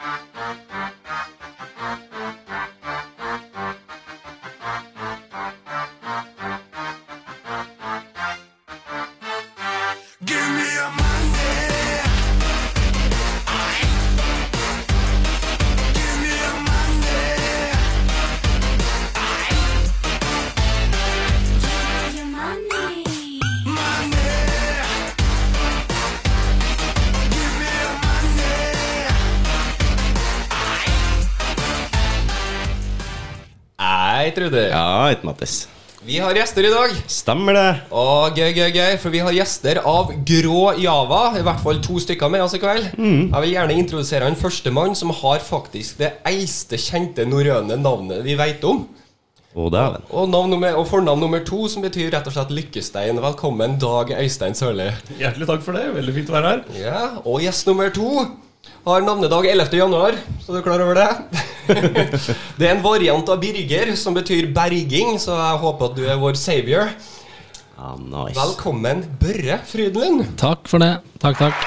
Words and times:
you 0.00 0.29
Trude. 34.40 34.70
Ja, 34.72 35.10
et 35.12 35.20
Mattis. 35.20 35.66
Vi 36.00 36.16
har 36.16 36.32
gjester 36.32 36.64
i 36.64 36.70
dag. 36.72 36.94
Stemmer 37.12 37.52
det. 37.58 37.64
Og 37.92 38.38
gøy, 38.38 38.54
gøy, 38.56 38.70
gøy, 38.72 38.94
for 39.02 39.12
vi 39.12 39.20
har 39.20 39.34
gjester 39.36 39.82
av 39.84 40.14
Grå 40.24 40.70
Java. 40.80 41.18
I 41.36 41.42
hvert 41.44 41.60
fall 41.60 41.82
to 41.84 41.98
stykker 42.00 42.32
med 42.32 42.40
oss 42.46 42.54
i 42.56 42.60
kveld. 42.62 42.86
Jeg 42.96 43.42
vil 43.44 43.52
gjerne 43.52 43.76
introdusere 43.76 44.24
han 44.24 44.38
førstemann 44.40 44.96
som 44.96 45.12
har 45.18 45.44
faktisk 45.44 46.00
det 46.00 46.14
eldste 46.24 46.80
kjente 46.80 47.28
norrøne 47.28 47.76
navnet 47.82 48.24
vi 48.24 48.38
vet 48.40 48.64
om. 48.64 48.86
Dæven. 49.52 50.08
Og, 50.08 50.24
navn 50.32 50.54
nummer, 50.54 50.80
og 50.80 50.88
fornavn 50.88 51.20
nummer 51.20 51.44
to, 51.44 51.66
som 51.68 51.84
betyr 51.84 52.08
rett 52.16 52.32
og 52.32 52.38
slett 52.38 52.56
Lykkestein. 52.56 53.20
Velkommen, 53.20 53.76
Dag 53.82 54.16
Øystein 54.16 54.56
Sørli. 54.56 54.88
Hjertelig 55.20 55.52
takk 55.52 55.68
for 55.68 55.76
det. 55.76 55.84
Veldig 56.00 56.16
fint 56.16 56.32
å 56.32 56.38
være 56.38 56.54
her. 56.54 56.66
Ja, 56.80 57.06
og 57.26 57.44
gjest 57.44 57.68
nummer 57.68 57.92
to 57.92 58.24
har 58.88 59.04
navnedag 59.04 59.52
11. 59.52 59.76
januar, 59.84 60.16
så 60.40 60.54
du 60.54 60.62
er 60.62 60.70
klar 60.70 60.80
over 60.88 60.96
det? 60.96 61.48
det 62.58 62.66
er 62.66 62.74
en 62.74 62.82
variant 62.84 63.32
av 63.32 63.40
Birger, 63.42 63.94
som 63.98 64.16
betyr 64.16 64.50
berging, 64.54 65.16
så 65.22 65.36
jeg 65.38 65.60
håper 65.64 65.90
at 65.90 65.98
du 65.98 66.04
er 66.08 66.20
vår 66.20 66.38
savior. 66.40 66.92
Ah, 67.80 67.94
nice. 67.96 68.36
Velkommen, 68.36 69.06
Børre 69.20 69.56
Frydenlund. 69.64 70.26
Takk 70.40 70.68
for 70.68 70.82
det. 70.82 70.98
Takk, 71.22 71.38
takk. 71.40 71.62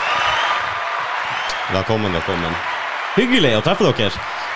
Velkommen, 1.73 2.13
velkommen. 2.13 2.53
Hyggelig 3.15 3.55
å 3.57 3.63
treffe 3.65 3.87
dere. 3.87 4.11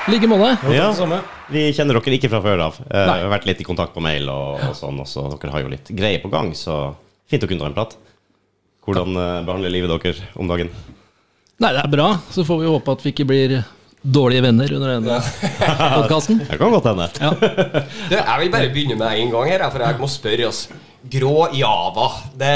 I 0.08 0.14
like 0.14 0.30
måte. 0.30 0.52
Ja, 0.72 0.92
Vi 1.50 1.64
kjenner 1.74 1.98
dere 1.98 2.14
ikke 2.18 2.30
fra 2.30 2.44
før 2.46 2.62
av. 2.68 2.78
Uh, 2.86 2.94
Vi 2.94 3.24
har 3.24 3.32
vært 3.32 3.48
litt 3.50 3.64
i 3.64 3.66
kontakt 3.66 3.96
på 3.96 4.04
mail, 4.06 4.30
og, 4.30 4.62
og 4.70 4.76
sånn, 4.78 5.02
og 5.02 5.10
så 5.10 5.26
dere 5.34 5.56
har 5.56 5.66
jo 5.66 5.72
litt 5.74 5.90
greier 5.90 6.22
på 6.22 6.30
gang, 6.30 6.54
så 6.54 6.94
fint 7.30 7.44
å 7.44 7.50
kunne 7.50 7.64
ta 7.64 7.72
en 7.72 7.78
prat. 7.80 7.98
Hvordan 8.86 9.18
uh, 9.18 9.42
behandler 9.48 9.74
livet 9.74 9.92
dere 9.92 10.30
om 10.38 10.48
dagen? 10.48 10.70
Nei, 11.58 11.74
det 11.74 11.82
er 11.82 11.90
bra. 11.90 12.12
Så 12.30 12.46
får 12.46 12.62
vi 12.62 12.70
håpe 12.70 12.94
at 12.94 13.02
vi 13.02 13.16
ikke 13.16 13.26
blir 13.34 13.58
dårlige 14.02 14.44
venner 14.46 14.74
under 14.78 14.94
denne 14.98 15.18
podkasten. 15.94 16.38
Det 16.48 16.58
kan 16.60 16.72
godt 16.72 16.86
hende. 16.92 17.08
Ja. 17.20 17.32
Du, 17.34 18.16
jeg 18.16 18.38
vil 18.44 18.52
bare 18.54 18.70
begynne 18.74 18.98
med 19.00 19.18
en 19.24 19.32
gang 19.34 19.50
her, 19.50 19.66
for 19.74 19.84
jeg 19.84 20.00
må 20.00 20.08
spørre 20.12 20.48
oss. 20.52 20.68
Grå 21.08 21.48
Java. 21.56 22.08
Det, 22.36 22.54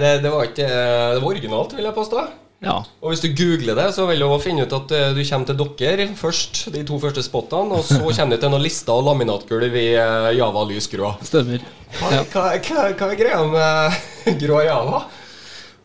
det, 0.00 0.14
det 0.24 0.30
var 0.32 0.48
ikke 0.48 0.66
Det 0.68 1.20
var 1.22 1.28
originalt, 1.30 1.72
vil 1.76 1.86
jeg 1.88 1.94
påstå. 1.96 2.24
ja. 2.64 2.74
Og 3.02 3.10
hvis 3.12 3.20
du 3.24 3.28
googler 3.36 3.76
det, 3.78 3.86
så 3.96 4.06
vil 4.08 4.20
du 4.24 4.28
finne 4.40 4.64
ut 4.64 4.72
at 4.76 4.92
eh, 4.96 5.10
du 5.16 5.20
kommer 5.28 5.46
til 5.50 5.58
dere 5.80 6.06
først, 6.16 6.62
de 6.74 6.82
to 6.88 6.98
første 7.02 7.22
spottene, 7.24 7.78
og 7.80 7.84
så 7.84 7.98
kommer 8.16 8.36
du 8.36 8.40
til 8.44 8.52
noen 8.52 8.64
lister 8.64 8.92
og 8.96 9.04
laminatgulv 9.08 9.74
i 9.76 9.86
eh, 10.00 10.30
Java 10.38 10.64
lysgrå. 10.68 11.14
Stemmer. 11.26 11.64
Hva, 11.98 12.12
Ja. 12.12 12.22
hva, 12.32 12.44
hva, 12.58 12.86
hva 12.98 13.10
er 13.12 13.18
greia 13.20 13.42
med 13.50 14.38
grå 14.42 14.62
Java? 14.66 15.04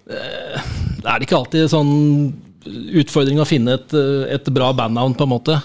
Det 0.10 1.06
er 1.08 1.24
ikke 1.24 1.38
alltid 1.38 1.68
sånn 1.72 1.92
utfordring 2.66 3.40
å 3.40 3.48
finne 3.48 3.78
et, 3.80 3.94
et 4.36 4.50
bra 4.56 4.72
bandnavn, 4.76 5.16
på 5.18 5.26
en 5.28 5.32
måte. 5.32 5.60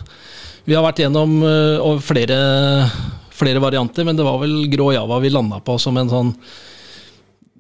Vi 0.65 0.77
har 0.77 0.85
vært 0.87 1.03
gjennom 1.03 1.41
eh, 1.45 1.89
flere, 2.05 2.37
flere 3.35 3.61
varianter, 3.61 4.07
men 4.09 4.17
det 4.17 4.25
var 4.25 4.39
vel 4.41 4.63
Grå 4.73 4.93
Java 4.95 5.19
vi 5.21 5.33
landa 5.35 5.59
på 5.65 5.75
som 5.83 5.99
en 6.01 6.09
sånn 6.13 6.31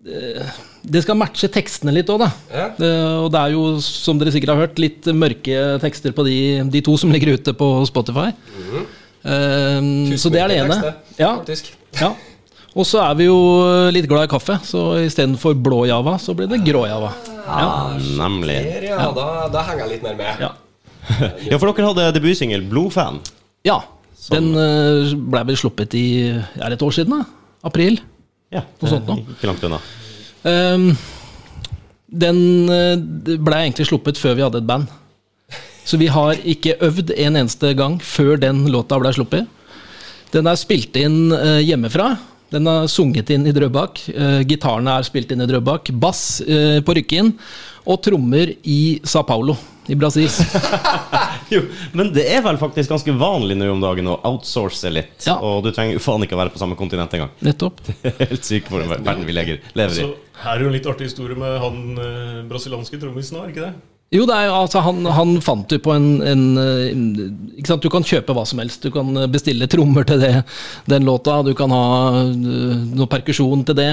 eh, 0.08 0.54
Det 0.84 1.02
skal 1.04 1.18
matche 1.20 1.48
tekstene 1.52 1.92
litt 1.96 2.08
òg, 2.12 2.22
da. 2.24 2.30
Ja. 2.52 2.66
Det, 2.78 2.92
og 3.24 3.30
det 3.34 3.40
er 3.42 3.54
jo, 3.56 3.64
som 3.84 4.20
dere 4.20 4.32
sikkert 4.34 4.54
har 4.54 4.62
hørt, 4.66 4.80
litt 4.80 5.08
mørke 5.16 5.64
tekster 5.84 6.14
på 6.16 6.24
de, 6.28 6.38
de 6.72 6.84
to 6.84 6.96
som 7.00 7.12
ligger 7.12 7.36
ute 7.38 7.56
på 7.56 7.70
Spotify. 7.90 8.30
Eh, 9.24 9.90
så 10.20 10.32
det 10.32 10.40
er 10.44 10.52
det 10.54 10.60
ene. 10.62 10.78
Tekster, 10.80 11.18
Ja, 11.20 11.34
Faktisk. 11.40 11.74
ja. 12.00 12.14
Og 12.74 12.86
så 12.88 12.98
er 13.04 13.14
vi 13.18 13.28
jo 13.28 13.36
litt 13.94 14.08
glad 14.10 14.26
i 14.26 14.30
kaffe, 14.32 14.56
så 14.66 14.80
istedenfor 15.04 15.54
blå 15.62 15.84
java, 15.86 16.16
så 16.18 16.34
blir 16.34 16.48
det 16.50 16.58
grå 16.66 16.84
java. 16.90 17.12
Ja. 17.46 17.68
Nemlig. 18.18 18.56
Ja, 18.88 19.10
da, 19.14 19.26
da 19.52 19.62
henger 19.68 19.84
jeg 19.84 19.92
litt 19.96 20.06
mer 20.08 20.16
med. 20.18 20.42
Ja. 20.48 20.52
Ja, 21.50 21.58
for 21.60 21.68
dere 21.68 21.90
hadde 21.90 22.06
debutsingel 22.16 22.62
'Blodfan'. 22.70 23.20
ja. 23.68 23.82
Den 24.32 24.46
eh, 24.56 25.10
ble 25.20 25.40
vel 25.50 25.56
sluppet 25.60 25.92
i 26.00 26.04
Er 26.32 26.70
det 26.72 26.78
et 26.78 26.82
år 26.86 26.94
siden, 26.96 27.12
da? 27.12 27.26
April? 27.68 27.98
Ja, 28.54 28.62
Noe 28.80 28.88
sånt 28.88 29.04
noe. 29.10 29.20
Ikke 29.34 29.50
langt 29.50 29.66
unna. 29.68 29.80
Um, 30.48 30.86
den 32.24 32.38
eh, 32.72 32.94
ble 33.36 33.58
egentlig 33.66 33.84
sluppet 33.90 34.16
før 34.16 34.38
vi 34.38 34.44
hadde 34.46 34.62
et 34.62 34.68
band. 34.70 34.88
Så 35.84 36.00
vi 36.00 36.08
har 36.08 36.40
ikke 36.40 36.78
øvd 36.88 37.12
en 37.20 37.36
eneste 37.42 37.74
gang 37.76 37.98
før 38.00 38.40
den 38.40 38.62
låta 38.72 38.96
ble 39.02 39.12
sluppet. 39.12 39.44
Den 40.32 40.48
er 40.48 40.56
spilt 40.56 40.96
inn 40.96 41.28
eh, 41.36 41.60
hjemmefra. 41.68 42.14
Den 42.54 42.70
er 42.70 42.88
sunget 42.90 43.30
inn 43.34 43.46
i 43.50 43.54
Drøbak. 43.54 44.00
Uh, 44.14 44.40
gitarene 44.46 44.98
er 44.98 45.06
spilt 45.06 45.32
inn 45.34 45.42
i 45.42 45.50
Drøbak. 45.50 45.90
Bass 45.98 46.38
uh, 46.46 46.80
på 46.86 46.98
Rykkinn. 47.00 47.34
Og 47.84 48.00
trommer 48.04 48.54
i 48.62 48.80
Sa 49.04 49.24
Paulo 49.26 49.58
i 49.86 49.94
Brasil. 49.94 50.30
Jo, 51.52 51.60
men 51.92 52.08
det 52.14 52.24
er 52.32 52.40
vel 52.42 52.56
faktisk 52.58 52.88
ganske 52.90 53.12
vanlig 53.20 53.56
nå 53.60 53.66
om 53.74 53.82
dagen 53.82 54.08
å 54.08 54.16
outsource 54.26 54.88
litt. 54.90 55.26
Ja. 55.26 55.36
Og 55.44 55.60
du 55.66 55.68
trenger 55.76 55.98
jo 55.98 56.02
faen 56.02 56.24
ikke 56.24 56.38
å 56.38 56.40
være 56.40 56.54
på 56.54 56.60
samme 56.62 56.78
kontinent 56.78 57.12
engang. 57.14 57.34
Nettopp. 57.44 57.82
Helt 58.22 58.46
syk 58.48 58.70
for 58.72 58.80
den 58.80 58.90
verden 58.94 59.26
vi 59.28 59.36
leger, 59.36 59.60
lever 59.76 59.98
i. 60.00 60.06
Så 60.06 60.40
her 60.44 60.56
er 60.56 60.64
jo 60.64 60.70
en 60.70 60.76
litt 60.78 60.88
artig 60.88 61.10
historie 61.10 61.38
med 61.38 61.58
han 61.62 61.82
eh, 62.00 62.40
brasilianske 62.48 62.98
trommisen, 63.02 63.38
er 63.38 63.52
ikke 63.52 63.68
det? 63.68 63.74
Jo, 64.12 64.26
det 64.28 64.34
er 64.36 64.52
altså, 64.52 64.78
han, 64.84 65.00
han 65.10 65.32
fant 65.42 65.72
jo 65.74 65.78
på 65.82 65.90
en, 65.90 66.04
en, 66.22 66.42
en 66.60 67.06
ikke 67.56 67.70
sant? 67.72 67.82
Du 67.82 67.90
kan 67.90 68.04
kjøpe 68.06 68.34
hva 68.36 68.44
som 68.46 68.60
helst. 68.62 68.84
Du 68.84 68.92
kan 68.94 69.08
bestille 69.32 69.66
trommer 69.70 70.06
til 70.06 70.20
det, 70.22 70.44
den 70.90 71.06
låta. 71.08 71.40
Du 71.42 71.50
kan 71.58 71.72
ha 71.74 72.20
øh, 72.20 72.84
noe 72.94 73.08
perkusjon 73.10 73.64
til 73.66 73.78
det. 73.80 73.88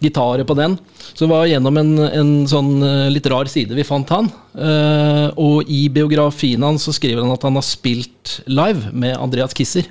Gitarer 0.00 0.46
på 0.48 0.56
den. 0.56 0.78
Så 1.10 1.26
det 1.26 1.30
var 1.34 1.50
gjennom 1.50 1.76
en, 1.82 1.92
en 2.06 2.30
sånn 2.48 2.72
litt 3.12 3.28
rar 3.28 3.50
side 3.52 3.76
vi 3.76 3.84
fant 3.84 4.14
han. 4.14 4.30
Eh, 4.56 5.26
og 5.36 5.68
i 5.68 5.82
biografien 5.92 6.64
hans 6.64 6.86
så 6.88 6.94
skriver 6.96 7.26
han 7.26 7.34
at 7.34 7.44
han 7.44 7.58
har 7.60 7.66
spilt 7.66 8.38
live 8.48 8.94
med 8.96 9.18
Andreas 9.18 9.52
Kisser 9.56 9.90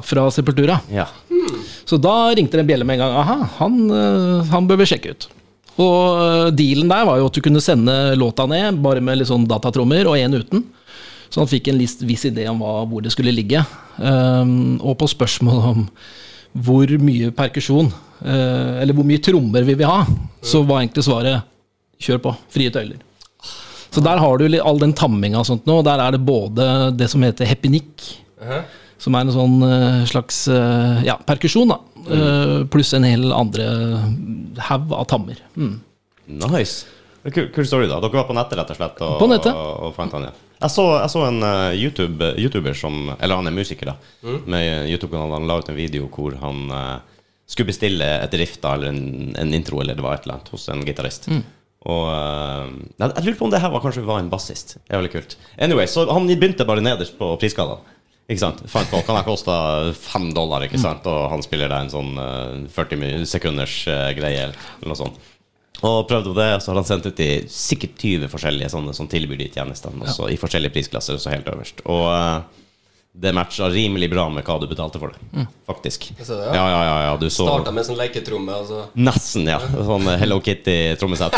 fra 0.00 0.30
Sepultura. 0.32 0.78
Ja. 0.88 1.10
Så 1.84 2.00
da 2.00 2.30
ringte 2.32 2.56
det 2.56 2.64
en 2.64 2.72
bjelle 2.72 2.88
med 2.88 2.96
en 2.96 3.04
gang. 3.04 3.18
Aha, 3.20 3.38
han, 3.58 3.82
han 4.48 4.70
bør 4.70 4.80
vi 4.80 4.88
sjekke 4.94 5.12
ut. 5.12 5.28
Og 5.78 6.20
øh, 6.20 6.48
dealen 6.56 6.90
der 6.90 7.06
var 7.08 7.20
jo 7.20 7.28
at 7.30 7.36
du 7.36 7.42
kunne 7.44 7.62
sende 7.62 7.94
låta 8.18 8.46
ned, 8.50 8.80
bare 8.82 9.02
med 9.04 9.20
litt 9.20 9.30
sånn 9.30 9.46
datatrommer, 9.48 10.08
og 10.10 10.18
én 10.18 10.34
uten. 10.34 10.64
Så 11.30 11.42
han 11.42 11.50
fikk 11.50 11.70
en 11.70 11.78
list, 11.78 12.02
viss 12.02 12.26
idé 12.26 12.48
om 12.50 12.58
hva, 12.58 12.80
hvor 12.90 13.04
det 13.04 13.12
skulle 13.14 13.34
ligge. 13.34 13.62
Um, 14.02 14.80
og 14.82 14.96
på 14.98 15.06
spørsmål 15.12 15.60
om 15.68 15.84
hvor 16.66 16.90
mye 16.98 17.30
perkusjon, 17.36 17.92
uh, 18.24 18.80
eller 18.82 18.96
hvor 18.96 19.06
mye 19.06 19.22
trommer 19.22 19.62
vi 19.68 19.76
vil 19.78 19.86
ha, 19.86 20.00
så 20.42 20.64
var 20.66 20.82
egentlig 20.82 21.06
svaret 21.06 21.46
kjør 22.02 22.18
på. 22.24 22.34
Frie 22.50 22.74
tøyler. 22.74 22.98
Så 23.90 24.02
der 24.02 24.18
har 24.22 24.38
du 24.38 24.58
all 24.58 24.82
den 24.82 24.94
tamminga 24.96 25.38
og 25.40 25.46
sånt 25.46 25.66
nå. 25.70 25.80
Der 25.86 26.02
er 26.02 26.14
det 26.14 26.22
både 26.26 26.66
det 26.98 27.10
som 27.10 27.22
heter 27.26 27.46
hepinikk, 27.46 27.94
som 29.00 29.16
er 29.16 29.26
en 29.26 29.34
sånn 29.34 29.56
eh, 29.66 30.00
slags 30.10 30.42
eh, 30.52 31.02
ja, 31.06 31.16
perkusjon, 31.26 31.72
da. 31.72 31.80
Eh, 32.10 32.56
pluss 32.72 32.92
en 32.96 33.06
hel 33.08 33.30
andre 33.32 33.66
haug 34.68 34.94
av 34.96 35.06
tammer. 35.10 35.40
Mm. 35.56 35.78
Nice. 36.46 36.86
Kul, 37.26 37.50
kul 37.52 37.66
story, 37.68 37.88
da. 37.88 38.00
Dere 38.00 38.20
var 38.20 38.28
på 38.28 38.36
nettet, 38.36 38.58
rett 38.60 38.72
og 38.72 38.80
slett? 38.80 39.00
Og, 39.04 39.18
På 39.20 39.28
nettet. 39.30 39.56
Og, 39.56 39.88
og 39.88 39.94
fant 39.96 40.16
han, 40.16 40.28
ja. 40.30 40.34
Jeg 40.60 40.74
så, 40.74 40.84
jeg 40.98 41.12
så 41.14 41.22
en 41.24 41.44
YouTube, 41.72 42.26
YouTuber 42.36 42.74
som 42.76 43.14
Eller 43.14 43.38
han 43.38 43.48
er 43.48 43.54
musiker, 43.56 43.94
da. 43.94 44.34
Med 44.44 44.90
YouTube-kanalen. 44.92 45.38
Han 45.38 45.48
la 45.48 45.56
ut 45.62 45.70
en 45.72 45.78
video 45.78 46.08
hvor 46.12 46.36
han 46.42 46.66
uh, 46.68 47.22
skulle 47.48 47.70
bestille 47.72 48.04
et 48.20 48.36
riff 48.36 48.58
da, 48.60 48.74
eller 48.76 48.92
en, 48.92 49.32
en 49.40 49.54
intro 49.56 49.80
eller 49.80 49.96
det 49.96 50.04
var 50.04 50.18
et 50.18 50.26
eller 50.28 50.36
annet 50.36 50.52
hos 50.52 50.68
en 50.70 50.84
gitarist. 50.86 51.30
Og 51.88 52.10
eh, 52.12 52.66
jeg, 53.00 53.08
jeg 53.08 53.24
lurer 53.24 53.38
på 53.38 53.46
om 53.46 53.54
det 53.54 53.62
her 53.62 53.72
var, 53.72 53.82
kanskje 53.84 54.04
var 54.06 54.20
en 54.20 54.28
bassist. 54.32 54.76
Det 54.84 54.92
er 54.92 55.00
veldig 55.00 55.12
kult. 55.14 55.36
Anyway, 55.56 55.88
så 55.88 56.04
han 56.10 56.28
begynte 56.28 56.66
bare 56.68 56.84
nederst 56.84 57.16
på 57.18 57.32
prisskalaen. 57.40 57.82
Ikke 58.30 58.44
sant? 58.44 58.60
Frank 58.70 58.92
Han 58.94 59.16
har 59.18 59.26
kosta 59.26 59.54
fem 59.98 60.28
dollar, 60.34 60.62
ikke 60.62 60.78
sant? 60.78 61.06
og 61.10 61.30
han 61.32 61.42
spiller 61.42 61.70
deg 61.72 61.88
en 61.88 61.92
sånn 61.92 62.12
eh, 62.22 62.68
40 62.70 63.26
sekunders 63.26 63.80
eh, 63.90 64.12
greie. 64.14 64.46
Eller 64.52 64.92
noe 64.92 64.98
sånt. 64.98 65.18
Og 65.80 66.04
prøvde 66.06 66.34
det, 66.36 66.48
så 66.60 66.70
har 66.70 66.78
han 66.82 66.86
sendt 66.86 67.08
ut 67.08 67.20
i 67.24 67.30
sikkert 67.50 67.96
20 67.98 68.30
forskjellige 68.30 68.70
sånne 68.74 68.94
som 68.94 69.08
tilbyr 69.10 69.40
de 69.40 69.48
tjenestene. 69.50 70.04
Også 70.04 70.28
i 70.30 70.38
forskjellige 70.38 70.74
prisklasser, 70.76 71.16
også 71.16 71.32
helt 71.32 71.48
øverst. 71.50 71.82
Og 71.88 72.06
eh, 72.12 72.60
det 73.12 73.32
matcha 73.32 73.68
rimelig 73.68 74.10
bra 74.10 74.28
med 74.30 74.44
hva 74.46 74.54
du 74.62 74.68
betalte 74.70 75.00
for 75.02 75.10
det. 75.10 75.44
Faktisk. 75.66 76.12
Det, 76.16 76.26
ja. 76.30 76.54
Ja, 76.54 76.66
ja, 76.70 76.98
ja. 77.08 77.16
Du 77.18 77.26
så 77.30 77.46
Starta 77.48 77.72
med 77.74 77.86
sånn 77.86 77.98
leketromme. 77.98 78.54
Altså. 78.54 78.84
Nesten, 78.94 79.48
ja. 79.50 79.58
Sånn 79.58 80.06
Hello 80.20 80.38
Kitty-trommesett. 80.44 81.34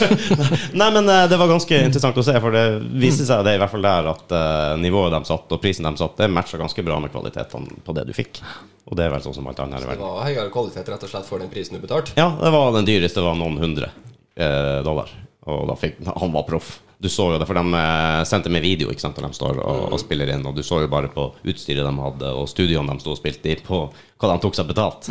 Nei, 0.80 0.88
men 0.90 1.06
eh, 1.06 1.26
det 1.30 1.38
var 1.38 1.52
ganske 1.52 1.78
interessant 1.86 2.18
å 2.18 2.24
se, 2.26 2.34
for 2.42 2.56
det 2.58 2.64
viste 2.98 3.26
seg 3.28 3.44
det 3.46 3.54
i 3.54 3.60
hvert 3.62 3.70
fall 3.70 3.86
der 3.86 4.10
at 4.10 4.34
uh, 4.34 4.72
nivået 4.82 5.14
de 5.14 5.20
satt, 5.30 5.46
og 5.54 5.62
prisen 5.62 5.86
de 5.86 5.94
satt, 6.00 6.16
det 6.18 6.28
matcha 6.32 6.58
ganske 6.58 6.86
bra 6.86 6.98
med 7.02 7.14
kvalitetene 7.14 7.84
på 7.86 7.94
det 7.96 8.08
du 8.08 8.12
fikk. 8.16 8.42
Og 8.90 8.98
det 8.98 9.06
er 9.06 9.14
vel 9.14 9.22
sånn 9.22 9.38
som 9.38 9.46
alt 9.46 9.62
annet 9.62 9.78
her 9.78 9.86
i 9.86 9.94
Det 9.94 10.02
var 10.02 10.26
høyere 10.26 10.50
kvalitet 10.54 10.90
rett 10.90 11.06
og 11.06 11.12
slett 11.14 11.30
for 11.30 11.42
den 11.42 11.52
prisen 11.52 11.78
du 11.78 11.82
betalte. 11.82 12.14
Ja, 12.18 12.32
det 12.40 12.50
var 12.54 12.74
den 12.74 12.86
dyreste 12.86 13.22
var 13.22 13.38
noen 13.38 13.58
hundre 13.62 13.92
eh, 14.34 14.82
dollar. 14.86 15.10
Og 15.46 15.68
da 15.70 15.78
fikk 15.78 16.02
han 16.06 16.34
var 16.34 16.46
proff. 16.46 16.80
Du 16.98 17.08
så 17.12 17.26
jo 17.32 17.38
det, 17.40 17.44
for 17.48 17.58
de 17.58 17.76
eh, 17.76 18.22
sendte 18.28 18.52
med 18.52 18.64
video 18.64 18.88
ikke 18.88 19.02
sant, 19.04 19.18
når 19.20 19.28
de 19.34 19.36
står 19.36 19.58
og, 19.60 19.80
og 19.92 20.00
spiller 20.00 20.30
inn. 20.32 20.44
Og 20.48 20.56
du 20.56 20.62
så 20.64 20.80
jo 20.80 20.88
bare 20.92 21.10
på 21.12 21.28
utstyret 21.44 21.84
de 21.84 21.92
hadde, 22.06 22.30
og 22.32 22.48
studioene 22.48 22.96
de 22.96 23.04
sto 23.04 23.12
og 23.12 23.18
spilte 23.20 23.52
i, 23.52 23.56
på 23.60 23.82
hva 23.92 24.30
de 24.32 24.38
tok 24.44 24.56
seg 24.56 24.70
betalt. 24.70 25.10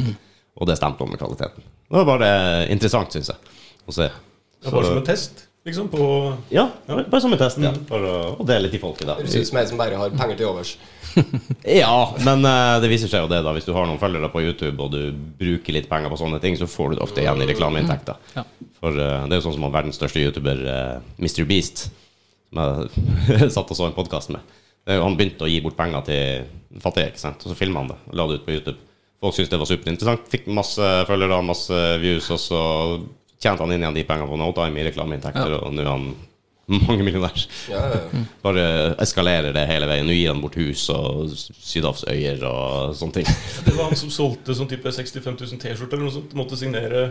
Og 0.55 0.69
det 0.69 0.79
stemte 0.79 1.03
om 1.05 1.11
med 1.13 1.21
kvaliteten. 1.21 1.65
Det 1.85 1.99
var 1.99 2.07
bare 2.09 2.29
interessant, 2.73 3.13
syns 3.13 3.29
jeg, 3.29 3.57
å 3.85 3.93
se. 3.93 4.09
Så, 4.63 4.71
bare 4.71 4.87
som 4.87 4.97
en 4.97 5.05
test, 5.05 5.45
liksom, 5.67 5.91
på 5.93 6.05
Ja, 6.55 6.63
bare 6.87 7.21
som 7.21 7.35
en 7.35 7.41
test, 7.41 7.61
ja. 7.61 7.73
For 7.89 8.01
å, 8.01 8.15
å 8.41 8.47
dele 8.47 8.71
til 8.73 8.81
folket, 8.81 9.05
da. 9.11 9.19
Høres 9.19 9.35
ut 9.37 9.51
som 9.51 9.59
en 9.61 9.69
som 9.69 9.81
bare 9.81 9.99
har 9.99 10.15
penger 10.15 10.41
til 10.41 10.49
overs. 10.49 10.73
Ja, 11.81 12.15
men 12.25 12.45
uh, 12.45 12.77
det 12.83 12.89
viser 12.91 13.11
seg 13.11 13.25
jo 13.25 13.29
det, 13.31 13.41
da. 13.45 13.53
Hvis 13.55 13.67
du 13.67 13.73
har 13.75 13.87
noen 13.87 14.01
følgere 14.01 14.29
på 14.33 14.43
YouTube, 14.43 14.75
og 14.83 14.93
du 14.93 15.15
bruker 15.39 15.75
litt 15.75 15.89
penger 15.91 16.11
på 16.11 16.19
sånne 16.21 16.41
ting, 16.43 16.57
så 16.59 16.69
får 16.69 16.91
du 16.91 16.97
det 16.97 17.05
ofte 17.05 17.23
igjen 17.23 17.41
i 17.43 17.49
reklameinntekter. 17.49 18.19
Ja. 18.35 18.45
For 18.79 18.95
uh, 18.95 19.25
det 19.25 19.35
er 19.35 19.39
jo 19.39 19.45
sånn 19.47 19.57
som 19.57 19.67
han 19.67 19.75
verdens 19.75 19.99
største 19.99 20.23
YouTuber, 20.23 20.65
uh, 20.67 21.15
Mr. 21.21 21.45
Beast, 21.49 21.87
som 22.51 22.61
jeg 22.61 23.49
satt 23.55 23.71
og 23.71 23.79
så 23.79 23.89
en 23.89 23.97
podkast 23.97 24.33
med. 24.35 24.55
Han 24.85 25.15
begynte 25.17 25.47
å 25.47 25.49
gi 25.49 25.63
bort 25.65 25.77
penger 25.79 26.03
til 26.05 26.81
fattige, 26.83 27.09
ikke 27.09 27.23
sant. 27.23 27.41
Og 27.41 27.49
så 27.49 27.57
filma 27.57 27.81
han 27.81 27.89
det 27.89 27.97
og 28.05 28.19
la 28.19 28.27
det 28.29 28.37
ut 28.37 28.45
på 28.45 28.53
YouTube. 28.53 28.77
Folk 29.23 29.33
syntes 29.33 29.49
det 29.49 29.57
var 29.57 29.69
superinteressant. 29.71 30.27
Fikk 30.29 30.49
masse 30.53 30.89
følgere, 31.09 31.39
masse 31.41 31.79
views, 32.03 32.27
og 32.35 32.41
så 32.43 32.61
tjente 33.41 33.63
han 33.63 33.73
inn 33.73 33.81
igjen 33.81 33.97
de 33.97 34.05
pengene 34.05 34.29
på 34.29 34.37
no 34.39 34.51
time 34.55 34.81
i 34.81 34.85
reklameinntekter, 34.85 35.57
og 35.57 35.73
nå 35.73 35.81
er 35.81 35.89
han 35.89 36.05
mangemillionær. 36.87 37.35
millionærer. 37.35 37.47
ja, 37.69 37.81
ja. 37.93 38.23
Bare 38.45 38.65
eskalerer 39.03 39.53
det 39.55 39.67
hele 39.69 39.89
veien. 39.89 40.07
Nå 40.07 40.15
gir 40.17 40.31
han 40.33 40.41
bort 40.41 40.57
hus 40.59 40.87
og 40.93 41.31
sydhavsøyer 41.35 42.43
og 42.49 42.95
sånne 42.97 43.21
ting. 43.21 43.31
Det 43.67 43.75
var 43.75 43.89
han 43.91 43.99
som 43.99 44.13
solgte 44.13 44.57
sånn 44.57 44.69
type 44.71 44.91
65 44.91 45.39
000 45.45 45.61
T-skjorter 45.61 45.97
eller 45.99 46.09
noe 46.09 46.17
sånt. 46.17 46.35
Måtte 46.37 46.59
signere 46.59 47.07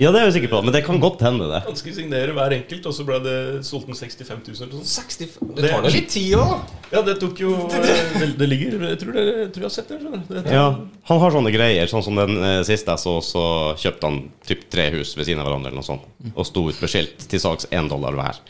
Ja, 0.00 0.08
det 0.14 0.16
er 0.22 0.30
jeg 0.30 0.32
sikker 0.38 0.50
på, 0.54 0.58
men 0.64 0.72
det 0.72 0.80
kan 0.86 0.96
godt 1.02 1.20
hende, 1.20 1.44
det. 1.50 1.58
Han 1.66 1.76
skulle 1.76 1.94
signere 1.98 2.32
hver 2.32 2.54
enkelt, 2.56 2.86
og 2.88 2.94
så 2.96 3.04
ble 3.04 3.18
det 3.20 3.34
solgt 3.68 3.90
en 3.92 3.98
65 3.98 4.38
000 4.46 4.54
eller 4.64 4.78
sånn. 4.78 4.86
60, 4.88 5.34
det 5.58 5.66
tar 5.74 5.82
da 5.84 5.90
litt 5.92 6.08
tid 6.08 6.38
òg. 6.40 6.54
Ja, 6.94 7.02
det 7.04 7.18
tok 7.20 7.42
jo 7.44 7.50
Det, 8.20 8.30
det 8.40 8.48
ligger 8.48 8.80
Jeg 8.88 8.98
tror, 9.02 9.12
dere, 9.18 9.34
jeg 9.44 9.50
tror 9.52 9.66
jeg 9.66 9.68
har 9.68 9.74
sett 9.76 9.92
det. 9.92 9.98
skjønner 10.00 10.24
du. 10.24 10.32
Det- 10.40 10.54
Ja, 10.56 10.64
Han 11.10 11.20
har 11.20 11.36
sånne 11.36 11.52
greier, 11.52 11.86
sånn 11.92 12.02
som 12.06 12.16
den 12.16 12.32
eh, 12.40 12.62
siste 12.64 12.96
jeg 12.96 13.04
så, 13.04 13.18
så 13.22 13.44
kjøpte 13.76 14.08
han 14.08 14.18
typ 14.48 14.64
tre 14.72 14.88
hus 14.96 15.12
ved 15.20 15.28
siden 15.28 15.44
av 15.44 15.50
hverandre 15.50 15.68
eller 15.74 15.82
noe 15.82 15.90
sånt, 15.90 16.08
og 16.34 16.48
sto 16.48 16.64
ut 16.72 16.80
med 16.80 16.90
skilt 16.96 17.28
til 17.28 17.44
salgs 17.44 17.68
én 17.70 17.92
dollar 17.92 18.16
hver. 18.16 18.40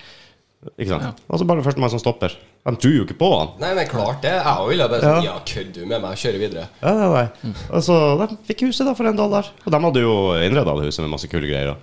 Ikke 0.76 0.90
sant? 0.92 1.20
Og 1.32 1.38
så 1.40 1.46
bare 1.48 1.62
førstemann 1.64 1.88
som 1.92 2.00
stopper. 2.02 2.34
De 2.68 2.72
tror 2.76 2.92
jo 2.92 3.04
ikke 3.06 3.16
på 3.16 3.28
han. 3.32 3.54
Nei, 3.62 3.70
men 3.78 3.86
klart 3.88 4.20
det. 4.20 4.34
Jeg 4.36 4.66
ville 4.68 4.88
bare 4.92 5.00
sånn 5.00 5.24
Ja. 5.24 5.30
Ja, 5.32 5.38
kødder 5.48 5.72
du 5.78 5.86
med 5.88 6.02
meg? 6.04 6.18
Kjøre 6.20 6.40
videre. 6.42 6.66
Ja, 6.82 6.92
nei, 6.98 7.08
nei. 7.14 7.52
Og 7.70 7.80
så 7.86 7.96
de 8.20 8.36
fikk 8.50 8.66
huset 8.68 8.84
da 8.86 8.92
for 8.98 9.08
en 9.08 9.16
dollar. 9.16 9.48
Og 9.64 9.72
de 9.72 9.80
hadde 9.86 10.02
jo 10.04 10.12
innreda 10.44 10.74
det 10.76 10.90
huset 10.90 11.00
med 11.06 11.14
masse 11.14 11.30
kule 11.32 11.48
greier. 11.48 11.76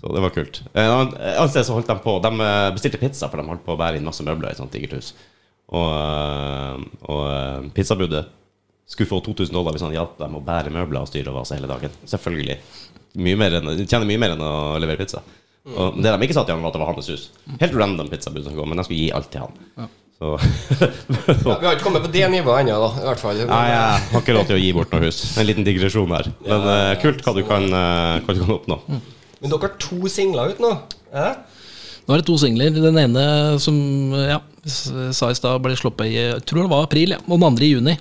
Så 0.00 0.10
det 0.12 0.20
var 0.26 0.34
kult. 0.34 0.58
Eh, 0.74 0.82
Et 0.82 1.38
annet 1.38 1.50
sted 1.54 1.64
så 1.64 1.72
holdt 1.78 1.86
de 1.88 1.96
på 2.02 2.16
De 2.26 2.32
eh, 2.44 2.70
bestilte 2.74 2.98
pizza, 3.00 3.28
for 3.30 3.38
de 3.40 3.46
holdt 3.48 3.64
på 3.64 3.76
å 3.76 3.78
bære 3.78 3.96
inn 4.00 4.04
masse 4.10 4.26
møbler 4.26 4.50
i 4.50 4.56
et 4.56 4.58
sånt 4.58 4.74
digert 4.74 4.92
hus. 4.98 5.12
Og, 5.70 5.86
eh, 5.94 7.06
og 7.08 7.70
pizzabudet 7.78 8.26
skulle 8.86 9.08
få 9.10 9.22
2000 9.24 9.54
dollar 9.54 9.72
hvis 9.74 9.82
han 9.86 9.94
hjalp 9.94 10.18
dem 10.18 10.34
å 10.38 10.42
bære 10.44 10.70
møbler 10.74 11.00
og 11.06 11.08
styre 11.10 11.30
og 11.30 11.40
vase 11.40 11.54
hele 11.58 11.70
dagen. 11.70 11.90
Selvfølgelig. 12.06 12.58
Mye 13.22 13.38
mer 13.38 13.56
enn, 13.60 13.70
tjener 13.86 14.06
mye 14.06 14.18
mer 14.20 14.34
enn 14.36 14.42
å 14.46 14.78
levere 14.82 14.98
pizza. 15.00 15.22
Og 15.74 15.96
det 15.98 16.12
de 16.12 16.26
ikke 16.26 16.36
sa 16.36 16.44
til 16.46 16.54
han, 16.54 16.62
var 16.62 16.70
at 16.70 16.76
det 16.76 16.82
var 16.84 16.92
hans 16.92 17.08
hus. 17.10 17.28
Helt 17.58 17.74
random 17.74 18.10
pizzabud 18.10 18.44
som 18.44 18.54
kom, 18.54 18.68
men 18.70 18.78
de 18.78 18.86
skulle 18.86 19.00
gi 19.00 19.14
alt 19.16 19.32
til 19.32 19.42
han. 19.42 19.88
Så 20.16 20.30
Ja, 21.48 21.56
vi 21.58 21.66
har 21.66 21.74
ikke 21.74 21.84
kommet 21.84 22.06
på 22.06 22.12
det 22.14 22.22
nivået 22.32 22.62
ennå, 22.62 22.78
da. 22.84 22.92
I 23.02 23.08
hvert 23.10 23.24
fall. 23.24 23.42
Nei, 23.50 23.64
jeg 23.72 24.06
har 24.12 24.22
ikke 24.22 24.36
lov 24.36 24.46
til 24.48 24.56
å 24.56 24.62
gi 24.62 24.70
bort 24.76 24.94
noe 24.94 25.08
hus. 25.08 25.20
En 25.36 25.48
liten 25.48 25.66
digresjon 25.66 26.14
her. 26.14 26.30
Men 26.46 26.70
uh, 26.70 26.94
kult 27.02 27.20
hva 27.26 27.34
du 27.36 27.42
kan, 27.48 27.66
uh, 27.72 28.22
hva 28.22 28.36
du 28.36 28.42
kan 28.44 28.56
oppnå. 28.56 28.80
Men 29.42 29.52
dere 29.52 29.66
har 29.66 29.76
to 29.82 30.12
singler 30.12 30.54
ut 30.54 30.62
nå. 30.62 30.72
Eh? 31.12 31.32
Nå 32.06 32.14
er 32.14 32.22
det 32.22 32.28
to 32.28 32.36
singler. 32.40 32.70
Den 32.70 33.00
ene 33.02 33.24
som 33.62 33.76
ja, 34.14 34.38
sa 34.66 35.32
i 35.32 35.38
stad 35.38 35.58
ble 35.64 35.74
sluppet 35.78 36.08
i 36.08 36.14
jeg 36.14 36.44
tror 36.46 36.64
det 36.64 36.72
var 36.72 36.86
april, 36.86 37.16
ja. 37.16 37.20
og 37.26 37.34
den 37.34 37.48
andre 37.50 37.66
i 37.66 37.72
juni. 37.74 37.96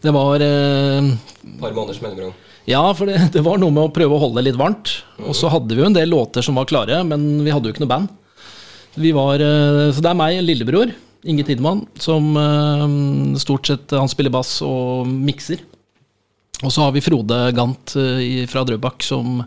Det 0.00 0.12
var 0.14 0.42
eh, 0.46 1.10
par 1.58 1.74
måneders 1.74 2.00
mellomrom. 2.04 2.32
Ja, 2.70 2.84
for 2.94 3.10
det, 3.10 3.18
det 3.34 3.42
var 3.42 3.58
noe 3.58 3.74
med 3.74 3.88
å 3.88 3.92
prøve 3.94 4.14
å 4.14 4.22
holde 4.22 4.40
det 4.40 4.50
litt 4.50 4.60
varmt. 4.60 4.92
Og 5.24 5.34
så 5.36 5.50
hadde 5.50 5.74
vi 5.74 5.82
jo 5.82 5.88
en 5.88 5.96
del 5.96 6.12
låter 6.12 6.44
som 6.46 6.58
var 6.60 6.68
klare, 6.70 7.02
men 7.06 7.42
vi 7.44 7.52
hadde 7.52 7.68
jo 7.68 7.74
ikke 7.74 7.82
noe 7.84 7.94
band. 7.96 8.16
Vi 9.00 9.12
var, 9.14 9.42
eh, 9.42 9.88
så 9.94 10.02
det 10.02 10.10
er 10.10 10.18
meg, 10.18 10.38
lillebror, 10.44 10.92
Inge 11.30 11.44
Tidemann, 11.46 11.84
som 12.00 12.30
eh, 12.38 12.86
stort 13.38 13.68
sett 13.68 13.92
Han 13.92 14.08
spiller 14.10 14.32
bass 14.34 14.56
og 14.66 15.08
mikser. 15.10 15.62
Og 16.60 16.72
så 16.72 16.84
har 16.84 16.94
vi 16.94 17.02
Frode 17.04 17.38
Gant 17.56 17.94
eh, 17.98 18.46
fra 18.50 18.64
Drøbak, 18.68 19.02
som, 19.06 19.40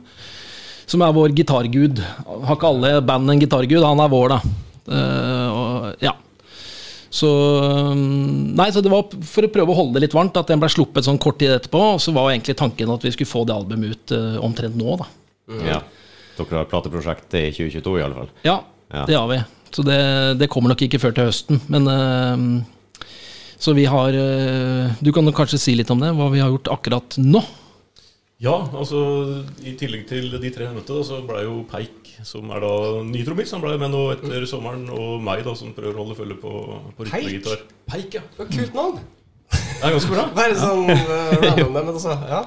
som 0.90 1.06
er 1.06 1.16
vår 1.16 1.36
gitargud. 1.38 2.02
Har 2.26 2.58
ikke 2.58 2.72
alle 2.72 2.94
band 3.06 3.34
en 3.34 3.44
gitargud? 3.44 3.84
Han 3.86 4.04
er 4.04 4.14
vår, 4.14 4.36
da. 4.36 4.60
Uh, 4.84 5.48
og, 5.48 5.86
ja. 6.04 6.12
Så 7.14 7.30
um, 7.94 8.54
Nei, 8.58 8.72
så 8.74 8.82
det 8.82 8.90
var 8.90 9.06
for 9.30 9.46
å 9.46 9.52
prøve 9.54 9.70
å 9.74 9.78
holde 9.78 10.00
det 10.00 10.08
litt 10.08 10.16
varmt 10.18 10.38
at 10.40 10.50
den 10.50 10.62
ble 10.62 10.70
sluppet 10.74 11.06
sånn 11.06 11.20
kort 11.22 11.38
tid 11.42 11.54
etterpå. 11.54 11.82
Og 11.94 12.02
så 12.02 12.14
var 12.16 12.32
egentlig 12.32 12.56
tanken 12.58 12.90
at 12.94 13.06
vi 13.06 13.12
skulle 13.14 13.30
få 13.30 13.44
det 13.46 13.54
albumet 13.54 13.94
ut 13.94 14.14
uh, 14.18 14.40
omtrent 14.46 14.78
nå, 14.80 14.96
da. 15.04 15.10
Ja. 15.62 15.80
Dere 16.40 16.64
har 16.64 16.70
plateprosjekt 16.72 17.36
i 17.38 17.48
2022 17.54 17.98
i 18.00 18.06
alle 18.08 18.18
fall. 18.24 18.32
Ja, 18.48 18.60
Ja. 18.94 19.04
det 19.10 19.16
har 19.18 19.28
vi. 19.30 19.38
Så 19.74 19.82
det, 19.86 20.00
det 20.38 20.50
kommer 20.54 20.74
nok 20.74 20.82
ikke 20.86 21.00
før 21.02 21.14
til 21.18 21.30
høsten. 21.30 21.62
Men 21.74 21.88
uh, 21.90 23.06
Så 23.62 23.74
vi 23.78 23.86
har 23.90 24.14
uh, 24.18 24.92
Du 25.02 25.12
kan 25.16 25.30
kanskje 25.34 25.62
si 25.62 25.74
litt 25.78 25.90
om 25.94 26.02
det, 26.02 26.12
hva 26.18 26.28
vi 26.34 26.42
har 26.42 26.50
gjort 26.54 26.70
akkurat 26.74 27.18
nå. 27.22 27.42
Ja, 28.44 28.58
altså 28.76 29.00
i 29.64 29.72
tillegg 29.80 30.04
til 30.10 30.28
de 30.36 30.50
tre 30.52 30.68
nevnte, 30.68 31.00
så 31.08 31.22
ble 31.24 31.46
jo 31.46 31.62
Peik, 31.70 32.10
som 32.28 32.50
er 32.52 32.64
da 32.64 32.72
ny 33.08 33.22
trommis, 33.24 33.54
han 33.56 33.62
ble 33.64 33.78
med 33.80 33.94
nå 33.94 34.02
etter 34.18 34.44
sommeren, 34.50 34.84
og 34.92 35.22
meg, 35.24 35.46
da, 35.48 35.54
som 35.56 35.72
prøver 35.76 35.96
å 35.96 36.04
holde 36.04 36.18
følge 36.18 36.40
på, 36.42 36.52
på 36.98 37.06
Peik? 37.06 37.14
rytmegitar. 37.14 37.62
Peik, 37.88 38.18
ja. 38.20 38.24
Det 38.34 38.42
var 38.42 38.50
Kult 38.52 38.76
navn. 38.76 38.98
Det 39.54 39.86
er 39.88 39.94
ganske 39.96 40.12
bra. 40.12 40.26
Bare 40.36 40.58
sånn 40.60 40.90
uh, 40.90 41.38
random, 41.44 41.72
men 41.78 41.94
altså. 41.94 42.18
Ja. 42.34 42.42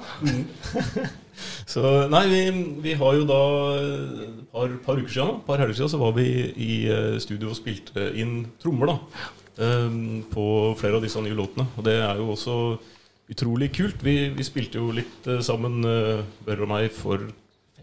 Så 1.72 1.82
nei, 2.12 2.22
vi, 2.30 2.42
vi 2.84 2.94
har 2.96 3.16
jo 3.16 3.24
da 3.28 3.40
et 3.80 4.44
par, 4.52 4.76
par 4.84 5.00
uker 5.00 5.12
siden, 5.12 5.40
par 5.48 5.60
helger 5.60 5.76
siden, 5.76 5.92
så 5.92 6.00
var 6.00 6.14
vi 6.16 6.28
i 6.64 6.70
eh, 6.88 7.16
studio 7.20 7.50
og 7.52 7.58
spilte 7.58 8.06
inn 8.16 8.38
trommer, 8.62 8.92
da. 8.92 9.26
um, 9.60 10.22
På 10.32 10.46
flere 10.80 10.96
av 10.96 11.04
disse 11.04 11.20
nye 11.20 11.36
låtene. 11.36 11.66
Og 11.76 11.84
det 11.84 11.98
er 12.00 12.22
jo 12.22 12.30
også 12.32 12.56
utrolig 13.32 13.72
kult. 13.74 14.04
Vi, 14.06 14.16
vi 14.36 14.46
spilte 14.46 14.80
jo 14.80 14.92
litt 14.94 15.26
eh, 15.30 15.42
sammen, 15.44 15.80
uh, 15.86 16.22
Børre 16.46 16.66
og 16.66 16.72
meg, 16.72 16.90
for 16.94 17.26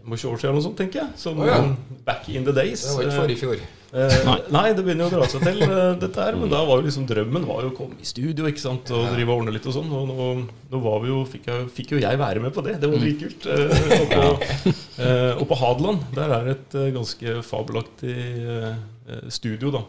25 0.04 0.28
år 0.30 0.36
siden 0.36 0.50
eller 0.50 0.58
noe 0.58 0.66
sånt, 0.66 0.76
tenker 0.78 1.00
jeg. 1.00 1.14
Som 1.20 1.40
oh, 1.40 1.48
ja. 1.48 1.62
eh, 1.62 1.96
back 2.04 2.28
in 2.28 2.44
the 2.44 2.52
days. 2.54 2.84
Det 2.84 2.96
var 2.96 3.08
ikke 3.08 3.18
forrige 3.22 3.40
fjor. 3.40 3.64
Eh, 3.94 4.14
nei, 4.50 4.64
det 4.74 4.82
begynner 4.82 5.06
jo 5.06 5.10
å 5.12 5.14
dra 5.14 5.28
seg 5.30 5.44
til, 5.46 5.62
eh, 5.64 5.92
dette 6.04 6.26
her. 6.26 6.38
Men 6.40 6.52
da 6.52 6.60
var 6.66 6.80
jo 6.80 6.86
liksom 6.88 7.06
drømmen 7.08 7.46
var 7.48 7.62
jo 7.64 7.72
å 7.72 7.76
komme 7.76 8.00
i 8.02 8.08
studio 8.08 8.48
ikke 8.50 8.62
sant? 8.62 8.92
og 8.94 9.06
drive 9.14 9.30
og 9.30 9.42
ordne 9.42 9.54
litt 9.54 9.68
og 9.70 9.76
sånn. 9.78 9.92
Og 9.94 10.10
nå, 10.10 10.28
nå 10.72 10.82
var 10.84 11.00
vi 11.04 11.12
jo, 11.12 11.20
fikk, 11.30 11.48
jeg, 11.50 11.68
fikk 11.78 11.94
jo 11.96 12.02
jeg 12.04 12.20
være 12.20 12.42
med 12.44 12.54
på 12.56 12.64
det. 12.66 12.76
Det 12.82 12.90
var 12.90 13.04
dritkult. 13.04 13.48
Eh, 13.54 14.00
og, 14.00 14.12
på, 14.12 14.74
eh, 15.04 15.30
og 15.38 15.46
på 15.50 15.60
Hadeland, 15.62 16.04
der 16.18 16.36
er 16.36 16.48
det 16.48 16.58
et 16.58 16.78
eh, 16.82 16.90
ganske 16.98 17.38
fabelaktig 17.46 18.18
eh, 18.18 18.68
eh, 18.72 18.82
studio, 19.28 19.70
da. 19.74 19.80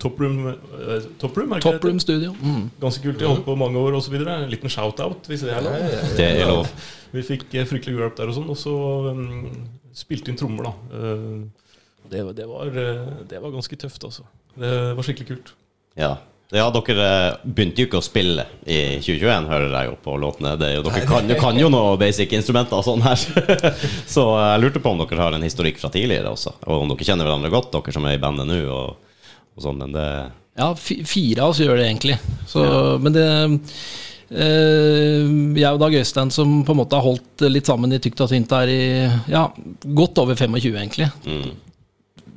Top 0.00 0.18
Room, 0.20 0.48
eh, 0.48 1.06
Top 1.18 1.36
Room 1.36 2.00
Studio. 2.02 2.34
Mm. 2.42 2.66
Ganske 2.82 3.02
kult. 3.06 3.18
De 3.20 3.28
holdt 3.30 3.44
på 3.46 3.54
mange 3.56 3.78
år 3.80 3.96
osv. 3.96 4.14
En 4.20 4.50
liten 4.52 4.68
shout-out, 4.72 5.26
hvis 5.30 5.40
det 5.46 5.54
er 5.54 5.62
lov. 5.64 5.78
Det 6.18 6.26
er 6.28 6.46
lov. 6.50 6.66
Vi 7.14 7.22
fikk 7.24 7.48
eh, 7.54 7.64
fryktelig 7.68 7.96
god 7.96 8.04
hjelp 8.06 8.16
der 8.20 8.30
og 8.32 8.36
sånn, 8.38 8.50
og 8.52 8.56
så 8.60 8.74
um, 9.12 9.66
spilte 9.96 10.32
inn 10.32 10.38
trommer, 10.40 10.68
da. 10.70 10.74
Eh, 10.96 11.66
det, 12.12 12.22
var- 12.24 12.36
det, 12.36 12.46
var, 12.48 12.66
eh, 12.84 13.10
det 13.28 13.40
var 13.44 13.52
ganske 13.56 13.76
tøft, 13.80 14.04
altså. 14.08 14.24
Det 14.56 14.70
var 14.96 15.04
skikkelig 15.08 15.28
kult. 15.32 15.54
Ja. 15.96 16.14
Ja, 16.52 16.66
dere 16.74 17.04
eh, 17.08 17.36
begynte 17.48 17.80
jo 17.80 17.88
ikke 17.88 18.00
å 18.02 18.04
spille 18.04 18.44
i 18.68 18.98
2021, 19.00 19.46
hører 19.48 19.72
jeg 19.72 19.88
jo 19.88 19.94
på 20.04 20.16
låtene. 20.20 20.52
Det 20.60 20.68
jo, 20.74 20.82
dere 20.84 21.04
kan, 21.08 21.32
kan 21.40 21.58
jo 21.60 21.70
noe 21.72 21.94
basic 22.00 22.34
instrumenter 22.36 22.76
og 22.76 22.84
sånn 22.84 23.04
her. 23.06 23.16
Så 24.14 24.26
jeg 24.36 24.60
lurte 24.60 24.82
på 24.84 24.92
om 24.92 25.00
dere 25.00 25.22
har 25.22 25.38
en 25.38 25.46
historikk 25.46 25.80
fra 25.80 25.88
tidligere 25.94 26.34
også. 26.34 26.52
Og 26.68 26.84
om 26.84 26.92
dere 26.92 27.08
kjenner 27.08 27.28
hverandre 27.28 27.52
godt, 27.54 27.72
dere 27.72 27.96
som 27.96 28.08
er 28.08 28.18
i 28.18 28.22
bandet 28.22 28.50
nå. 28.50 28.60
Og, 28.68 29.26
og 29.56 29.64
sånn, 29.64 29.80
men 29.80 29.96
det 29.96 30.06
Ja, 30.60 30.70
fire 30.76 31.46
av 31.46 31.54
oss 31.54 31.62
gjør 31.64 31.80
det 31.80 31.88
egentlig. 31.88 32.20
Så, 32.48 32.64
Men 33.02 33.16
det 33.16 33.28
Uh, 34.32 35.28
Jeg 35.58 35.68
og 35.68 35.80
Dag 35.82 35.92
Øystein 35.92 36.30
som 36.32 36.62
på 36.64 36.72
en 36.72 36.78
måte 36.78 36.96
har 36.96 37.04
holdt 37.04 37.42
litt 37.52 37.68
sammen 37.68 37.92
i 37.92 37.98
tykt 38.00 38.22
og 38.24 38.30
tynt 38.30 38.48
der 38.48 38.70
i 38.72 38.84
ja, 39.28 39.42
godt 39.92 40.22
over 40.22 40.38
25, 40.38 40.72
egentlig. 40.72 41.10
mm. 41.26 41.50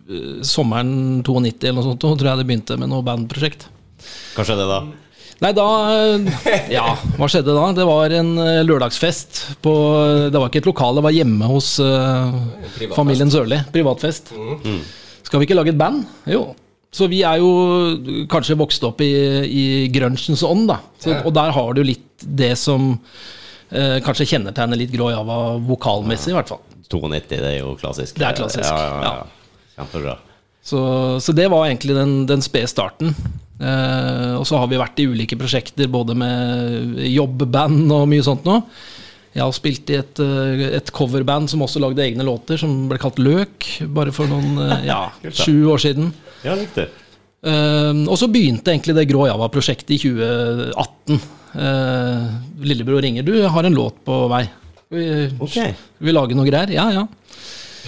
Eh, 0.05 0.43
Sommeren 0.45 1.23
92 1.23 1.63
eller 1.69 1.79
noe 1.79 1.87
sånt, 1.87 2.03
tror 2.03 2.29
jeg 2.29 2.41
det 2.41 2.47
begynte 2.49 2.77
med 2.81 2.91
noe 2.91 3.05
bandprosjekt. 3.05 3.69
Hva 4.35 4.45
skjedde 4.47 4.67
da? 4.69 4.79
Nei, 5.43 5.51
da 5.55 5.65
eh, 5.91 6.67
Ja, 6.77 6.93
hva 7.19 7.27
skjedde 7.31 7.55
da? 7.55 7.69
Det 7.75 7.85
var 7.87 8.13
en 8.15 8.35
eh, 8.39 8.61
lørdagsfest 8.67 9.41
på 9.63 9.73
Det 10.31 10.39
var 10.39 10.51
ikke 10.51 10.61
et 10.63 10.69
lokal, 10.69 10.99
det 10.99 11.05
var 11.05 11.15
hjemme 11.15 11.49
hos 11.49 11.75
uh, 11.83 12.31
familien 12.95 13.31
Sørli. 13.31 13.59
Privatfest. 13.75 14.31
Skal 15.25 15.41
vi 15.41 15.47
ikke 15.47 15.57
lage 15.57 15.73
et 15.73 15.79
band? 15.79 16.05
Jo. 16.29 16.47
Så 16.95 17.09
vi 17.11 17.19
er 17.27 17.41
jo 17.41 18.25
kanskje 18.31 18.55
vokst 18.55 18.85
opp 18.87 19.01
i, 19.03 19.11
i 19.43 19.63
grunchens 19.91 20.45
ånd, 20.47 20.69
da. 20.69 20.79
Så, 21.01 21.17
Og 21.25 21.33
der 21.35 21.51
har 21.51 21.73
du 21.75 21.81
litt 21.83 22.23
det 22.23 22.53
som 22.59 22.93
uh, 22.95 23.97
kanskje 24.05 24.29
kjennetegner 24.31 24.79
litt 24.79 24.93
Grå 24.95 25.11
Java 25.11 25.39
vokalmessig, 25.59 26.31
i 26.31 26.37
hvert 26.37 26.53
fall. 26.53 26.63
92, 26.85 27.27
det 27.33 27.49
er 27.49 27.57
jo 27.59 27.73
klassisk. 27.81 28.21
Det 28.21 28.29
er 28.29 28.37
klassisk, 28.37 28.69
Ja, 28.69 28.85
ja, 28.85 29.15
ja. 29.25 29.65
Kjempebra. 29.75 30.19
Så, 30.65 30.79
så 31.21 31.33
det 31.35 31.49
var 31.51 31.67
egentlig 31.67 31.97
den, 31.97 32.13
den 32.29 32.45
spede 32.45 32.69
starten. 32.71 33.11
Eh, 33.55 34.33
og 34.35 34.43
så 34.47 34.59
har 34.59 34.67
vi 34.67 34.79
vært 34.79 34.99
i 34.99 35.07
ulike 35.07 35.37
prosjekter, 35.39 35.87
både 35.91 36.15
med 36.17 36.99
jobbband 37.07 37.93
og 37.95 38.07
mye 38.11 38.25
sånt 38.25 38.45
noe. 38.47 38.63
Jeg 39.35 39.43
har 39.43 39.55
spilt 39.55 39.91
i 39.91 39.97
et, 39.99 40.19
eh, 40.23 40.65
et 40.77 40.91
coverband 40.95 41.49
som 41.51 41.63
også 41.63 41.81
lagde 41.83 42.03
egne 42.03 42.23
låter, 42.23 42.59
som 42.59 42.85
ble 42.89 42.99
kalt 43.01 43.19
Løk, 43.19 43.67
bare 43.95 44.13
for 44.15 44.31
noen 44.31 44.59
eh, 44.63 44.85
ja, 44.91 45.09
sju 45.27 45.67
år 45.71 45.83
siden. 45.83 46.13
Ja, 46.45 46.55
riktig. 46.59 46.87
Uh, 47.45 48.07
og 48.09 48.15
så 48.17 48.25
begynte 48.25 48.71
egentlig 48.73 48.95
det 48.97 49.03
Grå 49.05 49.27
Java-prosjektet 49.29 49.91
i 49.93 49.99
2018. 50.01 51.19
Uh, 51.53 52.31
Lillebror 52.65 53.03
ringer, 53.05 53.21
du 53.21 53.35
jeg 53.35 53.51
har 53.53 53.67
en 53.67 53.75
låt 53.75 53.99
på 54.07 54.15
vei. 54.31 54.41
Vi, 54.89 55.03
okay. 55.37 55.75
vi 56.01 56.15
lager 56.15 56.39
noe 56.39 56.47
greier? 56.47 56.73
Ja, 56.73 56.87
ja. 56.95 57.03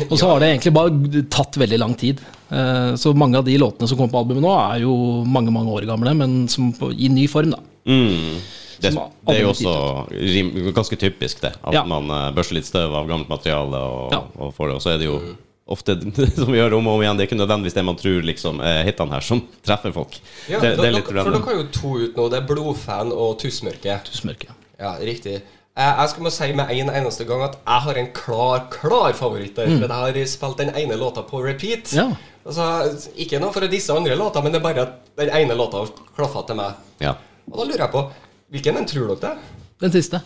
Og 0.05 0.13
så 0.19 0.29
har 0.29 0.43
det 0.43 0.51
egentlig 0.51 0.75
bare 0.77 1.23
tatt 1.33 1.57
veldig 1.57 1.79
lang 1.81 1.95
tid. 1.97 2.21
Eh, 2.51 2.95
Så 2.95 3.13
mange 3.15 3.37
av 3.37 3.43
de 3.45 3.57
låtene 3.57 3.87
som 3.87 3.97
kommer 3.97 4.11
på 4.13 4.21
albumet 4.23 4.43
nå, 4.43 4.53
er 4.75 4.79
jo 4.85 5.23
mange 5.27 5.51
mange 5.51 5.71
år 5.71 5.85
gamle, 5.89 6.13
men 6.15 6.47
som 6.47 6.71
på, 6.73 6.91
i 6.95 7.09
ny 7.09 7.27
form, 7.27 7.51
da. 7.51 7.59
Mm. 7.87 8.37
Det, 8.79 8.91
det 8.93 9.33
er 9.33 9.41
jo 9.41 9.49
også 9.49 9.71
rim, 10.11 10.51
ganske 10.75 10.95
typisk, 11.01 11.41
det. 11.41 11.55
At 11.65 11.73
Ja. 11.73 11.83
man 11.83 12.07
børser 12.07 12.35
børster 12.35 12.53
litt 12.59 12.65
støv 12.69 12.93
av 12.93 13.07
gammelt 13.09 13.29
materiale 13.29 13.75
og, 13.81 14.11
Ja. 14.13 14.21
og 14.37 14.53
får 14.53 14.67
det. 14.69 14.75
Og 14.75 14.81
så 14.81 14.93
er 14.93 14.97
det 14.99 15.05
jo 15.09 15.19
ofte, 15.67 15.95
som 16.37 16.51
vi 16.53 16.59
gjør 16.59 16.77
om 16.77 16.87
og 16.87 16.93
om 16.95 17.01
igjen, 17.01 17.17
det 17.17 17.25
er 17.25 17.27
ikke 17.31 17.41
nødvendigvis 17.41 17.73
det 17.73 17.83
man 17.85 17.95
tror 17.97 18.21
liksom, 18.23 18.61
er 18.61 18.83
hitene 18.85 19.11
her, 19.11 19.19
som 19.25 19.41
treffer 19.65 19.91
folk. 19.91 20.19
Ja, 20.47 20.59
det, 20.61 20.77
det 20.77 20.85
er 20.85 20.91
dere- 20.93 21.03
for 21.03 21.13
dere 21.13 21.43
har 21.43 21.57
jo 21.57 21.67
to 21.73 21.95
ut 22.05 22.15
nå. 22.15 22.29
Det 22.29 22.37
er 22.43 22.47
Blodfan 22.47 23.11
og 23.11 23.39
Tussmørke. 23.41 23.99
Tussmørke. 24.05 24.53
Ja, 24.79 24.93
riktig. 25.01 25.41
Eh, 25.77 25.93
Jeg 25.99 26.09
skal 26.09 26.23
må 26.23 26.31
si 26.31 26.53
med 26.53 26.69
en 26.73 26.89
eneste 26.89 27.25
gang 27.25 27.41
at 27.49 27.57
jeg 27.65 27.81
har 27.81 27.97
en 27.97 28.07
klar, 28.13 28.63
klar 28.69 29.13
favoritt 29.13 29.55
der. 29.57 29.67
For 29.73 29.87
jeg 29.89 29.89
har 29.89 30.25
spilt 30.25 30.57
den 30.57 30.69
ene 30.75 30.95
låta 30.97 31.21
på 31.25 31.41
repeat. 31.43 31.93
Ja. 31.97 32.11
Altså, 32.47 33.11
ikke 33.19 33.41
noe 33.43 33.51
for 33.51 33.65
å 33.65 33.71
disse 33.71 33.91
andre 33.91 34.15
låter, 34.15 34.43
men 34.43 34.53
det 34.53 34.61
er 34.61 34.65
bare 34.69 34.85
at 34.87 34.97
den 35.19 35.31
ene 35.35 35.57
låta 35.59 35.81
har 35.83 35.91
klaffa 36.15 36.45
til 36.47 36.59
meg. 36.61 36.77
Ja. 37.03 37.17
Og 37.51 37.59
da 37.59 37.67
lurer 37.67 37.85
jeg 37.85 37.93
på 37.95 38.07
Hvilken 38.47 38.77
den 38.79 38.85
tror 38.87 39.09
dere 39.11 39.19
det 39.19 39.29
er? 39.33 39.39
Den 39.83 39.91
siste. 39.91 40.21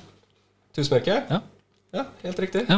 'Tusmørket'? 0.75 1.31
Ja. 1.33 1.39
Ja, 1.91 2.03
helt 2.21 2.39
riktig. 2.39 2.61
Ja. 2.69 2.77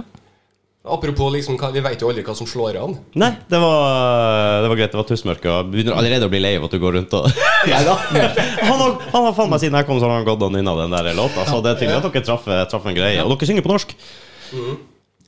Apropos, 0.83 1.31
liksom, 1.31 1.57
vi 1.73 1.79
vet 1.83 2.01
jo 2.01 2.09
aldri 2.09 2.23
hva 2.23 2.33
som 2.35 2.47
slår 2.47 2.79
an. 2.79 2.95
Nei, 3.19 3.29
det 3.51 3.59
var, 3.59 4.63
det 4.63 4.71
var 4.71 4.79
greit. 4.79 4.91
Det 4.91 4.99
var 4.99 5.05
tussmørke. 5.07 5.47
Og 5.51 5.59
jeg 5.59 5.69
begynner 5.71 5.99
allerede 5.99 6.27
å 6.27 6.31
bli 6.31 6.41
lei 6.43 6.53
av 6.57 6.65
at 6.67 6.73
du 6.75 6.79
går 6.81 6.97
rundt 6.97 7.13
og 7.19 7.27
Nei 7.71 7.83
da. 7.87 7.93
Han 8.63 8.81
har, 8.81 8.95
han 9.13 9.27
har 9.27 9.35
faen 9.37 9.51
meg 9.53 9.61
siden 9.63 9.77
jeg 9.79 9.87
kom, 9.87 9.99
så 10.01 10.09
har 10.09 10.17
han 10.17 10.27
gått 10.27 10.43
og 10.43 10.51
nynna 10.55 10.73
den 10.81 10.95
der 10.95 11.11
låta. 11.19 11.45
Så 11.47 11.61
det 11.63 11.75
er 11.75 11.79
tydelig 11.83 11.99
at 12.01 12.07
dere 12.09 12.25
traff, 12.27 12.49
traff 12.71 12.89
en 12.89 12.97
greie. 12.97 13.21
Og 13.23 13.35
dere 13.35 13.51
synger 13.51 13.67
på 13.67 13.71
norsk. 13.71 13.95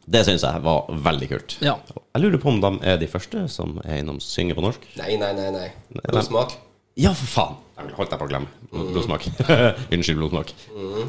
Det 0.06 0.22
syns 0.28 0.44
jeg 0.46 0.62
var 0.62 0.86
veldig 1.08 1.28
kult. 1.32 1.58
Ja. 1.66 1.76
Jeg 2.14 2.22
lurer 2.22 2.42
på 2.42 2.52
om 2.52 2.60
de 2.62 2.72
er 2.86 3.00
de 3.02 3.08
første 3.10 3.48
som 3.50 3.80
er 3.84 4.04
innom 4.04 4.20
synger 4.22 4.58
på 4.58 4.64
norsk. 4.68 4.86
Nei, 5.00 5.16
nei, 5.22 5.32
nei. 5.38 5.50
nei. 5.56 5.70
Blodsmak. 6.12 6.54
Ja, 6.96 7.12
for 7.18 7.28
faen! 7.28 7.58
Jeg 7.76 7.96
holdt 7.98 8.14
deg 8.14 8.22
på 8.22 8.28
å 8.28 8.30
glemme. 8.32 8.48
Blodsmak. 8.72 9.26
Unnskyld, 9.96 10.22
blodsmak. 10.22 10.54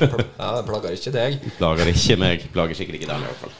Ja, 0.00 0.48
Jeg 0.56 0.66
plager 0.66 0.96
ikke 0.96 1.12
deg. 1.14 1.36
Plager 1.60 1.92
ikke 1.92 2.18
meg. 2.24 2.48
Plager 2.56 2.78
sikkert 2.80 2.98
ikke 2.98 3.10
deg 3.12 3.22
i 3.22 3.28
hvert 3.28 3.44
fall. 3.44 3.54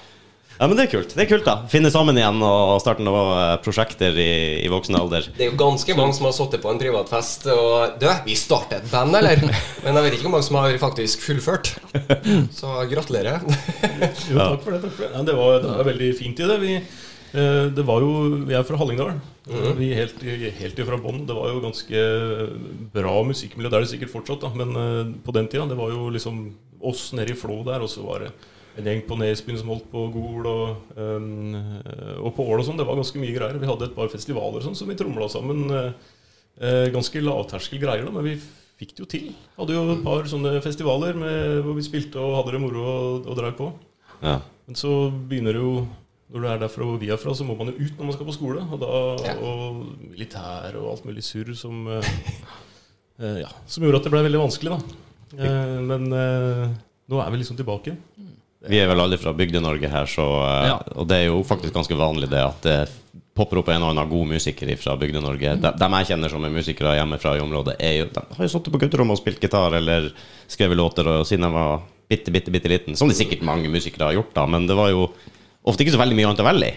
Ja, 0.57 0.67
men 0.67 0.79
det 0.79 0.87
er 0.87 0.93
kult. 0.95 1.13
Det 1.13 1.25
er 1.27 1.29
kult, 1.29 1.45
da. 1.45 1.55
Finne 1.69 1.91
sammen 1.93 2.17
igjen 2.17 2.39
og 2.41 2.79
starte 2.81 3.05
noen 3.05 3.59
prosjekter 3.65 4.17
i, 4.17 4.29
i 4.65 4.71
voksen 4.73 4.97
alder. 4.97 5.27
Det 5.37 5.45
er 5.45 5.51
jo 5.51 5.59
ganske 5.61 5.97
mange 5.99 6.17
som 6.17 6.29
har 6.29 6.37
sittet 6.37 6.63
på 6.65 6.71
en 6.73 6.81
privatfest 6.81 7.45
og 7.53 7.99
Du, 8.01 8.07
vi 8.25 8.37
starter 8.41 8.81
et 8.81 8.89
band, 8.89 9.13
eller? 9.19 9.43
Men 9.85 9.99
jeg 10.01 10.07
vet 10.07 10.17
ikke 10.17 10.29
hvor 10.31 10.37
mange 10.39 10.49
som 10.49 10.59
har 10.63 10.79
faktisk 10.81 11.27
fullført. 11.27 11.75
Så 12.57 12.73
gratulerer. 12.89 13.45
Jo, 14.31 14.39
takk 14.39 14.65
for 14.65 14.73
det. 14.75 14.81
takk 14.87 14.97
for 14.97 15.05
Det 15.05 15.13
ja, 15.13 15.25
det, 15.29 15.37
var, 15.37 15.61
det 15.63 15.75
var 15.77 15.89
veldig 15.91 16.11
fint 16.19 16.41
i 16.41 16.49
det. 16.49 16.57
Vi, 16.65 16.73
eh, 16.81 17.63
det 17.77 17.85
var 17.87 18.03
jo, 18.05 18.11
vi 18.49 18.57
er 18.57 18.65
fra 18.67 18.81
Hallingdal. 18.81 19.13
Vi 19.77 19.93
er 19.93 20.01
helt, 20.07 20.25
helt 20.63 20.81
ifra 20.83 20.99
bånn. 20.99 21.23
Det 21.29 21.37
var 21.37 21.53
jo 21.53 21.63
ganske 21.63 22.01
bra 22.97 23.15
musikkmiljø. 23.29 23.69
Det 23.71 23.79
er 23.79 23.85
det 23.85 23.93
sikkert 23.93 24.15
fortsatt, 24.17 24.49
da. 24.49 24.55
men 24.57 24.73
eh, 24.81 25.15
på 25.27 25.37
den 25.37 25.53
tida 25.53 25.69
det 25.69 25.79
var 25.79 25.93
jo 25.93 26.09
liksom 26.17 26.47
oss 26.87 27.11
nede 27.17 27.37
i 27.37 27.39
Flå 27.39 27.61
der, 27.67 27.85
og 27.85 27.93
så 27.93 28.05
var 28.09 28.25
det 28.25 28.33
en 28.77 28.89
gjeng 28.91 29.03
på 29.09 29.17
Nesbyen 29.17 29.59
som 29.61 29.71
holdt 29.73 29.87
på 29.93 30.03
Gol 30.13 30.47
og, 30.51 30.93
um, 30.99 31.55
og 32.21 32.31
på 32.37 32.45
Ål 32.45 32.61
og 32.61 32.67
sånn. 32.69 32.77
Det 32.81 32.87
var 32.89 32.99
ganske 32.99 33.21
mye 33.23 33.33
greier. 33.33 33.57
Vi 33.61 33.71
hadde 33.71 33.89
et 33.89 33.97
par 33.97 34.11
festivaler 34.13 34.61
og 34.61 34.67
sånn 34.67 34.77
som 34.77 34.91
vi 34.91 34.99
tromla 34.99 35.29
sammen. 35.33 35.65
eh, 36.61 36.87
ganske 36.93 37.21
lavterskel 37.21 37.81
greier, 37.83 38.07
da, 38.07 38.13
men 38.15 38.25
vi 38.25 38.37
fikk 38.77 38.95
det 38.95 39.05
jo 39.05 39.09
til. 39.09 39.29
Hadde 39.57 39.77
jo 39.77 39.85
et 39.95 40.03
par 40.05 40.29
sånne 40.29 40.59
festivaler 40.65 41.17
med, 41.17 41.63
hvor 41.65 41.77
vi 41.77 41.85
spilte 41.85 42.21
og 42.21 42.39
hadde 42.41 42.57
det 42.57 42.63
moro 42.63 42.85
og, 42.85 43.31
og 43.33 43.57
på. 43.57 43.71
Ja. 44.23 44.41
Men 44.67 44.79
så 44.79 45.11
begynner 45.11 45.57
det 45.57 45.61
jo 45.63 45.87
Når 46.27 46.43
du 46.43 46.47
er 46.51 46.59
derfra 46.59 46.87
og 46.89 46.97
vi 46.99 47.11
er 47.15 47.19
fra, 47.23 47.31
så 47.39 47.45
må 47.47 47.55
man 47.55 47.69
jo 47.71 47.85
ut 47.87 47.99
når 48.01 48.09
man 48.09 48.15
skal 48.17 48.27
på 48.27 48.33
skole. 48.35 48.63
Og, 48.67 48.81
da, 48.83 48.89
Ja. 49.29 49.35
og 49.39 49.85
militær 50.11 50.75
og 50.81 50.89
alt 50.91 51.05
mulig 51.07 51.23
surr 51.23 51.53
som 51.55 51.87
uh, 51.87 52.03
Ja, 53.45 53.53
som 53.71 53.85
gjorde 53.87 54.01
at 54.01 54.09
det 54.09 54.11
ble 54.11 54.25
veldig 54.27 54.41
vanskelig, 54.43 54.75
da. 54.75 54.97
Uh, 55.39 55.79
men 55.87 56.11
nå 57.07 57.21
er 57.23 57.31
vi 57.31 57.39
liksom 57.39 57.61
tilbake. 57.61 57.95
Vi 58.69 58.79
er 58.83 58.89
vel 58.91 59.01
alle 59.03 59.19
fra 59.21 59.33
Bygde-Norge 59.37 59.91
her, 59.91 60.07
så, 60.11 60.27
eh, 60.43 60.69
Ja. 60.69 60.79
og 60.97 61.07
det 61.09 61.17
er 61.23 61.27
jo 61.27 61.43
faktisk 61.47 61.73
ganske 61.75 61.97
vanlig 61.97 62.29
det 62.31 62.43
at 62.43 62.63
det 62.63 62.79
popper 63.37 63.59
opp 63.61 63.69
en 63.69 63.83
og 63.85 63.91
annen 63.93 64.09
god 64.09 64.27
musiker 64.27 64.71
fra 64.81 64.97
Bygde-Norge. 64.97 65.61
De, 65.61 65.73
de, 65.77 65.89
jeg 66.01 66.07
kjenner 66.09 66.33
som 66.33 66.45
er 66.45 66.51
musikere 66.55 66.97
hjemmefra 66.97 67.37
i 67.37 67.43
området, 67.45 67.77
jo, 67.81 68.07
de 68.13 68.23
har 68.37 68.47
jo 68.47 68.49
sittet 68.49 68.73
på 68.73 68.81
gutterommet 68.81 69.13
og 69.13 69.21
spilt 69.21 69.41
gitar 69.45 69.77
eller 69.77 70.11
skrevet 70.49 70.77
låter 70.77 71.07
og 71.07 71.27
siden 71.29 71.45
jeg 71.45 71.53
var 71.53 71.83
bitte, 72.09 72.33
bitte, 72.33 72.51
bitte 72.55 72.71
liten. 72.73 72.97
Som 72.97 73.09
det 73.09 73.17
sikkert 73.19 73.43
mange 73.43 73.69
musikere 73.69 74.09
har 74.09 74.17
gjort, 74.17 74.33
da, 74.35 74.47
men 74.47 74.67
det 74.67 74.77
var 74.79 74.89
jo 74.91 75.11
ofte 75.67 75.85
ikke 75.85 75.93
så 75.97 76.01
veldig 76.01 76.17
mye 76.17 76.31
annet 76.31 76.41
å 76.45 76.49
velge 76.49 76.71
i. 76.71 76.77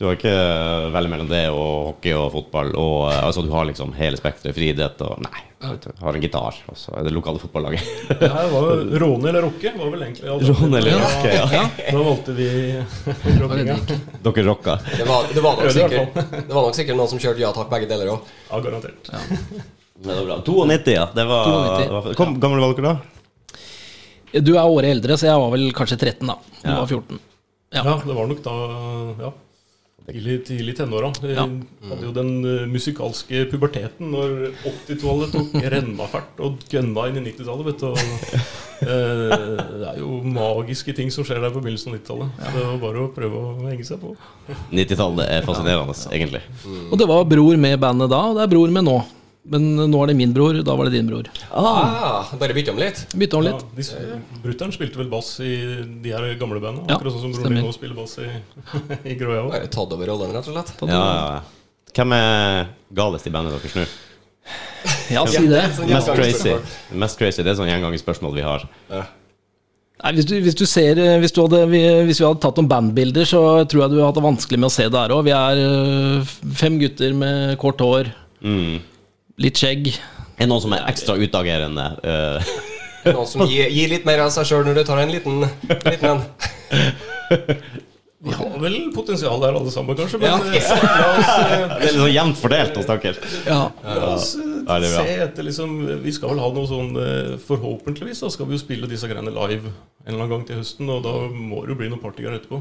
Du 0.00 0.06
har 0.08 0.14
ikke 0.16 0.30
veldig 0.32 0.92
velge 0.94 1.10
mellom 1.12 1.26
det 1.28 1.40
og 1.52 1.72
hockey 1.90 2.14
og 2.16 2.30
fotball. 2.32 2.70
Og, 2.80 3.10
eh, 3.12 3.18
altså, 3.26 3.42
du 3.44 3.50
har 3.52 3.66
liksom 3.68 3.90
hele 3.98 4.16
spekteret. 4.16 4.54
Friidrett 4.56 5.02
og 5.04 5.18
Nei, 5.26 5.42
du 5.76 5.90
har 6.00 6.16
en 6.16 6.22
gitar, 6.24 6.56
og 6.72 6.78
så 6.80 6.94
er 6.96 7.04
det 7.04 7.12
lokale 7.12 7.36
fotballaget. 7.42 7.84
Det 8.08 8.30
her 8.32 8.46
var 8.48 8.70
jo 8.70 9.00
Råne 9.02 9.28
eller 9.28 9.44
rocke, 9.44 9.74
var 9.76 9.90
vel 9.92 10.06
egentlig 10.06 10.30
alt. 10.32 10.46
Råne 10.48 10.80
eller 10.80 10.96
rocke, 11.02 11.34
ja. 11.36 11.64
Da 11.90 12.04
valgte 12.06 12.36
vi 12.38 12.46
rockinga. 13.42 13.76
Dere 14.24 14.46
rocka. 14.48 14.78
Det 14.96 15.04
var, 15.10 15.28
det 15.36 15.44
var, 15.44 15.60
sikkert, 15.76 16.16
det 16.16 16.48
var 16.56 16.64
nok 16.70 16.80
sikkert 16.80 16.96
noen 17.02 17.12
som 17.12 17.20
kjørte 17.26 17.44
ja 17.44 17.52
takk, 17.58 17.68
begge 17.74 17.90
deler 17.92 18.14
òg. 18.14 18.32
Ja, 18.48 18.62
garantert. 18.64 19.12
Det 20.00 20.14
var 20.16 20.24
bra. 20.24 20.36
92, 20.46 20.94
ja. 20.96 21.02
Det 21.12 21.24
var, 21.28 21.44
92, 21.44 21.84
det 21.84 21.92
var 21.92 22.06
Hvor 22.16 22.30
gammel 22.40 22.62
var 22.64 22.70
dere 22.78 22.92
da? 22.94 24.40
Du 24.40 24.54
er 24.56 24.64
året 24.64 24.94
eldre, 24.94 25.18
så 25.20 25.28
jeg 25.28 25.42
var 25.42 25.50
vel 25.52 25.66
kanskje 25.76 25.98
13, 26.00 26.24
da. 26.30 26.38
Du 26.62 26.70
Ja. 26.70 26.76
var 26.80 26.88
14. 26.88 27.18
Ja. 27.76 27.82
Ja, 27.84 27.94
det 28.06 28.16
var 28.16 28.30
nok 28.32 28.40
da 28.46 28.54
Ja. 29.26 29.32
Tidlig, 30.10 30.36
tidlig 30.48 30.74
tenåra. 30.78 31.12
Ja. 31.22 31.44
hadde 31.90 32.06
jo 32.06 32.12
den 32.14 32.32
eh, 32.44 32.64
musikalske 32.70 33.44
puberteten 33.50 34.10
når 34.10 34.32
80-tallet 34.66 35.34
tok 35.34 35.54
rennafart 35.74 36.42
og 36.42 36.64
gønna 36.72 37.06
inn 37.10 37.20
i 37.20 37.24
90-tallet. 37.30 37.68
vet 37.70 37.84
du. 37.84 37.86
Og, 37.90 38.34
eh, 38.80 39.36
det 39.80 39.86
er 39.92 40.00
jo 40.00 40.20
magiske 40.26 40.94
ting 40.96 41.12
som 41.14 41.26
skjer 41.26 41.42
der 41.44 41.54
på 41.54 41.62
begynnelsen 41.62 41.94
av 41.94 42.00
90-tallet. 42.00 42.42
Det 42.42 42.66
var 42.66 42.82
bare 42.82 43.06
å 43.06 43.12
prøve 43.14 43.44
å 43.44 43.54
henge 43.68 43.86
seg 43.86 44.02
på. 44.02 44.16
90-tallet 44.74 45.30
er 45.38 45.46
fascinerende, 45.46 45.96
egentlig. 46.10 46.42
Og 46.90 46.98
det 47.00 47.08
var 47.10 47.24
bror 47.30 47.62
med 47.68 47.78
bandet 47.82 48.10
da, 48.12 48.24
og 48.32 48.38
det 48.40 48.46
er 48.46 48.54
bror 48.56 48.76
med 48.76 48.88
nå. 48.90 48.98
Men 49.50 49.64
nå 49.88 50.00
er 50.04 50.10
det 50.10 50.16
min 50.18 50.32
bror, 50.36 50.58
da 50.64 50.74
var 50.76 50.86
det 50.90 50.98
din 50.98 51.06
bror. 51.08 51.28
Ah, 51.56 52.28
bare 52.38 52.52
bytte 52.54 52.74
om 52.74 52.80
litt. 52.80 53.06
Bytte 53.16 53.38
om 53.38 53.44
litt. 53.46 53.62
Ja, 53.88 54.18
Brutter'n 54.44 54.74
spilte 54.74 55.00
vel 55.00 55.08
bass 55.12 55.30
i 55.40 55.54
de 56.04 56.12
her 56.12 56.26
gamle 56.40 56.60
bandene. 56.60 56.84
Ja, 56.90 56.98
akkurat 56.98 57.14
sånn 57.16 57.24
som 57.24 57.32
broren 57.38 57.56
din 57.56 57.64
nå 57.64 57.72
spiller 57.72 57.96
bass 57.96 58.18
i, 58.20 58.28
i 59.10 59.16
Grøya. 59.16 59.46
Bare 59.48 59.70
tatt 59.72 59.96
over 59.96 60.12
rollen, 60.12 60.34
rett 60.36 60.50
og 60.52 60.58
slett. 60.58 60.74
Ja. 60.92 61.40
Hvem 61.96 62.12
er 62.18 62.68
galest 63.00 63.30
i 63.30 63.32
bandet 63.34 63.56
deres 63.56 63.76
nå? 63.80 63.86
Ja, 65.10 65.24
si 65.28 65.46
det. 65.48 65.64
Sånn 65.76 65.88
Mest 65.90 66.12
crazy. 66.14 66.52
Mest 67.00 67.18
crazy, 67.20 67.42
Det 67.46 67.54
er 67.54 67.58
sånn 67.58 67.72
gjengangsspørsmål 67.72 68.36
vi 68.36 68.44
har. 68.44 68.68
Nei, 68.92 70.12
hvis, 70.16 70.28
du, 70.28 70.36
hvis 70.40 70.56
du 70.56 70.62
ser 70.68 70.96
eh, 71.00 71.16
hvis, 71.20 71.32
du 71.36 71.42
hadde, 71.42 71.58
vi, 71.68 71.80
hvis 72.08 72.20
vi 72.22 72.24
hadde 72.24 72.40
tatt 72.40 72.56
noen 72.60 72.70
bandbilder, 72.70 73.26
så 73.28 73.40
tror 73.68 73.82
jeg 73.82 73.92
du 73.92 73.98
hadde 73.98 74.06
hatt 74.06 74.16
det 74.16 74.24
vanskelig 74.24 74.60
med 74.60 74.70
å 74.70 74.72
se 74.72 74.86
det 74.88 74.96
her 75.02 75.12
òg. 75.12 75.26
Vi 75.26 75.34
er 75.36 75.60
øh, 75.64 76.30
fem 76.56 76.78
gutter 76.80 77.16
med 77.24 77.56
kort 77.60 77.80
hår, 77.84 78.12
Mm. 78.40 78.78
Litt 79.40 79.56
skjegg. 79.60 79.90
Er 80.40 80.46
det 80.46 80.50
noen 80.52 80.62
som 80.64 80.72
er 80.76 80.86
ekstra 80.90 81.16
utagerende? 81.20 81.88
eh, 82.04 82.52
Noen 83.10 83.26
som 83.28 83.46
gir, 83.48 83.70
gir 83.72 83.88
litt 83.88 84.04
mer 84.04 84.20
av 84.26 84.32
seg 84.34 84.44
sjøl 84.48 84.66
når 84.68 84.74
du 84.80 84.84
tar 84.84 84.98
en 85.00 85.12
liten, 85.12 85.40
liten 85.88 86.10
en. 86.10 86.22
Vi 88.20 88.34
har 88.36 88.58
vel 88.60 88.74
potensial 88.92 89.40
der 89.40 89.54
alle 89.56 89.70
sammen, 89.72 89.96
kanskje. 89.96 90.18
Men 90.20 90.28
Ja. 90.28 90.60
så, 90.60 90.76
la 90.84 91.06
oss, 91.16 91.30
eh, 91.30 91.62
Det 91.80 91.88
er 91.88 91.94
litt 91.94 92.00
sånn 92.02 92.12
jevnt 92.12 92.36
fordelt 92.36 92.76
hos 92.76 92.88
dere. 92.90 93.14
Ja. 93.46 93.60
la 93.86 94.10
oss 94.14 94.34
eh, 94.36 94.48
Ja, 94.68 94.76
se 94.92 95.14
etter 95.24 95.46
liksom 95.46 95.72
Vi 96.04 96.12
skal 96.12 96.34
vel 96.34 96.42
ha 96.44 96.50
noe 96.52 96.68
sånn 96.68 96.90
eh, 97.00 97.38
Forhåpentligvis 97.46 98.20
da 98.20 98.28
skal 98.30 98.46
vi 98.50 98.58
jo 98.58 98.60
spille 98.60 98.86
disse 98.90 99.08
greiene 99.08 99.32
live 99.32 99.72
en 99.72 100.12
eller 100.12 100.20
annen 100.26 100.34
gang 100.34 100.44
til 100.48 100.60
høsten, 100.60 100.88
og 100.92 101.00
da 101.04 101.14
må 101.32 101.62
det 101.64 101.72
jo 101.72 101.78
bli 101.80 101.88
noen 101.92 102.00
partygreier 102.04 102.36
etterpå. 102.38 102.60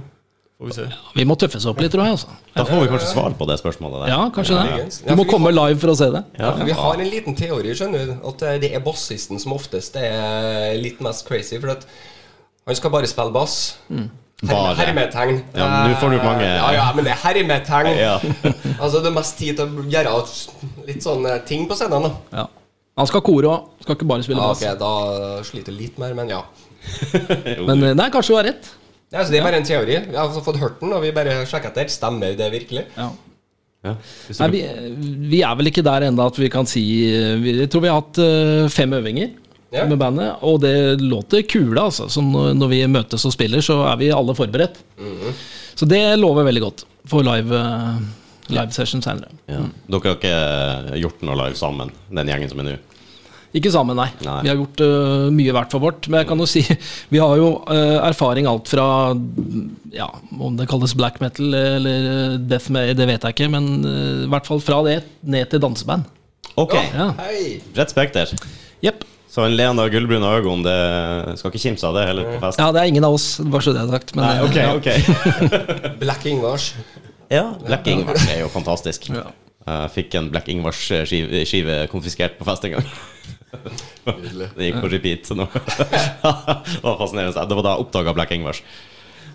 Får 0.60 0.68
vi 0.68 0.74
se. 0.76 0.86
Vi 1.16 1.24
må 1.24 1.36
tøffe 1.40 1.56
oss 1.56 1.66
opp 1.72 1.78
litt, 1.80 1.92
tror 1.94 2.04
jeg. 2.04 2.18
altså. 2.18 2.34
Da 2.56 2.66
får 2.68 2.82
vi 2.84 2.88
kanskje 2.92 3.10
svar 3.14 3.32
på 3.40 3.46
det 3.48 3.56
spørsmålet 3.62 4.02
der. 4.04 4.10
Ja, 4.12 4.26
kanskje 4.36 4.58
det. 4.60 4.88
Du 5.08 5.14
må 5.16 5.24
komme 5.30 5.54
live 5.56 5.80
for 5.80 5.94
å 5.94 5.96
se 5.96 6.10
det. 6.12 6.22
Ja, 6.36 6.50
for 6.58 6.66
Vi 6.68 6.74
har 6.76 7.00
en 7.00 7.12
liten 7.14 7.36
teori, 7.40 7.72
skjønner 7.80 8.10
du. 8.10 8.16
At 8.28 8.42
eh, 8.44 8.58
det 8.60 8.74
er 8.76 8.84
bassisten 8.84 9.40
som 9.40 9.54
oftest 9.56 9.96
er 9.96 10.76
litt 10.84 11.00
mest 11.06 11.24
crazy. 11.30 11.56
For 11.64 11.72
at 11.78 11.86
han 12.68 12.76
skal 12.76 12.92
bare 12.92 13.08
spille 13.08 13.32
bass. 13.32 13.78
Bare. 13.88 14.76
Hermetegn. 14.82 15.40
Ja, 15.56 15.70
nå 15.88 15.96
får 16.00 16.12
du 16.12 16.18
mange- 16.24 16.44
Ja, 16.52 16.68
ja, 16.76 16.90
men 16.96 17.08
det 17.08 17.12
er 17.16 17.22
hermetegn. 17.24 17.96
Ja. 17.96 18.18
Altså, 18.84 19.00
det 19.04 19.08
er 19.10 19.16
mest 19.16 19.38
tid 19.40 19.58
til 19.60 19.66
å 19.80 19.88
gjøre 19.92 20.18
litt 20.88 21.04
sånne 21.04 21.38
ting 21.48 21.66
på 21.72 21.76
scenen. 21.80 22.04
da 22.04 22.42
Ja. 22.42 22.46
Han 23.00 23.08
skal 23.08 23.22
kore 23.24 23.48
òg, 23.48 23.66
skal 23.84 23.96
ikke 23.96 24.08
bare 24.12 24.24
spille 24.28 24.44
ja. 24.44 24.52
Ok, 24.52 24.80
da 24.80 24.92
sliter 25.48 25.72
jeg 25.72 25.80
litt 25.88 25.98
mer, 26.04 26.14
men 26.20 26.28
ja. 26.36 26.44
Men 27.64 27.80
det 27.80 27.96
er 27.96 28.12
kanskje 28.12 28.36
du 28.36 28.38
har 28.42 28.48
rett. 28.52 28.70
Ja, 29.12 29.24
så 29.26 29.32
Det 29.34 29.40
er 29.40 29.44
bare 29.48 29.58
en 29.58 29.66
teori. 29.66 29.96
Vi 30.12 30.16
har 30.16 30.30
fått 30.46 30.60
hørt 30.62 30.80
den, 30.84 30.94
og 30.94 31.02
vi 31.02 31.12
bare 31.16 31.40
sjekker 31.50 31.72
etter. 31.72 31.90
Stemmer 31.90 32.36
det 32.38 32.52
virkelig? 32.54 32.86
Ja. 32.98 33.10
Ja. 33.84 33.94
Nei, 34.42 34.50
vi, 34.52 34.60
vi 35.32 35.40
er 35.48 35.56
vel 35.56 35.70
ikke 35.72 35.84
der 35.88 36.04
ennå 36.10 36.26
at 36.28 36.36
vi 36.36 36.50
kan 36.52 36.68
si 36.68 36.82
vi, 37.40 37.54
Jeg 37.62 37.70
tror 37.72 37.82
vi 37.86 37.88
har 37.88 38.02
hatt 38.02 38.18
eh, 38.20 38.66
fem 38.76 38.92
øvinger 38.98 39.30
Ja. 39.72 39.86
med 39.86 40.00
bandet, 40.02 40.34
og 40.44 40.60
det 40.64 41.00
låter 41.00 41.44
kule, 41.48 41.78
altså. 41.80 42.08
Så 42.10 42.22
når, 42.26 42.56
når 42.58 42.68
vi 42.72 42.80
møtes 42.90 43.24
og 43.26 43.32
spiller, 43.36 43.62
så 43.62 43.78
er 43.88 43.98
vi 44.02 44.10
alle 44.12 44.34
forberedt. 44.36 44.80
Så 45.78 45.86
det 45.88 46.02
lover 46.20 46.44
veldig 46.50 46.62
godt 46.64 46.84
for 47.08 47.22
live, 47.24 47.54
eh, 47.56 48.00
live 48.50 48.72
session 48.76 49.02
senere. 49.06 49.30
ja. 49.48 49.62
Dere 49.88 50.02
har 50.10 50.18
ikke 50.18 51.00
gjort 51.04 51.22
noe 51.24 51.38
live 51.46 51.56
sammen, 51.56 51.92
den 52.10 52.28
gjengen 52.34 52.50
som 52.50 52.60
er 52.60 52.64
nå? 52.72 52.78
Ikke 53.58 53.72
sammen, 53.74 53.98
nei. 53.98 54.08
Nei. 54.22 54.38
Vi 54.46 54.52
har 54.52 54.60
gjort 54.60 54.82
uh, 54.86 55.28
mye 55.34 55.54
hvert 55.56 55.74
for 55.74 55.82
vårt. 55.82 56.06
Men 56.10 56.22
jeg 56.22 56.30
kan 56.30 56.42
jo 56.44 56.48
si 56.50 56.62
vi 57.14 57.22
har 57.22 57.34
jo 57.40 57.50
uh, 57.66 57.98
erfaring 58.06 58.50
alt 58.50 58.70
fra 58.70 58.86
ja, 59.96 60.10
Om 60.38 60.60
det 60.60 60.68
kalles 60.70 60.94
black 60.98 61.18
metal 61.24 61.56
eller 61.58 62.38
death 62.38 62.70
metal, 62.74 62.94
det 63.00 63.10
vet 63.10 63.26
jeg 63.26 63.38
ikke. 63.38 63.50
Men 63.56 63.70
uh, 63.86 64.26
i 64.28 64.30
hvert 64.30 64.50
fall 64.50 64.62
fra 64.64 64.84
det 64.86 65.00
ned 65.26 65.50
til 65.50 65.64
danseband. 65.66 66.06
Ok, 66.60 66.76
Ja. 66.76 67.14
Hei! 67.24 67.60
bredt 67.74 67.94
spekter. 67.94 68.36
Jepp. 68.84 69.06
Så 69.30 69.44
en 69.46 69.54
leende 69.54 69.84
og 69.86 69.94
gullbrune 69.94 70.26
øyne, 70.26 70.64
det 70.66 71.36
skal 71.38 71.52
ikke 71.52 71.62
kimse 71.62 71.86
av 71.86 71.94
det 72.00 72.08
heller 72.10 72.26
på 72.32 72.40
fest? 72.42 72.58
Ja, 72.60 72.72
det 72.74 72.82
er 72.82 72.90
ingen 72.90 73.06
av 73.06 73.14
oss, 73.14 73.28
bare 73.46 73.62
så 73.62 73.74
det 73.76 73.84
er 73.84 73.92
sagt. 73.94 74.16
Men, 74.18 74.26
Nei, 74.26 74.40
ok, 74.48 74.58
ja. 74.58 74.72
ok. 74.74 75.52
Black 76.02 76.26
Ingvars. 76.26 76.72
Ja, 77.30 77.44
Black 77.62 77.86
Ingvars 77.88 78.26
er 78.26 78.42
jo 78.42 78.50
fantastisk. 78.50 79.06
Ja. 79.14 79.28
Jeg 79.70 79.94
fikk 79.94 80.18
en 80.18 80.32
Black 80.34 80.50
Ingvars-skive 80.50 81.44
skive 81.46 81.78
konfiskert 81.92 82.40
på 82.40 82.48
fest 82.48 82.66
en 82.66 82.80
gang. 82.80 82.90
Det 83.50 84.70
gikk 84.70 84.80
på 84.84 84.92
repeat. 84.92 85.26
Så 85.30 85.38
nå. 85.38 85.48
det 85.56 86.82
var 86.84 86.98
fascinerende. 87.00 87.46
Det 87.50 87.58
var 87.60 87.66
da 87.66 87.76
jeg 87.76 87.86
oppdaga 87.86 88.14
Black 88.18 88.34
Ingvars. 88.36 88.62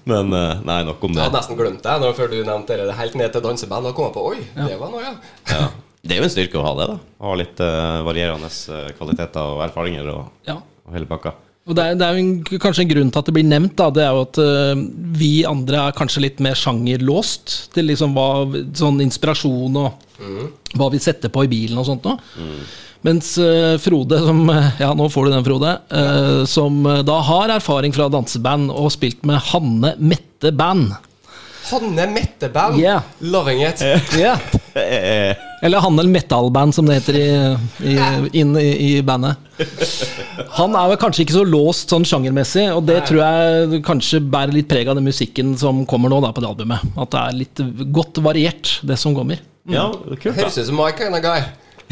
Men 0.05 0.33
eh, 0.37 0.61
nei, 0.69 0.83
nok 0.85 1.01
om 1.07 1.15
Jeg 1.15 1.17
det. 1.17 1.25
hadde 1.29 1.39
nesten 1.41 1.59
glemt 1.59 1.87
det 1.87 2.13
før 2.19 2.31
du 2.33 2.37
nevnte 2.45 2.77
det. 2.77 2.91
Helt 2.99 3.17
ned 3.19 3.33
til 3.33 3.45
danseband. 3.45 3.89
Da 3.89 3.95
kom 3.97 4.11
jeg 4.11 4.17
på 4.19 4.27
Oi, 4.35 4.43
det 4.59 4.77
var 4.81 4.93
noe, 4.93 5.03
ja. 5.07 5.15
Ja. 5.51 5.71
Det 6.05 6.13
er 6.13 6.21
jo 6.21 6.27
en 6.29 6.35
styrke 6.35 6.61
å 6.61 6.65
ha 6.67 6.75
det, 6.77 6.87
da. 6.91 6.99
Ha 7.25 7.35
litt 7.41 7.61
uh, 7.65 8.03
varierende 8.05 8.51
eh, 8.53 8.91
kvaliteter 8.99 9.55
og 9.55 9.63
erfaringer 9.65 10.11
og, 10.13 10.27
Ja. 10.45 10.59
og 10.85 10.93
hele 10.93 11.09
pakka. 11.09 11.33
Og 11.65 11.73
det 11.79 11.81
er, 11.81 11.95
det 11.97 12.05
er 12.05 12.19
en, 12.21 12.33
kanskje 12.61 12.83
en 12.85 12.91
grunn 12.91 13.09
til 13.09 13.23
at 13.23 13.29
det 13.31 13.33
blir 13.39 13.47
nevnt. 13.49 13.73
Da. 13.79 13.87
Det 13.97 14.03
er 14.05 14.13
jo 14.13 14.25
at 14.27 14.41
uh, 14.45 14.83
vi 15.17 15.31
andre 15.49 15.87
er 15.87 15.97
kanskje 15.97 16.27
litt 16.27 16.43
mer 16.45 16.59
sjangerlåst 16.61 17.55
til 17.73 17.89
liksom 17.89 18.13
hva, 18.13 18.27
sånn 18.77 19.01
inspirasjon 19.07 19.81
og 19.81 20.05
hva 20.77 20.91
vi 20.93 21.01
setter 21.01 21.33
på 21.33 21.47
i 21.47 21.51
bilen 21.51 21.81
og 21.81 21.89
sånt. 21.89 22.05
Nå. 22.05 22.19
Mens 23.05 23.35
øh, 23.39 23.75
Frode, 23.85 24.19
som 24.25 24.45
Ja, 24.81 24.93
nå 24.97 25.09
får 25.13 25.27
du 25.29 25.35
den, 25.35 25.45
Frode. 25.45 25.75
øh, 25.93 26.45
som 26.49 26.79
da 27.05 27.19
har 27.31 27.53
erfaring 27.59 27.93
fra 27.93 28.09
danseband 28.13 28.71
og 28.73 28.93
spilt 28.95 29.25
med 29.29 29.43
Hanne 29.53 29.95
Mette 30.01 30.53
Band. 30.57 30.95
Hanne 31.65 32.05
Mette-band. 32.13 32.77
Yeah. 32.77 33.01
Loving 33.25 33.63
it. 33.65 33.81
Yeah. 34.17 34.39
Eh, 34.75 35.33
Eller 35.65 35.81
Handel 35.81 36.09
Metal 36.13 36.51
Band, 36.53 36.75
som 36.77 36.85
det 36.87 36.99
heter 36.99 37.17
i, 37.17 37.29
i, 37.89 37.95
inn 38.41 38.51
i, 38.61 38.67
i 38.99 39.03
bandet. 39.03 39.41
Han 40.59 40.77
er 40.77 40.91
vel 40.93 40.99
kanskje 41.01 41.25
ikke 41.25 41.39
så 41.39 41.45
låst 41.49 41.95
sånn 41.95 42.05
sjangermessig, 42.05 42.67
og 42.75 42.85
det 42.85 42.99
tror 43.09 43.23
jeg 43.23 43.81
kanskje 43.87 44.21
bærer 44.21 44.53
litt 44.59 44.69
preg 44.69 44.91
av 44.93 44.99
den 45.01 45.09
musikken 45.09 45.55
som 45.57 45.87
kommer 45.89 46.13
nå 46.13 46.21
da 46.21 46.35
på 46.37 46.45
det 46.45 46.51
albumet. 46.53 46.85
At 47.01 47.15
det 47.17 47.23
er 47.23 47.39
litt 47.41 47.65
godt 47.97 48.21
variert, 48.27 48.75
det 48.85 49.01
som 49.01 49.17
kommer. 49.17 49.41
ja, 49.65 49.87
kult, 50.21 50.35
da. 50.35 50.37
Høres 50.43 50.61
ut 50.61 50.69
som 50.69 50.77
my 50.77 50.91
kind 51.01 51.17
of 51.17 51.25
guy. 51.25 51.41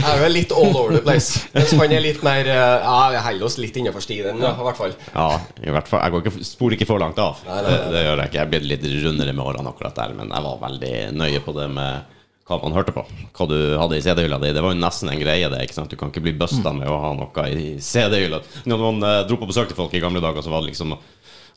Jeg 0.02 0.18
er 0.18 0.22
jo 0.26 0.30
litt 0.34 0.52
all 0.56 0.72
over 0.74 0.96
the 0.96 1.02
place. 1.04 1.44
Mens 1.54 1.72
han 1.78 1.92
er 1.94 2.02
litt 2.02 2.22
mer 2.26 2.48
eh, 2.50 2.84
Ja, 2.84 2.96
vi 3.14 3.20
holder 3.26 3.46
oss 3.48 3.58
litt 3.62 3.76
innenfor 3.78 4.02
stien, 4.04 4.40
ja, 4.42 4.50
i 4.52 4.66
hvert 4.66 4.80
fall. 4.80 4.96
Ja, 5.14 5.28
i 5.62 5.74
hvert 5.74 5.90
fall. 5.90 6.02
Jeg 6.02 6.14
går 6.16 6.24
ikke, 6.26 6.46
spor 6.48 6.74
ikke 6.76 6.88
for 6.88 7.02
langt 7.02 7.20
av. 7.22 7.38
Nei, 7.46 7.60
nei, 7.60 7.62
nei, 7.62 7.76
Det, 7.76 7.92
det 7.94 8.02
gjør 8.06 8.22
jeg 8.24 8.32
ikke. 8.32 8.40
Jeg 8.40 8.52
blir 8.54 8.66
litt 8.72 8.88
rundere 9.06 9.36
med 9.36 9.46
årene 9.46 9.72
akkurat 9.72 10.00
der, 10.02 10.16
men 10.18 10.34
jeg 10.34 10.46
var 10.48 10.58
veldig 10.66 10.92
nøye 11.22 11.44
på 11.46 11.54
det 11.60 11.68
med 11.78 12.18
hva 12.50 12.58
man 12.64 12.74
hørte 12.74 12.92
på. 12.96 13.04
Hva 13.38 13.46
du 13.48 13.56
hadde 13.78 13.98
i 14.00 14.02
CD-hylla 14.04 14.40
di. 14.42 14.50
Det 14.56 14.64
var 14.64 14.74
jo 14.74 14.80
nesten 14.82 15.12
en 15.12 15.20
greie, 15.22 15.48
det. 15.52 15.62
ikke 15.62 15.78
sant? 15.78 15.92
Du 15.92 15.96
kan 16.00 16.10
ikke 16.10 16.24
bli 16.26 16.34
busta 16.40 16.74
med 16.74 16.90
å 16.90 16.98
ha 17.04 17.12
noe 17.16 17.46
i 17.54 17.68
CD-hylla. 17.78 18.42
Når 18.68 18.82
man 18.82 19.06
eh, 19.08 19.20
dro 19.30 19.38
på 19.40 19.48
besøk 19.52 19.70
til 19.70 19.78
folk 19.78 19.94
i 19.94 20.02
gamle 20.02 20.22
dager, 20.24 20.42
så 20.44 20.52
var 20.52 20.64
det 20.64 20.72
liksom 20.72 20.96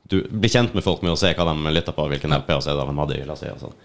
Du 0.06 0.20
blir 0.30 0.52
kjent 0.54 0.76
med 0.78 0.86
folk 0.86 1.02
med 1.02 1.16
å 1.16 1.18
se 1.18 1.32
hva 1.34 1.48
de 1.50 1.74
lytta 1.74 1.92
på, 1.98 2.06
hvilken 2.12 2.36
LP 2.38 2.54
og 2.60 2.62
CD 2.64 2.78
de 2.78 2.98
hadde 3.02 3.18
i 3.18 3.22
hylla 3.24 3.38
si. 3.40 3.50
Og 3.50 3.64
sånn. 3.66 3.76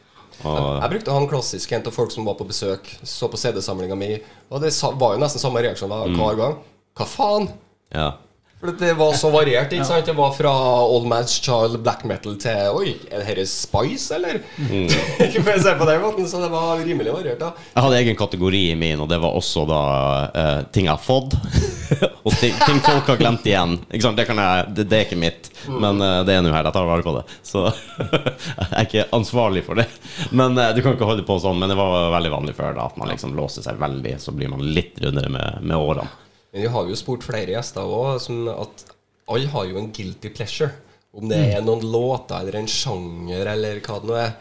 Jeg 0.40 0.90
brukte 0.94 1.12
han 1.14 1.28
klassisk 1.28 1.72
en 1.76 1.86
av 1.86 1.94
folk 1.94 2.12
som 2.14 2.24
var 2.28 2.38
på 2.38 2.46
besøk, 2.48 2.88
så 3.04 3.28
på 3.28 3.40
CD-samlinga 3.40 3.98
mi, 3.98 4.14
og 4.48 4.62
det 4.64 4.72
var 5.00 5.14
jo 5.14 5.20
nesten 5.20 5.42
samme 5.42 5.62
reaksjon 5.64 5.92
hver 5.92 6.16
hver 6.16 6.40
gang. 6.40 6.58
Hva 6.96 7.06
faen? 7.08 7.48
ja. 7.94 8.10
For 8.60 8.74
det 8.76 8.92
var 8.92 9.14
så 9.16 9.30
variert. 9.32 9.72
ikke 9.72 9.86
sant? 9.88 10.04
Det 10.04 10.12
var 10.12 10.34
fra 10.36 10.50
Old 10.84 11.06
Man's 11.08 11.38
Child 11.40 11.78
black 11.80 12.02
metal 12.04 12.34
til 12.36 12.74
Oi, 12.76 12.90
er 13.08 13.22
dette 13.24 13.46
Spice, 13.48 14.12
eller? 14.18 14.42
Mm. 14.58 14.84
for 15.46 15.48
jeg 15.54 15.62
se 15.64 15.72
på 15.80 15.86
den 15.88 16.02
måten, 16.02 16.28
så 16.28 16.42
det 16.42 16.50
var 16.52 16.82
rimelig 16.84 17.14
variert. 17.14 17.40
da 17.40 17.54
Jeg 17.56 17.86
hadde 17.86 18.00
egen 18.02 18.20
kategori 18.20 18.60
i 18.74 18.76
min, 18.76 19.00
og 19.00 19.08
det 19.08 19.16
var 19.22 19.38
også 19.38 19.64
da 19.70 19.80
uh, 20.28 20.60
ting 20.76 20.90
jeg 20.90 20.92
har 20.92 21.00
fått. 21.00 21.38
og 22.26 22.36
ting, 22.36 22.52
ting 22.66 22.84
folk 22.84 23.08
har 23.08 23.22
glemt 23.22 23.48
igjen. 23.48 23.78
Ikke 23.88 24.04
sant? 24.10 24.20
Det, 24.20 24.28
kan 24.28 24.44
jeg, 24.44 24.68
det, 24.76 24.90
det 24.92 24.98
er 24.98 25.08
ikke 25.08 25.22
mitt, 25.24 25.52
men 25.72 26.04
uh, 26.04 26.20
det 26.28 26.36
er 26.36 26.44
nå 26.44 26.52
her. 26.52 26.68
Jeg 26.68 26.76
tar 26.76 26.92
vare 26.92 27.06
på 27.08 27.16
det. 27.16 27.26
Så 27.40 27.64
jeg 28.60 28.70
er 28.76 28.90
ikke 28.90 29.08
ansvarlig 29.16 29.64
for 29.64 29.80
det. 29.80 29.88
Men 30.36 30.52
uh, 30.60 30.68
Du 30.76 30.84
kan 30.84 31.00
ikke 31.00 31.08
holde 31.08 31.24
på 31.24 31.40
sånn. 31.40 31.56
Men 31.64 31.72
det 31.72 31.80
var 31.80 32.12
veldig 32.12 32.36
vanlig 32.36 32.60
før 32.60 32.76
da 32.76 32.90
at 32.92 33.00
man 33.00 33.08
liksom 33.08 33.32
låser 33.40 33.64
seg 33.64 33.80
veldig, 33.80 34.18
så 34.20 34.36
blir 34.36 34.52
man 34.52 34.68
litt 34.68 35.00
rundere 35.00 35.32
med, 35.32 35.64
med 35.64 35.80
årene. 35.80 36.12
Men 36.52 36.64
vi 36.64 36.70
har 36.74 36.88
jo 36.90 36.96
spurt 36.98 37.22
flere 37.26 37.52
gjester 37.54 37.86
òg, 37.86 38.16
at 38.56 38.84
alle 39.30 39.50
har 39.52 39.68
jo 39.70 39.78
en 39.78 39.92
guilty 39.94 40.32
pleasure. 40.34 40.72
Om 41.14 41.26
det 41.30 41.38
er 41.56 41.62
noen 41.66 41.82
låter 41.90 42.38
eller 42.42 42.60
en 42.60 42.68
sjanger 42.70 43.48
eller 43.54 43.80
hva 43.82 43.96
det 44.02 44.10
nå 44.10 44.18
er. 44.18 44.34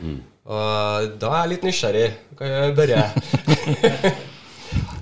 Og 0.50 1.16
da 1.22 1.32
er 1.36 1.44
jeg 1.44 1.52
litt 1.56 1.66
nysgjerrig. 1.70 2.10
Kan 2.38 2.52
jeg 2.54 2.76
bare 2.78 3.04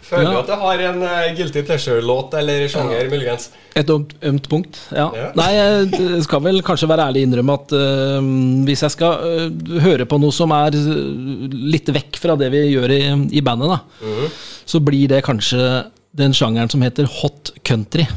Føler 0.08 0.30
du 0.30 0.36
Ja. 0.38 0.40
at 0.40 0.48
jeg 0.54 0.60
har 0.62 0.82
en 0.88 1.02
eh, 1.04 1.34
guilty 1.36 1.62
pleasure-låt 1.68 2.36
eller 2.40 2.68
sjanger, 2.72 3.10
muligens? 3.12 3.50
Et 3.76 3.90
ømt, 3.92 4.14
ømt 4.24 4.46
punkt, 4.48 4.78
ja. 4.96 5.10
Ja. 5.12 5.26
Nei, 5.36 5.50
jeg 5.58 6.22
skal 6.24 6.40
vel 6.46 6.62
kanskje 6.64 6.88
være 6.88 7.10
ærlig 7.12 7.26
innrømme 7.28 7.58
at 7.60 7.74
uh, 7.76 8.30
hvis 8.64 8.86
jeg 8.86 8.94
skal 8.96 9.20
uh, 9.20 9.82
høre 9.84 10.08
på 10.08 10.20
noe 10.24 10.32
som 10.32 10.54
er 10.56 10.72
litt 11.52 11.92
vekk 11.92 12.22
fra 12.24 12.38
det 12.40 12.48
vi 12.56 12.64
gjør 12.72 12.94
i, 12.96 13.02
i 13.36 13.44
bandet, 13.44 13.76
da, 13.76 14.08
så 14.64 14.80
blir 14.80 15.12
det 15.12 15.26
kanskje 15.28 15.60
den 16.18 16.34
sjangeren 16.36 16.70
som 16.72 16.82
heter 16.86 17.08
hot 17.20 17.54
country. 17.68 18.08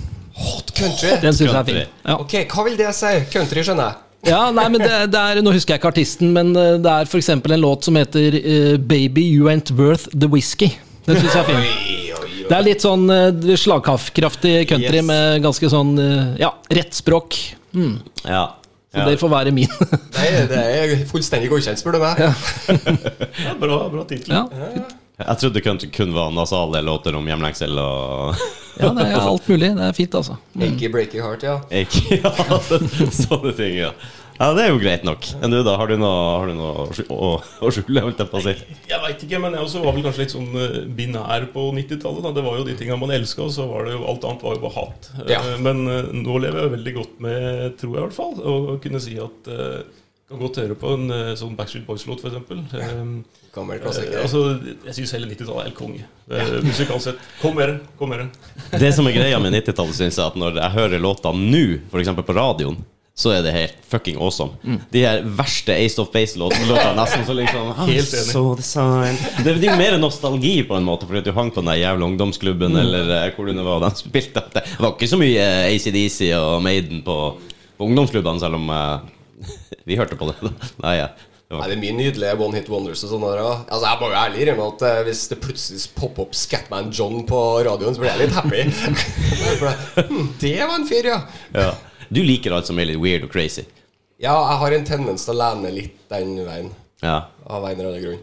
Hot 0.41 0.73
country. 0.77 1.17
Den 1.23 1.35
syns 1.37 1.51
jeg 1.51 1.59
er 1.59 1.67
fin. 1.69 1.83
Ja. 2.05 2.17
Ok, 2.17 2.39
hva 2.49 2.65
vil 2.69 2.79
det 2.81 2.93
si? 2.97 3.13
Country, 3.33 3.65
skjønner 3.67 3.91
jeg. 3.91 4.07
Ja, 4.29 4.51
nei, 4.53 4.67
men 4.69 4.83
det, 4.83 4.93
det 5.15 5.21
er, 5.21 5.41
Nå 5.41 5.53
husker 5.55 5.75
jeg 5.75 5.81
ikke 5.81 5.93
artisten, 5.95 6.33
men 6.37 6.53
øh, 6.53 6.75
det 6.85 6.93
er 6.93 7.09
f.eks. 7.09 7.31
en 7.33 7.43
låt 7.63 7.89
som 7.89 7.97
heter 7.97 8.37
uh, 8.37 8.77
'Baby 8.77 9.25
You 9.33 9.49
Ain't 9.53 9.73
Worth 9.79 10.13
The 10.13 10.29
Whisky'. 10.29 10.75
Den 11.07 11.17
syns 11.17 11.35
jeg 11.35 11.41
er 11.41 11.49
fin. 11.49 12.47
Det 12.51 12.57
er 12.57 12.67
litt 12.67 12.85
sånn 12.85 13.07
uh, 13.09 13.57
slagkraftig 13.57 14.55
country 14.69 15.01
Yes. 15.01 15.07
med 15.09 15.43
ganske 15.45 15.71
sånn 15.73 15.95
uh, 15.97 16.33
ja, 16.41 16.53
rett 16.69 16.97
språk. 16.97 17.39
Mm. 17.73 18.01
Ja. 18.27 18.45
Så 18.91 18.99
ja. 18.99 19.07
det 19.07 19.21
får 19.21 19.31
være 19.31 19.53
min. 19.55 19.71
Det 19.71 20.27
er, 20.27 20.49
det 20.51 20.63
er 20.67 21.05
fullstendig 21.09 21.49
godkjent, 21.53 21.79
spør 21.81 21.97
du 21.97 22.01
meg. 22.03 22.21
Ja, 22.21 22.33
bra 23.63 23.85
bra 23.93 24.05
tittel. 24.11 24.35
ja. 24.35 24.89
Jeg 25.21 25.41
trodde 25.43 25.61
det 25.61 25.91
kun 25.97 26.15
var 26.17 26.33
nasale 26.35 26.81
låter 26.87 27.17
om 27.19 27.27
hjemlengsel 27.29 27.77
og 27.83 28.41
ja, 28.81 28.89
det 28.97 29.05
er 29.11 29.19
alt 29.21 29.49
mulig. 29.51 29.75
Det 29.77 29.85
er 29.91 29.93
fint, 29.97 30.15
altså. 30.17 30.39
Ikke 30.57 30.89
break 30.95 31.15
your 31.15 31.27
heart, 31.29 31.45
ja. 31.45 31.59
Ikke, 31.83 32.21
ja, 32.23 33.11
sånne 33.13 33.53
ting, 33.59 33.77
ja. 33.83 33.91
Ja, 34.41 34.55
Det 34.57 34.63
er 34.65 34.71
jo 34.71 34.79
greit 34.81 35.03
nok. 35.05 35.27
Enn 35.45 35.53
du, 35.53 35.59
da? 35.67 35.75
Har 35.77 35.91
du 35.91 35.99
noe, 36.01 36.21
har 36.41 36.49
du 36.49 36.55
noe 36.57 36.87
å 37.13 37.27
å, 37.61 37.73
skjule? 37.75 38.01
holdt 38.07 38.23
jeg 38.23 38.31
på 38.33 38.39
å 38.41 38.45
si? 38.47 38.55
Jeg 38.89 39.03
veit 39.03 39.25
ikke, 39.27 39.41
men 39.43 39.53
jeg 39.59 39.67
også 39.67 39.83
var 39.85 39.93
vel 39.99 40.07
kanskje 40.07 40.23
litt 40.25 40.33
sånn 40.33 40.49
eh, 40.57 40.79
binær 40.97 41.45
på 41.53 41.67
90-tallet. 41.77 42.31
Det 42.39 42.45
var 42.47 42.57
jo 42.57 42.65
de 42.71 42.77
tinga 42.79 42.97
man 42.97 43.13
elska, 43.13 43.45
og 43.45 43.53
så 43.53 43.67
var 43.69 43.85
det 43.85 43.99
jo 43.99 44.07
alt 44.09 44.25
annet 44.31 44.47
var 44.47 44.57
jo 44.57 44.63
bare 44.65 44.77
hat. 44.79 45.11
Ja. 45.29 45.43
Eh, 45.43 45.59
Men 45.61 45.83
eh, 45.93 46.09
nå 46.23 46.39
lever 46.41 46.65
jeg 46.65 46.75
veldig 46.79 46.95
godt 46.97 47.21
med, 47.27 47.77
tror 47.83 47.93
jeg 47.93 48.01
i 48.01 48.07
hvert 48.07 48.17
fall, 48.17 48.41
å 48.41 48.79
kunne 48.81 49.03
si 49.05 49.19
at 49.21 49.53
Kan 50.31 50.39
godt 50.39 50.61
høre 50.63 50.77
på 50.79 50.93
en 50.95 51.11
eh, 51.11 51.33
sånn 51.35 51.57
Backstreet 51.59 51.89
Boys-låt, 51.89 52.21
f.eks. 52.23 52.75
Ja. 52.79 52.91
Gammel 53.51 53.81
eh, 53.81 53.83
klassiker. 53.83 54.21
altså, 54.23 54.43
jeg 54.87 54.95
syns 55.01 55.15
hele 55.17 55.27
90-tallet 55.27 55.65
er 55.65 55.67
helt 55.67 55.79
konge. 55.81 56.05
Ja. 56.31 56.45
Musikalsk 56.69 57.09
sett. 57.09 57.27
Kom 57.41 57.59
med 57.59 57.73
det. 57.73 57.91
Kom 57.99 58.13
med 58.15 58.23
det. 58.23 58.79
Det 58.79 58.93
som 58.95 59.11
er 59.11 59.17
greia 59.17 59.43
med 59.43 59.57
90-tallet, 59.59 59.99
syns 59.99 60.21
jeg, 60.21 60.31
at 60.31 60.39
når 60.39 60.61
jeg 60.63 60.77
hører 60.77 61.03
låta 61.03 61.35
nå, 61.35 61.65
f.eks. 61.91 62.15
på 62.15 62.39
radioen, 62.39 62.79
så 63.21 63.35
er 63.35 63.43
det 63.43 63.57
helt 63.57 63.83
fucking 63.91 64.23
awesome. 64.23 64.79
De 64.95 65.03
her 65.03 65.27
verste 65.27 65.75
Ace 65.75 65.99
of 66.01 66.15
Base-låtene 66.15 66.95
nesten 66.97 67.27
så 67.27 67.35
liksom 67.37 67.75
Helt 67.83 68.15
enig. 68.15 68.31
så 68.31 68.45
design. 68.57 69.19
Det, 69.43 69.59
er 69.59 69.67
jo 69.67 69.77
mer 69.83 69.99
nostalgi, 70.01 70.61
på 70.65 70.79
en 70.79 70.87
måte, 70.87 71.11
fordi 71.11 71.27
du 71.27 71.35
hang 71.37 71.51
på 71.51 71.67
den 71.67 71.75
jævla 71.83 72.07
ungdomsklubben, 72.07 72.79
eller 72.87 73.17
eh, 73.19 73.31
hvor 73.35 73.51
du 73.51 73.59
nå 73.59 73.67
var. 73.67 73.83
De 73.83 73.91
spilte 73.99 74.47
Det 74.55 74.63
var 74.79 74.95
ikke 74.95 75.11
så 75.11 75.19
mye 75.21 75.43
eh, 75.43 75.73
ACDC 75.75 76.31
og 76.39 76.63
Maiden 76.63 77.03
på, 77.03 77.19
på 77.75 77.91
ungdomsklubbene, 77.91 78.41
selv 78.47 78.63
om 78.63 78.71
eh, 78.79 79.11
vi 79.89 79.99
hørte 79.99 80.19
på 80.21 80.29
det. 80.31 80.53
Nei, 80.85 80.95
ja. 81.01 81.11
Det 81.51 81.59
Nei, 81.59 81.67
det 81.67 81.75
er 81.75 81.81
mye 81.83 81.95
nydelige 81.99 82.35
one 82.47 82.55
hit 82.61 82.69
wonders 82.71 83.01
og 83.03 83.11
sånn. 83.11 83.25
Altså, 83.27 83.83
jeg 83.83 83.99
må 83.99 84.11
jo 84.13 84.19
ærlig 84.21 84.43
innrømme 84.45 84.67
at 84.71 84.85
eh, 84.87 85.01
hvis 85.09 85.25
det 85.33 85.41
plutselig 85.43 85.81
popper 85.99 86.29
opp 86.29 86.37
Scatman 86.39 86.93
John 86.95 87.25
på 87.27 87.41
radioen, 87.67 87.97
så 87.97 88.05
blir 88.05 88.13
jeg 88.13 88.21
litt 88.29 88.37
happy. 88.37 88.61
For, 89.59 90.05
hm, 90.13 90.29
det 90.39 90.53
var 90.61 90.77
en 90.77 90.87
fyr, 90.87 91.11
ja. 91.11 91.19
ja. 91.57 91.73
Du 92.07 92.23
liker 92.23 92.55
alt 92.55 92.71
som 92.71 92.79
er 92.79 92.93
litt 92.93 93.01
weird 93.03 93.27
og 93.27 93.35
crazy. 93.35 93.67
Ja, 94.23 94.37
jeg 94.37 94.61
har 94.63 94.77
en 94.77 94.87
tendens 94.87 95.27
til 95.27 95.35
å 95.35 95.41
lene 95.41 95.75
litt 95.75 95.99
den 96.13 96.37
veien. 96.47 96.71
Ja. 97.03 97.17
Av 97.51 97.67
en 97.67 97.73
eller 97.75 97.97
annen 97.97 98.05
grunn. 98.05 98.23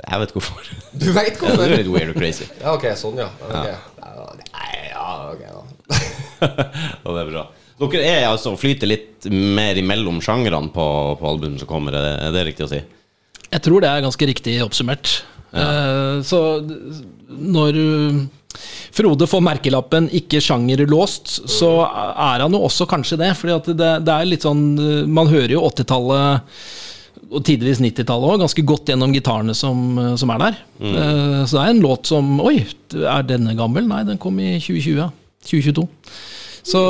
Jeg 0.00 0.22
vet 0.22 0.34
hvorfor. 0.36 0.70
Du 0.94 1.08
veit 1.16 1.32
Ja, 1.34 1.38
du 1.40 1.46
hvorfor? 1.48 1.66
er 1.66 1.80
litt 1.82 1.90
weird 1.90 2.14
og 2.14 2.20
crazy. 2.22 2.46
Ja, 2.60 2.76
ok, 2.76 2.86
sånn, 3.00 3.18
ja. 3.18 3.32
Ok. 3.48 3.66
Ja, 3.66 4.28
Nei, 4.54 4.70
ja, 4.92 5.08
ok, 5.32 5.42
da. 5.42 6.54
Og 7.02 7.16
det 7.16 7.22
er 7.24 7.32
bra. 7.34 7.48
Dere 7.80 8.04
er 8.04 8.26
altså 8.28 8.52
flyter 8.60 8.90
litt 8.90 9.28
mer 9.30 9.78
imellom 9.80 10.20
sjangrene 10.24 10.68
på, 10.74 10.86
på 11.20 11.28
albumet 11.30 11.62
som 11.62 11.70
kommer, 11.70 11.96
er 11.96 12.06
det, 12.06 12.16
er 12.26 12.34
det 12.34 12.46
riktig 12.50 12.66
å 12.66 12.72
si? 12.72 12.80
Jeg 13.50 13.64
tror 13.64 13.82
det 13.82 13.90
er 13.90 14.04
ganske 14.04 14.28
riktig 14.30 14.58
oppsummert. 14.62 15.14
Eh, 15.50 16.20
så 16.26 16.40
når 17.30 17.78
uh, 17.80 18.20
Frode 18.94 19.26
får 19.30 19.42
merkelappen 19.46 20.08
'ikke 20.10 20.42
sjangerlåst', 20.42 21.32
så 21.50 21.70
er 21.86 22.44
han 22.44 22.54
jo 22.54 22.62
også 22.66 22.86
kanskje 22.90 23.18
det. 23.18 23.32
fordi 23.38 23.56
at 23.56 23.72
det, 23.78 23.90
det 24.06 24.14
er 24.14 24.28
litt 24.28 24.46
sånn 24.46 24.64
uh, 24.78 25.06
Man 25.06 25.30
hører 25.30 25.56
jo 25.56 25.64
80-tallet 25.70 26.46
og 27.30 27.44
tidvis 27.46 27.78
90-tallet 27.82 28.32
òg, 28.34 28.42
ganske 28.42 28.64
godt 28.66 28.90
gjennom 28.90 29.12
gitarene 29.14 29.54
som, 29.54 29.94
som 30.18 30.32
er 30.34 30.42
der. 30.42 30.58
Eh, 30.82 31.40
så 31.46 31.56
det 31.56 31.62
er 31.62 31.72
en 31.74 31.82
låt 31.84 32.10
som 32.10 32.40
Oi, 32.42 32.64
er 32.96 33.26
denne 33.28 33.54
gammel? 33.58 33.86
Nei, 33.86 34.02
den 34.08 34.18
kom 34.18 34.38
i 34.42 34.56
2020. 34.58 35.10
2022. 35.46 35.86
Så, 36.62 36.80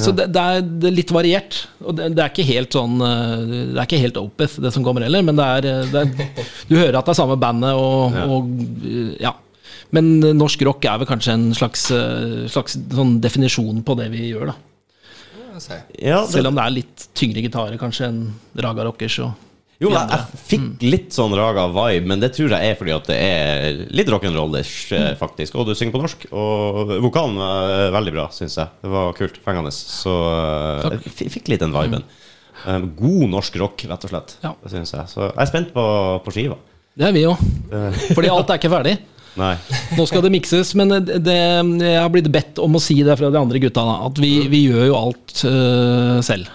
så 0.00 0.12
det, 0.16 0.28
det, 0.32 0.40
er, 0.42 0.62
det 0.64 0.88
er 0.88 0.94
litt 0.96 1.10
variert. 1.12 1.58
Og 1.84 1.96
det, 1.98 2.10
det 2.16 2.22
er 2.24 2.30
ikke 2.32 2.46
helt 2.48 2.72
sånn 2.72 2.94
eh, 3.04 3.42
Det 3.74 3.80
er 3.80 3.84
ikke 3.88 4.00
helt 4.00 4.20
Opeth, 4.22 4.54
det 4.64 4.72
som 4.72 4.84
kommer 4.86 5.04
heller, 5.04 5.24
men 5.26 5.36
det 5.36 5.48
er, 5.58 5.68
eh, 5.68 5.90
det 5.92 6.04
er 6.04 6.46
Du 6.70 6.76
hører 6.78 6.96
at 7.00 7.04
det 7.08 7.12
er 7.12 7.18
samme 7.20 7.36
bandet 7.40 7.76
og 7.76 8.16
Ja. 8.16 8.24
og, 8.32 8.48
eh, 8.88 9.10
ja. 9.26 9.34
Men 9.94 10.08
norsk 10.38 10.64
rock 10.66 10.84
er 10.88 10.98
vel 11.02 11.06
kanskje 11.08 11.34
en 11.36 11.44
slags, 11.54 11.84
eh, 11.94 12.46
slags 12.50 12.74
sånn 12.96 13.18
definisjon 13.22 13.84
på 13.86 13.94
det 14.00 14.08
vi 14.14 14.30
gjør, 14.32 14.50
da. 14.50 14.56
Ja, 16.02 16.24
Selv 16.28 16.50
om 16.50 16.56
det 16.58 16.64
er 16.66 16.74
litt 16.74 17.04
tyngre 17.16 17.40
gitarer 17.44 17.78
kanskje 17.80 18.08
enn 18.10 18.18
Raga 18.60 18.84
Rockers. 18.88 19.18
Og 19.24 19.45
Jo, 19.76 19.90
de 19.92 20.00
jeg, 20.00 20.38
fikk 20.48 20.84
litt 20.86 21.10
sånn 21.12 21.34
raga 21.36 21.66
vibe, 21.68 22.08
men 22.08 22.20
det 22.22 22.30
tror 22.32 22.54
jeg 22.54 22.70
er 22.70 22.78
fordi 22.78 22.94
at 22.94 23.08
det 23.10 23.16
er 23.20 23.80
litt 23.92 24.08
rock'n'roll-ish, 24.12 24.94
eh, 24.96 25.10
faktisk. 25.20 25.58
Og 25.60 25.68
du 25.68 25.74
synger 25.76 25.92
på 25.92 26.00
norsk. 26.00 26.24
Og 26.32 26.94
vokalen 27.04 27.36
er 27.44 27.92
veldig 27.92 28.14
bra, 28.14 28.28
syns 28.32 28.56
jeg. 28.56 28.72
Det 28.80 28.92
var 28.94 29.12
kult. 29.18 29.36
Fengende. 29.44 29.74
Så 29.76 30.14
eh, 30.30 30.96
jeg 31.20 31.34
fikk 31.34 31.52
litt 31.52 31.64
den 31.64 31.76
viben. 31.76 32.06
Eh, 32.64 32.88
God 33.02 33.26
norsk 33.34 33.60
rock, 33.60 33.84
rett 33.90 34.08
og 34.08 34.14
slett. 34.14 34.38
Ja. 34.46 34.54
Det 34.62 34.72
synes 34.72 34.96
jeg. 34.96 35.12
Så 35.12 35.26
jeg 35.26 35.36
er 35.44 35.52
spent 35.52 35.76
på, 35.76 35.84
på 36.24 36.34
skiva. 36.34 36.56
Det 36.96 37.10
er 37.10 37.12
vi 37.12 37.26
òg. 37.28 37.44
Fordi 38.16 38.32
alt 38.32 38.54
er 38.54 38.62
ikke 38.62 38.72
ferdig. 38.72 38.96
Nei. 39.36 39.52
Nå 39.98 40.06
skal 40.08 40.22
det 40.24 40.32
mikses, 40.32 40.72
men 40.80 40.94
det, 40.94 41.18
det, 41.20 41.36
jeg 41.36 42.00
har 42.00 42.08
blitt 42.12 42.32
bedt 42.32 42.60
om 42.64 42.78
å 42.78 42.80
si 42.80 42.96
det 43.04 43.18
fra 43.20 43.28
de 43.28 43.36
andre 43.36 43.60
gutta. 43.60 43.84
Da, 43.84 43.98
at 44.08 44.20
vi, 44.24 44.38
vi 44.48 44.62
gjør 44.70 44.86
jo 44.88 44.96
alt 44.96 45.42
uh, 45.44 46.16
selv. 46.24 46.48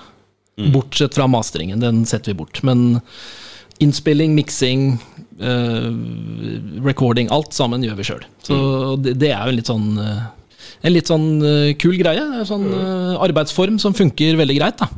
Bortsett 0.58 1.16
fra 1.16 1.28
masteringen. 1.32 1.80
Den 1.80 2.04
setter 2.06 2.34
vi 2.34 2.40
bort. 2.42 2.62
Men 2.68 3.00
innspilling, 3.82 4.36
miksing, 4.38 5.00
uh, 5.42 5.90
recording, 6.86 7.32
alt 7.34 7.56
sammen 7.58 7.84
gjør 7.86 7.98
vi 7.98 8.08
sjøl. 8.12 8.28
Så 8.46 8.60
det, 9.02 9.16
det 9.22 9.32
er 9.34 9.42
jo 9.42 9.56
en 9.56 9.58
litt 9.58 9.72
sånn 9.72 9.90
uh, 9.98 10.30
en 10.82 10.94
litt 10.94 11.10
sånn 11.10 11.28
uh, 11.42 11.72
kul 11.82 11.98
greie. 12.02 12.22
En 12.22 12.48
sånn 12.48 12.68
arbeidsform 13.22 13.80
som 13.82 13.98
funker 13.98 14.38
veldig 14.40 14.60
greit. 14.60 14.82
da 14.82 14.90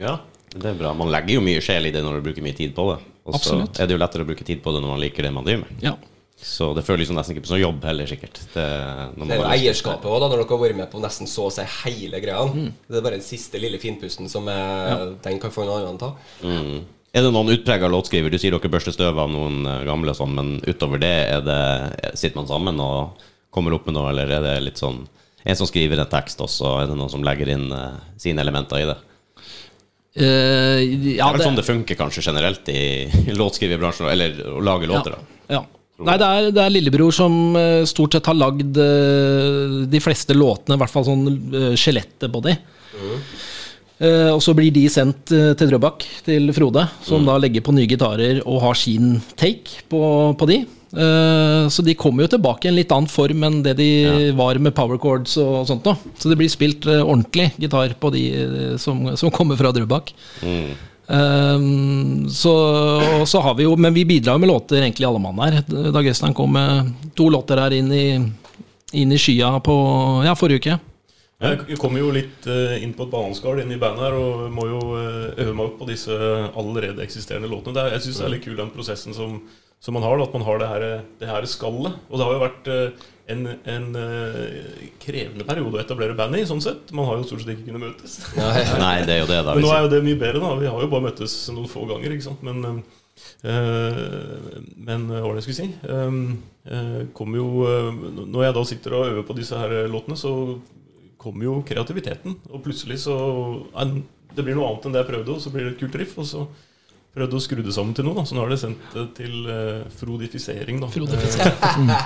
Ja, 0.00 0.16
det 0.54 0.72
er 0.72 0.78
bra. 0.78 0.94
Man 0.96 1.12
legger 1.12 1.38
jo 1.38 1.44
mye 1.44 1.64
sjel 1.64 1.90
i 1.90 1.94
det 1.94 2.04
når 2.04 2.20
du 2.20 2.30
bruker 2.30 2.44
mye 2.46 2.56
tid 2.56 2.72
på 2.76 2.88
det. 2.92 3.00
Og 3.28 3.36
så 3.42 3.60
er 3.76 3.86
det 3.86 3.94
jo 3.94 4.00
lettere 4.00 4.24
å 4.24 4.28
bruke 4.30 4.46
tid 4.46 4.62
på 4.64 4.72
det 4.74 4.80
når 4.82 4.94
man 4.94 5.02
liker 5.02 5.26
det 5.26 5.34
man 5.34 5.46
driver 5.46 5.66
med. 5.66 5.84
Ja. 5.84 5.98
Så 6.40 6.70
det 6.76 6.86
føles 6.86 7.10
nesten 7.12 7.36
ikke 7.36 7.50
sånn 7.50 7.60
jobb 7.60 7.82
heller, 7.84 8.08
sikkert. 8.08 8.38
Det, 8.54 8.64
når 9.12 9.18
man 9.18 9.28
Det 9.28 9.36
er 9.36 9.42
jo 9.42 9.50
eierskapet 9.50 10.08
òg, 10.08 10.22
når 10.22 10.32
dere 10.38 10.46
har 10.48 10.62
vært 10.62 10.78
med 10.78 10.88
på 10.92 11.02
nesten 11.02 11.28
så 11.28 11.48
å 11.48 11.52
si 11.52 11.66
hele 11.82 12.20
greia. 12.22 12.46
Det 12.88 12.96
er 12.96 13.04
bare 13.04 13.18
den 13.18 13.26
siste 13.26 13.60
lille 13.60 13.80
finpusten 13.82 14.30
som 14.32 14.48
er, 14.48 15.12
den 15.20 15.42
kan 15.42 15.52
få 15.52 15.66
en 15.66 15.74
annen 15.76 16.00
ta. 16.00 16.14
Mm. 16.40 16.80
Er 17.10 17.26
det 17.26 17.32
noen 17.34 17.50
utprega 17.50 17.90
låtskriver? 17.90 18.30
Du 18.30 18.38
sier 18.38 18.54
dere 18.54 18.70
børster 18.70 18.94
støv 18.94 19.18
av 19.18 19.30
noen 19.32 19.64
eh, 19.66 19.80
gamle, 19.88 20.12
og 20.14 20.18
sånn, 20.20 20.36
men 20.36 20.52
utover 20.62 21.00
det, 21.02 21.16
er 21.34 21.42
det, 21.42 21.62
sitter 22.14 22.38
man 22.38 22.48
sammen 22.50 22.78
og 22.84 23.24
kommer 23.50 23.74
opp 23.74 23.88
med 23.88 23.96
noe, 23.98 24.12
eller 24.12 24.30
er 24.30 24.44
det 24.46 24.56
litt 24.62 24.78
sånn 24.80 25.02
en 25.42 25.56
som 25.56 25.66
skriver 25.66 25.98
en 25.98 26.10
tekst, 26.10 26.40
også, 26.44 26.76
er 26.82 26.90
det 26.90 26.96
noen 26.98 27.10
som 27.10 27.24
legger 27.24 27.48
inn 27.54 27.70
uh, 27.72 27.96
sine 28.20 28.44
elementer 28.44 28.82
i 28.82 28.88
det? 28.90 28.96
Eh, 30.20 30.82
Det 31.00 31.16
er 31.16 31.34
vel 31.34 31.42
sånn 31.42 31.58
det 31.58 31.64
funker 31.66 31.98
kanskje 31.98 32.24
generelt 32.28 32.68
i, 32.70 32.82
låtskriverbransjen, 33.40 34.10
eller 34.12 34.42
å 34.52 34.60
lage 34.62 34.90
låter, 34.90 35.16
da. 35.16 35.38
Ja. 35.56 35.64
Nei, 36.06 36.16
det 36.20 36.26
er, 36.26 36.48
det 36.54 36.64
er 36.64 36.72
lillebror 36.72 37.12
som 37.14 37.56
eh, 37.58 37.84
stort 37.88 38.16
sett 38.16 38.28
har 38.30 38.38
lagd 38.38 38.78
eh, 38.80 39.78
de 39.90 40.00
fleste 40.02 40.36
låtene, 40.36 40.76
i 40.76 40.80
hvert 40.80 40.92
fall 40.92 41.06
sånn 41.06 41.24
eh, 41.28 41.72
skjelettet 41.78 42.30
på 42.32 42.42
de. 42.46 42.56
Eh, 44.00 44.30
og 44.32 44.40
så 44.40 44.54
blir 44.56 44.72
de 44.72 44.86
sendt 44.92 45.28
til 45.28 45.70
Drøbak, 45.72 46.06
til 46.24 46.52
Frode, 46.56 46.86
som 47.04 47.26
da 47.28 47.36
legger 47.40 47.64
på 47.64 47.74
nye 47.76 47.90
gitarer 47.90 48.40
og 48.46 48.62
har 48.64 48.78
sin 48.80 49.18
take 49.36 49.84
på, 49.92 50.02
på 50.40 50.50
de. 50.50 50.62
Uh, 50.90 51.70
så 51.70 51.84
de 51.86 51.92
kommer 51.94 52.24
jo 52.24 52.32
tilbake 52.32 52.66
i 52.66 52.70
en 52.72 52.74
litt 52.74 52.90
annen 52.90 53.06
form 53.06 53.44
enn 53.46 53.60
det 53.62 53.76
de 53.78 54.32
var 54.34 54.58
med 54.58 54.74
power 54.74 54.98
chords 54.98 55.36
og 55.38 55.68
sånt 55.68 55.86
nå. 55.86 55.94
Så 56.18 56.32
det 56.32 56.38
blir 56.40 56.50
spilt 56.50 56.88
ordentlig 56.88 57.52
gitar 57.62 57.94
på 57.94 58.10
de 58.10 58.24
som, 58.82 59.04
som 59.20 59.30
kommer 59.30 59.60
fra 59.60 59.70
Drøbak. 59.76 60.10
Mm. 60.42 60.72
Ehm, 61.10 62.28
så, 62.30 62.52
og 63.20 63.28
så 63.28 63.40
har 63.40 63.56
vi 63.58 63.66
jo, 63.66 63.74
men 63.76 63.94
vi 63.94 64.04
bidrar 64.06 64.36
jo 64.36 64.42
med 64.42 64.52
låter 64.52 64.82
egentlig 64.82 65.08
alle 65.08 65.22
mann 65.22 65.40
her. 65.42 65.62
Dag 65.66 66.06
Øystein 66.06 66.36
kom 66.36 66.52
med 66.54 66.92
to 67.18 67.28
låter 67.30 67.58
her 67.58 67.74
inn 67.74 67.90
i, 67.92 68.06
inn 68.92 69.12
i 69.12 69.18
skya 69.18 69.56
på 69.64 69.76
ja, 70.26 70.36
forrige 70.38 70.62
uke. 70.62 70.78
Jeg 71.40 71.78
kommer 71.80 72.02
jo 72.02 72.10
litt 72.12 72.44
eh, 72.52 72.82
inn 72.84 72.92
på 72.92 73.06
et 73.06 73.12
bananskall 73.14 73.62
inn 73.62 73.72
i 73.72 73.78
bandet 73.80 74.04
her 74.04 74.16
og 74.18 74.42
må 74.52 74.66
jo 74.68 74.80
eh, 74.98 75.40
øve 75.40 75.54
meg 75.56 75.70
opp 75.70 75.78
på 75.80 75.88
disse 75.88 76.12
allerede 76.12 77.00
eksisterende 77.00 77.48
låtene. 77.48 77.86
Jeg 77.94 78.04
syns 78.04 78.20
det 78.20 78.26
er 78.26 78.34
litt 78.34 78.44
kul 78.44 78.58
den 78.58 78.72
prosessen 78.74 79.16
som, 79.16 79.38
som 79.80 79.96
man 79.96 80.04
har, 80.04 80.18
da, 80.18 80.26
at 80.28 80.34
man 80.36 80.44
har 80.44 80.60
det 80.60 80.68
her, 80.68 80.82
det 81.16 81.28
her 81.30 81.46
skallet. 81.48 81.94
Og 82.10 82.20
det 82.20 82.26
har 82.26 82.34
jo 82.36 82.42
vært 82.42 82.66
eh, 82.68 83.04
en, 83.32 83.46
en 83.48 83.86
eh, 83.96 84.90
krevende 85.00 85.46
periode 85.48 85.78
å 85.78 85.80
etablere 85.80 86.16
band 86.18 86.36
i, 86.36 86.42
sånn 86.48 86.60
sett. 86.60 86.92
Man 86.96 87.08
har 87.08 87.16
jo 87.16 87.24
stort 87.30 87.46
sett 87.46 87.54
ikke 87.54 87.70
kunnet 87.70 87.86
møtes. 87.86 88.18
Nei, 88.36 88.98
det 89.08 89.16
er 89.16 89.22
jo 89.22 89.30
det, 89.30 89.40
da. 89.46 89.56
Men 89.56 89.64
nå 89.64 89.72
er 89.72 89.86
jo 89.86 89.92
det 89.94 90.02
mye 90.04 90.20
bedre, 90.20 90.44
da. 90.44 90.52
Vi 90.60 90.68
har 90.68 90.84
jo 90.84 90.90
bare 90.92 91.06
møttes 91.08 91.38
noen 91.56 91.72
få 91.72 91.86
ganger, 91.88 92.12
ikke 92.12 92.28
sant. 92.28 92.44
Men, 92.44 92.82
øh, 93.48 94.60
men 94.76 95.08
hva 95.14 95.24
var 95.24 95.32
det 95.32 95.46
jeg 95.46 95.48
skulle 95.48 95.62
si? 95.62 95.72
Um, 95.88 97.08
kom 97.16 97.40
jo, 97.40 97.48
når 98.20 98.50
jeg 98.50 98.56
da 98.60 98.68
sitter 98.68 98.98
og 98.98 99.08
øver 99.14 99.28
på 99.30 99.40
disse 99.40 99.56
her 99.64 99.78
låtene, 99.88 100.20
så 100.20 100.34
kommer 101.20 101.48
jo 101.48 101.60
kreativiteten. 101.64 102.36
Og 102.52 102.60
plutselig 102.64 103.00
så 103.08 103.16
Det 104.30 104.44
blir 104.44 104.54
noe 104.54 104.68
annet 104.68 104.84
enn 104.86 104.92
det 104.92 105.00
jeg 105.00 105.14
prøvde, 105.14 105.32
og 105.34 105.40
så 105.40 105.50
blir 105.54 105.64
det 105.66 105.72
et 105.78 105.80
kult 105.80 105.96
riff. 105.98 106.18
Og 106.20 106.28
så 106.28 106.44
prøvde 107.14 107.38
å 107.38 107.42
skru 107.42 107.62
det 107.64 107.74
sammen 107.74 107.94
til 107.96 108.06
noe. 108.06 108.14
Da. 108.20 108.24
Så 108.28 108.36
nå 108.36 108.44
har 108.44 108.52
det 108.52 108.60
sendt 108.62 108.94
det 108.94 109.06
til 109.18 109.48
uh, 109.48 109.86
frodifisering. 110.00 110.82
Da. 110.82 110.90
Frodifisering. 110.94 111.90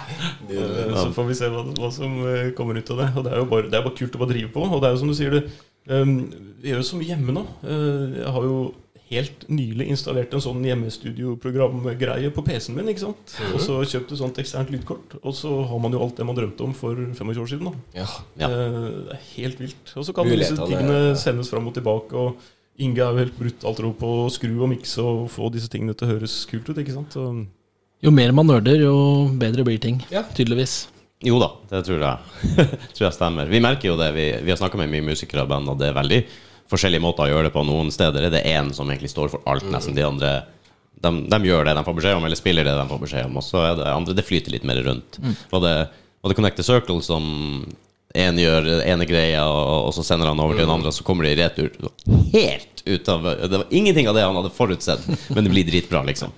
Eh, 0.54 0.94
Så 0.94 1.08
får 1.16 1.24
vi 1.30 1.34
se 1.38 1.48
hva, 1.48 1.62
hva 1.78 1.88
som 1.92 2.18
eh, 2.28 2.50
kommer 2.56 2.76
ut 2.76 2.90
av 2.92 2.98
det. 3.00 3.10
Og 3.16 3.24
det 3.26 3.32
er 3.32 3.40
jo 3.40 3.50
bare, 3.50 3.68
det 3.72 3.78
er 3.78 3.84
bare 3.86 3.96
kult 3.96 4.16
å 4.16 4.20
bare 4.20 4.34
drive 4.34 4.50
på. 4.52 4.64
Og 4.68 4.80
det 4.82 4.88
er 4.90 4.96
jo 4.96 5.00
som 5.00 5.10
du 5.10 5.16
sier, 5.16 5.36
det, 5.38 5.42
um, 5.88 6.16
vi 6.60 6.72
gjør 6.72 6.82
jo 6.82 6.88
så 6.90 6.98
mye 7.00 7.08
hjemme 7.10 7.36
nå. 7.36 7.44
Uh, 7.64 8.18
jeg 8.20 8.34
har 8.36 8.48
jo 8.48 8.58
helt 9.10 9.44
nylig 9.52 9.86
installert 9.92 10.32
en 10.34 10.42
sånn 10.42 10.62
hjemmestudioprogramgreie 10.64 12.30
på 12.34 12.44
PC-en 12.46 12.78
min. 12.78 12.88
ikke 12.92 13.04
sant? 13.04 13.34
Og 13.52 13.60
så 13.62 13.76
kjøpt 13.94 14.14
et 14.14 14.20
sånt 14.20 14.40
eksternt 14.42 14.72
lydkort. 14.72 15.16
Og 15.22 15.36
så 15.36 15.52
har 15.68 15.82
man 15.84 15.94
jo 15.94 16.00
alt 16.04 16.18
det 16.20 16.26
man 16.28 16.38
drømte 16.38 16.66
om 16.66 16.74
for 16.76 16.98
25 16.98 17.44
år 17.44 17.50
siden. 17.52 17.70
da. 17.70 18.02
Ja. 18.02 18.08
Ja. 18.40 18.50
Uh, 18.50 18.90
Det 19.08 19.16
er 19.18 19.24
helt 19.34 19.64
vilt. 19.64 19.94
Og 19.96 20.08
så 20.08 20.16
kan 20.16 20.28
disse 20.28 20.52
tingene 20.56 20.70
tingene 20.72 21.00
ja. 21.10 21.16
sendes 21.20 21.52
fram 21.52 21.68
og 21.68 21.76
tilbake. 21.76 22.16
og 22.16 22.52
Inge 22.82 22.98
er 22.98 23.12
jo 23.12 23.20
helt 23.22 23.37
brutalt 23.38 23.82
ro 23.84 23.92
på 23.94 24.08
å 24.24 24.30
skru 24.34 24.50
og 24.56 24.70
mikse 24.72 25.02
og 25.02 25.28
få 25.30 25.50
disse 25.54 25.70
tingene 25.70 25.94
til 25.94 26.08
å 26.08 26.14
høres 26.16 26.40
kult 26.50 26.66
ut. 26.70 26.78
ikke 26.80 26.94
sant? 26.96 27.14
Så, 27.14 27.28
Jo 28.02 28.10
mer 28.10 28.32
man 28.34 28.48
nerder, 28.50 28.80
jo 28.82 28.96
bedre 29.38 29.64
blir 29.66 29.78
ting. 29.78 30.00
Ja. 30.10 30.24
Tydeligvis. 30.34 30.88
Jo 31.24 31.38
da, 31.40 31.52
det 31.70 31.84
tror 31.87 32.02
jeg, 32.02 32.18
tror 32.96 33.06
jeg 33.06 33.14
stemmer. 33.16 33.46
Vi 33.48 33.62
merker 33.62 33.92
jo 33.92 33.94
det. 34.00 34.10
Vi, 34.16 34.26
vi 34.44 34.50
har 34.52 34.58
snakka 34.60 34.80
med 34.80 34.90
mye 34.92 35.06
musikere 35.06 35.46
og 35.46 35.52
band, 35.54 35.70
og 35.70 35.78
det 35.80 35.92
er 35.92 35.96
veldig 35.96 36.18
forskjellige 36.72 37.04
måter 37.04 37.28
å 37.28 37.30
gjøre 37.30 37.48
det 37.48 37.54
på. 37.54 37.62
Noen 37.68 37.92
steder 37.94 38.26
er 38.26 38.34
det 38.34 38.42
én 38.50 38.72
som 38.74 38.90
egentlig 38.90 39.12
står 39.14 39.30
for 39.37 39.46
alt, 39.48 39.64
nesten. 39.72 39.94
De 39.96 40.04
andre 40.04 40.34
de, 41.04 41.10
de 41.30 41.38
gjør 41.48 41.66
det 41.68 41.74
de 41.76 41.84
får 41.87 41.96
beskjed 41.98 42.18
om, 42.18 42.26
eller 42.26 42.38
spiller 42.40 42.66
det 42.66 42.74
de 42.78 42.87
får 42.90 43.02
beskjed 43.06 43.28
om. 43.28 43.38
Og 43.40 43.44
så 43.46 43.62
er 43.68 43.78
det 43.78 43.88
andre 43.92 44.16
Det 44.18 44.26
flyter 44.26 44.54
litt 44.54 44.66
mer 44.68 44.82
rundt. 44.84 45.18
Var, 45.50 45.64
det, 45.64 45.74
var 46.24 46.32
det 46.32 46.38
Connect 46.38 46.58
the 46.60 46.66
Circle 46.66 47.00
som 47.04 47.24
en 48.14 48.38
gjør 48.38 48.68
ene 48.87 49.07
greia, 49.11 49.42
og, 49.48 49.90
så 49.96 50.05
sender 50.07 50.31
han 50.31 50.40
over 50.40 50.55
til 50.55 50.68
den 50.68 50.74
andre, 50.74 50.92
og 50.92 50.94
så 50.94 51.07
kommer 51.07 51.27
det 51.27 51.35
i 51.35 51.40
retur 51.40 51.72
helt 52.31 52.85
ut 52.85 53.09
av 53.09 53.24
Det 53.24 53.57
var 53.57 53.72
ingenting 53.74 54.09
av 54.09 54.14
det 54.14 54.22
han 54.22 54.37
hadde 54.38 54.53
forutsett, 54.55 55.03
men 55.35 55.46
det 55.46 55.50
blir 55.50 55.66
dritbra, 55.66 56.05
liksom. 56.07 56.31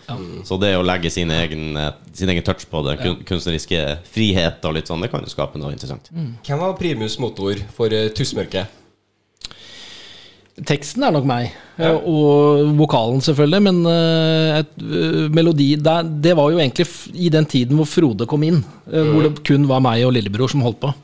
Så 0.46 0.56
det 0.62 0.72
å 0.78 0.86
legge 0.86 1.10
sin 1.12 1.30
egen, 1.34 1.76
sin 2.16 2.32
egen 2.32 2.46
touch 2.46 2.64
på 2.70 2.80
det, 2.86 2.96
kunstneriske 3.28 3.82
frihet 4.08 4.64
og 4.64 4.78
litt 4.78 4.88
sånn, 4.88 5.04
det 5.04 5.12
kan 5.12 5.24
jo 5.26 5.32
skape 5.32 5.60
noe 5.60 5.74
interessant. 5.74 6.08
Hvem 6.46 6.64
var 6.64 6.76
primus 6.80 7.18
motor 7.20 7.60
for 7.76 7.92
uh, 7.92 8.08
Tussmørket? 8.16 8.82
Teksten 10.56 11.04
er 11.04 11.12
nok 11.12 11.26
meg, 11.28 11.50
ja. 11.76 11.90
og 11.92 12.70
vokalen 12.78 13.20
selvfølgelig, 13.20 13.58
men 13.66 13.80
eh, 13.90 14.60
et, 14.62 14.70
eh, 14.80 15.26
melodi 15.28 15.66
det, 15.76 15.96
det 16.24 16.32
var 16.38 16.48
jo 16.48 16.62
egentlig 16.62 16.86
i 17.12 17.28
den 17.28 17.44
tiden 17.44 17.76
hvor 17.76 17.90
Frode 17.90 18.24
kom 18.30 18.46
inn, 18.46 18.62
mm. 18.86 19.10
hvor 19.10 19.26
det 19.26 19.32
kun 19.44 19.68
var 19.68 19.84
meg 19.84 20.06
og 20.06 20.14
lillebror 20.16 20.48
som 20.48 20.64
holdt 20.64 20.80
på. 20.86 20.94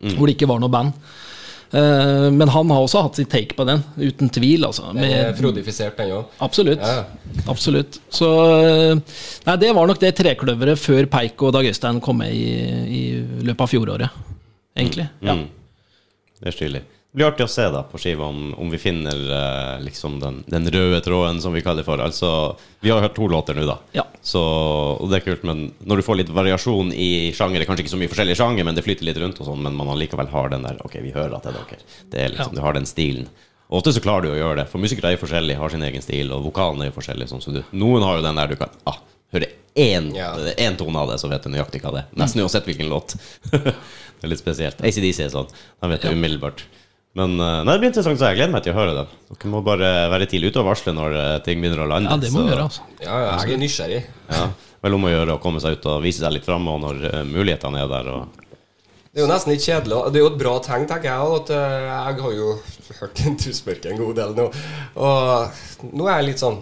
Hvor 0.00 0.26
det 0.28 0.36
ikke 0.36 0.48
var 0.48 0.62
noe 0.62 0.72
band. 0.72 0.94
Uh, 1.70 2.26
men 2.34 2.48
han 2.50 2.70
har 2.74 2.82
også 2.82 3.04
hatt 3.04 3.18
sitt 3.20 3.28
take 3.30 3.54
på 3.54 3.62
den, 3.68 3.82
uten 4.00 4.30
tvil. 4.32 4.64
Altså, 4.66 4.88
Den 4.96 5.04
er 5.06 5.34
Frodifisert, 5.38 5.96
den 6.00 6.14
òg. 6.16 6.32
absolutt. 6.42 6.80
Ja. 6.82 7.04
Absolutt. 7.50 8.00
Så 8.10 8.26
eh, 8.66 8.96
Nei, 9.46 9.54
det 9.62 9.70
var 9.76 9.86
nok 9.86 10.00
det 10.02 10.10
trekløveret 10.18 10.80
før 10.82 11.06
Peik 11.12 11.44
og 11.46 11.52
Dag 11.54 11.68
Øystein 11.70 12.00
kom 12.02 12.18
med 12.18 12.34
i, 12.34 12.48
i 12.90 13.02
løpet 13.46 13.62
av 13.62 13.70
fjoråret, 13.70 14.18
egentlig. 14.74 15.06
Ja. 15.22 15.36
Mm. 15.38 15.46
Det 16.40 16.50
er 16.50 16.56
stilig. 16.56 16.82
Det 17.10 17.18
blir 17.18 17.26
artig 17.26 17.42
å 17.42 17.50
se 17.50 17.64
da 17.74 17.80
på 17.90 17.98
skiva 17.98 18.28
om, 18.30 18.52
om 18.54 18.68
vi 18.70 18.78
finner 18.78 19.18
eh, 19.34 19.80
liksom 19.82 20.20
den, 20.22 20.36
den 20.46 20.68
røde 20.70 21.00
tråden, 21.02 21.40
som 21.42 21.50
vi 21.56 21.62
kaller 21.64 21.82
det 21.82 21.88
for. 21.88 21.98
Altså, 21.98 22.28
vi 22.84 22.92
har 22.92 23.02
hørt 23.02 23.16
to 23.16 23.26
låter 23.26 23.56
nå, 23.58 23.64
da. 23.66 23.74
Ja. 23.98 24.04
Så, 24.22 24.38
og 24.38 25.10
det 25.10 25.18
er 25.18 25.24
kult, 25.24 25.42
men 25.48 25.64
når 25.82 25.98
du 25.98 26.06
får 26.06 26.20
litt 26.20 26.30
variasjon 26.36 26.92
i 26.94 27.32
sjanger, 27.34 27.64
kanskje 27.66 27.82
ikke 27.82 27.94
så 27.96 27.98
mye 27.98 28.12
forskjellig 28.12 28.36
sjanger, 28.38 28.68
men 28.68 28.78
det 28.78 28.84
flyter 28.86 29.08
litt 29.08 29.18
rundt, 29.18 29.42
og 29.42 29.48
sånn, 29.50 29.64
men 29.66 29.74
man 29.74 29.90
allikevel 29.90 30.30
har 30.30 30.52
den 30.54 30.68
der 30.68 30.78
Ok, 30.86 31.00
vi 31.02 31.10
hører 31.16 31.34
at 31.40 31.48
det 31.48 31.50
er 31.50 31.58
dere. 31.58 31.88
Det 32.14 32.22
er 32.28 32.34
liksom, 32.36 32.54
Ja. 32.54 32.60
Du 32.60 32.64
har 32.68 32.78
den 32.78 32.86
stilen. 32.86 33.26
Og 33.70 33.80
ofte 33.80 33.96
så 33.98 34.02
klarer 34.06 34.28
du 34.28 34.32
å 34.36 34.38
gjøre 34.38 34.62
det, 34.62 34.68
for 34.70 34.82
musikere 34.82 35.10
er 35.10 35.18
jo 35.18 35.24
forskjellige, 35.24 35.58
har 35.58 35.74
sin 35.74 35.82
egen 35.90 36.02
stil, 36.06 36.30
og 36.34 36.46
vokalen 36.46 36.82
er 36.86 36.92
jo 36.92 36.96
forskjellig. 37.00 37.26
Sånn, 37.30 37.42
så 37.42 37.58
du, 37.58 37.64
noen 37.74 38.06
har 38.06 38.18
jo 38.20 38.26
den 38.28 38.38
der 38.38 38.54
du 38.54 38.58
kan 38.58 38.70
ah, 38.90 39.02
høre 39.34 39.50
én, 39.74 40.12
Ja. 40.14 40.30
én 40.58 40.78
tone 40.78 40.98
av 40.98 41.10
det, 41.10 41.18
så 41.22 41.30
vet 41.30 41.42
du 41.42 41.50
nøyaktig 41.50 41.82
hva 41.82 41.92
det 41.94 42.04
er. 42.04 42.12
Nesten 42.22 42.42
uansett 42.42 42.66
hvilken 42.70 42.90
låt. 42.90 43.14
det 43.50 43.74
er 44.22 44.30
litt 44.30 44.42
spesielt. 44.42 44.78
ACDC 44.82 45.24
er 45.26 45.34
sånn. 45.34 45.50
De 45.50 45.90
vet 45.90 46.06
det 46.06 46.14
umiddelbart. 46.14 46.66
Men 47.18 47.32
eh, 47.42 47.60
nei, 47.66 47.72
det 47.74 47.80
blir 47.82 47.90
interessant, 47.90 48.20
så 48.20 48.28
jeg 48.30 48.38
gleder 48.38 48.52
meg 48.54 48.62
til 48.62 48.70
å 48.74 48.78
høre 48.78 48.92
det. 48.94 49.04
Dere 49.32 49.48
må 49.50 49.60
bare 49.66 49.88
være 50.12 50.28
tidlig 50.30 50.52
ute 50.52 50.60
og 50.62 50.68
varsle 50.70 50.92
når 50.94 51.16
eh, 51.18 51.38
ting 51.46 51.62
begynner 51.62 51.82
å 51.82 51.88
lande. 51.90 52.10
ja, 52.12 52.18
det 52.22 52.30
må 52.30 52.38
så- 52.38 52.44
vi 52.46 52.52
gjøre, 52.52 52.66
altså. 52.68 52.84
Ja, 53.02 53.16
ja, 53.24 53.32
jeg 53.42 53.56
er 53.56 53.62
nysgjerrig. 53.64 54.02
Ja, 54.30 54.44
vel 54.86 54.94
om 54.98 55.08
å 55.08 55.10
gjøre 55.10 55.34
å 55.34 55.40
komme 55.42 55.62
seg 55.64 55.78
ut 55.80 55.88
og 55.90 56.04
vise 56.06 56.22
seg 56.22 56.36
litt 56.36 56.46
fram, 56.46 56.68
og 56.70 56.78
når 56.84 57.00
eh, 57.10 57.24
mulighetene 57.26 57.82
er 57.82 57.90
der. 57.90 58.10
Og, 58.14 58.44
Det 59.10 59.18
er 59.18 59.24
jo 59.24 59.30
nesten 59.32 59.50
litt 59.50 59.64
kjedelig. 59.66 60.04
Det 60.14 60.20
er 60.20 60.22
jo 60.22 60.30
et 60.30 60.38
bra 60.38 60.52
tegn, 60.62 60.86
tenker 60.86 61.10
jeg. 61.10 61.40
At 61.40 61.48
jeg 61.56 62.20
har 62.22 62.36
jo 62.36 62.52
hørt 63.00 63.24
Tussmørket 63.42 63.90
en 63.90 63.98
god 64.04 64.20
del 64.20 64.36
nå. 64.38 64.44
Og 64.94 65.90
nå 65.90 66.06
er 66.06 66.20
jeg 66.20 66.28
litt 66.30 66.44
sånn 66.44 66.60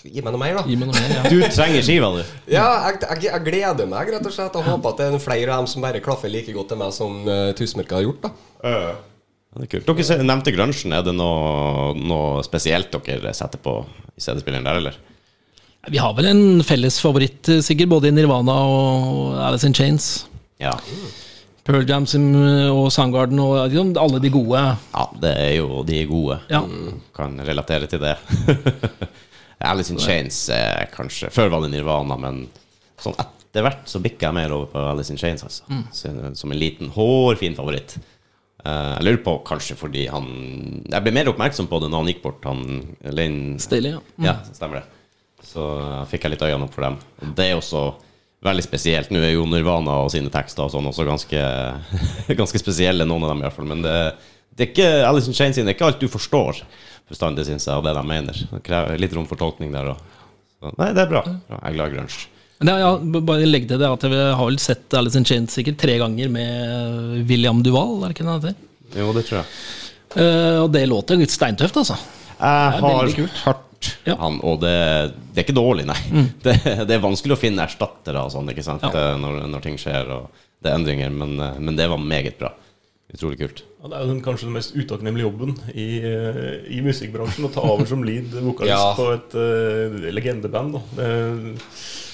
Gi 0.00 0.22
meg 0.24 0.32
noe 0.32 0.40
mer, 0.40 0.54
da. 0.56 0.62
Gi 0.64 0.76
meg 0.80 0.88
noe 0.88 0.96
mer. 0.96 1.10
Ja. 1.12 1.22
du 1.28 1.42
trenger 1.52 1.82
skiva, 1.84 2.08
du! 2.14 2.20
Ja, 2.48 2.88
jeg, 2.88 3.02
jeg, 3.04 3.26
jeg 3.26 3.42
gleder 3.44 3.88
meg 3.90 4.08
rett 4.14 4.24
og 4.24 4.32
slett 4.32 4.54
og 4.56 4.64
håper 4.64 4.94
at 4.94 5.02
det 5.02 5.08
er 5.10 5.20
flere 5.20 5.52
av 5.52 5.60
dem 5.60 5.68
som 5.68 5.84
bare 5.84 6.00
klaffer 6.00 6.32
like 6.32 6.54
godt 6.56 6.70
til 6.72 6.80
meg 6.80 6.94
som 6.96 7.18
uh, 7.28 7.50
Tussmørket 7.58 7.98
har 7.98 8.06
gjort. 8.06 8.24
da 8.24 8.30
Ja, 9.50 9.60
det 9.60 9.66
er 9.66 9.72
kult. 9.74 9.90
Dere 9.90 10.26
nevnte 10.26 10.54
grunchen. 10.54 10.94
Er 10.94 11.06
det 11.06 11.14
noe, 11.16 11.94
noe 11.98 12.42
spesielt 12.46 12.92
dere 12.94 13.32
setter 13.34 13.62
på 13.62 13.80
i 14.14 14.22
CD-spilleren 14.22 14.66
der, 14.68 14.82
eller? 14.82 14.98
Vi 15.90 15.98
har 15.98 16.12
vel 16.14 16.28
en 16.28 16.62
felles 16.66 17.00
favoritt, 17.00 17.48
eh, 17.48 17.62
sikkert, 17.64 17.88
både 17.88 18.10
i 18.10 18.14
Nirvana 18.14 18.52
og 18.68 19.38
Alice 19.48 19.66
in 19.66 19.74
Chains. 19.74 20.10
Ja. 20.60 20.74
Pearl 21.64 21.88
Jam 21.88 22.04
og 22.72 22.88
Soundgarden 22.92 23.40
og 23.40 23.56
liksom 23.70 23.96
alle 24.00 24.20
de 24.20 24.30
gode. 24.32 24.60
ja, 24.94 25.04
det 25.22 25.32
er 25.38 25.54
jo 25.56 25.82
de 25.86 25.98
er 26.02 26.06
gode. 26.08 26.38
Ja. 26.50 26.62
Kan 27.16 27.38
relatere 27.46 27.86
til 27.86 28.00
det. 28.00 28.16
Alice 29.70 29.92
in 29.92 30.00
Chains 30.00 30.48
er 30.48 30.88
kanskje 30.92 31.28
Før 31.30 31.50
var 31.52 31.60
det 31.60 31.72
Nirvana, 31.74 32.16
men 32.16 32.46
sånn 33.00 33.16
etter 33.20 33.64
hvert 33.66 33.88
så 33.88 34.00
bikka 34.00 34.28
jeg 34.28 34.36
mer 34.38 34.54
over 34.56 34.70
på 34.72 34.84
Alice 34.92 35.12
in 35.12 35.18
Chains, 35.20 35.44
altså. 35.44 35.64
Mm. 35.68 36.34
som 36.38 36.52
en 36.52 36.58
liten, 36.58 36.92
hårfin 36.94 37.56
favoritt. 37.56 37.98
Eh, 38.60 38.94
jeg 38.98 39.06
lurer 39.06 39.22
på 39.24 39.34
kanskje 39.48 39.76
fordi 39.78 40.02
han 40.12 40.26
Jeg 40.84 41.00
ble 41.04 41.12
mer 41.16 41.30
oppmerksom 41.32 41.68
på 41.70 41.78
det 41.80 41.88
når 41.88 42.02
han 42.02 42.10
gikk 42.12 42.22
bort, 42.26 42.44
han 42.44 42.64
Lane 43.08 43.60
Staley, 43.62 43.94
ja. 43.94 44.02
Ja, 44.20 44.34
stemmer 44.52 44.82
det. 44.82 44.86
Så 45.50 45.64
uh, 45.64 46.02
fikk 46.10 46.26
jeg 46.26 46.34
litt 46.34 46.44
øynene 46.44 46.66
opp 46.66 46.74
for 46.76 46.84
dem. 46.84 46.98
Og 47.24 47.30
det 47.38 47.46
er 47.48 47.56
også 47.56 47.86
veldig 48.44 48.64
spesielt. 48.64 49.08
Nå 49.12 49.22
er 49.24 49.32
jo 49.32 49.46
Nirvana 49.48 49.96
og 50.04 50.10
sine 50.12 50.32
tekster 50.32 50.66
og 50.66 50.74
sånn 50.74 50.88
også 50.90 51.06
ganske, 51.08 51.44
ganske 52.40 52.60
spesielle, 52.60 53.08
noen 53.08 53.24
av 53.24 53.32
dem 53.32 53.40
i 53.40 53.46
hvert 53.46 53.56
fall. 53.56 53.70
Men 53.70 53.80
det, 53.84 53.96
det 54.52 54.66
er 54.66 54.70
ikke 54.74 54.90
Alice 55.08 55.32
in 55.32 55.36
Chains 55.36 55.56
sine, 55.56 55.68
det 55.68 55.74
er 55.74 55.78
ikke 55.78 55.88
alt 55.88 56.04
du 56.04 56.12
forstår 56.12 56.60
bestandig, 57.10 57.46
syns 57.48 57.66
jeg, 57.66 57.74
av 57.74 57.86
det 57.86 57.96
de 57.96 58.04
mener. 58.06 58.42
Det 58.52 58.60
krever 58.66 59.00
litt 59.00 59.16
rom 59.16 59.26
for 59.28 59.40
tolkning 59.40 59.72
der 59.74 59.94
òg. 59.94 60.04
Nei, 60.76 60.90
det 60.92 61.06
er 61.06 61.10
bra. 61.10 61.24
Jeg 61.24 61.58
er 61.58 61.76
glad 61.78 61.88
i 61.88 61.96
grunge. 61.96 62.20
Men 62.60 62.68
ja, 62.74 62.78
ja, 62.84 63.20
bare 63.24 63.46
legg 63.48 63.64
til 63.70 63.80
det 63.80 63.88
at 63.88 64.02
jeg 64.04 64.32
har 64.36 64.44
vel 64.50 64.58
sett 64.60 64.92
Alice 64.98 65.16
in 65.16 65.24
Chains 65.24 65.54
sikkert 65.56 65.78
tre 65.80 65.94
ganger 66.02 66.28
med 66.28 67.24
William 67.30 67.62
Duval, 67.64 68.02
er 68.04 68.10
det 68.12 68.18
ikke 68.18 68.26
det 68.26 68.34
han 68.34 68.42
heter? 68.42 69.00
Jo, 69.00 69.12
det 69.16 69.22
tror 69.28 69.38
jeg. 69.40 69.48
Uh, 70.10 70.56
og 70.66 70.68
det 70.74 70.82
låter 70.90 71.16
jo 71.16 71.28
steintøft, 71.30 71.78
altså. 71.80 71.96
Jeg 72.40 72.76
er 72.76 72.80
har 72.84 73.10
hørt 73.46 73.66
Ja. 74.04 74.16
han, 74.20 74.36
og 74.44 74.58
det, 74.60 74.74
det 75.32 75.40
er 75.40 75.46
ikke 75.46 75.56
dårlig, 75.56 75.86
nei. 75.88 75.96
Det, 76.44 76.56
det 76.84 76.96
er 76.98 77.00
vanskelig 77.00 77.38
å 77.38 77.40
finne 77.40 77.64
erstattere 77.64 78.20
og 78.26 78.32
sånn, 78.34 78.50
ikke 78.52 78.64
sant, 78.66 78.84
Ja. 78.84 78.92
Eh, 78.92 79.16
når, 79.22 79.38
når 79.54 79.64
ting 79.64 79.78
skjer 79.80 80.10
og 80.18 80.42
det 80.60 80.68
er 80.68 80.76
endringer, 80.76 81.14
men, 81.16 81.38
eh, 81.40 81.56
men 81.64 81.78
det 81.78 81.86
var 81.88 82.02
meget 82.02 82.36
bra. 82.42 82.52
Utrolig 83.10 83.40
kult. 83.40 83.64
Ja, 83.80 83.88
det 83.88 83.96
er 83.96 84.04
jo 84.04 84.10
den, 84.12 84.20
kanskje 84.22 84.46
den 84.50 84.54
mest 84.58 84.76
utakknemlige 84.76 85.24
jobben 85.26 85.56
i, 85.72 85.86
eh, 86.04 86.60
i 86.76 86.82
musikkbransjen. 86.84 87.48
Å 87.48 87.52
ta 87.56 87.64
over 87.64 87.88
som 87.88 88.04
lead 88.06 88.36
vokalist 88.36 88.70
Ja. 88.70 88.92
på 88.94 89.08
et 89.16 89.34
uh, 89.34 89.96
legendeband. 90.12 90.76
Da. 90.76 90.82
Det, 91.00 91.08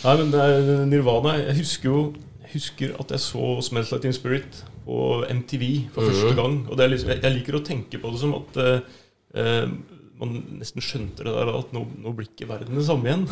nei, 0.04 0.14
men 0.20 0.32
det 0.32 0.44
er 0.44 0.86
Nirvana 0.88 1.36
Jeg 1.40 1.58
husker 1.62 1.90
jo 1.90 2.00
jeg 2.46 2.60
husker 2.60 2.94
at 3.02 3.10
jeg 3.10 3.20
så 3.20 3.42
'Smells 3.60 3.90
Like 3.92 4.02
Teen 4.04 4.14
Spirit' 4.14 4.62
på 4.86 5.24
MTV 5.26 5.90
for 5.92 6.06
første 6.06 6.34
gang. 6.38 6.60
Og 6.70 6.78
det 6.78 6.84
er 6.84 6.92
liksom, 6.92 7.10
jeg, 7.10 7.22
jeg 7.24 7.34
liker 7.34 7.58
å 7.58 7.64
tenke 7.66 7.98
på 7.98 8.12
det 8.14 8.20
som 8.22 8.36
at 8.38 8.58
eh, 8.62 9.72
man 10.20 10.36
nesten 10.60 10.84
skjønte 10.84 11.26
det 11.26 11.34
der 11.34 11.50
at 11.52 11.74
nå, 11.74 11.82
nå 12.04 12.12
blir 12.16 12.30
ikke 12.30 12.48
verden 12.48 12.78
det 12.78 12.86
samme 12.86 13.10
igjen. 13.10 13.26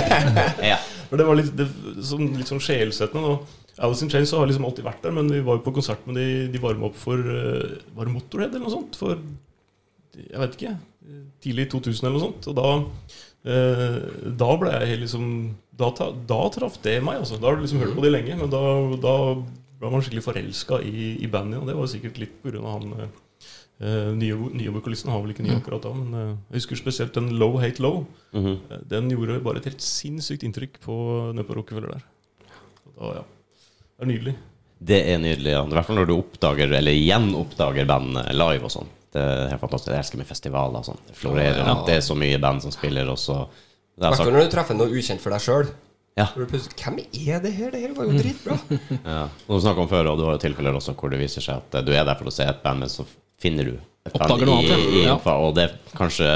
Ja. 0.72 0.76
For 1.08 1.20
det 1.20 1.26
var 1.28 1.36
litt, 1.40 1.50
det, 1.56 1.66
sånn, 2.06 2.30
litt 2.38 2.52
sånn 2.52 2.62
sjelsettende. 2.62 3.38
Alice 3.82 4.04
in 4.04 4.12
Chains 4.12 4.32
har 4.36 4.46
liksom 4.48 4.68
alltid 4.68 4.86
vært 4.86 5.02
der, 5.04 5.16
men 5.16 5.32
vi 5.32 5.40
var 5.44 5.58
jo 5.58 5.64
på 5.64 5.74
konsert 5.80 6.04
med 6.06 6.20
de, 6.20 6.28
de 6.52 6.60
varma 6.62 6.90
opp 6.90 6.96
for 7.00 7.18
eh, 7.18 7.80
Var 7.96 8.08
det 8.08 8.14
Motorhead 8.14 8.52
eller 8.52 8.66
noe 8.68 8.76
sånt? 8.76 9.00
For 9.00 9.16
jeg 10.20 10.38
vet 10.44 10.56
ikke. 10.58 10.76
Tidlig 11.42 11.70
2000 11.72 12.04
eller 12.04 12.18
noe 12.18 12.26
sånt. 12.28 12.48
Og 12.52 12.56
da 12.60 12.68
Da 13.42 14.48
ble 14.54 14.70
jeg 14.70 15.00
liksom 15.00 15.24
Da, 15.74 15.88
da 16.30 16.36
traff 16.54 16.76
det 16.84 17.00
meg, 17.02 17.24
altså. 17.24 17.40
Da 17.42 17.48
har 17.48 17.56
du 17.58 17.64
liksom 17.64 17.80
hørt 17.82 17.96
på 17.96 18.04
de 18.04 18.12
lenge, 18.12 18.36
men 18.38 18.50
da, 18.52 18.60
da 19.02 19.14
ble 19.82 19.90
man 19.90 20.04
skikkelig 20.04 20.22
forelska 20.28 20.78
i, 20.86 21.16
i 21.24 21.28
bandet. 21.30 21.60
Og 21.60 21.68
det 21.68 21.76
var 21.76 21.90
sikkert 21.90 22.20
litt 22.22 22.38
pga. 22.44 22.62
han 22.62 22.94
eh, 22.94 23.18
eh, 23.82 24.12
nye, 24.18 24.38
nye 24.54 24.74
vokalisten. 24.74 25.10
Har 25.10 25.24
vel 25.24 25.34
ikke 25.34 25.46
ny 25.46 25.56
akkurat 25.56 25.82
da, 25.82 25.92
men 25.96 26.14
eh, 26.18 26.30
jeg 26.52 26.62
husker 26.62 26.82
spesielt 26.84 27.18
den 27.18 27.32
Low 27.40 27.58
Hate 27.62 27.82
Low. 27.82 28.04
Mm 28.32 28.44
-hmm. 28.46 28.86
Den 28.88 29.10
gjorde 29.10 29.40
bare 29.42 29.58
et 29.58 29.68
helt 29.70 29.82
sinnssykt 29.82 30.42
inntrykk 30.46 30.80
på, 30.80 30.94
nede 31.34 31.46
på 31.48 31.58
Rockefeller 31.58 31.98
der. 31.98 32.04
Da, 32.98 33.14
ja. 33.18 33.24
Det 33.98 34.06
er 34.06 34.06
nydelig. 34.06 34.34
Det 34.78 35.00
er 35.12 35.18
nydelig. 35.18 35.50
ja. 35.50 35.64
I 35.64 35.70
hvert 35.70 35.86
fall 35.86 35.96
når 35.96 36.06
du 36.06 36.16
oppdager, 36.16 36.72
eller 36.72 36.92
gjenoppdager 36.92 37.86
bandet 37.86 38.34
live 38.34 38.64
og 38.64 38.70
sånn. 38.70 38.88
Det 39.12 39.22
er 39.22 39.50
helt 39.52 39.60
fantastisk. 39.60 39.92
Jeg 39.92 40.04
elsker 40.06 40.20
med 40.22 40.28
festivaler 40.28 40.80
og 40.80 40.88
sånn. 40.88 41.00
Det 41.08 41.16
florerer. 41.18 41.62
Ja. 41.62 41.78
Det 41.86 41.98
er 41.98 42.04
så 42.04 42.16
mye 42.18 42.40
band 42.40 42.64
som 42.64 42.72
spiller, 42.74 43.08
og 43.12 43.20
så 43.20 43.42
I 43.42 44.00
er 44.00 44.08
hvert 44.08 44.22
fall 44.22 44.32
når 44.32 44.46
du 44.46 44.54
treffer 44.54 44.78
noe 44.78 45.00
ukjent 45.00 45.20
for 45.20 45.34
deg 45.34 45.44
sjøl. 45.44 45.72
Ja. 46.18 46.26
Hvem 46.36 46.98
er 47.00 47.40
det 47.40 47.52
her? 47.56 47.70
Det 47.72 47.80
her 47.80 47.94
var 47.96 48.08
jo 48.08 48.18
dritbra. 48.18 48.58
ja. 49.14 49.22
Du 49.46 49.56
snakket 49.60 49.84
om 49.86 49.88
før, 49.88 50.12
og 50.12 50.20
du 50.20 50.26
har 50.28 50.36
jo 50.36 50.42
tilfeller 50.44 50.76
også 50.76 50.96
hvor 50.98 51.12
det 51.12 51.20
viser 51.22 51.44
seg 51.44 51.62
at 51.62 51.80
eh, 51.80 51.84
du 51.86 51.94
er 51.94 52.04
der 52.08 52.18
for 52.18 52.28
å 52.28 52.34
se 52.34 52.44
et 52.44 52.60
band, 52.64 52.84
men 52.84 52.92
så 52.92 53.06
finner 53.42 53.70
du 53.70 53.78
et 53.78 54.12
band 54.18 54.26
Oppdager 54.26 54.50
noe 54.50 54.64
i, 54.66 54.66
i, 54.72 55.04
ja. 55.06 55.14
i, 55.16 55.32
og 55.32 55.54
det 55.56 55.64
er 55.64 55.94
kanskje 55.96 56.26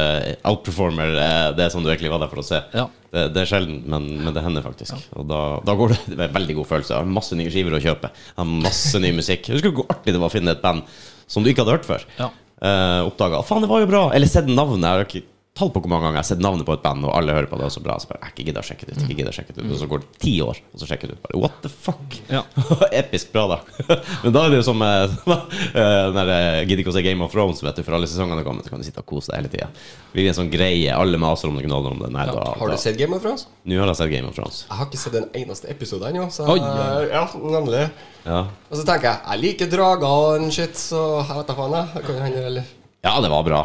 outperformer 0.49 1.19
eh, 1.21 1.49
det 1.59 1.69
som 1.75 1.85
du 1.85 1.91
egentlig 1.91 2.13
var 2.13 2.25
der 2.25 2.33
for 2.33 2.41
å 2.41 2.47
se. 2.47 2.63
Ja. 2.73 2.87
Det, 3.13 3.27
det 3.35 3.43
er 3.43 3.51
sjelden, 3.53 3.83
men, 3.93 4.09
men 4.23 4.33
det 4.37 4.45
hender 4.47 4.65
faktisk. 4.65 4.97
Og 5.17 5.29
da, 5.29 5.43
da 5.67 5.77
går 5.77 5.93
det, 5.93 6.01
det 6.15 6.19
er 6.23 6.31
en 6.31 6.39
veldig 6.39 6.57
god 6.63 6.71
følelse. 6.73 6.95
Jeg 6.95 7.05
har 7.05 7.13
masse 7.19 7.37
nye 7.37 7.53
skiver 7.53 7.77
å 7.77 7.85
kjøpe. 7.85 8.13
Jeg 8.33 8.41
har 8.41 8.51
masse 8.65 9.05
ny 9.05 9.13
musikk. 9.17 9.53
Husker 9.53 9.77
hvor 9.77 9.89
artig 9.93 10.17
det 10.17 10.23
var 10.23 10.33
å 10.33 10.37
finne 10.37 10.57
et 10.57 10.65
band 10.65 10.89
som 11.29 11.45
du 11.45 11.53
ikke 11.53 11.67
hadde 11.67 11.77
hørt 11.77 11.89
før. 11.89 12.09
Ja. 12.17 12.33
Uh, 12.57 13.05
Oppdaga 13.05 13.43
faen, 13.45 13.65
det 13.65 13.69
var 13.69 13.83
jo 13.83 13.89
bra! 13.91 14.05
Eller 14.17 14.31
sett 14.31 14.49
navnet. 14.49 14.87
Jeg 14.87 14.93
har 14.95 15.05
ikke 15.09 15.25
tall 15.57 15.71
på 15.73 15.81
hvor 15.81 15.91
mange 15.91 16.05
ganger 16.05 16.19
jeg 16.19 16.25
har 16.25 16.29
sett 16.29 16.43
navnet 16.45 16.67
på 16.69 16.75
et 16.77 16.83
band, 16.85 17.05
og 17.09 17.15
alle 17.17 17.35
hører 17.37 17.49
på 17.51 17.59
det, 17.59 17.69
og 17.69 17.73
så 17.73 17.81
bra. 17.85 17.97
Så 18.03 18.11
bare, 18.11 18.21
jeg 18.27 18.35
ikke 18.35 18.45
gidder 18.51 18.63
å 18.65 18.69
sjekke 18.69 18.89
det 18.89 18.95
ut. 18.97 19.03
Ikke 19.07 19.17
gidder 19.21 19.33
å 19.33 19.37
sjekke 19.37 19.55
det 19.57 19.65
ut. 19.65 19.71
Og 19.73 19.81
så 19.81 19.89
går 19.91 20.03
det 20.03 20.21
ti 20.23 20.33
år, 20.45 20.61
og 20.73 20.83
så 20.83 20.89
sjekker 20.91 21.11
du 21.11 21.15
ut. 21.17 21.21
Bare, 21.25 21.41
What 21.43 21.59
the 21.65 21.71
fuck? 21.73 22.17
Ja. 22.29 22.43
Episk 23.01 23.33
bra, 23.33 23.47
da. 23.55 23.59
Men 24.25 24.35
da 24.37 24.45
er 24.45 24.53
det 24.53 24.61
jo 24.61 24.67
som 24.69 24.85
eh, 24.85 25.17
eh, 25.81 26.09
når 26.17 26.33
jeg 26.35 26.69
gidder 26.71 26.85
ikke 26.85 26.93
å 26.93 26.97
se 26.99 27.05
Game 27.07 27.25
of 27.27 27.33
Thrones, 27.33 27.63
vet 27.65 27.81
du, 27.81 27.85
for 27.87 27.97
alle 27.99 28.11
sesongene 28.11 28.45
kommer, 28.47 28.67
så 28.67 28.75
kan 28.75 28.85
du 28.85 28.89
sitte 28.89 29.03
og 29.05 29.09
kose 29.09 29.33
deg 29.33 29.43
hele 29.43 29.53
tida. 29.57 29.71
Det 30.13 30.21
blir 30.21 30.31
en 30.33 30.39
sånn 30.41 30.53
greie. 30.53 30.93
Alle 30.93 31.21
maser 31.21 31.51
om 31.51 31.57
det, 31.59 31.67
gnaler 31.67 31.97
om 31.97 32.05
det. 32.05 32.13
Nei, 32.13 32.29
da, 32.31 32.47
Har 32.53 32.63
da. 32.69 32.77
du 32.77 32.85
sett 32.85 33.01
Game 33.01 33.17
of 33.17 33.25
Thrones? 33.25 33.49
Nå 33.65 33.81
har 33.81 33.93
jeg 33.93 34.01
sett 34.03 34.13
Game 34.13 34.29
of 34.29 34.37
Thrones. 34.37 34.63
Jeg 34.69 34.81
har 34.81 34.91
ikke 34.91 35.03
sett 35.03 35.21
en 35.21 35.29
eneste 35.43 35.73
episode 35.73 36.13
ennå. 36.13 36.29
Så 36.33 36.49
Oi, 36.53 36.61
ja. 36.61 37.03
ja, 37.13 37.27
nemlig. 37.57 37.87
Ja. 38.27 38.45
Og 38.69 38.81
så 38.81 38.85
tenker 38.89 39.13
jeg 39.13 39.23
jeg 39.27 39.45
liker 39.45 39.71
drager 39.73 40.09
og 40.11 40.41
en 40.41 40.51
shit, 40.53 40.77
så 40.79 41.07
jeg 41.23 41.33
vet 41.33 41.53
da 41.53 41.57
faen, 41.59 41.77
jeg. 41.81 42.05
Kan 42.07 42.25
hende, 42.27 42.49
eller 42.53 42.75
ja, 43.07 43.21
det 43.23 43.29
var 43.31 43.45
bra. 43.47 43.61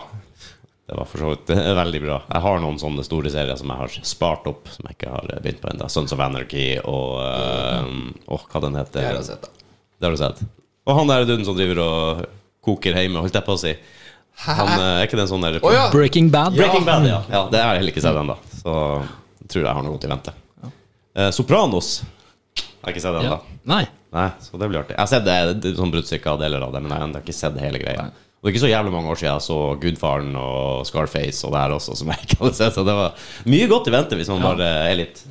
Det 0.91 0.97
var 0.97 1.05
for 1.07 1.17
så 1.23 1.29
vidt 1.29 1.49
eh, 1.49 1.73
veldig 1.75 1.99
bra. 2.03 2.15
Jeg 2.27 2.43
har 2.43 2.57
noen 2.59 2.77
sånne 2.79 3.03
store 3.07 3.29
serier 3.31 3.55
som 3.55 3.69
jeg 3.71 3.79
har 3.79 3.93
spart 4.09 4.47
opp, 4.51 4.65
som 4.67 4.89
jeg 4.89 4.97
ikke 4.97 5.11
har 5.13 5.29
eh, 5.31 5.37
begynt 5.39 5.61
på 5.61 5.69
ennå. 5.71 5.85
Sons 5.87 6.11
of 6.11 6.19
Anarchy 6.19 6.65
og 6.83 7.13
uh, 7.23 7.85
oh, 8.27 8.43
hva 8.51 8.61
den 8.65 8.75
heter 8.75 8.97
Det 8.97 9.05
har 9.05 9.19
jeg 9.21 9.29
sett, 9.29 9.45
da. 9.45 9.69
Det 9.95 10.09
har 10.09 10.17
du 10.17 10.19
sett. 10.19 10.41
Og 10.83 10.97
han 10.97 11.13
der 11.13 11.23
duden 11.29 11.45
som 11.47 11.55
driver 11.55 11.79
og 11.85 12.25
koker 12.67 12.99
hjemme, 12.99 13.23
holdt 13.23 13.37
jeg 13.39 13.47
på 13.47 13.55
å 13.55 13.61
si. 13.61 13.71
Han 14.49 14.73
Er 14.73 15.05
ikke 15.05 15.15
det 15.15 15.23
en 15.29 15.29
sånn 15.31 15.47
der 15.47 15.61
oh, 15.61 15.71
ja! 15.71 15.85
Breaking 15.93 16.27
Bad. 16.33 16.57
Breaking 16.59 16.83
Bad, 16.83 17.07
ja. 17.07 17.21
ja. 17.31 17.45
Det 17.53 17.61
har 17.63 17.71
jeg 17.71 17.83
heller 17.85 17.95
ikke 17.95 18.03
sett 18.03 18.19
ennå. 18.25 18.35
Så 18.57 18.73
jeg 19.45 19.47
tror 19.53 19.63
jeg 19.63 19.77
har 19.77 19.87
noe 19.87 19.95
godt 19.95 20.09
i 20.09 20.11
vente. 20.11 20.33
Eh, 21.15 21.29
Sopranos 21.35 21.93
har 22.01 22.91
jeg 22.91 22.97
ikke 22.97 23.05
sett 23.05 23.21
ennå. 23.21 23.37
Ja. 23.37 23.61
Nei. 23.71 23.85
Nei, 24.11 24.27
så 24.43 24.59
det 24.59 24.67
blir 24.67 24.81
artig. 24.81 24.97
Jeg 24.97 25.05
har 25.05 25.13
sett 25.13 25.23
det, 25.23 25.39
det 25.63 25.71
sånn 25.79 25.95
bruddstykker 25.95 26.33
av 26.33 26.43
deler 26.43 26.67
av 26.67 26.75
det, 26.75 26.83
men 26.83 26.91
jeg 26.91 26.99
har 26.99 27.07
ennå 27.07 27.23
ikke 27.23 27.37
sett 27.37 27.63
hele 27.63 27.79
greia. 27.79 28.09
Og 28.41 28.47
det 28.47 28.49
er 28.49 28.55
ikke 28.55 28.63
så 28.65 28.71
jævlig 28.71 28.91
mange 28.95 29.11
år 29.13 29.19
siden 29.21 29.33
jeg 29.35 29.45
så 29.45 29.57
Gudfaren 29.83 30.31
og 30.41 30.85
Scarface 30.89 31.45
og 31.45 31.51
det 31.53 31.59
her 31.61 31.75
også, 31.75 31.93
som 31.99 32.09
jeg 32.09 32.23
ikke 32.25 32.39
hadde 32.41 32.57
sett. 32.57 32.73
Så 32.73 32.83
det 32.87 32.95
var 32.97 33.13
mye 33.53 33.67
godt 33.69 33.87
i 33.91 33.93
vente 33.93 34.17
hvis 34.17 34.31
man 34.33 34.41
bare 34.41 34.69
er 34.89 34.95
litt 34.97 35.21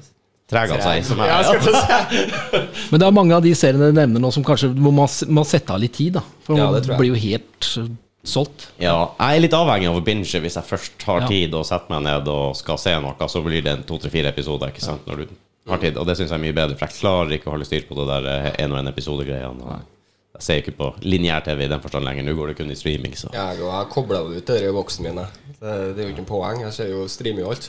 treg 0.51 0.71
av 0.77 0.85
seg. 0.85 1.03
Som 1.09 1.19
Ja, 1.27 1.41
jeg, 1.43 1.59
til. 1.65 1.75
Men 2.93 3.03
det 3.03 3.09
er 3.09 3.17
mange 3.19 3.35
av 3.35 3.43
de 3.43 3.51
seriene 3.59 3.91
du 3.91 3.99
nevner 3.99 4.23
nå 4.23 4.31
som 4.35 4.47
kanskje 4.47 4.71
må 4.79 4.93
man 4.95 5.11
må 5.35 5.45
sette 5.47 5.75
av 5.75 5.83
litt 5.83 5.95
tid, 5.99 6.15
da. 6.21 6.23
For 6.47 6.55
Ja, 6.59 6.69
man 6.71 6.79
det 6.79 6.85
tror 6.87 6.95
jeg. 6.95 7.03
blir 7.03 7.11
jo 7.11 7.21
helt 7.27 7.71
uh, 7.83 7.91
solgt. 8.23 8.69
ja, 8.79 8.95
jeg 9.19 9.37
er 9.41 9.45
litt 9.49 9.59
avhengig 9.59 9.91
av 9.91 9.99
å 9.99 10.07
binge 10.07 10.43
hvis 10.47 10.59
jeg 10.63 10.71
først 10.71 11.07
har 11.11 11.23
Ja. 11.27 11.31
tid 11.35 11.55
og 11.59 11.67
setter 11.67 11.91
meg 11.97 12.07
ned 12.07 12.31
og 12.31 12.55
skal 12.63 12.79
se 12.79 12.95
noe, 13.03 13.29
så 13.31 13.43
blir 13.43 13.63
det 13.67 13.75
en 13.75 13.83
to-tre-fire 13.91 14.31
episoder, 14.31 14.71
ikke 14.71 14.87
sant, 14.87 15.03
når 15.11 15.25
du 15.27 15.35
har 15.71 15.79
tid. 15.83 15.99
Og 15.99 16.07
det 16.07 16.15
syns 16.19 16.31
jeg 16.31 16.39
er 16.39 16.47
mye 16.47 16.55
bedre, 16.63 16.79
for 16.79 16.87
jeg 16.87 16.99
klarer 17.03 17.35
ikke 17.39 17.51
å 17.51 17.57
holde 17.59 17.67
styr 17.67 17.87
på 17.91 17.99
det 17.99 18.07
der 18.11 18.55
én 18.63 18.71
og 18.71 18.79
én 18.85 18.91
episode-greiene. 18.95 19.81
Jeg 20.41 20.47
ser 20.47 20.63
ikke 20.63 20.73
på 20.79 20.87
lineær-TV 21.05 21.67
i 21.67 21.69
den 21.69 21.83
forstand 21.85 22.07
lenger. 22.09 22.25
Nå 22.25 22.33
går 22.33 22.51
det 22.51 22.55
kun 22.63 22.73
i 22.73 22.79
streaming, 22.79 23.13
så 23.13 23.29
Jeg 23.35 23.59
jeg 23.61 23.89
kobla 23.93 24.23
ut 24.25 24.53
i 24.57 24.73
boksen 24.73 25.05
min. 25.05 25.21
Det, 25.21 25.75
det 25.93 26.01
er 26.01 26.07
jo 26.07 26.15
ikke 26.15 26.25
en 26.25 26.31
poeng. 26.31 26.63
Jeg 26.65 26.73
ser 26.73 26.89
jo 26.95 27.05
streamer 27.13 27.45
jo 27.45 27.51
alt. 27.53 27.69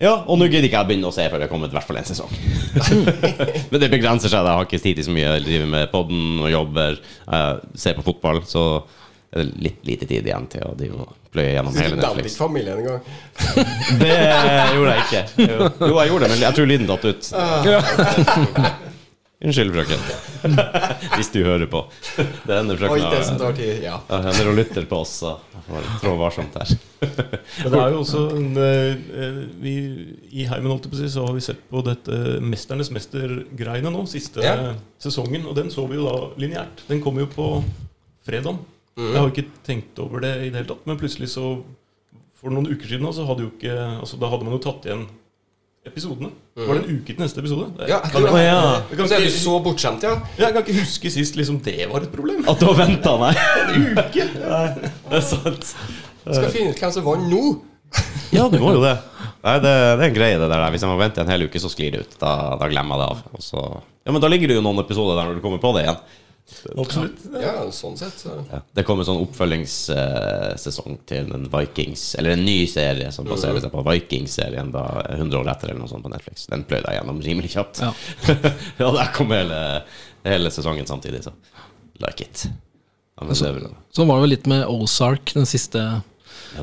Ja, 0.00 0.14
og 0.24 0.36
nå 0.40 0.48
gidder 0.48 0.64
ikke 0.68 0.80
jeg 0.80 0.88
begynne 0.90 1.08
å 1.08 1.12
se 1.12 1.24
før 1.28 1.40
det 1.40 1.46
er 1.46 1.52
kommet 1.52 1.72
i 1.72 1.76
hvert 1.76 1.88
fall 1.88 2.00
en 2.00 2.08
sesong. 2.08 2.32
Men 3.70 3.80
det 3.80 3.92
begrenser 3.92 4.32
seg. 4.32 4.40
Jeg 4.40 4.56
har 4.56 4.64
ikke 4.64 4.80
tid 4.80 4.98
til 4.98 5.06
så 5.06 5.12
mye. 5.12 5.28
Jeg 5.36 5.44
driver 5.46 5.70
med 5.72 5.92
podden 5.92 6.40
og 6.40 6.50
jobber, 6.52 6.98
jeg 7.28 7.78
ser 7.84 7.96
på 8.00 8.04
fotball, 8.08 8.42
så 8.48 8.64
er 9.36 9.44
det 9.44 9.64
litt 9.68 9.88
lite 9.88 10.08
tid 10.08 10.28
igjen 10.28 10.48
til 10.52 10.64
å 10.64 10.72
pløye 11.32 11.52
gjennom 11.58 11.76
Du 11.76 11.80
hele 11.82 12.00
Netflix. 12.00 12.32
ikke 12.32 12.44
familien 12.44 12.80
engang. 12.80 13.00
Det 14.00 14.12
gjorde 14.76 14.96
jeg 14.96 15.06
ikke. 15.06 15.24
Jo, 15.44 15.70
jo, 15.90 15.94
jeg 16.00 16.12
gjorde 16.12 16.24
det, 16.24 16.32
men 16.32 16.44
jeg 16.44 16.56
tror 16.56 16.72
lyden 16.72 16.88
datt 16.92 17.08
ut. 17.12 17.32
Unnskyld, 19.44 19.72
frøken. 19.74 20.00
Hvis 21.18 21.28
du 21.34 21.42
hører 21.44 21.68
på. 21.68 21.82
Det 22.16 22.54
hender 22.56 22.78
frøken 22.80 23.02
har- 23.04 23.52
tid. 23.58 23.82
Ja. 23.84 23.98
ja, 24.08 24.20
hender 24.24 24.48
og 24.48 24.56
lytter 24.56 24.86
på 24.88 25.00
oss, 25.02 25.12
så 25.20 25.34
trå 26.00 26.14
varsomt 26.16 26.56
her. 26.56 26.72
Men 27.60 27.74
det 27.74 27.80
er 27.82 27.90
jo 27.92 27.98
også 28.00 28.22
en, 28.38 28.46
eh, 28.56 29.42
vi, 29.60 29.74
I 30.40 30.46
Heimen 30.48 30.72
holdt 30.72 30.88
på 30.88 30.96
så 31.04 31.26
har 31.26 31.36
vi 31.36 31.44
sett 31.44 31.60
på 31.68 31.82
dette 31.84 32.16
Mesternes 32.40 32.88
mester-greiene 32.96 33.92
nå, 33.92 34.06
siste 34.08 34.40
Ja. 34.40 34.72
sesongen. 35.04 35.44
Og 35.50 35.54
den 35.60 35.68
så 35.74 35.84
vi 35.90 36.00
jo 36.00 36.08
da 36.08 36.16
lineært. 36.40 36.86
Den 36.88 37.04
kom 37.04 37.20
jo 37.20 37.28
på 37.28 37.50
fredag. 38.24 38.56
Mm. 38.96 39.10
Jeg 39.12 39.20
har 39.20 39.28
ikke 39.34 39.48
tenkt 39.68 39.98
over 40.00 40.24
det 40.24 40.32
i 40.46 40.48
det 40.48 40.62
hele 40.62 40.70
tatt, 40.72 40.86
men 40.88 40.96
plutselig 40.96 41.28
så 41.34 41.58
For 42.40 42.48
noen 42.52 42.68
uker 42.72 42.88
siden 42.88 43.04
da, 43.04 43.10
så 43.12 43.26
hadde 43.28 43.44
jo 43.44 43.50
ikke 43.52 43.74
Altså 44.00 44.16
da 44.20 44.28
hadde 44.32 44.44
man 44.48 44.54
jo 44.56 44.60
tatt 44.64 44.86
igjen 44.88 45.02
episodene. 45.90 46.30
Var 46.56 46.78
det 46.78 46.82
en 46.82 46.98
uke 46.98 47.14
til 47.14 47.22
neste 47.22 47.42
episode? 47.42 47.68
Det, 47.76 47.86
Mm. 47.86 47.90
Ja, 47.92 48.00
kan, 48.02 48.26
ja. 48.40 48.58
jeg, 48.90 48.98
kan 48.98 49.08
Så 49.08 49.16
er 49.16 49.24
du 49.24 49.30
så 49.34 49.54
bortskjemt, 49.64 50.02
ja? 50.06 50.14
jeg 50.38 50.52
kan 50.54 50.62
ikke 50.64 50.78
huske 50.80 51.12
sist 51.12 51.36
liksom 51.38 51.60
det 51.64 51.86
var 51.90 52.04
et 52.04 52.12
problem. 52.12 52.44
At 52.48 52.60
du 52.60 52.66
har 52.66 52.78
venta, 52.80 53.16
nei? 53.22 53.32
en 53.76 53.86
uke. 53.98 54.28
Nei, 54.42 54.66
Det 55.10 55.20
er 55.20 55.24
sant. 55.24 55.72
Skal 56.26 56.50
finne 56.50 56.74
ut 56.74 56.82
hvem 56.82 56.94
som 56.94 57.06
vant 57.06 57.28
nå. 57.30 57.42
Ja, 58.34 58.48
du 58.50 58.58
må 58.58 58.74
jo 58.74 58.82
det. 58.82 58.96
Nei, 59.46 59.56
det, 59.62 59.70
det 59.70 60.02
er 60.02 60.08
en 60.08 60.16
greie, 60.16 60.38
det 60.40 60.48
der. 60.50 60.64
Hvis 60.74 60.82
jeg 60.82 60.90
må 60.90 60.98
vente 60.98 61.22
en 61.22 61.30
hel 61.30 61.46
uke, 61.46 61.60
så 61.62 61.70
sklir 61.70 61.94
det 61.94 62.00
ut. 62.02 62.16
Da, 62.18 62.32
da 62.58 62.66
glemmer 62.70 62.98
jeg 62.98 63.04
det 63.04 63.10
av. 63.14 63.20
Og 63.38 63.44
så, 63.46 63.62
ja, 64.02 64.10
Men 64.14 64.22
da 64.24 64.30
ligger 64.32 64.50
det 64.50 64.56
jo 64.58 64.64
noen 64.66 64.82
episoder 64.82 65.20
der 65.20 65.28
når 65.30 65.38
du 65.38 65.44
kommer 65.44 65.62
på 65.62 65.70
det 65.76 65.84
igjen. 65.86 66.00
Absolutt. 66.78 67.24
Ja, 67.42 67.54
sånn 67.74 67.96
sett. 67.98 68.20
Så. 68.22 68.34
Ja. 68.52 68.60
Det 68.78 68.84
kommer 68.86 69.06
sånn 69.06 69.18
oppfølgingssesong 69.24 70.98
til 71.10 71.32
en 71.34 71.48
Vikings 71.50 72.04
Eller 72.20 72.36
en 72.36 72.44
ny 72.46 72.60
serie 72.70 73.10
som 73.14 73.26
baserer 73.26 73.58
seg 73.64 73.72
på 73.74 73.82
Vikings-serien 73.86 74.70
da 74.74 74.84
100 75.16 75.40
år 75.40 75.50
etter, 75.50 75.72
eller 75.72 75.82
noe 75.82 75.90
sånt 75.90 76.06
på 76.06 76.12
Netflix. 76.12 76.46
Den 76.52 76.62
pløyde 76.68 76.92
jeg 76.92 77.00
gjennom 77.00 77.22
rimelig 77.24 77.54
kjapt. 77.56 77.82
Ja. 77.82 77.92
Ja, 78.80 78.90
der 78.92 79.10
kom 79.16 79.32
hele, 79.34 79.58
hele 80.26 80.50
sesongen 80.54 80.86
samtidig, 80.86 81.24
så 81.26 81.32
like 82.02 82.22
it. 82.22 82.46
Ja, 83.16 83.26
så, 83.34 83.50
det 83.56 83.70
Sånn 83.96 84.08
var 84.10 84.20
det 84.20 84.26
vel 84.26 84.34
litt 84.36 84.50
med 84.50 84.66
Ozark 84.68 85.32
den 85.34 85.48
siste 85.48 85.82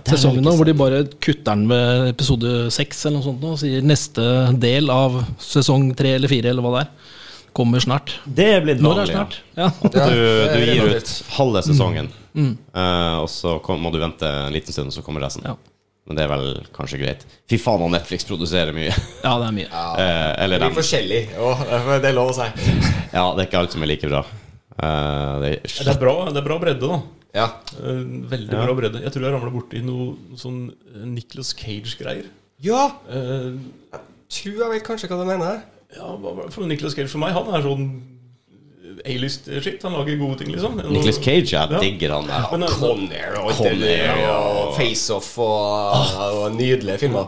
sesongen, 0.07 0.45
da, 0.45 0.53
hvor 0.55 0.67
de 0.69 0.75
bare 0.77 1.01
kutter 1.21 1.49
den 1.51 1.65
ved 1.69 2.11
episode 2.13 2.51
seks 2.73 3.03
eller 3.05 3.19
noe 3.19 3.25
sånt, 3.25 3.45
og 3.45 3.59
sier 3.61 3.85
neste 3.85 4.23
del 4.61 4.89
av 4.93 5.19
sesong 5.41 5.91
tre 5.97 6.15
eller 6.17 6.31
fire, 6.31 6.53
eller 6.53 6.65
hva 6.65 6.75
det 6.77 6.85
er, 6.85 7.12
kommer 7.53 7.79
snart. 7.83 8.15
Det 8.25 8.47
er 8.55 8.61
blitt 8.65 8.81
Når 8.81 8.91
er 8.91 8.95
vanlig. 9.03 9.13
ja. 9.13 9.19
snart? 9.19 9.35
Ja. 9.57 9.67
At 9.69 9.93
du, 9.93 10.23
du 10.53 10.65
gir 10.65 10.95
ut 10.97 11.11
halve 11.37 11.61
sesongen, 11.67 12.09
eh, 12.35 13.15
og 13.21 13.29
så 13.29 13.59
kom, 13.65 13.81
må 13.83 13.91
du 13.93 13.99
vente 14.01 14.25
en 14.27 14.53
liten 14.55 14.73
stund, 14.73 14.89
og 14.89 14.95
så 14.97 15.03
kommer 15.05 15.21
resten. 15.25 15.45
Ja. 15.45 15.55
Men 16.03 16.17
det 16.19 16.23
er 16.25 16.31
vel 16.33 16.47
kanskje 16.75 16.97
greit. 16.99 17.21
Fy 17.47 17.55
faen, 17.63 17.79
og 17.85 17.91
Netflix 17.93 18.25
produserer 18.27 18.73
mye. 18.75 18.91
ja, 19.23 19.33
det 19.39 19.45
er 19.47 19.53
mye. 19.55 19.69
Eh, 20.03 20.31
eller 20.43 20.59
Det 20.59 20.65
er 20.67 20.73
blir 20.73 20.79
forskjellig. 20.81 21.21
Oh, 21.39 21.61
det 22.03 22.09
er 22.09 22.17
lov 22.17 22.33
å 22.33 22.37
si. 22.41 22.47
Ja, 23.13 23.27
det 23.37 23.45
er 23.45 23.47
ikke 23.47 23.61
alt 23.61 23.71
som 23.77 23.85
er 23.85 23.91
like 23.93 24.09
bra. 24.11 24.23
Eh, 24.73 25.33
det 25.43 25.51
er 25.53 25.85
Det 25.85 25.93
er 25.93 25.99
bra, 26.01 26.15
det 26.33 26.41
er 26.41 26.47
bra 26.49 26.57
bredde, 26.59 26.89
da. 26.89 27.01
Ja. 27.33 27.45
Eh, 27.79 28.01
veldig 28.33 28.51
Ja. 28.57 28.65
bra 28.65 28.73
bredde. 28.81 28.99
Jeg 29.05 29.13
tror 29.15 29.23
jeg 29.29 29.33
ramla 29.37 29.53
borti 29.53 29.79
noe 29.85 30.35
sånn 30.37 30.59
Nicholas 31.13 31.53
Nicolas 31.53 31.53
Cage-greier. 31.57 32.25
ja! 32.61 32.83
Eh, 33.09 33.53
Tror 34.33 34.55
jeg 34.57 34.69
vet 34.71 34.83
kanskje 34.87 35.07
hva 35.11 35.19
du 35.21 35.27
mener. 35.29 35.59
Ja, 35.95 36.49
for 36.49 36.65
Nicholas 36.69 36.95
Cage 36.97 37.09
for 37.11 37.21
meg? 37.23 37.33
Han 37.37 37.53
er 37.53 37.61
sånn 37.65 37.87
A-list-shit. 39.03 39.81
Han 39.83 39.95
lager 39.97 40.17
gode 40.19 40.37
ting, 40.43 40.51
liksom. 40.53 40.75
Nicholas 40.91 41.17
Cage, 41.19 41.49
jeg 41.55 41.71
Ja. 41.71 41.79
digger 41.81 42.11
han. 42.13 42.27
der. 42.27 42.47
Men, 42.51 42.63
eh, 42.63 42.69
Conair 42.77 43.37
og 43.39 43.49
alt 43.51 43.59
og 43.59 43.65
det 43.65 43.79
der, 43.79 44.27
og 44.29 44.75
FaceOff 44.77 45.37
og, 45.39 46.17
og 46.43 46.55
nydelige 46.55 46.97
filmer. 46.99 47.27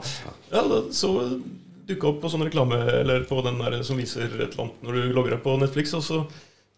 Ja, 0.54 0.62
da, 0.62 0.82
så 0.92 1.42
dukka 1.88 2.08
opp 2.08 2.22
på 2.22 2.30
sånn 2.32 2.46
reklame 2.48 2.78
Eller 3.02 3.26
på 3.30 3.42
den 3.44 3.58
der 3.60 3.84
som 3.84 3.98
viser 3.98 4.24
et 4.26 4.32
eller 4.54 4.64
annet 4.64 4.84
når 4.86 4.94
du 4.94 5.14
logger 5.14 5.36
deg 5.36 5.44
på 5.44 5.58
Netflix. 5.60 5.94
Og 5.98 6.04
så 6.06 6.20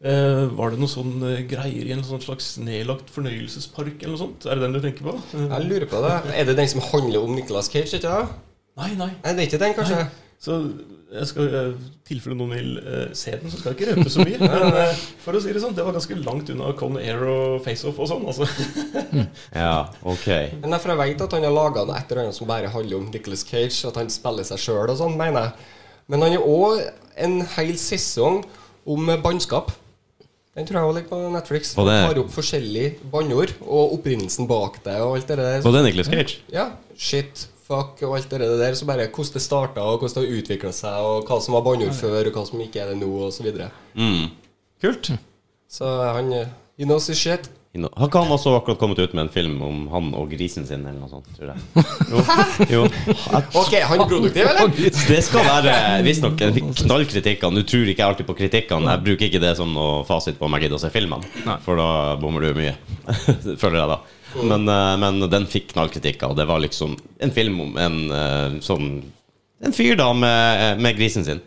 eh, 0.04 0.45
var 0.58 0.71
det 0.71 0.80
noen 0.80 0.89
sånn 0.93 1.13
eh, 1.30 1.43
greier 1.47 1.86
i 1.86 1.93
en 1.93 2.04
sånn 2.04 2.21
slags 2.23 2.58
nedlagt 2.58 3.10
fornøyelsespark 3.13 4.02
eller 4.02 4.15
noe 4.15 4.23
sånt. 4.23 4.45
Er 4.50 4.56
det 4.56 4.62
den 4.67 4.73
du 4.73 4.82
tenker 4.82 5.04
på? 5.12 5.15
Jeg 5.36 5.67
lurer 5.69 5.86
på 5.91 6.02
det. 6.08 6.15
Er 6.36 6.45
det 6.45 6.56
den 6.58 6.67
som 6.67 6.82
handler 6.82 7.23
om 7.23 7.36
Nicholas 7.36 7.69
Cage? 7.69 7.93
ikke 8.00 8.08
det? 8.08 8.28
Nei, 8.78 8.93
nei. 8.95 9.12
Er 9.23 9.34
det 9.38 9.47
ikke 9.52 9.60
den, 9.62 9.73
kanskje? 9.78 10.08
Så 10.39 10.58
jeg 11.07 11.27
skal, 11.29 11.47
eh, 11.55 11.85
tilfelle 12.07 12.35
noen 12.35 12.51
vil 12.51 12.71
uh, 12.83 13.13
se 13.15 13.31
den, 13.39 13.51
så 13.51 13.59
skal 13.61 13.71
jeg 13.73 13.77
ikke 13.79 13.93
røpe 13.95 14.11
så 14.11 14.25
mye. 14.27 14.39
Men 14.41 14.75
uh, 14.75 15.05
for 15.23 15.37
å 15.37 15.41
si 15.43 15.53
det 15.55 15.61
sånn, 15.63 15.75
det 15.77 15.85
var 15.87 15.95
ganske 15.95 16.17
langt 16.19 16.51
unna 16.51 16.73
Con 16.79 16.99
Air 16.99 17.23
og 17.31 17.61
FaceOff 17.63 18.01
og 18.03 18.09
sånn. 18.11 18.27
altså. 18.27 18.47
Ja, 19.55 19.87
ok. 20.03 20.27
Men 20.61 20.75
derfor 20.75 20.93
jeg 20.93 21.01
vet 21.15 21.25
at 21.27 21.35
han 21.37 21.47
har 21.47 21.55
laga 21.55 21.85
et 21.95 22.11
eller 22.11 22.25
annet 22.25 22.37
som 22.37 22.49
bare 22.49 22.71
handler 22.73 22.99
om 22.99 23.09
Nicolas 23.13 23.45
Cage, 23.47 23.79
at 23.87 23.99
han 23.99 24.11
spiller 24.11 24.47
seg 24.47 24.59
sjøl 24.65 24.91
og 24.91 24.99
sånn, 24.99 25.17
mener 25.19 25.47
jeg. 25.47 25.73
Men 26.11 26.23
han 26.27 26.35
har 26.37 26.47
òg 26.47 26.83
en 27.23 27.41
hel 27.55 27.75
sesong 27.81 28.41
om 28.87 29.11
bannskap. 29.23 29.71
Den 30.57 30.65
tror 30.65 30.79
jeg 30.79 30.89
òg 30.89 30.95
ligger 30.97 31.11
på 31.11 31.17
Netflix. 31.33 31.75
Og 31.77 31.85
det- 31.87 31.99
Han 32.01 32.13
tar 32.13 32.19
opp 32.23 32.31
forskjellige 32.33 33.11
banneord 33.11 33.51
og 33.61 33.99
opprinnelsen 33.99 34.47
bak 34.49 34.83
det 34.83 34.95
og 35.01 35.17
alt 35.17 35.27
det 35.27 35.37
der. 35.37 35.61
Så 35.61 35.71
det 35.71 35.79
er 35.79 35.85
Nicholas 35.85 36.07
Cage? 36.09 36.39
Ja, 36.51 36.71
shit, 36.97 37.47
fuck 37.67 38.03
og 38.08 38.15
alt 38.17 38.30
det 38.32 38.39
der. 38.62 38.77
Så 38.80 38.88
bare 38.89 39.08
hvordan 39.10 39.34
det 39.38 39.43
starta, 39.43 39.84
og 39.84 39.99
hvordan 39.99 40.15
det 40.15 40.23
har 40.23 40.39
utvikla 40.41 40.73
seg, 40.75 41.01
og 41.03 41.27
hva 41.27 41.41
som 41.43 41.58
var 41.58 41.65
banneord 41.67 41.97
før, 41.97 42.30
og 42.30 42.39
hva 42.39 42.45
som 42.47 42.63
ikke 42.63 42.84
er 42.84 42.93
det 42.93 43.01
nå, 43.01 43.12
og 43.27 43.34
så 43.36 43.45
videre. 43.45 43.69
Mm. 43.97 44.30
Kult. 44.84 45.12
Så 45.67 45.86
han 46.15 46.32
You 46.32 46.45
He 46.77 46.86
knows 46.86 47.08
his 47.10 47.17
shit. 47.17 47.49
Inno- 47.73 47.89
Har 47.97 48.08
ikke 48.08 48.21
han 48.21 48.32
også 48.32 48.51
akkurat 48.58 48.77
kommet 48.77 48.99
ut 49.01 49.13
med 49.17 49.23
en 49.25 49.32
film 49.34 49.62
om 49.65 49.80
han 49.89 50.12
og 50.17 50.30
grisen 50.30 50.65
sin, 50.65 50.84
eller 50.86 50.99
noe 51.01 51.10
sånt? 51.10 51.25
Tror 51.38 51.49
jeg. 51.49 51.86
Jo. 52.12 52.21
jo. 52.69 52.82
Ok, 53.58 53.73
han 53.81 54.02
er 54.04 54.10
produktiv, 54.10 54.46
eller? 54.46 54.69
Det 55.12 55.19
skal 55.25 55.46
være 55.46 55.73
visstnok 56.06 56.37
knallkritikkene. 56.83 57.58
Du 57.62 57.65
tror 57.69 57.89
ikke 57.89 58.04
jeg 58.04 58.12
alltid 58.12 58.29
på 58.29 58.37
kritikkene. 58.37 58.94
Jeg 58.94 59.06
bruker 59.10 59.29
ikke 59.29 59.41
det 59.41 59.56
som 59.58 59.73
noe 59.73 60.04
fasit 60.10 60.37
på 60.37 60.46
om 60.46 60.58
jeg 60.58 60.67
gidder 60.67 60.77
å 60.77 60.83
se 60.85 60.94
filmene, 60.94 61.58
for 61.65 61.81
da 61.81 61.89
bommer 62.21 62.46
du 62.46 62.62
mye. 62.62 62.75
Føler 63.62 63.81
jeg 63.81 63.91
da. 63.96 64.00
Men, 64.36 64.67
eh, 64.69 64.94
men 65.02 65.19
den 65.32 65.46
fikk 65.50 65.71
knallkritikker, 65.73 66.30
og 66.30 66.36
det 66.38 66.46
var 66.50 66.60
liksom 66.60 66.98
en 67.23 67.32
film 67.32 67.60
om 67.63 67.78
en 67.78 68.00
eh, 68.12 68.58
sånn 68.62 68.90
En 69.63 69.73
fyr 69.73 69.96
da 69.98 70.12
med, 70.13 70.78
med 70.86 70.96
grisen 71.00 71.23
sin 71.25 71.40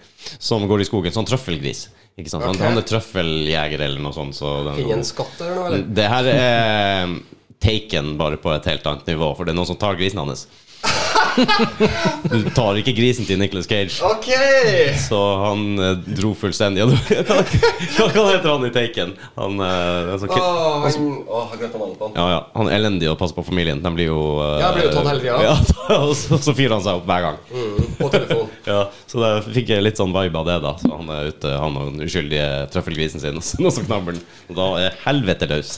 som 0.42 0.64
går 0.66 0.80
i 0.82 0.86
skogen. 0.88 1.12
Sånn 1.14 1.28
trøffelgris. 1.28 1.84
Ikke 2.18 2.28
sant? 2.32 2.42
Han- 2.42 2.58
Han 2.58 2.78
er 2.80 2.82
trøffeljeger 2.82 3.80
eller 3.86 4.00
noe 4.02 4.12
sånt. 4.12 4.34
Så 4.34 4.64
den, 4.66 4.74
Finne 4.80 4.96
en 4.98 5.04
skatt 5.06 5.36
eller 5.40 5.54
noe, 5.54 5.66
eller? 5.68 5.84
det 5.94 6.08
her 6.10 6.24
er 6.32 7.14
taken 7.60 8.16
bare 8.18 8.36
på 8.42 8.50
et 8.56 8.64
helt 8.66 8.86
annet 8.90 9.06
nivå, 9.06 9.30
for 9.36 9.44
det 9.46 9.52
er 9.54 9.58
noen 9.60 9.66
som 9.70 9.76
tar 9.78 9.94
grisen 9.94 10.18
hans. 10.18 10.46
Du 12.30 12.50
tar 12.54 12.78
ikke 12.80 12.94
grisen 12.96 13.26
til 13.28 13.38
Nicholas 13.40 13.68
Cage. 13.70 13.98
Ok! 14.06 14.28
Så 15.00 15.18
han 15.44 15.64
eh, 15.78 15.98
dro 16.18 16.32
fullstendig. 16.38 16.86
Hva, 17.20 18.06
hva, 18.14 18.24
heter 18.30 18.48
han 18.48 18.66
i 18.66 18.70
taken? 18.74 19.12
Han, 19.36 19.58
eh, 19.64 20.12
altså, 20.14 20.28
Åh, 20.30 20.86
han, 20.86 21.08
åh, 21.28 21.52
jeg 21.52 21.60
glemte 21.62 21.80
navnet 21.80 21.98
på 22.00 22.08
han. 22.08 22.16
ja, 22.16 22.26
ja, 22.34 22.40
han 22.56 22.70
er 22.70 22.76
elendig 22.78 23.10
og 23.10 23.18
passer 23.20 23.36
på 23.36 23.44
familien. 23.46 23.82
De 23.84 23.92
blir 23.94 24.10
jo 24.10 24.20
eh, 24.44 24.56
Ja, 24.62 24.70
blir 24.74 24.88
jo 24.88 24.92
tatt 24.94 25.10
hele 25.10 25.24
tida. 25.24 25.38
Ja, 25.44 25.56
og 26.08 26.14
så, 26.18 26.38
så 26.42 26.54
fyrer 26.56 26.76
han 26.78 26.84
seg 26.86 27.00
opp 27.00 27.08
hver 27.10 27.26
gang. 27.28 27.40
Mm, 27.52 27.90
på 28.00 28.12
telefon. 28.14 28.46
Ja, 28.70 28.84
Så 29.10 29.18
da 29.18 29.30
fikk 29.42 29.72
jeg 29.72 29.82
litt 29.82 29.98
sånn 29.98 30.12
vibe 30.14 30.38
av 30.42 30.46
det, 30.46 30.58
da. 30.62 30.74
Så 30.78 30.90
han 30.92 31.08
er 31.14 31.30
ute, 31.32 31.52
han 31.58 31.78
og 31.80 31.88
den 31.90 32.04
uskyldige 32.06 32.48
trøffelgrisen 32.74 33.22
sin, 33.22 33.38
og 33.40 33.46
så 33.46 33.72
som 33.74 33.86
knabber 33.88 34.14
han. 34.14 34.22
Og 34.50 34.58
da 34.58 34.68
er 34.84 34.98
helvete 35.06 35.48
løs. 35.50 35.72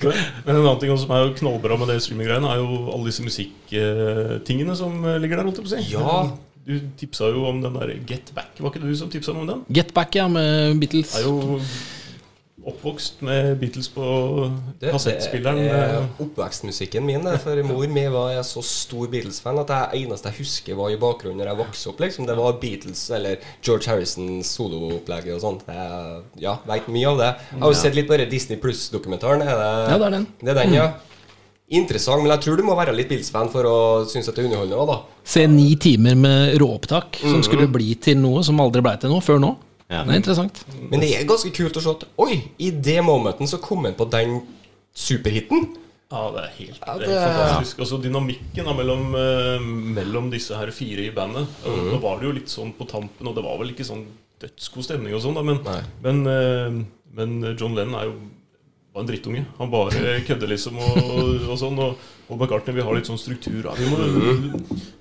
Men 0.00 0.54
en 0.54 0.62
annen 0.62 0.80
ting 0.80 0.94
som 1.00 1.12
er 1.12 1.26
jo 1.26 1.34
knallbra 1.40 1.76
med 1.80 1.90
det 1.92 1.98
streaminggreiene, 2.04 2.48
er 2.52 2.62
jo 2.62 2.68
alle 2.94 3.10
disse 3.10 3.24
musikktingene 3.78 4.76
som 4.76 5.04
eh, 5.04 5.18
ligger 5.20 5.40
der. 5.40 5.48
holdt 5.48 5.60
jeg 5.60 5.66
på 5.66 5.72
å 5.72 5.78
si 5.78 5.92
Ja. 5.94 6.38
Du 6.68 6.74
tipsa 7.00 7.30
jo 7.32 7.46
om 7.48 7.62
den 7.62 7.72
der 7.78 7.94
Get 8.06 8.34
Back. 8.36 8.58
Var 8.58 8.68
ikke 8.68 8.82
det 8.82 8.90
du 8.90 8.96
som 8.96 9.08
tipsa 9.08 9.32
om 9.32 9.46
den? 9.48 9.62
Get 9.72 9.94
Back, 9.94 10.14
ja, 10.14 10.26
med 10.28 10.76
Beatles. 10.78 11.14
Er 11.16 11.24
jo 11.24 11.60
oppvokst 12.68 13.22
med 13.24 13.54
Beatles 13.56 13.88
på 13.88 14.02
kassettspilleren. 14.82 15.62
det 15.62 15.70
er 15.72 15.94
eh, 16.02 16.20
oppvekstmusikken 16.20 17.06
min. 17.06 17.24
Det, 17.24 17.38
for 17.40 17.62
mor 17.64 17.86
mi 17.88 18.04
var 18.12 18.34
jeg 18.34 18.44
så 18.44 18.60
stor 18.66 19.08
Beatles-fan 19.08 19.62
at 19.62 19.72
det 19.72 20.02
eneste 20.02 20.28
jeg 20.28 20.42
husker 20.42 20.76
var 20.76 20.92
i 20.92 21.00
bakgrunnen 21.00 21.40
når 21.40 21.54
jeg 21.54 21.60
vokste 21.62 21.88
opp. 21.94 22.04
liksom 22.04 22.28
Det 22.28 22.36
var 22.36 22.60
Beatles 22.60 23.08
eller 23.16 23.40
George 23.64 23.88
Harrisons 23.88 24.52
soloopplegget 24.58 25.38
og 25.38 25.40
sånt. 25.46 25.64
Jeg 25.72 26.22
ja, 26.44 26.58
veit 26.68 26.92
mye 26.92 27.08
av 27.14 27.22
det. 27.24 27.32
Jeg 27.54 27.64
har 27.64 27.72
jo 27.72 27.80
sett 27.86 27.96
litt 27.96 28.12
bare 28.12 28.28
Disney 28.28 28.60
Pluss-dokumentaren. 28.60 29.46
Er 29.48 29.56
det, 29.56 29.70
Ja, 29.88 29.96
det 29.96 30.10
er 30.10 30.18
den. 30.18 30.28
Det 30.42 30.52
er 30.52 30.60
den, 30.66 30.76
ja. 30.82 30.90
Interessant, 31.68 32.22
men 32.22 32.32
jeg 32.32 32.46
tror 32.46 32.56
du 32.56 32.64
må 32.64 32.74
være 32.78 32.94
litt 32.96 33.10
Bills-fan 33.10 33.50
for 33.52 33.68
å 33.68 33.78
synes 34.08 34.30
at 34.30 34.38
det 34.38 34.40
er 34.40 34.48
underholdende 34.48 34.78
òg, 34.80 34.88
da. 34.88 35.24
Se 35.28 35.42
ni 35.50 35.74
timer 35.76 36.14
med 36.16 36.54
råopptak 36.62 37.18
som 37.20 37.42
skulle 37.44 37.66
bli 37.68 37.92
til 38.00 38.16
noe 38.22 38.40
som 38.46 38.60
aldri 38.64 38.80
ble 38.84 38.94
til 39.02 39.12
noe 39.12 39.24
før 39.24 39.42
nå. 39.42 39.50
Ja. 39.88 40.00
Det 40.04 40.14
er 40.14 40.20
interessant. 40.20 40.62
Men 40.88 41.04
det 41.04 41.10
er 41.16 41.26
ganske 41.28 41.52
kult 41.56 41.76
å 41.76 41.82
se 41.84 41.92
at 41.92 42.06
Oi, 42.24 42.38
i 42.60 42.70
det 42.72 42.98
momenten 43.04 43.48
så 43.48 43.60
kom 43.60 43.84
han 43.88 43.96
på 43.96 44.08
den 44.12 44.38
superhiten. 44.96 45.68
Ja, 46.08 46.22
det 46.32 46.42
er 46.46 46.52
helt, 46.56 46.80
Ja, 46.80 46.96
det 46.96 47.08
er 47.08 47.20
helt 47.20 47.36
fantastisk. 47.36 47.84
Altså 47.84 48.00
Dynamikken 48.00 48.68
da, 48.68 48.74
mellom, 48.76 49.04
uh, 49.12 49.68
mellom 49.98 50.32
disse 50.32 50.56
her 50.56 50.72
fire 50.72 51.04
i 51.04 51.12
bandet. 51.12 51.52
Mm. 51.66 51.84
Nå 51.92 52.00
var 52.00 52.16
det 52.16 52.30
jo 52.30 52.34
litt 52.38 52.52
sånn 52.52 52.72
på 52.76 52.88
tampen, 52.88 53.28
og 53.28 53.36
det 53.36 53.44
var 53.44 53.60
vel 53.60 53.74
ikke 53.74 53.84
sånn 53.88 54.06
dødsgod 54.40 54.86
stemning 54.86 55.16
og 55.18 55.20
sånn, 55.24 55.36
da, 55.36 55.44
men, 55.44 55.60
men, 56.04 56.24
uh, 56.24 56.80
men 57.18 57.38
John 57.52 57.76
Lennon 57.76 58.00
er 58.00 58.08
jo 58.08 58.16
bare 58.98 59.06
en 59.06 59.10
drittunge. 59.12 59.44
Han 59.62 59.70
bare 59.72 60.18
kødder 60.26 60.50
liksom 60.50 60.78
og, 60.82 60.98
og, 60.98 61.34
og 61.48 61.58
sånn. 61.60 61.78
Og, 61.86 62.06
og 62.28 62.36
McCartney 62.36 62.74
vil 62.76 62.84
ha 62.84 62.92
litt 62.92 63.08
sånn 63.08 63.20
struktur. 63.20 63.62
Ja, 63.64 63.72
vi 63.78 63.86
må, 63.88 63.96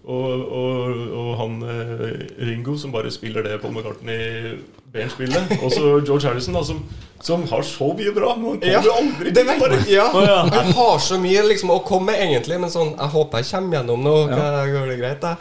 og, 0.08 0.44
og, 0.48 1.00
og 1.12 1.32
han 1.42 1.58
eh, 1.68 2.22
Ringo 2.48 2.78
som 2.80 2.94
bare 2.94 3.12
spiller 3.12 3.44
det 3.44 3.58
Paul 3.60 3.74
McCartney 3.76 4.54
benspillet 4.94 5.50
spille. 5.50 5.58
Og 5.66 5.74
så 5.74 5.82
George 6.08 6.30
Harrison, 6.30 6.56
da, 6.56 6.62
som, 6.64 6.80
som 7.24 7.44
har 7.50 7.66
så 7.68 7.90
mye 7.98 8.14
bra, 8.16 8.36
men 8.38 8.54
han 8.54 8.62
kommer 8.62 8.78
Ja, 8.78 8.84
jo 8.86 8.94
aldri 8.96 9.34
det 9.36 9.44
vet 9.50 9.60
bare. 9.60 9.82
Ja. 9.92 10.06
Jeg 10.54 10.78
har 10.80 11.04
så 11.04 11.20
mye 11.20 11.44
liksom 11.50 11.74
å 11.76 11.82
komme 11.88 12.14
med, 12.14 12.22
egentlig, 12.30 12.62
men 12.64 12.72
sånn 12.72 12.94
Jeg 12.96 13.14
håper 13.18 13.44
jeg 13.44 13.52
kommer 13.52 13.80
gjennom 13.80 14.08
nå, 14.08 14.16
Går 14.32 14.88
det 14.94 14.98
greit, 15.02 15.20
da? 15.26 15.36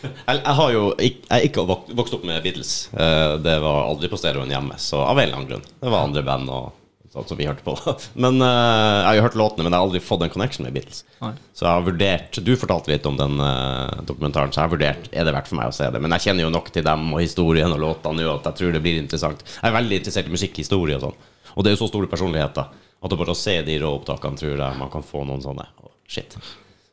Jeg, 0.00 0.40
jeg 0.40 0.56
har 0.56 0.70
jo 0.72 0.82
jeg 0.96 1.14
er 1.28 1.46
ikke 1.46 1.66
vokst 1.68 2.14
opp 2.16 2.26
med 2.26 2.42
Beatles. 2.42 2.74
Eh, 2.96 3.36
Det 3.44 3.56
var 3.62 3.84
aldri 3.86 4.10
på 4.10 4.18
stereoen 4.18 4.50
hjemme, 4.50 4.78
så 4.80 5.04
av 5.04 5.14
en 5.18 5.26
eller 5.28 5.38
annen 5.38 5.50
grunn. 5.54 5.66
Det 5.78 5.92
var 5.92 6.08
andre 6.08 6.26
band 6.26 6.50
og 6.58 6.70
sånt 7.10 7.28
som 7.30 7.38
vi 7.40 7.46
hørte 7.48 7.64
på. 7.66 7.74
Men 8.22 8.38
uh, 8.42 8.46
Jeg 8.46 9.06
har 9.08 9.16
jo 9.18 9.24
hørt 9.24 9.38
låtene, 9.40 9.64
men 9.66 9.72
jeg 9.74 9.80
har 9.80 9.86
aldri 9.88 10.00
fått 10.04 10.22
en 10.22 10.30
connection 10.30 10.66
med 10.66 10.76
Beatles. 10.76 11.00
Nei. 11.20 11.32
Så 11.56 11.64
jeg 11.66 11.72
har 11.72 11.86
vurdert 11.88 12.38
Du 12.46 12.52
fortalte 12.60 12.92
litt 12.92 13.08
om 13.10 13.16
den 13.18 13.40
uh, 13.42 14.02
dokumentaren, 14.06 14.52
så 14.54 14.60
jeg 14.62 14.68
har 14.68 14.74
vurdert 14.76 15.08
Er 15.10 15.26
det 15.26 15.34
verdt 15.34 15.50
for 15.50 15.58
meg 15.58 15.72
å 15.72 15.74
se 15.74 15.88
det. 15.90 16.02
Men 16.04 16.14
jeg 16.14 16.28
kjenner 16.28 16.46
jo 16.46 16.52
nok 16.54 16.70
til 16.74 16.86
dem 16.86 17.08
og 17.10 17.22
historien 17.24 17.74
og 17.74 17.82
låtene 17.82 18.22
nå 18.22 18.36
at 18.36 18.46
jeg 18.52 18.60
tror 18.60 18.76
det 18.78 18.84
blir 18.84 19.00
interessant. 19.02 19.42
Jeg 19.56 19.66
er 19.72 19.76
veldig 19.80 19.98
interessert 20.02 20.30
i 20.30 20.36
musikkhistorie 20.38 21.00
og 21.00 21.08
sånn. 21.08 21.18
Og 21.56 21.66
det 21.66 21.72
er 21.72 21.76
jo 21.76 21.82
så 21.82 21.90
store 21.90 22.10
personligheter 22.12 22.70
at 23.00 23.10
det 23.10 23.18
bare 23.18 23.34
å 23.34 23.38
se 23.38 23.56
de 23.66 23.78
råopptakene 23.82 24.38
tror 24.38 24.54
jeg 24.60 24.78
man 24.78 24.90
kan 24.92 25.02
få 25.06 25.24
noen 25.26 25.42
sånne 25.42 25.66
Oh, 25.82 25.90
Shit. 26.06 26.34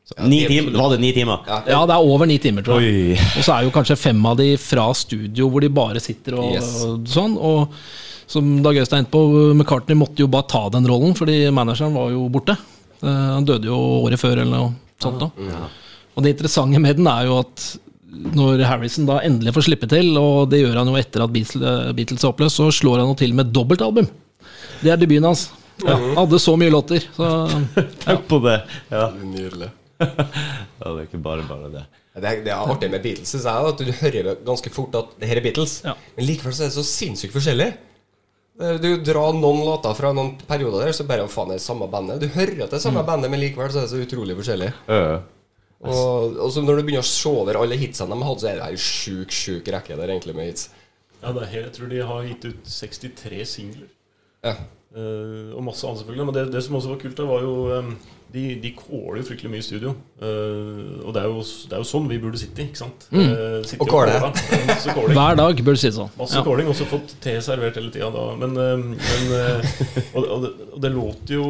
Så, 0.08 0.14
ni 0.24 0.40
timer, 0.48 0.72
var 0.80 0.94
det 0.94 1.02
ni 1.02 1.10
timer? 1.12 1.42
Ja. 1.46 1.56
Ja, 1.68 1.80
det 1.86 1.94
er 1.98 2.10
over 2.10 2.24
ni 2.26 2.38
timer, 2.40 2.64
tror 2.64 2.80
jeg. 2.80 3.12
Oi. 3.12 3.24
Og 3.36 3.44
så 3.44 3.52
er 3.58 3.66
jo 3.66 3.72
kanskje 3.74 3.96
fem 4.00 4.22
av 4.30 4.38
de 4.40 4.46
fra 4.56 4.86
studio, 4.96 5.50
hvor 5.52 5.60
de 5.60 5.68
bare 5.68 6.00
sitter 6.00 6.38
og, 6.40 6.54
Yes. 6.54 6.70
og 6.86 7.04
sånn. 7.12 7.34
Og 7.36 7.74
som 8.28 8.48
Dag 8.64 8.76
Øystein 8.76 9.08
på, 9.08 9.22
McCartney 9.54 9.96
måtte 9.98 10.22
jo 10.22 10.30
bare 10.30 10.48
ta 10.50 10.66
den 10.74 10.86
rollen, 10.88 11.16
fordi 11.16 11.46
manageren 11.54 11.96
var 11.96 12.12
jo 12.12 12.26
borte. 12.32 12.56
Eh, 13.00 13.28
han 13.34 13.46
døde 13.48 13.70
jo 13.70 13.78
året 14.04 14.20
før, 14.20 14.42
eller 14.42 14.52
noe 14.52 14.72
sånt. 15.02 15.22
Da. 15.22 15.68
Og 16.14 16.24
det 16.24 16.34
interessante 16.34 16.80
med 16.82 16.98
den 16.98 17.08
er 17.10 17.28
jo 17.28 17.38
at 17.40 17.68
når 18.08 18.64
Harrison 18.66 19.06
da 19.08 19.20
endelig 19.24 19.52
får 19.54 19.68
slippe 19.68 19.88
til, 19.90 20.10
og 20.18 20.48
det 20.52 20.62
gjør 20.62 20.80
han 20.80 20.90
jo 20.90 20.96
etter 20.98 21.22
at 21.24 21.32
Beatles, 21.32 21.94
Beatles 21.94 22.24
er 22.24 22.32
oppløst, 22.32 22.58
så 22.58 22.68
slår 22.74 23.02
han 23.02 23.12
jo 23.12 23.18
til 23.20 23.36
med 23.36 23.52
dobbeltalbum. 23.54 24.08
Det 24.82 24.92
er 24.92 25.00
debuten 25.00 25.28
hans. 25.28 25.48
Ja, 25.84 25.94
hadde 26.16 26.40
så 26.42 26.56
mye 26.58 26.72
låter. 26.74 27.04
Så 27.14 27.28
Tenk 28.04 28.26
på 28.30 28.40
det. 28.42 28.58
Ja. 28.90 29.08
Nydelig. 29.22 29.70
ja, 30.02 30.08
det 30.82 30.90
er 30.90 31.04
ikke 31.06 31.22
bare 31.22 31.46
bare 31.46 31.70
det. 31.72 31.84
Det 32.18 32.32
det 32.42 32.50
er 32.50 32.70
artig 32.72 32.88
med 32.90 33.02
Beatles, 33.04 33.30
synes 33.30 33.44
jeg, 33.46 33.72
at 33.72 33.78
du 33.78 33.92
hører 34.00 34.40
ganske 34.46 34.72
fort 34.74 34.96
at 34.98 35.12
det 35.20 35.28
her 35.30 35.38
er 35.38 35.44
Beatles. 35.44 35.78
Ja. 35.86 35.94
Men 36.16 36.26
likevel 36.26 36.56
så 36.56 36.66
er 36.66 36.72
det 36.72 36.78
så 36.80 36.86
sinnssykt 36.86 37.36
forskjellig. 37.36 37.68
Eh, 38.60 38.76
Du 38.82 38.90
drar 39.02 39.32
noen 39.36 39.64
låter 39.66 39.94
fra 39.94 40.12
noen 40.12 40.34
perioder 40.48 40.86
der, 40.86 40.94
så 40.96 41.06
bare 41.06 41.28
faen 41.30 41.52
det 41.52 41.58
er 41.60 41.64
samme 41.64 41.88
bandet. 41.90 42.22
Du 42.22 42.28
hører 42.34 42.64
at 42.64 42.72
det 42.72 42.80
er 42.80 42.86
samme 42.88 43.04
bandet, 43.06 43.30
men 43.30 43.42
likevel 43.42 43.70
så 43.70 43.82
er 43.82 43.86
det 43.86 43.92
så 43.92 44.02
utrolig 44.02 44.38
forskjellig. 44.38 44.72
Uh. 44.90 45.18
Og, 45.78 46.38
og 46.42 46.50
så 46.50 46.62
når 46.64 46.80
du 46.80 46.86
begynner 46.88 47.06
å 47.06 47.06
se 47.06 47.30
over 47.30 47.60
alle 47.60 47.78
hitsene 47.78 48.16
de 48.16 48.26
hadde, 48.26 48.42
så 48.42 48.48
er 48.50 48.58
det 48.58 48.66
en 48.66 48.80
sjuk, 48.82 49.30
sjuk 49.30 49.70
rekke 49.70 49.98
der 50.00 50.10
egentlig 50.10 50.34
med 50.34 50.50
hits. 50.50 50.66
Ja, 51.22 51.30
det 51.34 51.44
er 51.44 51.52
helt, 51.52 51.68
jeg 51.68 51.76
tror 51.76 51.92
de 51.92 52.02
har 52.08 52.26
gitt 52.26 52.48
ut 52.48 52.72
63 52.74 53.44
singler. 53.46 53.86
Ja. 54.46 54.56
Eh, 54.96 55.50
og 55.52 55.60
masse 55.66 55.84
annet, 55.84 56.00
selvfølgelig. 56.00 56.26
Men 56.30 56.34
det, 56.38 56.44
det 56.54 56.62
som 56.64 56.78
også 56.78 56.94
var 56.94 57.00
kult, 57.02 57.16
da, 57.18 57.26
var 57.28 57.42
jo 57.44 57.56
um, 57.76 57.90
De, 58.32 58.42
de 58.60 58.70
kåler 58.76 59.22
jo 59.22 59.26
fryktelig 59.28 59.50
mye 59.52 59.62
i 59.62 59.64
studio. 59.64 59.90
Uh, 60.20 61.00
og 61.04 61.14
det 61.16 61.22
er, 61.22 61.28
jo, 61.32 61.42
det 61.68 61.76
er 61.76 61.80
jo 61.80 61.88
sånn 61.88 62.08
vi 62.10 62.18
burde 62.20 62.40
sitte, 62.40 62.66
ikke 62.68 62.80
sant? 62.82 63.06
Eh, 63.08 63.58
sitte 63.68 63.80
Og 63.84 63.88
kåle. 63.88 65.12
Hver 65.16 65.38
dag 65.40 65.62
bør 65.64 65.76
du 65.78 65.80
si 65.80 65.92
sånn. 65.96 66.10
Masse 66.18 66.36
Ja. 66.36 66.44
kåling, 66.44 66.68
også 66.68 66.88
fått 66.90 67.14
te 67.24 67.38
servert 67.44 67.76
hele 67.80 67.92
tida 67.94 68.10
da. 68.12 68.26
Men, 68.36 68.52
men 68.56 68.98
og, 70.12 70.24
og, 70.24 70.42
det, 70.44 70.50
og 70.72 70.80
det 70.84 70.92
låter 70.92 71.38
jo 71.38 71.46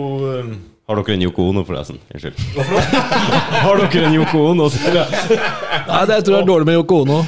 Har 0.89 0.97
dere 0.97 1.15
en 1.19 1.23
Yoko 1.27 1.45
Ono, 1.51 1.61
forresten? 1.69 1.99
Unnskyld. 2.17 2.39
Har 2.57 3.77
dere 3.83 4.07
en 4.09 4.15
Yoko 4.17 4.39
Ono? 4.55 4.69
Nei, 4.73 5.99
det 6.09 6.17
tror 6.25 6.37
jeg 6.39 6.41
er 6.41 6.47
dårlig 6.49 6.65
med 6.71 6.79
Yoko 6.79 7.03
Ono. 7.03 7.19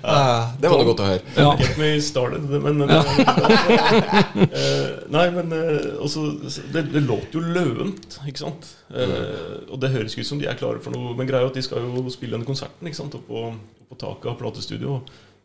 Ja, 0.00 0.22
det 0.56 0.70
var 0.72 0.80
noe 0.80 0.86
godt 0.88 1.02
å 1.04 1.08
høre. 1.10 1.34
Ja. 1.36 1.50
Get 1.60 1.76
me 1.76 1.90
started. 2.00 2.46
Men, 2.64 2.80
ja. 2.88 3.02
Nei, 5.12 5.26
men 5.34 5.52
eh, 5.52 5.90
også, 6.00 6.24
det, 6.72 6.86
det 6.94 7.02
låter 7.04 7.36
jo 7.36 7.42
løvent, 7.44 8.16
ikke 8.24 8.40
sant? 8.40 8.70
Eh, 8.88 9.68
og 9.68 9.76
det 9.84 9.92
høres 9.92 10.16
ikke 10.16 10.24
ut 10.24 10.30
som 10.30 10.40
de 10.40 10.48
er 10.48 10.56
klare 10.56 10.80
for 10.80 10.96
noe. 10.96 11.12
Men 11.18 11.28
greia 11.28 11.44
er 11.44 11.52
at 11.52 11.60
de 11.60 11.66
skal 11.66 11.84
jo 11.84 12.06
spille 12.14 12.40
den 12.40 12.48
konserten 12.48 12.88
ikke 12.88 13.02
sant? 13.02 13.18
Oppå, 13.20 13.50
oppå 13.84 14.00
taket 14.00 14.30
av 14.32 14.40
platestudio. 14.40 14.96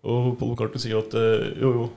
Og 0.08 0.32
Paul 0.40 0.56
McCartney 0.56 0.86
sier 0.86 1.04
at 1.04 1.20
eh, 1.20 1.52
jo, 1.60 1.76
jo, 1.82 1.92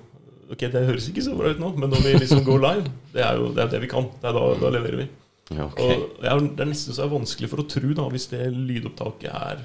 ok, 0.50 0.66
det 0.74 0.84
høres 0.90 1.06
ikke 1.12 1.22
så 1.22 1.38
bra 1.38 1.54
ut 1.54 1.62
nå, 1.62 1.70
men 1.78 1.94
når 1.94 2.02
vi 2.02 2.18
liksom 2.18 2.42
går 2.50 2.66
live, 2.66 2.92
det 3.14 3.22
er 3.30 3.38
jo 3.38 3.54
det, 3.54 3.68
er 3.68 3.74
det 3.78 3.84
vi 3.86 3.94
kan. 3.94 4.10
Det 4.18 4.32
er 4.32 4.38
da, 4.40 4.44
da 4.58 4.74
leverer 4.74 5.04
vi. 5.04 5.08
Ja, 5.54 5.64
ok. 5.70 5.80
Og 5.80 6.16
Det 6.20 6.60
er 6.60 6.68
nesten 6.68 6.92
så 6.96 7.04
er 7.06 7.12
vanskelig 7.12 7.48
for 7.50 7.62
å 7.62 7.68
tro, 7.70 7.92
da, 7.96 8.08
hvis 8.12 8.28
det 8.32 8.46
lydopptaket 8.52 9.30
er 9.32 9.62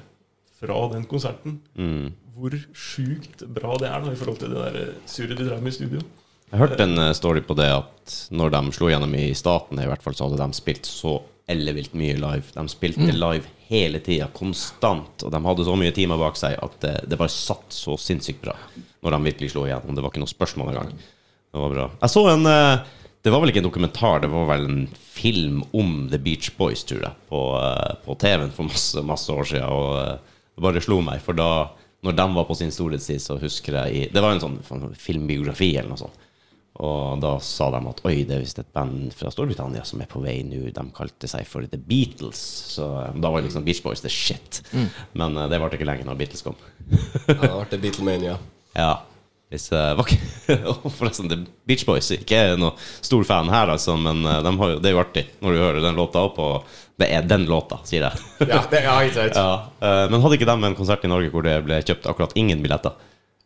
fra 0.59 0.77
den 0.93 1.03
konserten, 1.09 1.57
Mm. 1.75 2.13
hvor 2.37 2.53
sjukt 2.73 3.43
bra 3.53 3.75
det 3.77 3.89
er 3.89 3.99
da, 4.05 4.11
i 4.11 4.15
forhold 4.19 4.39
til 4.39 4.53
det 4.53 4.63
der 4.73 4.93
surret 5.05 5.37
de 5.37 5.47
drev 5.49 5.61
med 5.61 5.73
i 5.73 5.75
studio. 5.75 5.99
Jeg 6.53 6.59
hørte 6.61 6.83
en 6.85 6.97
eh, 7.01 7.13
story 7.17 7.41
på 7.41 7.55
det 7.57 7.67
at 7.73 8.15
når 8.31 8.51
de 8.53 8.71
slo 8.77 8.87
gjennom 8.91 9.13
i 9.17 9.33
staten, 9.33 9.79
i 9.81 9.87
hvert 9.89 10.01
fall, 10.05 10.13
så 10.13 10.29
hadde 10.29 10.37
de 10.39 10.53
spilt 10.53 10.85
så 10.85 11.17
ellevilt 11.49 11.93
mye 11.97 12.15
live. 12.15 12.53
De 12.55 12.63
spilte 12.71 13.11
live 13.11 13.43
hele 13.67 13.99
tida, 13.99 14.29
konstant. 14.33 15.25
Og 15.25 15.31
de 15.33 15.41
hadde 15.43 15.65
så 15.65 15.75
mye 15.75 15.91
timer 15.91 16.17
bak 16.21 16.37
seg 16.39 16.55
at 16.61 16.77
det, 16.79 16.93
det 17.09 17.17
bare 17.19 17.33
satt 17.33 17.73
så 17.73 17.97
sinnssykt 17.99 18.39
bra 18.45 18.53
når 19.03 19.11
de 19.17 19.23
virkelig 19.31 19.51
slo 19.51 19.65
igjennom. 19.67 19.95
Det 19.97 20.03
var 20.05 20.13
ikke 20.13 20.21
noe 20.23 20.31
spørsmål 20.31 20.69
engang. 20.71 20.93
Det 20.93 21.59
var 21.59 21.73
bra. 21.73 21.89
Jeg 22.05 22.13
så 22.13 22.23
en 22.31 22.45
eh, 22.47 22.93
Det 23.23 23.31
var 23.31 23.39
vel 23.39 23.53
ikke 23.53 23.61
en 23.63 23.69
dokumentar, 23.69 24.19
det 24.19 24.27
var 24.27 24.49
vel 24.49 24.65
en 24.67 24.81
film 24.99 25.61
om 25.71 26.09
The 26.11 26.19
Beach 26.19 26.49
Boys, 26.57 26.81
tror 26.83 27.05
jeg, 27.05 27.15
på, 27.29 27.39
eh, 27.55 27.93
på 28.03 28.15
TV-en 28.19 28.51
for 28.51 28.67
masse, 28.67 29.03
masse 29.07 29.31
år 29.31 29.47
siden. 29.47 29.69
Og 29.71 29.93
eh, 30.01 30.33
det 30.57 30.65
bare 30.65 30.83
slo 30.83 30.99
meg, 31.05 31.21
for 31.23 31.37
da 31.39 31.47
når 32.03 32.17
de 32.19 32.25
var 32.35 32.49
på 32.49 32.57
sin 32.59 32.73
storhetstid, 32.75 33.21
så 33.23 33.37
husker 33.39 33.77
jeg 33.79 33.95
i 33.95 34.01
Det 34.11 34.19
var 34.19 34.35
en 34.35 34.43
sånn, 34.43 34.57
sånn 34.67 34.91
filmbiografi 34.99 35.69
eller 35.77 35.93
noe 35.93 36.01
sånt. 36.01 36.19
Og 36.83 37.21
da 37.21 37.35
sa 37.45 37.67
de 37.71 37.79
at 37.85 38.01
oi, 38.09 38.15
det 38.25 38.33
er 38.35 38.41
visst 38.41 38.59
et 38.59 38.71
band 38.73 39.13
fra 39.15 39.29
Storbritannia 39.31 39.85
som 39.85 40.01
er 40.01 40.09
på 40.09 40.19
vei 40.23 40.39
nå. 40.43 40.65
De 40.73 40.83
kalte 40.97 41.29
seg 41.29 41.45
for 41.47 41.63
The 41.69 41.77
Beatles. 41.79 42.41
Så 42.73 42.89
eh, 43.05 43.15
da 43.23 43.31
var 43.31 43.45
liksom 43.45 43.63
Beach 43.63 43.79
Boys 43.85 44.03
the 44.03 44.11
shit. 44.11 44.59
Men 45.15 45.37
eh, 45.37 45.47
det 45.47 45.61
varte 45.63 45.79
ikke 45.79 45.87
lenge 45.87 46.09
når 46.09 46.19
Beatles 46.19 46.43
kom. 46.43 46.59
Ja, 47.29 47.63
det 47.69 47.79
ble 47.79 47.85
Beatlemania. 47.87 48.35
Ja. 48.73 49.03
Hvis, 49.53 49.67
jeg 49.69 49.97
var 49.99 50.07
ikke, 50.09 50.55
forresten, 50.97 51.27
The 51.29 51.43
Beach 51.69 51.83
Boys 51.85 52.07
ikke 52.15 52.39
er 52.39 52.55
noen 52.57 52.73
stor 53.05 53.21
fan 53.27 53.51
her, 53.53 53.69
altså, 53.69 53.93
men 54.01 54.23
eh, 54.25 54.39
de 54.41 54.53
har 54.57 54.71
det 54.81 54.89
er 54.89 54.95
jo 54.95 55.01
artig 55.03 55.23
når 55.45 55.53
du 55.53 55.59
hører 55.61 55.83
den 55.83 55.99
låta 55.99 56.23
opp, 56.25 56.39
og 56.41 56.79
det 56.97 57.09
er 57.13 57.27
den 57.29 57.45
låta, 57.49 57.77
sier 57.85 58.07
jeg. 58.07 58.23
Ja, 58.49 58.63
det 58.71 58.81
er 58.81 59.05
ikke 59.05 59.19
sant. 59.19 59.37
Ja, 59.37 59.51
eh, 59.85 60.05
men 60.09 60.23
hadde 60.23 60.39
ikke 60.39 60.49
de 60.49 60.55
en 60.71 60.79
konsert 60.79 61.05
i 61.05 61.11
Norge 61.11 61.29
hvor 61.33 61.45
det 61.45 61.59
ble 61.67 61.83
kjøpt 61.85 62.09
akkurat 62.09 62.33
ingen 62.39 62.65
billetter? 62.65 62.97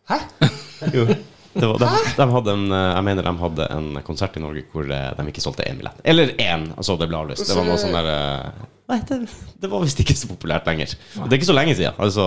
Hæ? 0.07 0.21
Jo. 0.93 1.09
Det 1.57 1.65
var, 1.65 1.81
de, 1.81 1.87
de 2.13 2.25
hadde 2.29 2.53
en, 2.53 2.65
eh, 2.71 2.87
jeg 2.93 3.05
mener 3.09 3.27
de 3.27 3.35
hadde 3.41 3.67
en 3.73 3.91
konsert 4.07 4.39
i 4.39 4.45
Norge 4.45 4.63
hvor 4.71 4.87
de 4.87 5.27
ikke 5.33 5.43
solgte 5.43 5.67
én 5.67 5.81
billett. 5.81 5.99
Eller 6.07 6.31
én, 6.39 6.69
altså 6.77 6.95
det 7.01 7.09
ble 7.11 7.19
avlyst. 7.19 7.49
Det 7.49 7.57
var 7.57 7.67
noe 7.67 7.79
sånn 7.81 7.97
der 7.97 8.11
Nei, 8.87 8.97
det, 9.03 9.17
det 9.59 9.67
var 9.67 9.81
visst 9.83 9.99
ikke 9.99 10.15
så 10.15 10.29
populært 10.29 10.67
lenger. 10.69 10.93
Det 10.95 11.27
er 11.27 11.39
ikke 11.41 11.49
så 11.49 11.55
lenge 11.57 11.73
siden. 11.75 11.97
Altså, 11.99 12.23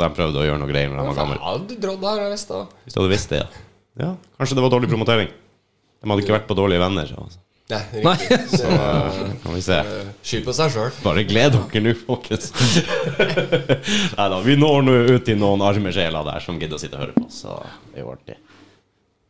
De 0.00 0.08
prøvde 0.12 0.42
å 0.42 0.44
gjøre 0.44 0.60
noe 0.60 0.68
greier 0.68 0.90
når 0.92 0.98
de 1.00 1.06
var 1.08 1.20
gamle. 1.22 1.38
Ja, 1.40 1.54
du 1.56 1.72
der, 1.78 2.20
jeg 2.26 2.34
visste 2.34 2.58
det. 2.58 2.82
Hvis 2.84 2.96
du 2.96 3.00
hadde 3.00 3.12
visst 3.14 3.32
det, 3.32 3.40
ja. 3.40 3.62
ja. 4.02 4.10
Kanskje 4.36 4.58
det 4.58 4.66
var 4.66 4.74
dårlig 4.74 4.90
promotering. 4.92 5.32
De 6.02 6.10
hadde 6.10 6.24
ikke 6.26 6.36
vært 6.36 6.50
på 6.50 6.58
Dårlige 6.58 6.82
venner. 6.82 7.14
Altså. 7.22 7.40
Nei, 7.72 8.02
Nei. 8.04 8.16
Så, 8.58 8.68
Eh, 8.68 9.32
Kan 9.42 9.54
vi 9.56 9.62
se. 9.64 9.78
Skyld 10.26 10.44
på 10.44 10.54
seg 10.56 10.72
sjøl. 10.74 10.92
Bare 11.04 11.24
gled 11.24 11.54
dere 11.56 11.82
nå, 11.86 11.94
folkens. 12.04 12.50
Nei 14.18 14.28
da, 14.34 14.40
vi 14.44 14.56
når 14.58 14.84
nå 14.84 14.96
ut 15.14 15.24
til 15.28 15.38
noen 15.40 15.62
arme 15.64 15.92
sjeler 15.94 16.26
der 16.28 16.44
som 16.44 16.58
gidder 16.60 16.76
å 16.76 16.82
sitte 16.82 16.98
og 16.98 17.06
høre 17.06 17.16
på, 17.16 17.28
så 17.32 17.56
det 17.92 18.02
er 18.02 18.04
jo 18.04 18.12
artig. 18.12 18.36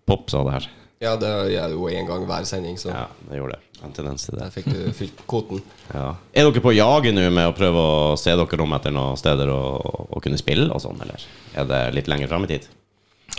Pop 0.09 0.27
sa 0.33 0.43
det 0.49 0.57
her. 0.57 0.71
Ja, 1.03 1.17
det 1.19 1.31
gjør 1.51 1.73
jo 1.75 1.89
én 1.91 2.07
gang 2.07 2.27
hver 2.29 2.45
sending, 2.47 2.77
så 2.79 2.93
Ja, 2.93 3.07
det 3.29 3.41
gjorde 3.41 3.57
det. 3.57 3.69
En 3.83 3.95
tendens 3.95 4.23
til 4.23 4.37
det. 4.37 4.45
der 4.45 4.53
fikk 4.55 4.69
du 4.71 4.93
fylt 4.95 5.25
kvoten. 5.27 5.63
Ja. 5.93 6.15
Er 6.33 6.47
dere 6.47 6.63
på 6.65 6.73
jaget 6.73 7.13
nå 7.13 7.25
med 7.35 7.51
å 7.51 7.57
prøve 7.57 7.81
å 7.81 8.13
se 8.17 8.33
dere 8.33 8.63
om 8.65 8.77
etter 8.77 8.95
noen 8.95 9.19
steder 9.19 9.51
å, 9.53 9.63
å 10.09 10.23
kunne 10.25 10.39
spille 10.41 10.71
og 10.73 10.81
sånn, 10.81 11.03
eller 11.05 11.27
er 11.59 11.67
det 11.69 11.81
litt 11.99 12.09
lenger 12.09 12.31
fram 12.31 12.47
i 12.47 12.53
tid? 12.55 12.69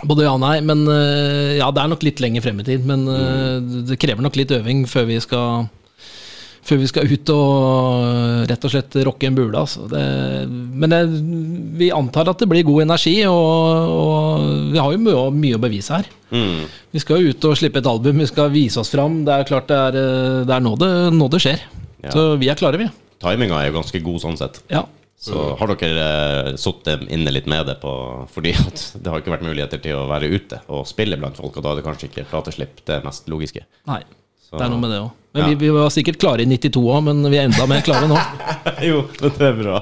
Både 0.04 0.26
ja 0.26 0.34
og 0.36 0.42
nei, 0.42 0.58
men 0.60 0.84
eh, 0.90 1.56
ja, 1.56 1.70
det 1.72 1.80
er 1.80 1.90
nok 1.90 2.04
litt 2.04 2.20
lenger 2.20 2.44
frem 2.44 2.60
i 2.60 2.66
tid. 2.66 2.84
Men 2.86 3.06
mm. 3.08 3.72
det 3.88 3.98
krever 4.02 4.22
nok 4.26 4.36
litt 4.36 4.52
øving 4.54 4.84
før 4.90 5.08
vi 5.08 5.18
skal 5.22 5.68
før 6.64 6.80
vi 6.80 6.88
skal 6.88 7.10
ut 7.10 7.30
og 7.34 8.06
eh, 8.08 8.40
rett 8.50 8.64
og 8.66 8.72
slett 8.72 8.96
rocke 9.06 9.28
en 9.28 9.36
bule. 9.36 9.60
Altså. 9.60 9.84
Det, 9.90 10.02
men 10.48 10.92
det, 10.94 11.00
vi 11.80 11.90
antar 11.94 12.30
at 12.32 12.40
det 12.40 12.48
blir 12.50 12.64
god 12.66 12.86
energi, 12.86 13.14
og, 13.28 13.92
og 13.94 14.48
vi 14.72 14.80
har 14.80 14.96
jo 14.96 15.02
mye, 15.04 15.24
mye 15.44 15.58
å 15.58 15.62
bevise 15.62 15.98
her. 16.00 16.10
Mm. 16.34 16.64
Vi 16.94 17.02
skal 17.04 17.20
jo 17.22 17.34
ut 17.34 17.48
og 17.50 17.56
slippe 17.60 17.82
et 17.82 17.90
album, 17.90 18.20
vi 18.24 18.30
skal 18.30 18.52
vise 18.54 18.80
oss 18.82 18.92
fram. 18.94 19.22
Det 19.28 19.36
er 19.36 19.48
klart 19.48 19.70
det 19.70 19.80
er, 19.90 20.00
eh, 20.00 20.42
det 20.48 20.56
er 20.58 20.64
nå, 20.64 20.74
det, 20.80 20.90
nå 21.14 21.30
det 21.32 21.42
skjer. 21.44 21.64
Ja. 22.04 22.12
Så 22.12 22.26
vi 22.40 22.50
er 22.52 22.58
klare, 22.60 22.80
vi. 22.80 22.90
Timinga 23.24 23.60
er 23.62 23.70
jo 23.70 23.78
ganske 23.78 24.00
god 24.04 24.20
sånn 24.24 24.40
sett. 24.40 24.60
Ja. 24.72 24.84
Så 25.24 25.40
har 25.56 25.70
dere 25.80 26.04
eh, 26.04 26.56
sittet 26.60 27.06
inne 27.14 27.32
litt 27.32 27.46
med 27.48 27.64
det 27.70 27.78
på 27.80 27.92
Fordi 28.34 28.50
at 28.60 28.82
det 29.00 29.08
har 29.08 29.22
ikke 29.22 29.32
vært 29.32 29.46
muligheter 29.46 29.80
til 29.80 29.96
å 29.96 30.08
være 30.10 30.28
ute 30.28 30.58
og 30.68 30.82
spille 30.90 31.16
blant 31.20 31.38
folk, 31.38 31.56
og 31.56 31.64
da 31.64 31.72
er 31.72 31.80
det 31.80 31.84
kanskje 31.86 32.10
ikke 32.10 32.26
plateslipp 32.28 32.82
det 32.90 32.98
mest 33.06 33.30
logiske. 33.32 33.62
Nei. 33.88 34.02
Så- 34.44 34.58
Det 34.58 34.66
er 34.66 34.74
noe 34.74 34.82
med 34.82 34.92
det 34.92 35.00
òg. 35.00 35.12
Men 35.34 35.42
Ja. 35.42 35.48
vi, 35.48 35.54
vi 35.66 35.70
var 35.74 35.90
sikkert 35.90 36.20
klare 36.22 36.44
i 36.44 36.46
92 36.46 36.78
òg, 36.78 37.00
men 37.08 37.24
vi 37.26 37.40
er 37.40 37.48
enda 37.48 37.64
mer 37.66 37.82
klare 37.82 38.06
nå. 38.06 38.18
jo, 38.88 39.00
det 39.18 39.32
er 39.42 39.56
bra. 39.58 39.80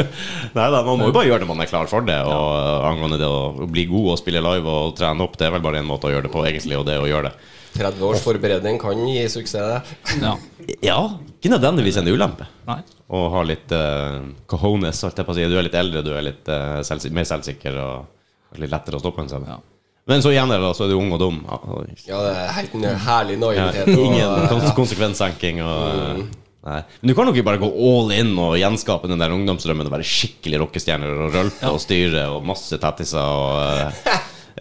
Nei 0.56 0.68
da, 0.72 0.80
man 0.86 0.96
må 0.96 1.10
jo 1.10 1.16
bare 1.18 1.28
gjøre 1.28 1.44
det 1.44 1.48
man 1.50 1.60
er 1.60 1.68
klar 1.68 1.90
for 1.90 2.06
det. 2.06 2.16
Og 2.24 2.46
ja. 2.56 2.78
angående 2.88 3.18
det 3.20 3.28
å 3.28 3.68
bli 3.68 3.84
god 3.90 4.14
og 4.14 4.20
spille 4.22 4.40
live 4.40 4.72
og 4.72 4.96
trene 4.96 5.26
opp, 5.26 5.36
det 5.36 5.50
er 5.50 5.52
vel 5.58 5.66
bare 5.68 5.82
en 5.84 5.90
måte 5.90 6.08
å 6.08 6.14
gjøre 6.14 6.30
det 6.30 6.32
på, 6.32 6.46
egentlig, 6.48 6.80
og 6.80 6.88
det 6.88 6.96
å 6.96 7.04
gjøre 7.10 7.28
det. 7.28 7.52
30 7.76 8.08
års 8.08 8.24
forberedning 8.24 8.80
kan 8.80 9.04
gi 9.04 9.28
suksess. 9.28 9.84
det. 9.84 10.20
Ja. 10.24 10.36
Ja, 10.82 10.98
ikke 11.36 11.52
nødvendigvis 11.52 12.00
en 12.00 12.08
ulempe. 12.10 12.48
Nei. 12.66 12.80
Å 13.06 13.18
ha 13.36 13.42
litt 13.46 13.70
uh, 13.70 14.24
cojones, 14.50 14.98
holdt 15.04 15.20
jeg 15.20 15.28
på 15.28 15.30
å 15.30 15.36
si. 15.36 15.44
Du 15.46 15.54
er 15.60 15.68
litt 15.68 15.76
eldre, 15.78 16.02
du 16.02 16.10
er 16.16 16.24
litt 16.26 16.48
uh, 16.50 16.80
selvs 16.82 17.06
mer 17.14 17.28
selvsikker 17.28 17.76
og 17.78 18.58
litt 18.58 18.72
lettere 18.72 18.98
å 18.98 19.02
stoppe 19.04 19.22
en 19.22 19.30
scene. 19.30 19.46
Ja. 19.46 19.60
Men 20.06 20.22
så 20.22 20.30
igjen 20.30 20.52
da, 20.52 20.72
så 20.74 20.86
er 20.86 20.92
du 20.92 20.98
ung 21.00 21.12
og 21.16 21.20
dum. 21.20 21.38
Ja, 21.48 21.60
Ja, 22.06 22.18
det 22.22 22.32
er 22.38 22.50
helt 22.60 22.74
en 22.78 22.84
herlig 23.06 23.36
ja, 23.36 23.42
naivitet. 23.42 23.88
Ja, 23.90 24.02
ingen 24.06 24.50
kons 24.52 24.74
konsekvenssenking 24.76 25.62
og 25.66 25.86
mm. 26.20 26.26
Nei. 26.66 26.80
Men 26.98 27.10
du 27.10 27.14
kan 27.14 27.28
jo 27.28 27.34
ikke 27.34 27.46
bare 27.46 27.60
gå 27.62 27.68
all 27.70 28.08
in 28.16 28.32
og 28.42 28.56
gjenskape 28.58 29.06
den 29.06 29.20
der 29.22 29.30
ungdomsdrømmen 29.30 29.86
og 29.86 29.92
være 29.94 30.06
skikkelig 30.10 30.58
rockestjerner 30.64 31.12
og 31.14 31.36
rølpe 31.36 31.70
og 31.70 31.78
styre 31.78 32.24
og 32.34 32.42
masse 32.48 32.74
tattiser 32.82 33.22
og 33.22 33.92
uh, 33.94 34.16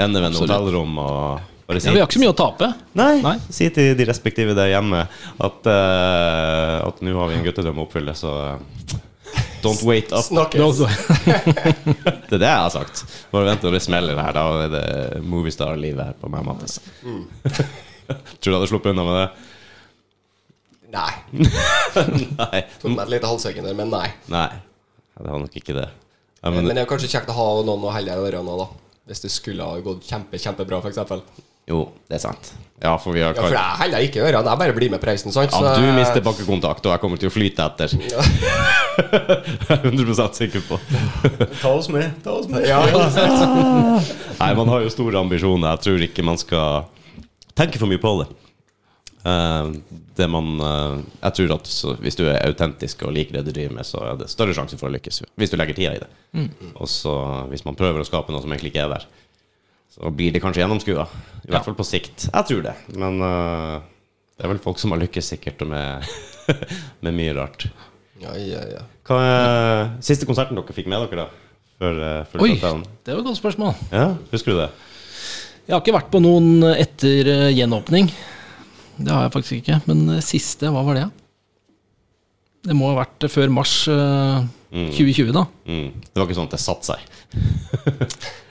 endevende 0.05 0.37
Absolutt. 0.37 0.53
hotellrom 0.53 0.99
og 1.01 1.55
bare 1.65 1.81
si 1.81 1.89
Ja, 1.89 1.95
vi 1.95 2.03
har 2.03 2.05
ikke 2.05 2.19
så 2.19 2.21
mye 2.21 2.33
å 2.35 2.37
tape. 2.37 2.69
Nei, 3.01 3.09
Nei. 3.25 3.35
si 3.49 3.71
til 3.73 3.97
de 3.97 4.05
respektive 4.05 4.53
der 4.57 4.69
hjemme 4.75 5.01
at, 5.07 5.65
uh, 5.65 6.85
at 6.85 7.01
nå 7.01 7.17
har 7.17 7.31
vi 7.31 7.39
en 7.39 7.47
guttedrøm 7.47 7.81
å 7.81 7.87
oppfylle, 7.87 8.13
så 8.17 8.35
eh, 8.51 8.99
don't 9.65 9.81
wait 9.89 10.13
up. 10.13 10.21
Snakkes. 10.27 10.85
Det 12.29 12.37
er 12.37 12.43
det 12.43 12.51
jeg 12.51 12.61
har 12.67 12.73
sagt. 12.75 13.01
Bare 13.35 13.49
vent 13.49 13.65
til 13.65 13.75
det 13.75 13.81
smeller 13.83 14.19
her, 14.21 14.31
da 14.35 14.45
er 14.63 14.71
det 14.71 14.85
Movistar-livet 15.27 16.07
her 16.07 16.15
på 16.21 16.29
meg, 16.31 16.45
Mattis. 16.47 16.79
Tror 18.05 18.39
du 18.39 18.47
du 18.47 18.55
hadde 18.55 18.69
sluppet 18.69 18.93
unna 18.93 19.03
med 19.03 19.17
det? 19.19 19.27
Nei. 20.95 21.11
Nei. 22.39 22.61
Tok 22.79 22.93
meg 22.93 23.03
et 23.03 23.13
lite 23.17 23.27
halvsekund 23.27 23.67
der, 23.67 23.75
men 23.75 23.91
nei. 23.91 24.07
Nei, 24.31 24.47
det 25.17 25.27
var 25.27 25.41
nok 25.43 25.57
ikke 25.59 25.75
det. 25.75 25.89
Ja, 26.39 26.51
Men, 26.51 26.67
men, 26.67 26.75
det 26.77 26.83
er 26.85 26.89
kanskje 26.89 27.09
kjekt 27.11 27.31
å 27.33 27.35
ha 27.35 27.47
noen 27.65 27.87
å 27.89 27.91
helle 27.91 28.13
i 28.13 28.27
ørene 28.29 28.55
da. 28.61 28.69
Hvis 29.09 29.23
det 29.25 29.31
skulle 29.33 29.65
ha 29.65 29.81
gått 29.83 30.05
kjempe, 30.07 30.39
kjempebra, 30.41 30.79
f.eks. 30.85 31.41
jo, 31.69 31.81
det 32.07 32.19
er 32.19 32.23
sant. 32.23 32.53
Ja, 32.83 32.97
for 32.99 33.15
vi 33.15 33.21
har 33.23 33.31
Ja, 33.31 33.39
for 33.39 33.55
jeg 33.55 33.77
heller 33.79 34.03
ikke 34.03 34.19
ørene. 34.19 34.49
Jeg 34.51 34.59
bare 34.59 34.73
blir 34.75 34.91
med 34.91 34.99
på 34.99 35.07
reisen, 35.07 35.31
sant? 35.31 35.53
ja, 35.55 35.75
du 35.79 35.85
mister 35.95 36.19
bakkekontakt, 36.25 36.83
og 36.85 36.91
jeg 36.91 37.01
kommer 37.01 37.21
til 37.21 37.29
å 37.31 37.33
flyte 37.33 37.63
etter. 37.63 37.93
Jeg 38.95 39.75
er 39.75 39.85
100 39.89 40.27
sikker 40.37 40.61
på. 40.67 40.77
Ta 41.63 41.71
oss 41.71 41.89
med. 41.91 42.13
ta 42.23 42.35
oss 42.35 42.47
med 42.51 42.63
Ja. 42.67 42.79
Nei, 44.41 44.51
man 44.55 44.71
har 44.71 44.83
jo 44.85 44.91
store 44.93 45.19
ambisjoner. 45.19 45.75
Jeg 45.75 45.83
tror 45.87 46.05
ikke 46.07 46.23
man 46.27 46.39
skal 46.39 46.85
tenke 47.55 47.79
for 47.81 47.91
mye 47.91 47.99
på 47.99 48.13
det. 48.21 48.27
Eh, 49.25 49.71
det 50.15 50.27
man 50.31 50.53
eh, 50.61 50.99
Jeg 51.23 51.37
tror 51.39 51.55
at 51.57 51.67
så, 51.71 51.95
hvis 51.99 52.15
du 52.19 52.23
er 52.29 52.39
autentisk 52.45 53.03
og 53.07 53.15
liker 53.15 53.39
det 53.39 53.45
du 53.49 53.51
driver 53.55 53.79
med, 53.79 53.87
så 53.87 54.03
er 54.11 54.19
det 54.21 54.29
større 54.31 54.55
sjanse 54.55 54.79
for 54.79 54.87
å 54.91 54.95
lykkes. 54.95 55.23
Hvis 55.35 55.51
du 55.51 55.57
legger 55.59 55.75
tida 55.79 55.95
i 55.95 56.03
det. 56.03 56.11
Og 56.75 56.87
så 56.91 57.15
hvis 57.51 57.65
man 57.67 57.75
prøver 57.79 58.03
å 58.03 58.07
skape 58.07 58.35
noe 58.35 58.43
som 58.43 58.51
egentlig 58.51 58.75
ikke 58.75 58.85
er 58.87 58.95
der, 58.97 59.07
så 59.95 60.11
blir 60.11 60.33
det 60.35 60.41
kanskje 60.43 60.63
gjennomskua. 60.63 61.05
I 61.45 61.53
hvert 61.53 61.67
fall 61.67 61.77
på 61.77 61.85
sikt. 61.87 62.27
Jeg 62.27 62.47
tror 62.49 62.63
det. 62.65 62.73
Men 62.99 63.21
uh, 63.23 63.79
det 64.35 64.43
er 64.43 64.51
vel 64.51 64.59
folk 64.63 64.81
som 64.81 64.91
har 64.91 64.99
lykkes 64.99 65.31
sikkert 65.31 65.63
med, 65.69 66.03
med 67.05 67.15
mye 67.15 67.35
rart. 67.37 67.69
Ja, 68.19 68.33
ja, 68.39 68.63
ja. 68.67 68.83
Hva 69.07 69.19
er 69.23 69.93
siste 70.03 70.27
konserten 70.27 70.57
dere 70.57 70.75
fikk 70.75 70.89
med 70.91 71.05
dere, 71.05 71.25
da? 71.25 71.61
Før, 71.75 71.97
eh, 71.99 72.21
før 72.31 72.43
Oi, 72.45 72.53
lockdown? 72.53 72.85
det 73.03 73.11
var 73.11 73.19
et 73.19 73.27
godt 73.27 73.39
spørsmål. 73.39 73.73
Ja, 73.91 74.05
husker 74.31 74.53
du 74.53 74.59
det? 74.61 74.69
Jeg 75.65 75.73
har 75.75 75.81
ikke 75.83 75.95
vært 75.97 76.11
på 76.13 76.21
noen 76.23 76.63
etter 76.71 77.31
eh, 77.31 77.49
gjenåpning. 77.55 78.07
Det 78.95 79.11
har 79.11 79.25
jeg 79.25 79.33
faktisk 79.35 79.57
ikke. 79.59 79.81
Men 79.91 80.21
siste, 80.23 80.71
hva 80.71 80.85
var 80.87 80.99
det? 80.99 81.09
Det 82.65 82.75
må 82.77 82.93
ha 82.93 83.01
vært 83.01 83.27
før 83.31 83.51
mars 83.53 83.75
eh, 83.91 84.47
2020, 84.71 85.35
da. 85.35 85.45
Mm. 85.67 85.91
Det 86.07 86.19
var 86.19 86.27
ikke 86.27 86.39
sånn 86.39 86.49
at 86.49 86.55
det 86.55 86.63
satte 86.63 86.95
seg. 86.95 88.39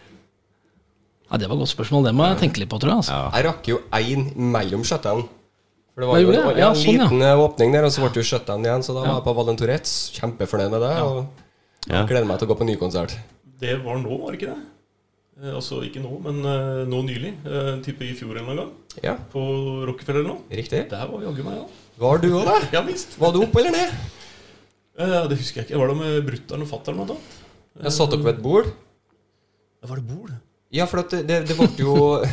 Ja, 1.35 1.39
det 1.43 1.49
var 1.51 1.57
et 1.59 1.64
godt 1.64 1.72
spørsmål. 1.74 2.05
Det 2.07 2.12
må 2.14 2.26
jeg 2.30 2.37
tenke 2.45 2.61
litt 2.62 2.70
på, 2.70 2.78
tror 2.78 2.93
jeg. 2.93 3.01
Altså. 3.03 3.14
Ja. 3.18 3.30
Jeg 3.35 3.45
rakk 3.49 3.68
jo 3.72 3.78
én 3.99 4.20
mellom 4.55 4.85
shutdown. 4.87 5.24
For 5.95 6.03
det 6.05 6.09
var 6.11 6.20
jo 6.22 6.30
en. 6.30 6.59
Ja, 6.59 6.68
sånn, 6.78 6.95
liten 7.01 7.24
ja. 7.24 7.32
åpning 7.43 7.72
der, 7.74 7.87
og 7.89 7.91
så 7.95 8.05
ble 8.05 8.11
det 8.14 8.22
jo 8.22 8.26
shutdown 8.28 8.62
igjen. 8.62 8.85
Så 8.87 8.95
da 8.95 9.03
Ja. 9.03 9.09
var 9.09 9.18
jeg 9.18 9.24
på 9.26 9.35
Valentoretz. 9.35 9.95
Kjempefornøyd 10.14 10.70
med 10.70 10.80
det. 10.87 10.93
Og 11.03 11.26
Ja. 11.91 12.05
gleder 12.07 12.24
meg 12.24 12.39
til 12.39 12.47
å 12.47 12.55
gå 12.55 12.59
på 12.61 12.66
ny 12.70 12.76
konsert. 12.76 13.16
Det 13.59 13.82
var 13.82 13.99
nå, 13.99 14.14
var 14.22 14.30
det 14.30 14.39
ikke 14.41 14.55
det? 14.55 14.62
Eh, 15.43 15.55
altså 15.55 15.82
ikke 15.82 16.01
nå, 16.05 16.22
men 16.22 16.39
eh, 16.47 16.85
nå 16.87 17.03
nylig. 17.03 17.35
En 17.45 17.82
type 17.82 18.01
i 18.07 18.14
fjor 18.14 18.39
en 18.39 18.45
eller 18.47 18.55
noen 18.55 18.57
gang. 18.57 18.72
Ja, 19.03 19.16
På 19.32 19.43
Rockefeller 19.91 20.22
nå. 20.22 20.39
riktig. 20.55 20.89
Der 20.89 21.07
var 21.11 21.18
jaggu 21.20 21.43
meg, 21.43 21.59
ja. 21.59 21.66
Var 21.99 22.18
du 22.18 22.28
òg 22.30 22.45
der? 22.47 22.68
Ja 22.72 22.82
visst. 22.82 23.18
Var 23.18 23.32
du 23.32 23.41
oppe 23.43 23.59
eller 23.59 23.72
ned? 23.74 23.91
Eh, 24.99 25.26
det 25.26 25.39
husker 25.39 25.62
jeg 25.62 25.70
ikke. 25.70 25.78
Var 25.82 25.89
det 25.89 25.97
med 25.99 26.26
brutter'n 26.30 26.62
og 26.62 26.68
fatter'n? 26.70 26.95
blant 26.95 27.11
annet? 27.11 27.43
Jeg 27.82 27.91
satt 27.93 28.12
opp 28.14 28.22
ved 28.22 28.37
et 28.37 28.43
bord. 28.43 28.66
Var 29.82 29.97
det 29.97 30.07
bord? 30.07 30.30
Ja, 30.74 30.88
for 30.90 31.04
at 31.04 31.12
det, 31.14 31.22
det, 31.28 31.36
det 31.46 31.54
ble 31.54 31.68
jo 31.78 31.94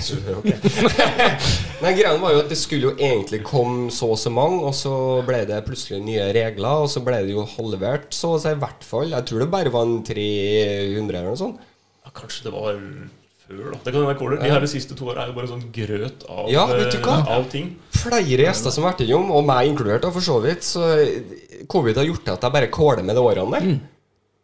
Nei, 1.83 1.91
greia 1.97 2.15
var 2.21 2.33
jo 2.35 2.41
at 2.43 2.49
det 2.51 2.57
skulle 2.59 2.89
jo 2.89 2.93
egentlig 2.97 3.41
komme 3.45 3.91
så 3.93 4.11
og 4.15 4.19
så 4.21 4.31
mange, 4.33 4.59
og 4.65 4.73
så 4.77 4.93
ble 5.27 5.43
det 5.49 5.61
plutselig 5.67 6.01
nye 6.05 6.27
regler, 6.35 6.83
og 6.85 6.89
så 6.91 7.03
ble 7.05 7.21
det 7.27 7.35
jo 7.35 7.45
halvert, 7.55 8.09
så 8.15 8.35
å 8.35 8.41
si 8.41 8.51
i 8.53 8.59
hvert 8.61 8.85
fall. 8.85 9.13
Jeg 9.13 9.27
tror 9.29 9.43
det 9.45 9.49
bare 9.53 9.73
var 9.73 9.87
en 9.87 9.99
300 10.05 11.07
eller 11.07 11.31
noe 11.31 11.39
sånt. 11.39 11.61
Ja, 12.01 12.13
kanskje 12.17 12.47
det 12.49 12.53
var 12.55 12.77
før, 13.45 13.63
da. 13.75 13.79
Det 13.85 13.93
kan 13.93 14.05
være 14.09 14.19
kåler. 14.19 14.41
De 14.41 14.51
her 14.53 14.63
de 14.65 14.69
siste 14.73 14.97
to 14.97 15.09
åra 15.11 15.25
er 15.25 15.31
jo 15.31 15.37
bare 15.37 15.49
sånn 15.51 15.65
grøt 15.75 16.25
av, 16.29 16.43
Ja, 16.53 16.65
vet 16.71 16.93
du 16.95 16.99
hva? 17.05 17.17
eh, 17.21 17.31
av 17.37 17.47
ting. 17.51 17.71
Flere 18.01 18.45
gjester 18.45 18.73
som 18.73 18.85
har 18.85 18.93
vært 18.95 19.05
innom, 19.07 19.29
og 19.37 19.45
meg 19.49 19.69
inkludert, 19.71 20.05
da, 20.05 20.13
for 20.13 20.25
så 20.25 20.37
vidt. 20.43 20.65
Så 20.65 20.85
covid 21.71 21.97
har 22.01 22.09
gjort 22.09 22.33
at 22.35 22.45
jeg 22.47 22.57
bare 22.57 22.71
kåler 22.73 23.05
med 23.05 23.17
de 23.17 23.25
årene 23.25 23.57
der. 23.57 23.73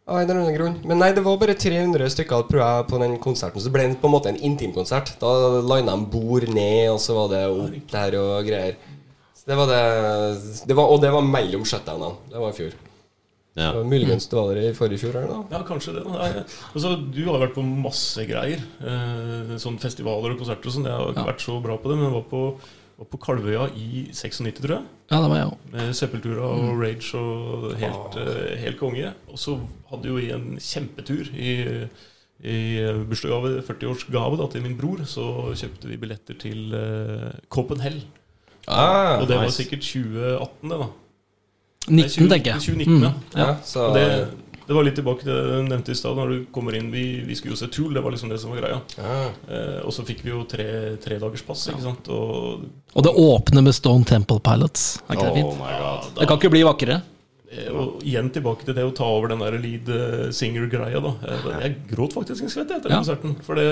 Av 0.08 0.16
en 0.22 0.24
eller 0.24 0.40
annen 0.40 0.54
grunn. 0.56 0.76
Men 0.88 0.98
nei, 1.02 1.10
det 1.12 1.20
var 1.26 1.36
bare 1.36 1.52
300 1.54 2.08
stykker 2.14 2.46
tror 2.48 2.62
jeg, 2.62 2.86
på 2.88 2.98
den 3.02 3.18
konserten. 3.20 3.60
Så 3.60 3.68
det 3.68 3.74
ble 3.74 3.82
på 4.00 4.08
en 4.08 4.14
måte 4.14 4.30
en 4.32 4.40
intimkonsert. 4.40 5.10
Da 5.20 5.32
lina 5.60 5.92
de 5.98 6.06
bord 6.14 6.46
ned, 6.48 6.86
og 6.94 7.00
så 7.04 7.12
var 7.18 7.28
det 7.34 7.42
opp 7.52 7.90
der 7.92 8.16
og 8.22 8.46
greier. 8.48 8.78
Så 9.36 9.44
det 9.52 9.58
var 9.60 9.68
det, 9.68 9.82
det 10.70 10.76
var, 10.78 10.88
Og 10.94 11.00
det 11.04 11.10
var 11.12 11.20
mellom 11.28 11.64
shutdownene. 11.68 12.16
Det 12.32 12.40
var 12.40 12.54
i 12.54 12.56
fjor. 12.56 12.72
Ja. 13.58 13.72
Det 13.74 13.78
var 13.82 13.84
Muligens 13.90 14.28
det 14.30 14.36
var 14.38 14.48
der 14.54 14.68
i 14.70 14.74
forrige 14.76 15.00
fjor. 15.02 15.16
Eller. 15.18 15.44
Ja, 15.50 15.60
kanskje 15.66 15.94
det. 15.98 16.04
Nei, 16.08 16.28
Altså, 16.72 16.94
du 17.12 17.22
har 17.26 17.40
vært 17.42 17.56
på 17.58 17.64
masse 17.68 18.24
greier. 18.28 18.60
Eh, 18.80 19.56
sånn 19.60 19.76
festivaler 19.82 20.32
og 20.36 20.38
konserter 20.40 20.70
og 20.70 20.76
sånn. 20.78 20.86
Jeg 20.88 20.94
har 20.94 21.08
ikke 21.12 21.24
Ja. 21.26 21.32
vært 21.32 21.44
så 21.44 21.60
bra 21.62 21.76
på 21.76 21.90
det, 21.90 21.96
men 21.98 22.06
jeg 22.08 22.16
var 22.16 22.28
på, 22.32 22.42
var 22.98 23.08
på 23.12 23.20
Kalvøya 23.22 23.68
i 23.78 24.08
96, 24.12 24.58
tror 24.58 24.74
jeg. 24.74 24.84
Ja, 25.10 25.20
det 25.22 25.30
var 25.30 25.38
jeg 25.38 25.50
også. 25.52 25.72
Med 25.72 25.94
Seppeltura 25.94 26.52
og 26.52 26.82
Rage 26.82 27.18
og 27.18 27.66
helt, 27.78 28.20
ah. 28.20 28.54
helt 28.58 28.78
konge. 28.80 29.12
Og 29.30 29.38
så 29.38 29.58
hadde 29.90 30.10
jo 30.10 30.18
vi 30.18 30.30
en 30.34 30.48
kjempetur 30.58 31.30
i, 31.32 31.52
i 32.42 32.58
bursdagsgave, 33.08 33.62
40-årsgave 33.68 34.40
da, 34.42 34.48
til 34.52 34.66
min 34.66 34.76
bror. 34.80 35.04
Så 35.06 35.24
kjøpte 35.54 35.90
vi 35.90 36.00
billetter 36.00 36.38
til 36.42 36.74
uh, 36.74 37.30
Copenhagen. 37.48 38.02
Ah, 38.68 39.22
og 39.22 39.28
det 39.30 39.38
var 39.40 39.48
sikkert 39.54 39.86
2018, 39.86 40.68
det, 40.68 40.80
da. 40.82 40.88
Nei, 41.88 42.04
19, 42.04 42.28
tenker 42.28 42.50
jeg. 42.52 42.66
2019, 42.66 43.06
ja. 43.06 43.12
ja, 43.38 43.52
så 43.64 43.86
Og 43.88 43.96
det, 43.96 44.08
det 44.68 44.76
var 44.76 44.84
litt 44.84 44.94
tilbake 45.00 45.24
til 45.24 45.32
det 45.32 45.44
du 45.48 45.68
nevnte 45.72 45.90
i 45.94 45.98
stad. 45.98 46.14
Når 46.20 46.28
du 46.34 46.38
kommer 46.52 46.76
inn 46.76 46.90
vi, 46.92 47.04
vi 47.26 47.34
skulle 47.38 47.56
jo 47.56 47.60
se 47.62 47.70
Tool, 47.72 47.94
det 47.96 48.02
var 48.04 48.12
liksom 48.12 48.28
det 48.28 48.38
som 48.42 48.52
var 48.52 48.60
greia. 48.60 48.80
ja. 48.98 49.18
Eh, 49.48 49.78
og 49.86 49.92
så 49.96 50.04
fikk 50.04 50.20
vi 50.26 50.30
jo 50.34 50.44
tre, 50.44 50.96
tre 51.00 51.18
dagers 51.18 51.42
pass, 51.48 51.66
ikke 51.72 51.82
sant. 51.88 52.08
Og 52.12 52.66
Og 52.94 53.02
det 53.08 53.14
åpner 53.16 53.62
med 53.64 53.74
Stone 53.74 54.04
Temple 54.04 54.38
Pilots. 54.44 54.98
Er 55.08 55.16
ikke 55.16 55.24
det 55.30 55.32
Oh 55.32 55.38
fint? 55.52 55.62
my 55.62 55.72
god. 55.80 56.10
Det 56.20 56.28
kan 56.28 56.38
ikke 56.38 56.50
bli 56.52 56.62
vakrere. 56.68 57.00
Eh, 57.50 57.70
Og 57.72 58.02
igjen 58.04 58.28
tilbake 58.30 58.66
til 58.68 58.74
det 58.76 58.84
å 58.84 58.92
ta 58.94 59.04
over 59.08 59.28
den 59.32 59.38
der 59.40 59.56
lead 59.56 59.88
eh, 59.88 60.28
singer-greia. 60.36 61.00
da 61.00 61.14
Eh, 61.24 61.60
Jeg 61.64 61.76
gråt 61.88 62.12
faktisk 62.12 62.42
en 62.44 62.50
skvett 62.52 62.70
etter 62.76 62.90
Ja. 62.90 62.98
konserten. 63.00 63.36
For 63.42 63.54
det, 63.56 63.64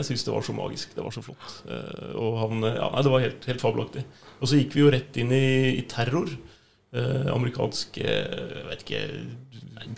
jeg 0.00 0.04
syns 0.08 0.24
det 0.24 0.32
var 0.32 0.40
så 0.40 0.54
magisk. 0.56 0.94
Det 0.96 1.04
var 1.04 1.10
så 1.12 1.20
flott. 1.22 1.60
Eh, 1.68 2.16
Og 2.16 2.38
han, 2.40 2.62
ja, 2.62 2.88
nei, 2.88 3.02
Det 3.02 3.10
var 3.12 3.20
helt, 3.20 3.44
helt 3.44 3.60
fabelaktig. 3.60 4.04
Og 4.40 4.48
så 4.48 4.56
gikk 4.56 4.72
vi 4.72 4.80
jo 4.80 4.90
rett 4.90 5.14
inn 5.20 5.30
i, 5.30 5.76
i 5.76 5.82
terror. 5.82 6.26
Eh, 6.90 7.26
amerikansk 7.34 7.98
Jeg 8.00 8.64
vet 8.70 8.80
ikke 8.86 9.00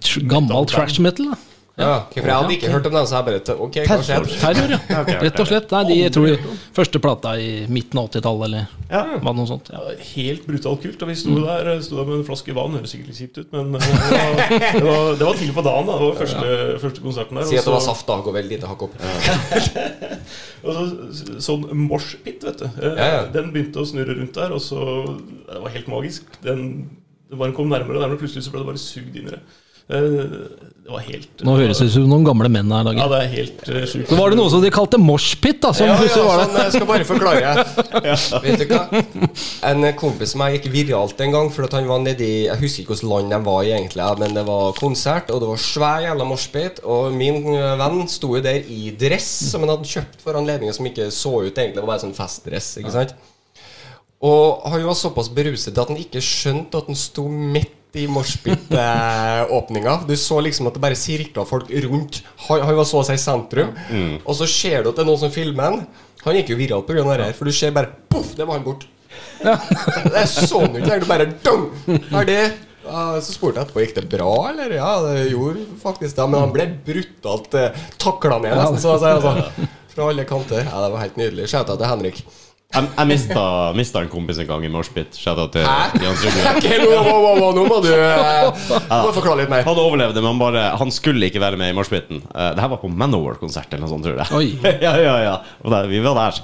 Tr- 0.00 0.26
Gammel 0.30 0.66
trash 0.70 1.00
metal, 1.02 1.30
da. 1.32 1.38
ja. 1.80 1.92
okay, 2.04 2.20
For 2.20 2.28
jeg 2.28 2.36
hadde 2.36 2.54
ikke 2.58 2.70
hørt 2.74 2.86
om 2.90 2.94
den, 2.98 3.06
så 3.08 3.20
jeg 3.20 3.26
bare 3.28 3.54
Ok, 3.64 3.76
kanskje 3.88 4.16
jeg 4.18 4.40
Terror, 4.42 4.74
ja. 4.74 5.04
Rett 5.24 5.40
og 5.40 5.48
slett. 5.48 5.70
Nei, 5.72 5.82
de, 5.88 5.96
jeg 6.02 6.12
tror 6.16 6.26
de 6.28 6.56
første 6.76 7.00
plata 7.00 7.32
i 7.40 7.50
midten 7.72 8.00
av 8.02 8.10
80-tallet, 8.10 8.44
eller 8.50 8.66
Ja. 8.90 9.02
det 9.22 9.34
noe 9.38 9.46
sånt. 9.48 9.70
Ja. 9.72 9.80
Helt 10.10 10.44
brutalt 10.48 10.82
kult. 10.82 11.02
Og 11.06 11.08
vi 11.12 11.16
sto 11.20 11.36
der, 11.44 11.70
sto 11.86 12.00
der 12.00 12.08
med 12.10 12.18
en 12.18 12.26
flaske 12.26 12.56
vann. 12.56 12.74
Høres 12.76 12.92
sikkert 12.92 13.12
litt 13.12 13.20
kjipt 13.22 13.38
ut, 13.40 13.52
men 13.54 13.78
eh, 13.78 13.86
det 13.86 14.18
var, 14.18 14.34
det 14.50 14.84
var, 14.88 15.10
det 15.20 15.28
var 15.30 15.40
tidlig 15.40 15.56
på 15.60 15.64
dagen. 15.68 15.88
da 15.88 15.98
Det 16.00 16.08
var 16.10 16.18
første, 16.20 16.58
første 16.84 17.04
konserten 17.06 17.40
der. 17.40 17.48
Si 17.52 17.60
at 17.62 17.68
det 17.70 17.76
var 17.76 17.84
saft, 17.86 18.06
da. 18.10 18.18
Gå 18.26 18.34
veldig 18.36 18.56
lite 18.58 18.70
hakk 18.72 18.86
opp. 18.88 18.98
Og 20.66 20.76
så, 20.76 20.84
sånn 21.40 21.64
moshpit, 21.86 22.44
vet 22.44 22.60
du. 22.60 22.66
Eh. 22.90 23.16
Den 23.34 23.52
begynte 23.54 23.80
å 23.82 23.88
snurre 23.88 24.16
rundt 24.18 24.36
der, 24.36 24.52
og 24.52 24.60
så 24.64 24.82
Det 25.48 25.62
var 25.64 25.72
helt 25.74 25.88
magisk. 25.90 26.28
Den, 26.44 26.66
den 27.30 27.40
bare 27.40 27.54
kom 27.56 27.70
nærmere 27.72 27.96
og 27.96 28.04
nærmere, 28.04 28.20
plutselig 28.20 28.44
så 28.46 28.52
ble 28.52 28.62
det 28.64 28.68
bare 28.74 28.82
sugd 28.82 29.16
inn 29.16 29.30
i 29.30 29.34
det. 29.36 29.40
Eh, 29.91 30.34
Det 30.91 30.95
var 30.97 31.03
helt 31.07 31.43
Nå 31.47 31.53
høres 31.55 31.78
det 31.78 31.84
ut 31.86 31.93
som 31.95 32.07
noen 32.11 32.24
gamle 32.26 32.49
menn 32.51 32.70
her. 32.74 32.88
Ja, 32.99 33.05
det 33.12 33.18
er 33.22 33.28
helt 33.30 33.61
uh, 33.68 33.76
sjukt. 33.86 34.09
Så 34.11 34.16
var 34.18 34.32
det 34.32 34.38
noe 34.41 34.51
som 34.51 34.62
de 34.64 34.70
kalte 34.74 34.99
moshpit, 34.99 35.61
da. 35.62 35.70
Som 35.76 35.86
Ja, 35.86 35.95
ja, 36.03 36.24
var 36.26 36.41
det. 36.41 36.47
sånn, 36.49 36.57
jeg 36.64 36.72
skal 36.74 36.88
bare 36.88 37.07
forklare. 37.07 37.53
Vet 38.49 38.64
du 38.64 38.72
hva? 38.72 38.80
En 39.70 39.86
kompis 40.01 40.32
som 40.34 40.43
jeg 40.49 40.59
gikk 40.59 40.66
viralt 40.74 41.22
en 41.22 41.36
gang, 41.36 41.51
for 41.55 41.68
at 41.68 41.76
han 41.78 41.86
var 41.86 42.03
nedi 42.03 42.30
Jeg 42.49 42.59
husker 42.59 42.82
ikke 42.82 42.97
hvilket 42.97 43.11
land 43.12 43.30
de 43.36 43.41
var 43.47 43.62
i, 43.68 43.70
egentlig, 43.76 44.09
men 44.24 44.34
det 44.41 44.45
var 44.51 44.74
konsert, 44.80 45.30
og 45.30 45.45
det 45.45 45.53
var 45.53 45.62
svær 45.62 46.03
jævla 46.09 46.26
moshpit. 46.32 46.82
Og 46.82 47.14
min 47.14 47.38
eh, 47.55 47.72
venn 47.84 48.03
sto 48.11 48.34
jo 48.34 48.43
der 48.43 48.59
i 48.66 48.91
dress 48.99 49.30
som 49.53 49.62
han 49.62 49.76
hadde 49.76 49.93
kjøpt 49.95 50.24
for 50.26 50.41
anledningen, 50.43 50.74
som 50.74 50.91
ikke 50.91 51.07
så 51.14 51.36
ut 51.45 51.53
egentlig, 51.55 51.76
det 51.78 51.84
var 51.86 51.93
bare 51.95 52.03
sånn 52.09 52.18
festdress. 52.18 52.72
Ikke 52.82 52.97
sant? 52.99 53.14
Og 54.26 54.66
han 54.68 54.82
var 54.84 54.99
såpass 54.99 55.30
beruset 55.32 55.78
at 55.78 55.88
han 55.95 56.03
ikke 56.03 56.20
skjønte 56.24 56.82
at 56.82 56.91
han 56.91 56.99
sto 56.99 57.28
midt 57.30 57.76
i 57.99 58.07
moshpit-åpninga. 58.11 59.97
Du 60.07 60.14
så 60.16 60.38
liksom 60.45 60.68
at 60.70 60.76
det 60.76 60.82
bare 60.82 60.99
sirkla 60.99 61.45
folk 61.49 61.70
rundt. 61.86 62.22
Han, 62.47 62.62
han 62.68 62.78
var 62.78 62.86
så 62.88 63.01
å 63.03 63.07
si 63.09 63.16
sentrum. 63.20 63.72
Og 64.24 64.38
så 64.38 64.49
ser 64.51 64.84
du 64.84 64.93
at 64.93 65.01
det 65.01 65.05
er 65.05 65.11
noen 65.11 65.22
som 65.24 65.34
filmer 65.34 65.70
han. 65.70 65.84
Han 66.24 66.36
gikk 66.36 66.53
jo 66.53 66.59
viralt 66.61 66.88
pga. 66.88 67.03
det 67.03 67.30
her, 67.30 67.36
for 67.36 67.49
du 67.49 67.55
ser 67.57 67.72
bare 67.74 67.95
Poff, 68.11 68.34
det 68.36 68.47
var 68.47 68.59
han 68.61 68.66
bort. 68.66 68.86
Det 69.41 70.18
er 70.20 70.28
sånn. 70.28 70.76
Du 70.76 71.07
bare 71.09 71.26
dong, 71.43 71.70
Ferdig. 72.11 72.43
Ja, 72.84 73.20
så 73.22 73.34
spurte 73.34 73.61
jeg 73.61 73.66
etterpå 73.68 73.82
gikk 73.84 73.97
det 73.99 74.05
bra, 74.11 74.30
eller? 74.51 74.72
Ja, 74.74 74.91
det 75.05 75.30
gjorde 75.30 75.64
faktisk 75.82 76.16
det. 76.16 76.26
Men 76.32 76.45
han 76.45 76.55
ble 76.55 76.66
brutalt 76.86 77.57
eh, 77.59 77.82
takla 78.01 78.38
ned, 78.43 78.57
nesten, 78.57 78.80
så 78.82 78.95
å 78.97 79.01
si. 79.01 79.11
Altså. 79.11 79.68
Fra 79.95 80.07
alle 80.11 80.24
kanter. 80.28 80.64
Ja, 80.64 80.84
Det 80.86 80.93
var 80.95 81.05
helt 81.05 81.18
nydelig. 81.20 81.49
Skjøta 81.53 81.76
til 81.76 81.91
Henrik. 81.91 82.22
Jeg, 82.70 82.86
jeg 82.94 83.08
mista, 83.10 83.44
mista 83.74 84.00
en 84.04 84.10
kompis 84.12 84.38
en 84.38 84.46
gang 84.46 84.62
i 84.62 84.68
moshpit. 84.70 85.16
Til? 85.16 85.64
Jan 85.64 86.20
nå, 86.84 87.00
nå, 87.02 87.02
nå, 87.02 87.32
nå, 87.40 87.48
nå 87.56 87.64
må 87.66 87.78
du 87.82 87.88
må 87.90 89.10
forklare 89.16 89.40
litt 89.42 89.50
mer. 89.50 89.64
Han 89.66 89.80
overlevde, 89.82 90.22
men 90.22 90.30
han, 90.30 90.38
bare, 90.38 90.62
han 90.78 90.94
skulle 90.94 91.26
ikke 91.26 91.42
være 91.42 91.58
med 91.58 91.72
i 91.72 91.76
moshpiten. 91.76 92.22
Uh, 92.30 92.52
det 92.54 92.62
her 92.62 92.70
var 92.70 92.78
på 92.82 92.92
Manowar-konsert 92.94 93.74
eller 93.74 93.88
noe 93.88 93.90
sånt, 93.90 94.06
tror 94.06 94.22
jeg. 94.22 94.30
Oi. 94.38 94.54
ja, 94.86 94.94
ja, 95.02 95.16
ja. 95.24 95.34
Og 95.64 95.74
der, 95.74 95.90
vi 95.90 95.98
var 96.04 96.22
der. 96.22 96.42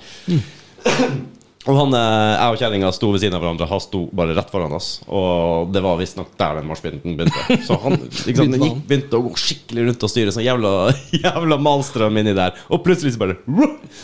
Og 1.67 1.75
han, 1.75 1.95
eh, 1.99 2.33
jeg 2.37 2.55
og 2.55 2.61
kjerringa 2.61 2.91
sto 2.95 3.09
ved 3.11 3.23
siden 3.25 3.35
av 3.35 3.43
hverandre. 3.43 3.67
Han 3.67 3.81
sto 3.83 4.05
bare 4.15 4.37
rett 4.37 4.51
foran 4.53 4.75
oss. 4.77 5.01
Og 5.11 5.73
det 5.75 5.83
var 5.83 5.99
visstnok 5.99 6.31
der 6.39 6.61
den 6.61 6.69
moshpiten 6.69 7.17
begynte. 7.19 7.57
Så 7.67 7.79
han 7.83 7.97
liksom, 8.29 8.53
Begynte 8.53 8.61
gikk, 8.63 8.77
begynte 8.87 9.19
å 9.19 9.25
gå 9.25 9.33
skikkelig 9.43 9.89
rundt 9.89 10.07
og 10.07 10.13
styre. 10.13 10.35
Sånn 10.35 10.47
jævla, 10.47 10.73
jævla 11.27 11.59
malstrøm 11.67 12.23
inni 12.23 12.37
der. 12.39 12.55
Og 12.71 12.85
plutselig 12.87 13.17
så 13.17 13.25
bare 13.25 13.39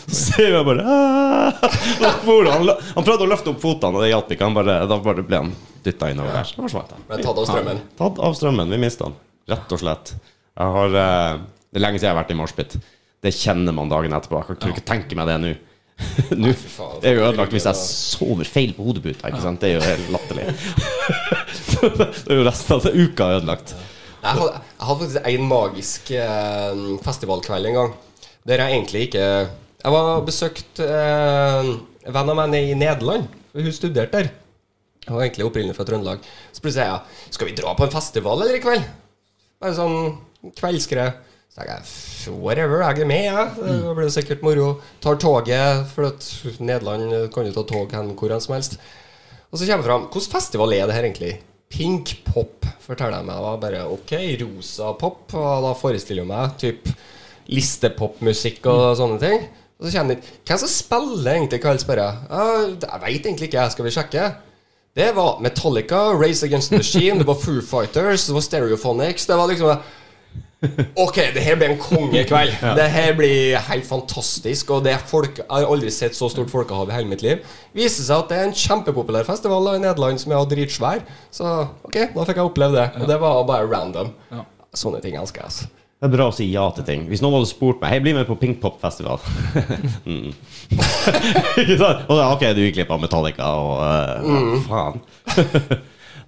Så 0.08 0.18
ser 0.18 0.56
vi 0.56 0.64
bare 0.72 0.86
«Ah!» 0.86 1.62
Og 1.62 2.26
for 2.26 2.50
han, 2.50 2.72
han, 2.72 3.06
prøvde 3.06 3.28
å 3.28 3.30
løfte 3.30 3.52
opp 3.54 3.62
fotene, 3.62 3.98
og 3.98 4.02
det 4.02 4.10
hjalp 4.10 4.34
ikke. 4.34 4.48
Han 4.48 4.58
bare, 4.58 4.78
da 4.90 4.98
bare 5.06 5.26
ble 5.26 5.42
han 5.44 5.56
dytta 5.86 6.10
innover 6.10 6.34
der. 6.40 6.50
Så 6.50 6.62
forsvant 6.64 6.94
han. 6.96 7.06
Ble 7.10 7.22
tatt 7.22 7.38
av 7.38 7.46
strømmen. 7.46 7.82
Tatt 7.98 8.22
av 8.26 8.38
strømmen. 8.38 8.74
Vi 8.74 8.80
mista 8.82 9.06
han. 9.06 9.18
Rett 9.52 9.74
og 9.74 9.82
slett. 9.82 10.16
Jeg 10.58 10.78
har, 10.78 10.96
eh, 11.02 11.42
det 11.70 11.78
er 11.78 11.86
lenge 11.86 12.00
siden 12.00 12.10
jeg 12.10 12.16
har 12.16 12.24
vært 12.24 12.34
i 12.34 12.38
moshpit. 12.42 12.80
Det 13.22 13.30
kjenner 13.36 13.74
man 13.76 13.90
dagen 13.90 14.14
etterpå. 14.16 14.42
Jeg 14.42 14.58
kan 14.58 14.74
ikke 14.74 14.88
tenke 14.88 15.18
meg 15.18 15.30
det 15.30 15.38
nå. 15.42 15.52
Nå 16.42 16.53
det 17.03 17.11
er 17.11 17.16
jo 17.16 17.24
ødelagt 17.26 17.55
hvis 17.55 17.66
jeg 17.68 17.78
sover 17.78 18.48
feil 18.48 18.74
på 18.76 18.86
hodeputa. 18.86 19.30
Ikke 19.30 19.42
sant? 19.44 19.62
Det 19.62 19.70
er 19.70 19.78
jo 19.78 19.86
helt 19.86 20.12
latterlig. 20.14 20.46
det 21.98 22.30
er 22.30 22.38
jo 22.38 22.46
resten 22.46 22.76
av 22.76 22.86
uka 22.86 23.28
ødelagt. 23.38 23.74
Jeg 24.22 24.38
hadde, 24.38 24.50
jeg 24.55 24.86
hadde 24.86 25.00
faktisk 25.00 25.30
en 25.32 25.48
magisk 25.50 26.11
eh, 26.14 26.82
festivalkveld 27.03 27.70
en 27.70 27.78
gang. 27.78 27.94
Der 28.46 28.62
jeg 28.62 28.76
egentlig 28.76 29.03
ikke 29.09 29.24
Jeg 29.82 29.92
var 29.94 30.22
besøkt 30.26 30.82
eh, 30.82 31.70
en 32.07 32.14
venn 32.14 32.30
av 32.30 32.38
meg 32.38 32.53
nede 32.53 32.70
i 32.70 32.78
Nederland. 32.78 33.26
Hun 33.53 33.74
studerte 33.74 34.20
der. 34.20 34.30
Hun 35.09 35.16
var 35.16 35.24
egentlig 35.24 35.48
opprinnelig 35.48 35.74
fra 35.74 35.86
Trøndelag. 35.88 36.22
Så 36.55 36.62
plutselig 36.62 36.84
sier 36.84 36.92
jeg 36.92 37.34
Skal 37.34 37.50
vi 37.50 37.57
dra 37.59 37.74
på 37.74 37.86
en 37.86 37.94
festival 37.94 38.44
eller 38.44 38.59
i 38.59 38.62
kveld? 38.62 38.86
Bare 39.62 39.74
sånn 39.78 40.53
kveldsgreie. 40.59 41.16
Så 41.53 41.66
jeg 41.68 42.32
whatever, 42.40 42.80
jeg 42.80 43.03
er 43.05 43.09
med, 43.09 43.24
jeg. 43.26 43.48
Det 43.61 43.94
blir 43.98 44.12
sikkert 44.12 44.44
moro. 44.44 44.68
Tar 45.05 45.18
toget, 45.20 45.82
for 45.92 46.09
at 46.09 46.28
Nederland 46.64 47.28
kan 47.34 47.44
jo 47.44 47.53
ta 47.53 47.64
tog 47.68 47.92
hen 47.92 48.14
hvor 48.16 48.32
som 48.40 48.55
helst. 48.57 48.78
Og 49.53 49.61
så 49.61 49.66
kommer 49.68 49.84
jeg 49.84 49.90
fram 49.90 50.07
Hvilken 50.09 50.32
festival 50.32 50.72
er 50.72 50.86
det 50.88 50.96
her 50.96 51.09
egentlig? 51.11 51.32
Pink 51.72 52.14
pop, 52.24 52.64
forteller 52.80 53.20
jeg 53.20 53.28
meg. 53.28 53.44
Da. 53.44 53.53
Bare 53.61 53.84
ok, 53.92 54.14
rosa 54.46 54.94
pop. 54.96 55.26
Og 55.36 55.66
da 55.66 55.74
forestiller 55.76 56.24
jeg 56.24 56.32
meg 56.32 56.57
typ 56.62 56.88
listepopmusikk 57.53 58.64
og 58.72 58.84
sånne 58.96 59.20
ting. 59.20 59.44
Og 59.76 59.88
så 59.90 59.98
kommer 59.98 60.16
det 60.16 60.32
Hvem 60.48 60.61
som 60.62 60.70
spiller 60.72 61.34
egentlig 61.36 61.61
kveld, 61.61 61.82
spør 61.82 62.00
jeg. 62.00 62.26
«Ja, 62.30 62.44
Jeg 62.86 63.03
veit 63.05 63.26
egentlig 63.26 63.50
ikke, 63.50 63.70
skal 63.74 63.88
vi 63.88 63.92
sjekke? 63.98 64.28
Det 64.96 65.09
var 65.16 65.40
Metallica, 65.40 66.12
Race 66.16 66.44
Against 66.46 66.68
the 66.72 66.78
Machine, 66.80 67.18
det 67.18 67.26
var 67.26 67.38
Foo 67.40 67.61
Fighters, 67.64 68.26
det 68.28 68.34
var 68.36 68.44
Stereophonics. 68.44 69.26
Det 69.26 69.36
var 69.36 69.48
liksom 69.48 69.84
Ok, 70.94 71.16
det 71.34 71.42
her 71.42 71.56
blir 71.58 71.72
en 71.72 71.80
kongekveld. 71.80 72.54
Det 72.78 72.86
her 72.94 73.16
blir 73.18 73.58
helt 73.66 73.86
fantastisk. 73.88 74.70
Og 74.70 74.84
det 74.86 74.94
er 74.94 75.02
folk, 75.06 75.40
Jeg 75.42 75.50
har 75.50 75.66
aldri 75.66 75.90
sett 75.90 76.16
så 76.16 76.30
stort 76.30 76.52
folkehav 76.52 76.90
i 76.90 76.96
hele 76.96 77.10
mitt 77.10 77.24
liv. 77.24 77.42
Viser 77.74 78.06
seg 78.06 78.22
at 78.22 78.30
det 78.30 78.38
er 78.38 78.48
en 78.50 78.56
kjempepopulær 78.56 79.26
festival 79.26 79.72
i 79.74 79.82
Nederland 79.82 80.22
som 80.22 80.34
er 80.34 80.48
dritsvær. 80.48 81.04
Så 81.34 81.52
ok, 81.82 82.00
da 82.14 82.26
fikk 82.28 82.38
jeg 82.38 82.50
oppleve 82.52 82.78
det. 82.78 82.88
Og 83.02 83.10
det 83.10 83.20
var 83.22 83.44
bare 83.48 83.70
random. 83.70 84.12
Sånne 84.72 85.02
ting 85.04 85.18
elsker 85.18 85.42
jeg. 85.42 85.50
altså. 85.50 85.70
Det 86.02 86.08
er 86.08 86.14
bra 86.16 86.24
å 86.26 86.34
si 86.34 86.48
ja 86.50 86.64
til 86.74 86.82
ting. 86.82 87.02
Hvis 87.06 87.20
noen 87.22 87.36
hadde 87.36 87.46
spurt 87.46 87.78
meg 87.78 87.92
Hei, 87.92 88.00
bli 88.02 88.10
med 88.16 88.24
på 88.26 88.34
Pinkpop-festival. 88.40 89.20
mm. 90.10 90.32
Ikke 91.62 91.76
sant? 91.78 92.08
Og 92.08 92.18
da, 92.18 92.24
ok, 92.34 92.42
du 92.56 92.64
gikk 92.64 92.80
glipp 92.80 92.90
av 92.90 93.04
Metallica 93.04 93.52
og 93.54 93.76
uh, 93.78 94.26
mm. 94.26 94.64
faen. 94.66 94.98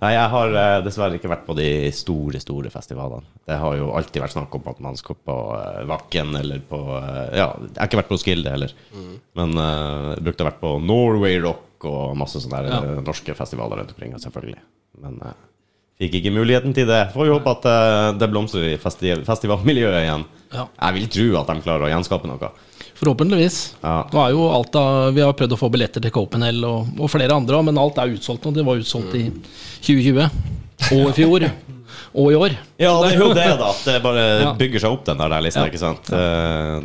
Nei, 0.04 0.12
jeg 0.12 0.30
har 0.34 0.56
eh, 0.60 0.78
dessverre 0.84 1.16
ikke 1.16 1.32
vært 1.32 1.46
på 1.46 1.56
de 1.56 1.68
store, 1.96 2.40
store 2.42 2.72
festivalene. 2.72 3.24
Det 3.48 3.56
har 3.60 3.76
jo 3.80 3.92
alltid 3.96 4.20
vært 4.20 4.36
snakk 4.36 4.56
om 4.58 4.72
at 4.74 4.82
man 4.84 4.98
skal 5.00 5.16
på 5.16 5.36
uh, 5.56 5.82
Vakken 5.88 6.36
eller 6.36 6.60
på 6.68 6.80
eh, 7.00 7.38
Ja, 7.40 7.48
jeg 7.56 7.78
har 7.78 7.88
ikke 7.88 8.02
vært 8.02 8.12
på 8.12 8.20
Skilde 8.20 8.52
heller. 8.52 8.74
Men 9.38 9.56
uh, 9.56 10.12
jeg 10.12 10.26
brukte 10.28 10.44
å 10.44 10.50
vært 10.50 10.60
på 10.60 10.74
Norway 10.84 11.40
Rock 11.40 11.70
og 11.88 12.14
masse 12.18 12.40
sånne 12.42 12.62
der, 12.64 12.76
eh, 12.98 13.02
norske 13.04 13.34
festivaler 13.36 13.80
rundt 13.80 13.92
omkring, 13.94 14.14
selvfølgelig. 14.20 14.60
Men 15.02 15.18
eh, 15.24 15.40
fikk 16.02 16.18
ikke 16.20 16.34
muligheten 16.34 16.74
til 16.76 16.88
det. 16.90 17.02
Får 17.14 17.28
jo 17.28 17.38
håpe 17.38 17.54
at 17.58 17.68
eh, 17.70 18.10
det 18.20 18.30
blomstrer 18.32 18.68
i 18.72 18.78
festi 18.80 19.14
festivalmiljøet 19.26 20.00
igjen. 20.02 20.26
Ja. 20.54 20.68
Jeg 20.68 20.98
vil 20.98 21.10
tro 21.16 21.28
at 21.40 21.50
de 21.52 21.66
klarer 21.66 21.88
å 21.88 21.92
gjenskape 21.92 22.30
noe. 22.30 22.52
Forhåpentligvis. 23.04 23.58
Ja. 23.82 23.98
Nå 24.12 24.22
er 24.24 24.32
jo 24.32 24.48
alt 24.48 24.72
da, 24.72 24.84
Vi 25.14 25.22
har 25.24 25.36
prøvd 25.36 25.56
å 25.56 25.60
få 25.60 25.70
billetter 25.74 26.04
til 26.04 26.14
Copenhagen 26.14 26.64
og, 26.68 26.96
og 26.98 27.12
flere 27.12 27.36
andre, 27.36 27.60
men 27.68 27.80
alt 27.80 28.00
er 28.00 28.16
utsolgt 28.16 28.48
nå. 28.48 28.54
Det 28.56 28.64
var 28.66 28.80
utsolgt 28.80 29.14
i 29.20 29.26
2020. 29.84 30.26
Og 30.94 31.04
i 31.10 31.14
fjor. 31.18 31.46
Og 32.14 32.30
i 32.30 32.38
år. 32.38 32.56
Ja, 32.78 32.92
det 33.02 33.12
er 33.12 33.20
jo 33.20 33.30
det, 33.34 33.46
da. 33.58 33.70
At 33.74 33.86
det 33.88 34.00
bare 34.04 34.54
bygger 34.58 34.84
seg 34.84 34.96
opp, 34.96 35.04
den 35.06 35.20
der, 35.20 35.36
lista. 35.42 35.66
Ja. 35.66 35.70
ikke 35.72 35.82
sant? 35.82 36.10
Det, 36.10 36.26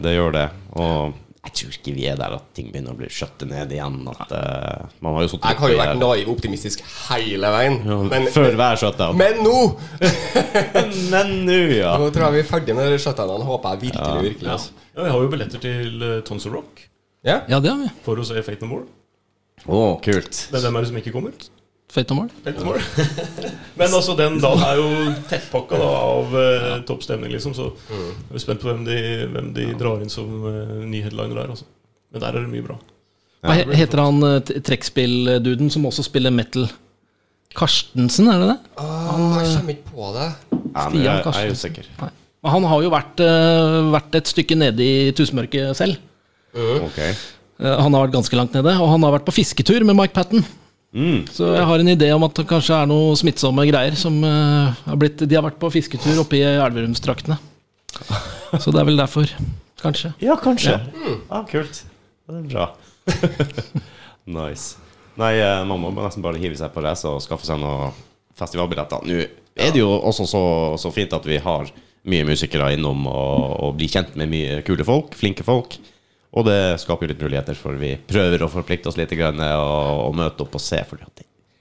det 0.03 0.15
gjør 0.15 0.35
det. 0.35 0.45
Og 0.75 1.17
jeg 1.49 1.55
tror 1.57 1.75
ikke 1.79 1.93
vi 1.97 2.05
er 2.11 2.15
der 2.19 2.35
at 2.37 2.45
ting 2.55 2.69
begynner 2.71 2.93
å 2.93 2.97
bli 2.99 3.09
skjøtte 3.11 3.47
ned 3.49 3.71
igjen. 3.73 3.97
At, 4.13 4.31
uh, 4.31 4.89
man 5.01 5.15
har 5.17 5.25
jo 5.25 5.39
Jeg 5.39 5.57
har 5.59 5.73
jo 5.73 5.79
vært 5.79 5.91
her- 5.91 5.99
naiv 6.03 6.29
optimistisk 6.35 6.83
hele 7.09 7.51
veien. 7.57 7.79
Men, 8.09 8.27
Før 8.33 8.53
hver 8.55 8.77
shutdown. 8.79 9.17
men 9.17 9.41
nå 9.43 9.55
Men 11.13 11.33
nå, 11.47 11.57
ja. 11.79 11.95
Nå 11.99 12.09
tror 12.13 12.27
jeg 12.29 12.37
vi 12.37 12.43
er 12.43 12.49
ferdig 12.49 12.75
med 12.77 12.91
de 12.93 12.99
shutdownene. 13.01 13.47
Håper 13.49 13.75
jeg 13.75 13.81
virkelig. 13.89 14.23
virkelig 14.29 14.51
altså. 14.55 14.71
Ja, 14.95 15.03
Vi 15.03 15.09
har 15.15 15.21
jo 15.25 15.31
billetter 15.33 15.63
til 15.63 16.03
uh, 16.03 16.15
Tons 16.27 16.45
of 16.49 16.53
Rock 16.53 16.85
Ja? 17.25 17.41
Ja, 17.51 17.59
det 17.59 17.71
har 17.71 17.79
vi. 17.81 17.89
for 18.05 18.19
å 18.21 18.25
se 18.27 18.41
Fate 18.45 18.63
No 18.65 18.71
More. 18.73 18.87
Å, 19.67 19.79
kult. 20.05 20.45
Men 20.53 20.61
hvem 20.63 20.77
er 20.79 20.85
det 20.85 20.89
som 20.93 20.99
ikke 21.01 21.11
kommer? 21.15 21.33
Fate 21.89 22.13
no 22.13 22.19
more. 22.21 22.29
Fate 22.45 22.61
No 22.61 22.67
More. 22.69 22.81
Men 23.79 23.93
altså, 23.97 24.13
den 24.17 24.37
dagen 24.43 24.61
er 24.61 24.77
jo 24.77 24.89
tettpakka 25.29 25.79
da, 25.81 25.87
av 26.05 26.35
uh, 26.35 26.67
topp 26.85 27.01
stemning, 27.05 27.33
liksom. 27.33 27.55
Så 27.57 27.71
jeg 27.89 28.37
er 28.37 28.43
spent 28.43 28.61
på 28.61 28.69
hvem 28.69 28.83
de, 28.85 28.99
hvem 29.33 29.49
de 29.55 29.65
drar 29.79 30.03
inn 30.03 30.13
som 30.13 30.29
uh, 30.45 30.75
ny 30.85 31.01
headliner 31.05 31.41
der. 31.41 31.55
Altså. 31.55 31.65
Men 32.13 32.21
der 32.25 32.29
er 32.37 32.45
det 32.45 32.51
mye 32.51 32.67
bra. 32.67 32.77
Hva 33.47 33.55
ja. 33.57 33.65
heter 33.79 34.03
han 34.03 34.21
uh, 34.21 34.37
trekkspillduden 34.43 35.73
som 35.73 35.89
også 35.89 36.05
spiller 36.05 36.33
metal? 36.35 36.69
Karstensen, 37.57 38.29
er 38.29 38.43
det 38.43 38.51
det? 38.51 38.59
Han 38.77 39.23
jeg 39.39 39.53
kommer 39.55 39.73
ikke 39.73 39.89
på 39.89 40.13
det. 40.13 40.29
Stian 40.53 41.09
er 41.15 41.23
Karstensen. 41.25 41.79
Nei. 42.03 42.11
Han 42.53 42.69
har 42.71 42.85
jo 42.85 42.93
vært, 42.93 43.25
uh, 43.25 43.89
vært 43.95 44.21
et 44.21 44.29
stykke 44.29 44.55
nede 44.59 44.85
i 44.85 45.09
tusenmørket 45.17 45.73
selv. 45.75 45.97
Uh. 46.53 46.85
Okay. 46.85 47.17
Uh, 47.57 47.73
han 47.81 47.89
har 47.97 48.05
vært 48.05 48.15
ganske 48.19 48.37
langt 48.37 48.53
nede, 48.55 48.77
og 48.77 48.93
han 48.93 49.03
har 49.07 49.17
vært 49.17 49.25
på 49.27 49.35
fisketur 49.41 49.83
med 49.87 49.97
Mike 49.97 50.15
Patten. 50.15 50.45
Mm. 50.95 51.27
Så 51.29 51.51
jeg 51.53 51.65
har 51.69 51.81
en 51.81 51.91
idé 51.91 52.09
om 52.15 52.25
at 52.25 52.33
det 52.39 52.47
kanskje 52.49 52.73
er 52.73 52.89
noe 52.89 53.13
smittsomme 53.19 53.65
greier 53.69 53.97
som 53.99 54.15
uh, 54.25 54.73
har 54.87 54.97
blitt 54.97 55.21
De 55.21 55.37
har 55.37 55.45
vært 55.45 55.59
på 55.61 55.69
fisketur 55.75 56.23
oppe 56.23 56.39
i 56.39 56.43
Elverumsdraktene. 56.49 57.37
Så 58.63 58.73
det 58.73 58.81
er 58.81 58.87
vel 58.89 58.97
derfor, 58.97 59.29
kanskje. 59.83 60.13
Ja, 60.23 60.37
kanskje. 60.41 60.79
Ja, 61.29 61.43
kult. 61.49 61.83
Det 62.29 62.39
er 62.39 62.47
bra. 62.49 62.69
nice. 64.39 64.79
Nei, 65.19 65.35
eh, 65.41 65.61
man 65.67 65.81
må 65.81 65.91
nesten 65.93 66.23
bare 66.23 66.39
hive 66.41 66.57
seg 66.57 66.71
på 66.73 66.81
reise 66.81 67.09
og 67.09 67.21
skaffe 67.21 67.45
seg 67.45 67.59
noen 67.61 67.93
festivalbilletter. 68.39 69.05
Nå 69.05 69.21
er 69.59 69.73
det 69.75 69.81
jo 69.81 69.91
også 69.91 70.25
så, 70.29 70.43
så 70.79 70.91
fint 70.95 71.13
at 71.13 71.25
vi 71.27 71.37
har 71.43 71.69
mye 72.09 72.25
musikere 72.25 72.71
innom 72.73 73.05
og, 73.11 73.41
og 73.65 73.73
blir 73.77 73.91
kjent 73.91 74.15
med 74.17 74.31
mye 74.31 74.61
kule 74.65 74.85
folk, 74.87 75.17
flinke 75.19 75.45
folk. 75.45 75.75
Og 76.37 76.45
det 76.45 76.59
skaper 76.81 77.07
jo 77.07 77.13
litt 77.13 77.21
muligheter, 77.23 77.57
for 77.57 77.73
vi 77.79 77.95
prøver 78.07 78.43
å 78.45 78.49
forplikte 78.53 78.91
oss 78.91 78.97
litt 78.99 79.09
grann, 79.17 79.39
og, 79.41 80.03
og 80.09 80.15
møte 80.19 80.43
opp 80.45 80.55
og 80.59 80.61
se. 80.61 80.83
For 80.85 81.01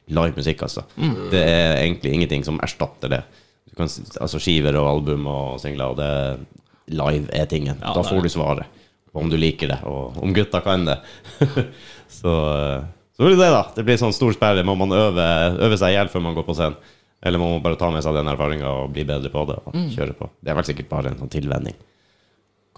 live 0.09 0.37
musikk, 0.37 0.63
altså. 0.67 0.85
Det 1.33 1.41
er 1.41 1.79
egentlig 1.85 2.13
ingenting 2.19 2.45
som 2.45 2.61
erstatter 2.65 3.09
det. 3.13 3.23
Du 3.69 3.75
kan, 3.77 3.89
altså 4.21 4.41
Skiver 4.41 4.77
og 4.81 4.89
album 4.91 5.27
og 5.29 5.59
singler, 5.63 5.93
og 5.93 5.97
det 6.01 6.93
live 6.93 7.29
er 7.37 7.49
tingen. 7.49 7.81
Ja, 7.81 7.95
da 7.97 8.05
får 8.05 8.23
du 8.25 8.29
svaret 8.33 8.67
på 9.13 9.23
om 9.23 9.31
du 9.33 9.39
liker 9.41 9.69
det, 9.73 9.79
og 9.89 10.17
om 10.21 10.33
gutta 10.37 10.61
kan 10.65 10.85
det. 10.85 10.99
så, 12.21 12.33
så 13.17 13.25
blir 13.25 13.37
det 13.37 13.43
det, 13.43 13.51
da. 13.55 13.63
Det 13.77 13.85
blir 13.89 14.01
sånn 14.01 14.13
stor 14.17 14.33
sperre. 14.37 14.65
Må 14.69 14.77
man 14.77 14.93
øve, 14.93 15.25
øve 15.65 15.79
seg 15.81 15.95
i 15.95 15.97
hjel 15.97 16.13
før 16.13 16.25
man 16.29 16.37
går 16.37 16.45
på 16.49 16.57
scenen? 16.61 16.77
Eller 17.25 17.41
må 17.43 17.49
man 17.55 17.63
bare 17.65 17.75
ta 17.81 17.89
med 17.91 18.05
seg 18.05 18.15
den 18.15 18.29
erfaringa 18.31 18.69
og 18.85 18.93
bli 18.95 19.03
bedre 19.09 19.33
på 19.33 19.43
det? 19.49 19.57
Og 19.67 19.75
Mm. 19.75 19.89
kjøre 19.97 20.15
på? 20.15 20.29
Det 20.45 20.53
er 20.53 20.59
vel 20.61 20.69
sikkert 20.69 20.89
bare 20.93 21.11
en 21.11 21.19
sånn 21.19 21.33
tilvenning. 21.33 21.75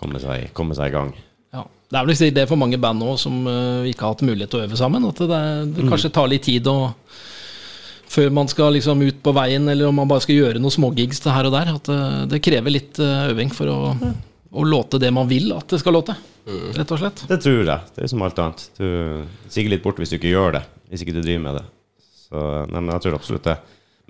Komme 0.00 0.22
seg, 0.22 0.46
komme 0.56 0.74
seg 0.78 0.88
i 0.88 0.94
gang. 0.94 1.10
Ja. 1.54 1.64
Det 1.90 1.98
er 1.98 2.06
vel 2.06 2.14
ikke 2.14 2.34
det 2.38 2.46
for 2.50 2.60
mange 2.60 2.78
band 2.80 3.02
nå 3.02 3.16
som 3.18 3.42
eh, 3.50 3.90
ikke 3.90 4.06
har 4.06 4.14
hatt 4.14 4.26
mulighet 4.26 4.52
til 4.52 4.60
å 4.60 4.66
øve 4.68 4.78
sammen. 4.78 5.06
At 5.08 5.22
det, 5.30 5.42
det 5.76 5.86
kanskje 5.90 6.12
tar 6.14 6.30
litt 6.30 6.46
tid 6.46 6.68
å 6.70 6.78
før 8.10 8.32
man 8.34 8.48
skal 8.50 8.74
liksom 8.74 9.02
ut 9.06 9.20
på 9.22 9.32
veien, 9.36 9.68
eller 9.70 9.86
om 9.86 9.94
man 10.00 10.08
bare 10.10 10.22
skal 10.24 10.34
gjøre 10.34 10.58
noen 10.62 10.74
smågigs 10.74 11.22
her 11.30 11.46
og 11.46 11.54
der. 11.54 11.72
At 11.76 11.90
det, 11.90 12.00
det 12.32 12.42
krever 12.42 12.74
litt 12.74 12.98
eh, 13.02 13.30
øving 13.30 13.52
for 13.54 13.70
å, 13.70 13.78
å 14.50 14.66
låte 14.66 14.98
det 15.02 15.12
man 15.14 15.30
vil 15.30 15.52
at 15.54 15.70
det 15.70 15.82
skal 15.82 15.98
låte. 15.98 16.16
Rett 16.74 16.90
og 16.90 16.98
slett. 17.02 17.24
Det 17.28 17.38
tror 17.42 17.60
jeg. 17.62 17.90
Det 17.94 18.06
er 18.06 18.10
som 18.10 18.22
alt 18.26 18.38
annet. 18.42 18.64
Du 18.78 19.50
sigger 19.52 19.74
litt 19.74 19.84
bort 19.84 20.00
hvis 20.00 20.10
du 20.10 20.18
ikke 20.18 20.32
gjør 20.32 20.56
det. 20.58 20.64
Hvis 20.90 21.04
ikke 21.04 21.14
du 21.18 21.22
driver 21.22 21.44
med 21.44 21.60
det. 21.60 21.66
Så 22.26 22.46
nei, 22.70 22.80
men 22.80 22.94
jeg 22.94 23.06
tror 23.06 23.18
absolutt 23.18 23.46
det. 23.46 23.58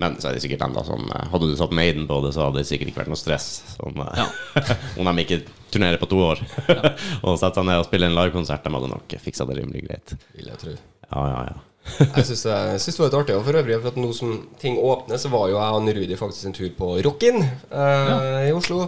Men 0.00 0.16
så 0.16 0.30
er 0.30 0.36
det 0.36 0.44
sikkert 0.44 0.62
enda 0.64 0.80
sånn 0.86 1.02
eh, 1.12 1.26
Hadde 1.32 1.50
du 1.50 1.56
satt 1.58 1.74
Maiden 1.76 2.06
på 2.08 2.20
det, 2.24 2.32
så 2.36 2.46
hadde 2.46 2.62
det 2.62 2.68
sikkert 2.70 2.92
ikke 2.92 3.02
vært 3.02 3.12
noe 3.12 3.20
stress. 3.20 3.48
Sånn, 3.74 4.00
ja. 4.16 4.28
om 5.00 5.10
de 5.10 5.24
ikke 5.26 5.42
turnerer 5.72 6.00
på 6.00 6.08
to 6.10 6.20
år. 6.24 6.42
og 7.24 7.38
sette 7.40 7.56
seg 7.56 7.66
ned 7.66 7.80
og 7.80 7.88
spille 7.88 8.10
en 8.10 8.16
livekonsert, 8.16 8.64
de 8.64 8.76
hadde 8.76 8.92
nok 8.92 9.18
fiksa 9.24 9.46
det 9.48 9.58
rimelig 9.60 9.86
greit. 9.88 10.14
Vil 10.36 10.52
jeg 10.52 10.62
tro. 10.62 10.76
Ja, 11.10 11.26
ja, 11.26 11.42
ja. 11.50 11.58
Jeg 12.16 12.26
syns 12.28 12.42
det, 12.44 12.98
var 13.00 13.08
litt 13.08 13.16
artig. 13.18 13.36
Og 13.38 13.46
for 13.46 13.56
øvrig, 13.56 13.78
for 13.80 13.90
at 13.90 13.98
nå 13.98 14.10
som 14.14 14.34
ting 14.60 14.76
åpner, 14.78 15.18
så 15.18 15.30
var 15.32 15.48
jo 15.50 15.56
jeg 15.56 15.78
og 15.78 15.88
Rudi 15.96 16.18
faktisk 16.18 16.50
en 16.50 16.54
tur 16.54 16.68
på 16.76 16.90
Rockin 17.06 17.40
eh, 17.40 18.50
i 18.50 18.52
Oslo. 18.54 18.84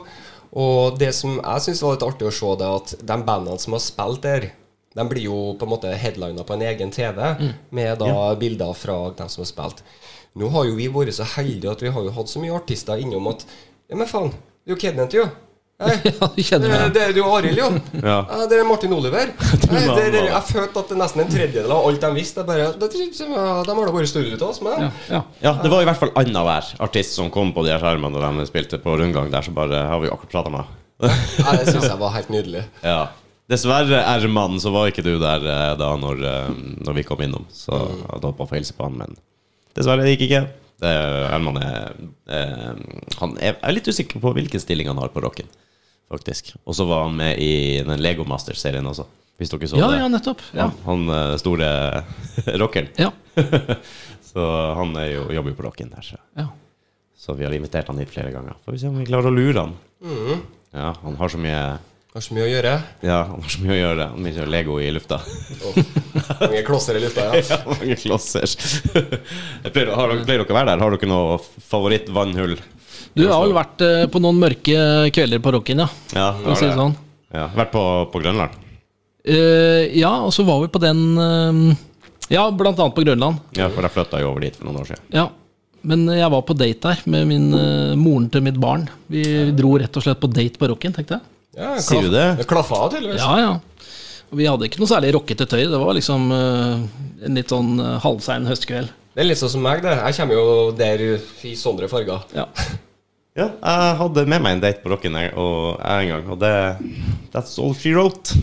Og 0.52 0.98
det 1.00 1.14
som 1.16 1.38
jeg 1.38 1.64
syns 1.64 1.80
var 1.82 1.96
litt 1.96 2.04
artig 2.06 2.28
å 2.28 2.34
se, 2.36 2.50
det 2.60 2.68
er 2.68 2.80
at 2.82 2.94
de 3.00 3.16
bandene 3.24 3.62
som 3.62 3.76
har 3.76 3.82
spilt 3.82 4.22
der, 4.26 4.50
de 4.92 5.06
blir 5.08 5.24
jo 5.24 5.38
på 5.56 5.64
en 5.64 5.72
måte 5.72 5.92
headlina 5.96 6.44
på 6.44 6.56
en 6.58 6.64
egen 6.68 6.92
TV, 6.92 7.22
med 7.72 8.02
da 8.02 8.34
bilder 8.38 8.74
fra 8.76 8.98
dem 9.16 9.30
som 9.32 9.40
har 9.40 9.48
spilt. 9.48 9.80
Nå 10.36 10.48
har 10.52 10.68
jo 10.68 10.76
vi 10.76 10.90
vært 10.92 11.16
så 11.16 11.26
heldige 11.34 11.72
at 11.72 11.84
vi 11.84 11.92
har 11.92 12.04
jo 12.04 12.12
hatt 12.16 12.28
så 12.28 12.40
mye 12.40 12.56
artister 12.56 13.00
innom 13.00 13.30
at 13.32 13.46
Ja, 13.88 13.96
men 13.96 14.08
faen, 14.08 14.30
det 14.32 14.70
er 14.70 14.72
jo 14.72 14.80
Kednent, 14.80 15.16
jo. 15.16 15.26
Hei. 15.82 15.94
Ja, 16.20 16.28
du 16.34 16.42
kjenner 16.44 16.68
Det, 16.68 16.78
meg. 16.78 16.92
det 16.94 17.02
er 17.04 17.16
jo 17.18 17.24
Arild, 17.34 17.58
jo. 17.58 17.68
Ja. 18.02 18.16
Ja, 18.28 18.46
det 18.50 18.58
er 18.60 18.66
Martin 18.68 18.92
Oliver. 18.96 19.32
Nei, 19.72 19.82
det, 19.96 20.04
er, 20.10 20.28
jeg 20.30 20.42
følte 20.50 20.82
at 20.82 20.90
det 20.92 20.96
er 20.96 21.00
nesten 21.02 21.24
en 21.24 21.32
tredjedel 21.32 21.74
av 21.74 21.88
alt 21.88 22.04
de 22.04 22.10
visste, 22.16 22.44
bare 22.48 22.68
det, 22.78 22.90
De 22.92 23.26
har 23.32 23.66
da 23.68 23.96
vært 23.96 24.12
større 24.12 24.34
ut 24.36 24.44
av 24.44 24.52
oss, 24.52 24.60
men 24.64 24.86
Ja, 24.86 24.90
ja. 25.10 25.22
Ja, 25.46 25.54
det 25.62 25.72
var 25.72 25.82
i 25.84 25.88
hvert 25.90 26.00
fall 26.02 26.14
annenhver 26.22 26.70
artist 26.86 27.16
som 27.18 27.30
kom 27.34 27.50
på 27.56 27.64
de 27.66 27.74
skjermene 27.82 28.22
da 28.22 28.30
de 28.38 28.46
spilte 28.50 28.78
på 28.82 28.94
rundgang 29.00 29.30
der, 29.32 29.42
så 29.46 29.54
bare 29.56 29.82
har 29.90 30.00
vi 30.04 30.10
akkurat 30.12 30.32
prata 30.36 30.54
med. 30.54 30.78
ja, 31.02 31.56
det 31.58 31.66
syns 31.74 31.88
jeg 31.90 31.98
var 32.00 32.14
helt 32.14 32.30
nydelig. 32.32 32.64
Ja. 32.86 33.02
Dessverre, 33.50 33.98
R-mann, 34.22 34.60
så 34.62 34.70
var 34.72 34.88
ikke 34.88 35.02
du 35.04 35.16
der 35.20 35.42
eh, 35.44 35.72
da 35.76 35.90
når, 36.00 36.20
eh, 36.24 36.50
når 36.86 36.94
vi 37.00 37.02
kom 37.04 37.20
innom. 37.24 37.44
Så 37.52 37.74
jeg 37.74 38.04
hadde 38.06 38.28
håpet 38.30 38.44
å 38.46 38.48
få 38.48 38.56
hilse 38.60 38.76
på 38.78 38.86
han, 38.86 38.94
men 39.02 39.16
dessverre, 39.76 40.06
det 40.06 40.14
gikk 40.14 40.28
ikke. 40.30 40.44
Erman 40.82 41.58
er 41.62 41.92
eh, 42.26 42.70
Han 43.20 43.36
er, 43.38 43.54
er 43.62 43.74
litt 43.76 43.86
usikker 43.86 44.18
på 44.22 44.32
hvilken 44.34 44.62
stilling 44.62 44.88
han 44.90 44.98
har 44.98 45.12
på 45.14 45.22
rocken, 45.22 45.46
faktisk. 46.12 46.52
Og 46.62 46.76
så 46.76 46.86
var 46.88 47.06
han 47.08 47.16
med 47.18 47.40
i 47.42 47.80
den 47.86 48.02
Lego 48.04 48.26
Masters-serien 48.28 48.86
også, 48.88 49.06
hvis 49.40 49.52
dere 49.52 49.68
så 49.70 49.80
ja, 49.80 49.90
det. 49.90 50.00
ja, 50.02 50.08
nettopp. 50.12 50.42
Ja. 50.54 50.68
Han, 50.86 51.06
han 51.08 51.14
eh, 51.32 51.36
store 51.42 51.68
rockeren. 52.62 52.90
Ja. 53.00 53.10
så 54.32 54.48
han 54.78 54.92
er 55.00 55.14
jo, 55.16 55.28
jobber 55.34 55.54
jo 55.54 55.58
på 55.60 55.66
rocken 55.70 55.92
der, 55.92 56.04
så. 56.12 56.20
Ja. 56.38 56.50
så 57.18 57.36
vi 57.38 57.46
har 57.46 57.54
invitert 57.56 57.88
han 57.88 57.98
hit 58.02 58.12
flere 58.12 58.32
ganger. 58.34 58.58
Får 58.64 58.76
vi 58.76 58.82
se 58.82 58.90
om 58.90 58.98
vi 59.00 59.08
klarer 59.08 59.30
å 59.30 59.34
lure 59.34 59.64
han. 59.66 59.78
Ja, 60.72 60.92
han 61.02 61.16
har 61.20 61.28
så 61.32 61.38
mye 61.38 61.62
Har 62.12 62.24
så 62.24 62.34
mye 62.36 62.44
å 62.44 62.50
gjøre. 62.50 62.72
Ja, 63.04 63.18
han 63.28 63.44
har 63.44 63.52
så 63.52 63.60
mye 63.62 63.74
å 63.74 63.78
gjøre. 63.78 64.06
Han 64.12 64.24
mye 64.24 64.46
Lego 64.52 64.78
i 64.82 64.90
lufta. 64.92 65.18
Mange 66.42 66.62
klosser 66.66 66.98
i 66.98 67.02
lufta, 67.04 67.28
ja. 67.28 67.42
Ja, 67.52 67.58
mange 67.68 67.96
klosser. 68.00 68.48
Pleier, 68.92 69.92
har 69.96 70.12
dere, 70.12 70.24
pleier 70.26 70.42
dere 70.42 70.48
å 70.48 70.56
være 70.58 70.72
der? 70.74 70.82
Har 70.84 70.96
dere 70.96 71.10
noe 71.12 71.38
favorittvannhull? 71.70 72.56
Du 73.12 73.26
har 73.28 73.42
vel 73.44 73.54
vært 73.56 73.82
eh, 73.84 74.04
på 74.08 74.20
noen 74.24 74.38
mørke 74.40 75.12
kvelder 75.12 75.40
på 75.44 75.52
Rocken, 75.52 75.82
ja. 75.84 75.88
Ja, 76.16 76.28
det 76.40 76.56
si 76.56 76.68
det 76.68 76.76
sånn. 76.78 76.94
Ja, 77.32 77.46
vært 77.56 77.72
på, 77.74 77.82
på 78.12 78.20
Grønland? 78.22 78.56
Uh, 79.22 79.86
ja, 79.94 80.10
og 80.24 80.32
så 80.34 80.42
var 80.42 80.58
vi 80.64 80.70
på 80.72 80.80
den 80.82 81.02
uh, 81.14 81.76
Ja, 82.32 82.48
blant 82.50 82.80
annet 82.80 82.96
på 82.96 83.04
Grønland. 83.04 83.38
Ja, 83.54 83.68
for 83.70 83.86
jeg 83.86 83.94
flytta 83.94 84.22
jo 84.22 84.32
over 84.32 84.42
dit 84.42 84.56
for 84.58 84.66
noen 84.66 84.80
år 84.82 84.88
siden. 84.90 85.04
Ja. 85.14 85.28
Men 85.82 86.06
jeg 86.14 86.30
var 86.30 86.44
på 86.46 86.54
date 86.54 86.92
der 86.92 87.04
med 87.10 87.28
min, 87.30 87.48
uh, 87.54 87.94
moren 87.98 88.28
til 88.32 88.44
mitt 88.46 88.58
barn. 88.62 88.86
Vi 89.10 89.24
dro 89.56 89.74
rett 89.82 89.96
og 89.98 90.04
slett 90.04 90.20
på 90.22 90.30
date 90.30 90.60
på 90.60 90.70
Rocken, 90.72 90.94
tenkte 90.96 91.18
jeg. 91.18 91.28
ja 91.58 91.74
Sier 91.82 92.06
du 92.06 92.12
det? 92.14 92.26
Det 92.40 92.48
klaffa 92.50 92.84
tydeligvis. 92.94 93.22
Ja, 93.22 93.38
ja. 93.42 93.88
Og 94.32 94.38
vi 94.40 94.46
hadde 94.48 94.68
ikke 94.68 94.80
noe 94.80 94.88
særlig 94.88 95.12
rockete 95.12 95.44
tøy. 95.44 95.66
Det 95.68 95.80
var 95.82 95.98
liksom 95.98 96.30
en 96.32 97.36
litt 97.36 97.52
sånn 97.52 97.74
uh, 97.82 97.98
halvsein 98.02 98.48
høstkveld. 98.48 98.94
Det 99.12 99.20
er 99.20 99.28
litt 99.28 99.42
sånn 99.42 99.52
som 99.58 99.66
meg, 99.66 99.82
det. 99.84 99.92
Jeg 99.98 100.16
kommer 100.22 100.38
jo 100.38 100.46
der 100.78 101.04
i 101.04 101.52
sånne 101.58 101.90
farger. 101.92 102.24
Ja. 102.34 102.48
Ja, 103.32 103.46
jeg 103.64 103.94
hadde 103.96 104.26
med 104.28 104.42
meg 104.44 104.58
en 104.58 104.60
date 104.60 104.82
på 104.84 104.90
Rocken 104.92 105.14
jeg- 105.16 105.32
og 105.40 105.78
jeg 105.80 106.02
en 106.04 106.10
gang, 106.12 106.26
og 106.34 106.38
det 106.42 106.50
That's 107.32 107.54
all 107.58 107.72
she 107.72 107.94
wrote. 107.96 108.34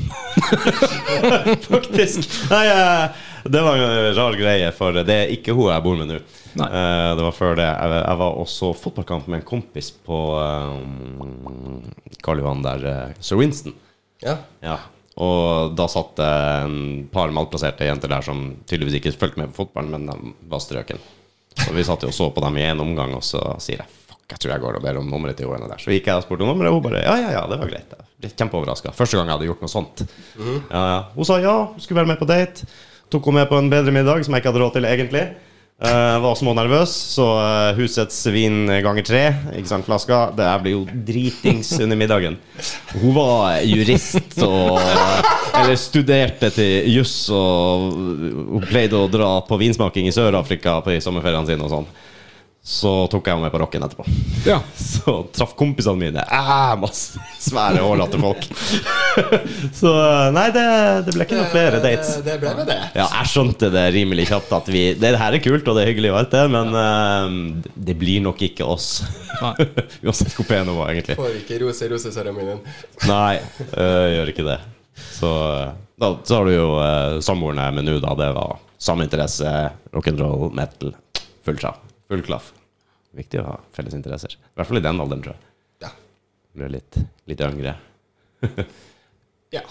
Faktisk. 1.69 2.25
Nei, 2.49 2.63
eh, 2.73 3.09
det 3.45 3.61
var 3.61 3.77
en 3.77 4.15
rar 4.17 4.33
greie, 4.39 4.71
for 4.73 4.97
det 5.05 5.13
er 5.13 5.33
ikke 5.35 5.53
hun 5.53 5.69
jeg 5.69 5.83
bor 5.85 5.99
med 5.99 6.09
nå. 6.09 6.17
Nei. 6.57 6.69
Eh, 6.73 7.09
Det 7.19 7.25
var 7.27 7.35
før 7.37 7.53
det. 7.59 7.67
Jeg, 7.69 8.17
var 8.23 8.39
også 8.41 8.71
fotballkamp 8.73 9.27
med 9.29 9.41
en 9.43 9.45
kompis 9.45 9.91
på 9.91 10.17
um, 10.41 11.83
Karl 12.25 12.41
Johan 12.41 12.65
der, 12.65 12.87
eh, 12.89 13.13
Sir 13.21 13.37
Winston. 13.37 13.75
Ja. 14.25 14.39
Ja. 14.65 14.79
Og 15.21 15.75
da 15.77 15.85
satt 15.91 16.15
det 16.17 16.31
en 16.65 17.07
par 17.13 17.29
malplasserte 17.35 17.85
jenter 17.85 18.09
der 18.09 18.25
som 18.25 18.41
tydeligvis 18.65 18.97
ikke 19.03 19.13
fulgte 19.19 19.43
med 19.43 19.53
på 19.53 19.61
fotballen, 19.67 19.91
men 19.93 20.09
de 20.09 20.33
var 20.49 20.65
strøken. 20.65 20.97
Så 21.59 21.73
vi 21.77 21.83
satt 21.85 22.01
jo 22.07 22.09
og 22.09 22.15
så 22.15 22.29
på 22.33 22.41
dem 22.41 22.57
i 22.57 22.65
en 22.71 22.79
omgang, 22.81 23.13
og 23.13 23.21
så 23.27 23.43
sier 23.61 23.83
jeg 23.83 23.99
jeg 24.30 24.43
tror 24.43 24.53
jeg 24.53 24.61
går 24.61 24.77
og 24.77 24.84
ber 24.84 24.99
om 24.99 25.09
nummeret 25.09 25.39
til 25.39 25.49
henne 25.49 25.69
der. 25.71 25.82
Så 25.82 25.93
gikk 25.93 26.07
jeg 26.11 26.21
og 26.21 26.25
spurte 26.25 26.45
om 26.45 26.51
nummeret, 26.51 26.69
og 26.69 26.77
hun 26.77 26.86
bare 26.86 27.01
ja, 27.01 27.15
ja, 27.17 27.34
ja, 27.39 27.41
det 27.49 27.57
var 27.61 27.71
greit. 27.71 27.97
Jeg 27.97 28.05
ble 28.21 28.32
kjempeoverraska. 28.36 28.93
Første 28.93 29.17
gang 29.17 29.30
jeg 29.30 29.38
hadde 29.38 29.49
gjort 29.49 29.65
noe 29.65 29.73
sånt. 29.73 30.05
ja, 30.38 30.84
ja. 30.93 31.03
Hun 31.15 31.27
sa 31.27 31.39
ja, 31.41 31.57
hun 31.73 31.84
skulle 31.84 32.03
være 32.03 32.13
med 32.13 32.21
på 32.21 32.30
date. 32.30 32.69
Tok 33.09 33.25
hun 33.25 33.39
med 33.39 33.49
på 33.49 33.57
en 33.57 33.71
bedre 33.71 33.93
middag, 33.95 34.21
som 34.25 34.36
jeg 34.36 34.43
ikke 34.43 34.51
hadde 34.51 34.61
råd 34.61 34.75
til 34.77 34.86
egentlig. 34.89 35.30
Uh, 35.80 36.19
var 36.19 36.36
smånervøs, 36.36 36.91
så 37.15 37.25
uh, 37.39 37.77
husets 37.77 38.17
vin 38.36 38.67
ganger 38.84 39.05
tre, 39.07 39.21
ikke 39.55 39.69
sant, 39.71 39.88
flaska. 39.88 40.17
Det 40.36 40.43
her 40.43 40.59
blir 40.59 40.75
jo 40.75 40.82
dritings 41.07 41.71
under 41.80 41.97
middagen. 41.97 42.36
Hun 42.99 43.15
var 43.15 43.61
jurist 43.63 44.36
og 44.43 44.75
Eller 45.59 45.80
studerte 45.80 46.51
til 46.53 46.91
juss, 46.91 47.15
og 47.34 47.95
hun 47.95 48.67
pleide 48.67 48.99
å 48.99 49.09
dra 49.11 49.32
på 49.47 49.57
vinsmaking 49.59 50.11
i 50.11 50.13
Sør-Afrika 50.13 50.77
på 50.84 50.99
sommerferiene 51.01 51.47
sine 51.47 51.65
og 51.65 51.73
sånn. 51.73 51.89
Så 52.70 52.89
tok 53.09 53.26
jeg 53.26 53.34
henne 53.34 53.47
med 53.47 53.49
på 53.49 53.59
rocken 53.63 53.82
etterpå. 53.82 54.03
Ja. 54.45 54.59
Så 54.78 55.24
traff 55.34 55.55
kompisene 55.57 55.97
mine 55.97 56.22
Æh, 56.22 56.76
masse 56.78 57.17
svære, 57.41 57.82
hårete 57.82 58.20
folk. 58.22 58.45
så 59.80 59.93
nei, 60.36 60.45
det, 60.53 60.65
det 61.07 61.15
ble 61.15 61.26
ikke 61.26 61.39
noen 61.39 61.49
flere 61.49 61.80
dates. 61.82 62.11
Det 62.26 62.36
ble 62.41 62.51
med 62.59 62.70
det. 62.70 62.78
Ja, 62.93 63.07
jeg 63.07 63.32
skjønte 63.32 63.72
det 63.74 63.86
rimelig 63.95 64.28
kjapt 64.30 64.53
at 64.53 64.70
vi 64.70 64.84
Det 64.99 65.11
her 65.17 65.38
er 65.38 65.41
kult, 65.41 65.65
og 65.65 65.80
det 65.80 65.86
er 65.86 65.89
hyggelig 65.89 66.11
og 66.11 66.20
alt 66.20 66.36
det, 66.36 66.43
men 66.53 66.78
uh, 66.78 67.74
det 67.89 67.95
blir 67.97 68.22
nok 68.28 68.43
ikke 68.51 68.67
oss. 68.70 69.01
Uansett 70.05 70.38
hvor 70.38 70.49
pen 70.51 70.70
hun 70.70 70.78
var, 70.78 70.93
egentlig. 70.93 71.17
Får 71.17 71.39
ikke 71.41 71.59
rose 71.63 71.89
roseseremonien. 71.89 72.61
Nei, 73.09 73.39
uh, 73.74 74.05
gjør 74.13 74.34
ikke 74.36 74.45
det. 74.45 74.59
Så, 75.15 75.34
da, 75.97 76.13
så 76.22 76.38
har 76.38 76.45
du 76.45 76.53
jo 76.53 76.70
uh, 76.78 77.17
samboeren 77.26 77.63
jeg 77.63 77.74
er 77.74 77.80
med 77.80 77.89
nå, 77.89 77.97
da. 78.05 78.13
Det 78.20 78.30
var 78.38 78.61
samme 78.78 79.09
interesse. 79.09 79.57
Rock'n'roll, 79.95 80.51
metal. 80.53 80.93
Full 81.49 81.57
traff. 81.57 81.82
Full 82.13 82.26
klaff. 82.30 82.53
Viktig 83.20 83.41
å 83.41 83.47
ha 83.49 83.57
felles 83.76 83.95
interesser. 83.97 84.36
I 84.38 84.59
hvert 84.59 84.70
fall 84.70 84.80
i 84.80 84.86
den 84.86 85.01
alderen, 85.03 85.24
tror 85.26 85.36
jeg. 85.36 85.45
Ja. 85.84 85.91
Blir 86.55 86.74
litt, 86.78 86.99
litt 87.28 87.43
yngre. 87.43 87.76
ja. 89.57 89.63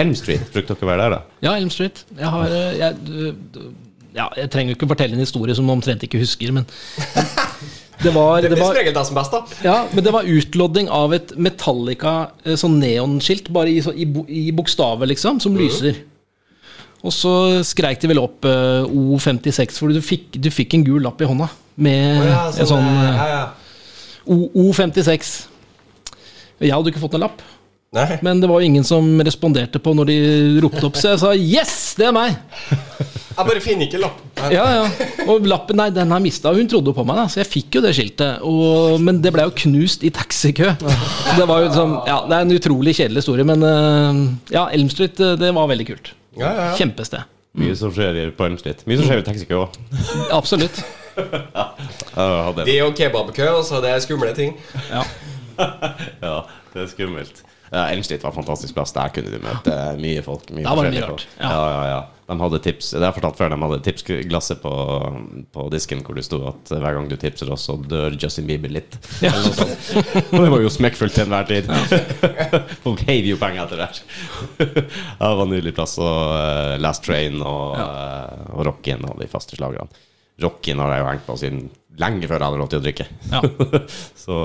Elm 0.00 0.14
Street, 0.18 0.46
brukte 0.54 0.74
dere 0.74 0.86
å 0.86 0.90
være 0.90 1.04
der, 1.04 1.16
da? 1.16 1.40
Ja, 1.44 1.56
Elm 1.58 1.70
Street. 1.72 2.04
Jeg 2.18 2.30
har 2.34 2.54
eh, 2.54 2.78
jeg, 2.80 3.34
ja, 4.14 4.28
jeg 4.38 4.50
trenger 4.50 4.72
jo 4.72 4.78
ikke 4.78 4.90
fortelle 4.94 5.16
en 5.16 5.22
historie 5.22 5.54
som 5.56 5.66
man 5.68 5.78
omtrent 5.78 6.02
ikke 6.06 6.22
husker, 6.22 6.54
men 6.54 6.66
det 8.02 8.10
var, 8.14 8.40
Det 8.42 8.58
var, 8.58 8.74
det 8.74 9.04
som 9.06 9.18
best, 9.18 9.34
da. 9.34 9.42
ja, 9.64 9.76
men 9.92 10.06
det 10.06 10.12
var 10.14 10.26
utlodding 10.28 10.90
av 10.92 11.14
et 11.14 11.34
Metallica 11.38 12.14
eh, 12.44 12.56
sånn 12.58 12.78
neonskilt, 12.82 13.52
bare 13.54 13.70
i, 13.70 13.78
i, 13.94 14.08
i 14.28 14.44
bokstaver, 14.56 15.10
liksom, 15.12 15.38
som 15.42 15.58
lyser. 15.58 16.00
Og 17.04 17.12
så 17.12 17.34
skreik 17.66 18.00
de 18.00 18.10
vel 18.10 18.22
opp 18.22 18.48
eh, 18.48 18.88
O56, 18.88 19.78
for 19.78 19.92
du 19.92 20.00
fikk, 20.02 20.32
du 20.40 20.50
fikk 20.54 20.78
en 20.78 20.86
gul 20.86 21.04
lapp 21.04 21.20
i 21.22 21.28
hånda 21.28 21.50
med 21.76 22.28
en 22.28 22.68
sånn 22.68 22.86
eh, 22.86 23.16
ja, 23.18 23.26
ja. 23.32 23.44
O- 24.30 24.50
O56. 24.70 25.34
Jeg 26.62 26.70
hadde 26.72 26.92
ikke 26.92 27.02
fått 27.02 27.16
noen 27.16 27.26
lapp. 27.26 27.42
Nei. 27.94 28.16
Men 28.26 28.40
det 28.42 28.48
var 28.50 28.58
jo 28.62 28.66
ingen 28.66 28.86
som 28.86 29.06
responderte 29.22 29.78
på 29.82 29.92
når 29.94 30.08
de 30.10 30.14
ropte 30.64 30.82
opp, 30.88 30.96
så 30.98 31.12
jeg 31.12 31.20
sa 31.22 31.30
'yes, 31.34 31.74
det 31.98 32.08
er 32.08 32.14
meg'. 32.16 32.36
Jeg 33.34 33.46
bare 33.48 33.60
finner 33.60 33.86
ikke 33.88 33.98
lappen. 33.98 34.52
Ja, 34.54 34.64
ja. 34.70 35.06
Og 35.26 35.42
lappen, 35.50 35.74
nei, 35.76 35.88
den 35.90 36.12
har 36.14 36.20
mista. 36.22 36.52
Hun 36.54 36.68
trodde 36.70 36.92
jo 36.92 36.94
på 36.94 37.02
meg, 37.02 37.16
da, 37.18 37.24
så 37.26 37.40
jeg 37.42 37.48
fikk 37.50 37.74
jo 37.74 37.80
det 37.82 37.90
skiltet. 37.96 38.38
Og, 38.46 39.00
men 39.02 39.18
det 39.24 39.32
ble 39.34 39.42
jo 39.42 39.50
knust 39.58 40.04
i 40.06 40.10
taxikø. 40.14 40.68
Det 40.78 41.42
var 41.50 41.64
jo 41.64 41.66
liksom, 41.66 41.96
ja, 42.06 42.20
det 42.30 42.36
er 42.36 42.44
en 42.46 42.54
utrolig 42.54 42.94
kjedelig 42.94 43.24
historie, 43.24 43.42
men 43.42 43.58
eh, 43.66 44.20
ja, 44.54 44.68
Elm 44.70 44.86
Street, 44.92 45.18
eh, 45.18 45.34
det 45.40 45.50
var 45.50 45.66
veldig 45.66 45.86
kult. 45.88 46.12
Ja, 46.38 46.46
ja, 46.46 46.68
ja. 46.68 46.76
Kjempested. 46.78 47.26
Mye 47.58 47.74
som 47.74 47.90
skjer 47.90 48.30
på 48.38 48.46
Elm 48.46 48.54
Street. 48.62 48.86
Mye 48.86 49.00
som 49.02 49.10
skjer 49.10 49.24
i 49.24 49.26
taxikø 49.26 49.64
òg. 49.64 49.80
Absolutt. 50.30 50.78
Det 51.14 52.74
er 52.74 52.80
jo 52.82 52.92
kebabkø, 52.96 53.50
så 53.66 53.80
det 53.84 53.94
er 53.94 54.04
skumle 54.04 54.34
ting. 54.36 54.56
Ja. 54.90 55.04
Ja, 56.24 56.40
det 56.72 56.80
er 56.82 56.88
skummelt. 56.90 57.44
Ja, 57.74 57.88
Elm 57.90 58.02
var 58.22 58.30
en 58.30 58.34
fantastisk 58.34 58.74
plass. 58.74 58.92
Der 58.94 59.10
kunne 59.14 59.30
du 59.30 59.38
møte 59.42 59.74
mye 59.98 60.22
folk. 60.22 60.50
Mye 60.54 60.66
var 60.66 60.86
det 60.86 60.92
mye 60.94 61.06
folk. 61.08 61.24
rart, 61.24 61.38
ja. 61.40 61.50
Ja, 61.50 61.64
ja, 61.70 61.86
ja. 61.90 62.02
De 62.24 62.34
hadde 62.40 62.58
tips 62.64 62.90
Det 62.94 63.02
har 63.02 63.10
jeg 63.10 63.16
fortalt 63.18 63.36
før. 63.40 63.50
De 63.52 63.58
hadde 63.60 63.78
tipsglasset 63.84 64.62
på, 64.62 64.72
på 65.52 65.66
disken 65.74 66.04
hvor 66.06 66.16
det 66.16 66.24
sto 66.24 66.38
at 66.48 66.70
hver 66.70 66.96
gang 66.96 67.10
du 67.10 67.16
tipser 67.20 67.50
oss, 67.52 67.66
så 67.68 67.76
dør 67.76 68.16
Justin 68.20 68.46
Bieber 68.48 68.72
litt. 68.72 68.96
Ja. 69.24 69.34
Og 69.34 70.38
det 70.38 70.52
var 70.54 70.62
jo 70.62 70.72
smekkfullt 70.72 71.18
til 71.18 71.26
enhver 71.26 71.50
tid. 71.50 71.68
Folk 72.86 73.04
heiv 73.10 73.28
jo 73.28 73.40
penger 73.42 73.66
etter 73.66 73.82
hvert. 73.82 74.02
det 74.64 75.18
var 75.20 75.44
en 75.44 75.52
nydelig 75.52 75.74
plass. 75.76 75.98
Og 76.00 76.16
uh, 76.32 76.78
Last 76.80 77.04
Train 77.04 77.42
og, 77.42 77.76
uh, 77.76 78.50
og 78.54 78.68
Rockin 78.70 79.04
og 79.10 79.18
de 79.20 79.28
faste 79.30 79.58
slagerne. 79.58 79.90
Rockin 80.42 80.80
har 80.82 80.94
jeg 80.94 81.02
jo 81.02 81.08
hengt 81.12 81.26
på 81.28 81.36
siden 81.38 81.62
lenge 82.00 82.26
før 82.26 82.40
jeg 82.40 82.48
hadde 82.48 82.60
lov 82.60 82.70
til 82.72 82.80
å 82.80 82.84
drikke. 82.84 83.06
Ja. 83.30 83.40
Så 84.24 84.36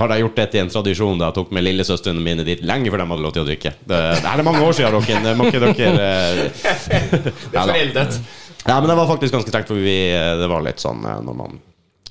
har 0.00 0.14
jeg 0.14 0.24
gjort 0.24 0.38
det 0.40 0.46
til 0.54 0.62
en 0.62 0.70
tradisjon 0.72 1.20
da 1.20 1.28
jeg 1.28 1.36
tok 1.36 1.50
med 1.54 1.66
lillesøstrene 1.66 2.22
mine 2.24 2.46
dit 2.46 2.62
lenge 2.64 2.90
før 2.90 3.02
de 3.02 3.08
hadde 3.12 3.26
lov 3.26 3.34
til 3.36 3.44
å 3.44 3.48
drikke. 3.48 3.74
Det, 3.82 3.98
det 4.22 4.30
er 4.30 4.44
mange 4.46 4.62
år 4.64 4.78
siden, 4.78 4.94
Rockin. 4.96 5.26
Det 5.26 5.34
må 5.38 5.50
ikke 5.50 5.60
dere 5.66 6.06
eh, 6.06 6.62
Det 7.52 7.60
er 7.60 7.74
foreldet. 7.74 8.22
Ja, 8.62 8.78
men 8.78 8.88
det 8.88 8.96
var 8.96 9.10
faktisk 9.10 9.34
ganske 9.36 9.52
strengt, 9.52 9.68
for 9.70 9.82
vi, 9.82 9.98
det 10.38 10.48
var 10.50 10.64
litt 10.64 10.82
sånn 10.82 11.04
eh, 11.04 11.20
når 11.26 11.38
man 11.44 11.60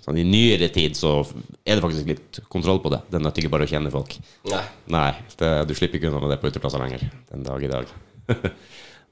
Sånn 0.01 0.17
I 0.17 0.23
nyere 0.25 0.71
tid 0.73 0.95
så 0.97 1.19
er 1.61 1.77
det 1.77 1.83
faktisk 1.83 2.07
litt 2.09 2.39
kontroll 2.49 2.79
på 2.81 2.89
det. 2.89 3.03
Det 3.13 3.19
nytter 3.21 3.43
ikke 3.43 3.51
bare 3.53 3.67
å 3.67 3.69
kjenne 3.69 3.91
folk. 3.93 4.15
Nei. 4.49 4.61
Nei, 4.95 5.11
det, 5.37 5.49
du 5.69 5.75
slipper 5.77 5.99
ikke 5.99 6.09
unna 6.09 6.23
med 6.23 6.33
det 6.33 6.39
på 6.41 6.49
uteplasser 6.49 6.81
lenger 6.81 7.03
den 7.29 7.45
dag 7.45 7.61
i 7.61 7.69
dag. 7.69 7.91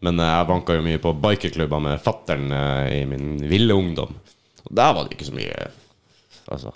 Men 0.05 0.19
eh, 0.19 0.33
jeg 0.33 0.49
vanka 0.51 0.77
jo 0.77 0.85
mye 0.85 1.01
på 1.03 1.15
bikerklubber 1.25 1.83
med 1.89 2.03
fattern 2.03 2.51
i 2.93 3.03
min 3.09 3.37
ville 3.49 3.75
ungdom. 3.75 4.15
Og 4.65 4.71
der 4.75 4.95
var 4.95 5.05
det 5.05 5.17
ikke 5.17 5.29
så 5.31 5.37
mye 5.37 5.69
Altså, 6.49 6.71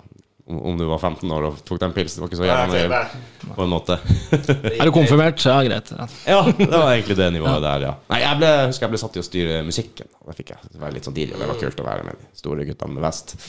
om, 0.46 0.76
du 0.78 0.84
var 0.84 1.00
15 1.00 1.30
år 1.32 1.46
og 1.48 1.60
tok 1.64 1.80
den 1.80 1.94
pilsen, 1.96 2.18
det 2.18 2.22
var 2.22 2.28
ikke 2.28 2.38
så 2.38 2.46
jævla 2.46 2.90
mye, 2.92 3.54
på 3.56 3.64
en 3.64 3.70
måte. 3.72 3.96
Er 4.76 4.84
du 4.84 4.92
konfirmert? 4.92 5.40
Ja, 5.40 5.56
greit. 5.64 5.88
Ja. 5.90 6.06
Ja, 6.28 6.42
det 6.58 6.68
var 6.68 6.92
egentlig 6.92 7.16
det 7.18 7.30
nivået 7.34 7.64
der, 7.64 7.86
ja. 7.88 7.94
Nei, 8.12 8.20
jeg 8.22 8.40
ble, 8.42 8.52
husker 8.68 8.86
jeg 8.86 8.92
ble 8.92 9.00
satt 9.00 9.16
til 9.16 9.24
å 9.24 9.26
styre 9.26 9.58
musikken. 9.66 10.12
Da 10.20 10.36
fikk 10.36 10.52
jeg 10.52 10.78
være 10.82 10.98
litt 10.98 11.08
sånn 11.08 11.16
DJ, 11.16 11.32
og 11.32 11.40
det 11.40 11.48
var 11.48 11.60
kult 11.64 11.80
å 11.80 11.88
være 11.88 12.06
med 12.06 12.20
de 12.20 12.30
store 12.38 12.68
guttene 12.68 12.98
med 12.98 13.06
vest. 13.06 13.34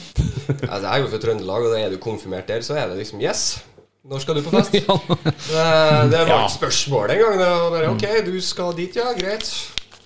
Altså, 0.56 0.82
jeg 0.82 0.90
er 0.90 1.02
jo 1.02 1.12
fra 1.12 1.20
Trøndelag, 1.22 1.68
og 1.68 1.74
da 1.74 1.80
er 1.84 1.92
du 1.92 2.00
konfirmert 2.02 2.48
der, 2.48 2.64
så 2.64 2.78
er 2.80 2.88
det 2.90 2.98
liksom 3.02 3.20
Yes! 3.22 3.44
Når 4.06 4.20
skal 4.22 4.38
du 4.38 4.44
på 4.46 4.52
fest? 4.54 4.76
Ja. 4.86 4.98
Det, 5.06 6.10
det 6.12 6.20
var 6.28 6.44
et 6.44 6.52
spørsmål 6.54 7.10
engang. 7.16 7.40
Det 7.40 7.48
var 7.50 7.72
bare 7.74 7.88
OK, 7.94 8.04
du 8.28 8.36
skal 8.44 8.76
dit, 8.78 8.94
ja. 8.98 9.08
Greit. 9.16 9.48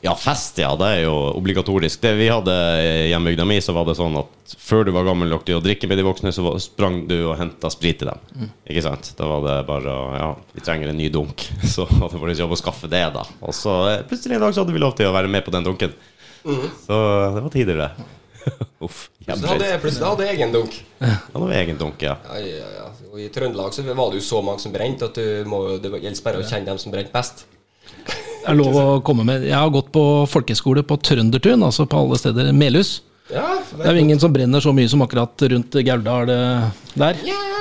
Ja, 0.00 0.14
fest, 0.16 0.56
ja. 0.62 0.70
Det 0.80 0.86
er 0.88 1.02
jo 1.04 1.12
obligatorisk. 1.36 2.00
Det 2.00 2.14
vi 2.16 2.30
hadde 2.32 2.54
i 2.80 3.10
hjembygda 3.10 3.44
mi, 3.44 3.58
så 3.60 3.74
var 3.76 3.84
det 3.84 3.98
sånn 3.98 4.16
at 4.22 4.54
før 4.56 4.86
du 4.88 4.92
var 4.96 5.04
gammel 5.04 5.28
nok 5.28 5.44
til 5.44 5.58
å 5.58 5.64
drikke 5.64 5.90
med 5.90 6.00
de 6.00 6.06
voksne, 6.06 6.32
så 6.32 6.54
sprang 6.62 7.02
du 7.10 7.18
og 7.26 7.34
henta 7.36 7.68
sprit 7.72 8.00
til 8.00 8.08
dem. 8.08 8.48
Ikke 8.64 8.86
sant? 8.86 9.12
Da 9.18 9.28
var 9.28 9.44
det 9.44 9.58
bare 9.68 9.96
Ja, 10.16 10.30
vi 10.56 10.64
trenger 10.64 10.94
en 10.94 11.00
ny 11.00 11.10
dunk. 11.12 11.44
Så 11.74 11.84
hadde 11.90 12.14
det 12.14 12.22
vært 12.24 12.40
jobb 12.40 12.56
å 12.56 12.60
skaffe 12.62 12.88
det, 12.88 13.04
da. 13.18 13.26
Og 13.44 13.52
så 13.56 13.76
eh, 13.90 14.00
plutselig 14.08 14.38
en 14.38 14.46
dag 14.46 14.56
så 14.56 14.64
hadde 14.64 14.76
vi 14.78 14.80
lov 14.80 14.96
til 14.96 15.10
å 15.10 15.12
være 15.18 15.28
med 15.28 15.44
på 15.44 15.52
den 15.52 15.68
dunken. 15.68 15.92
Så 16.40 16.96
det 17.36 17.44
var 17.44 17.52
tider, 17.52 17.84
det. 17.84 18.08
Uff. 18.86 19.08
Så 19.26 19.36
da 19.42 19.52
hadde 19.52 19.68
jeg 19.68 19.82
plutselig 19.82 20.08
hadde 20.08 20.26
jeg 20.26 20.38
egen 20.38 20.54
dunk. 20.54 20.76
Ja, 21.00 21.14
det 21.32 21.42
var 21.42 21.54
egen 21.58 21.80
dunk, 21.80 22.02
ja. 22.04 22.16
Ja, 22.24 22.40
ja, 22.40 22.70
ja. 22.78 22.86
Og 23.10 23.20
I 23.20 23.28
Trøndelag 23.34 23.74
så 23.74 23.84
var 23.88 24.12
det 24.12 24.20
jo 24.20 24.26
så 24.26 24.40
mange 24.44 24.62
som 24.62 24.72
brente 24.74 25.08
at 25.10 25.18
du 25.18 25.48
må, 25.50 25.62
det 25.82 25.90
gjelder 25.90 26.24
bare 26.24 26.40
å 26.40 26.46
kjenne 26.46 26.70
dem 26.70 26.80
som 26.80 26.94
brente 26.94 27.12
best. 27.14 27.44
Jeg, 28.40 28.56
lov 28.56 28.76
å 28.80 28.84
komme 29.04 29.26
med 29.28 29.44
Jeg 29.44 29.56
har 29.56 29.68
gått 29.72 29.90
på 29.92 30.02
folkeskole 30.30 30.84
på 30.86 30.96
Trøndertun, 31.04 31.60
altså 31.66 31.84
på 31.90 32.00
alle 32.00 32.18
steder. 32.20 32.52
Melhus. 32.56 33.00
Ja, 33.30 33.60
Det 33.62 33.86
er 33.86 33.96
jo 33.96 34.02
ingen 34.02 34.20
som 34.20 34.32
brenner 34.34 34.62
så 34.62 34.72
mye 34.74 34.90
som 34.90 35.02
akkurat 35.04 35.48
rundt 35.52 35.78
Gauldal 35.86 36.32
eh, 36.34 36.68
der. 36.98 37.24
ja 37.28 37.60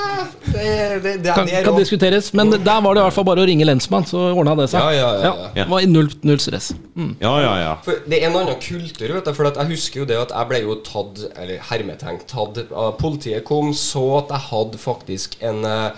det, 0.54 1.00
det, 1.04 1.18
det, 1.24 1.34
Kan, 1.34 1.48
kan 1.48 1.78
diskuteres, 1.78 2.32
men 2.34 2.52
der 2.52 2.82
var 2.82 2.96
det 2.96 3.02
i 3.02 3.06
hvert 3.06 3.16
fall 3.16 3.26
bare 3.28 3.44
å 3.44 3.48
ringe 3.48 3.66
lensmann, 3.68 4.06
så 4.08 4.30
ordna 4.32 4.56
det 4.60 4.70
seg. 4.72 4.82
Ja, 4.82 4.92
ja, 4.96 5.10
ja, 5.24 5.32
ja. 5.54 5.64
det 5.64 5.68
var 5.72 5.88
null, 5.90 6.10
null 6.26 6.40
stress. 6.42 6.72
Mm. 6.96 7.12
Ja, 7.22 7.34
ja, 7.44 7.54
ja. 7.62 7.74
For 7.86 8.02
Det 8.10 8.20
er 8.20 8.30
en 8.30 8.38
annen 8.40 8.60
kultur. 8.64 9.14
vet 9.14 9.28
du 9.28 9.34
For 9.36 9.50
at 9.50 9.60
Jeg 9.62 9.72
husker 9.74 10.02
jo 10.02 10.08
det 10.10 10.18
at 10.20 10.34
jeg 10.36 10.50
ble 10.50 10.62
jo 10.64 10.78
tatt 10.86 11.22
Eller 11.40 11.62
hermetenkt 11.70 12.28
tatt 12.32 12.60
Politiet 13.00 13.46
kom, 13.48 13.72
så 13.78 14.04
at 14.24 14.34
jeg 14.34 14.48
hadde 14.50 14.82
faktisk 14.82 15.38
en 15.46 15.64
uh, 15.68 15.96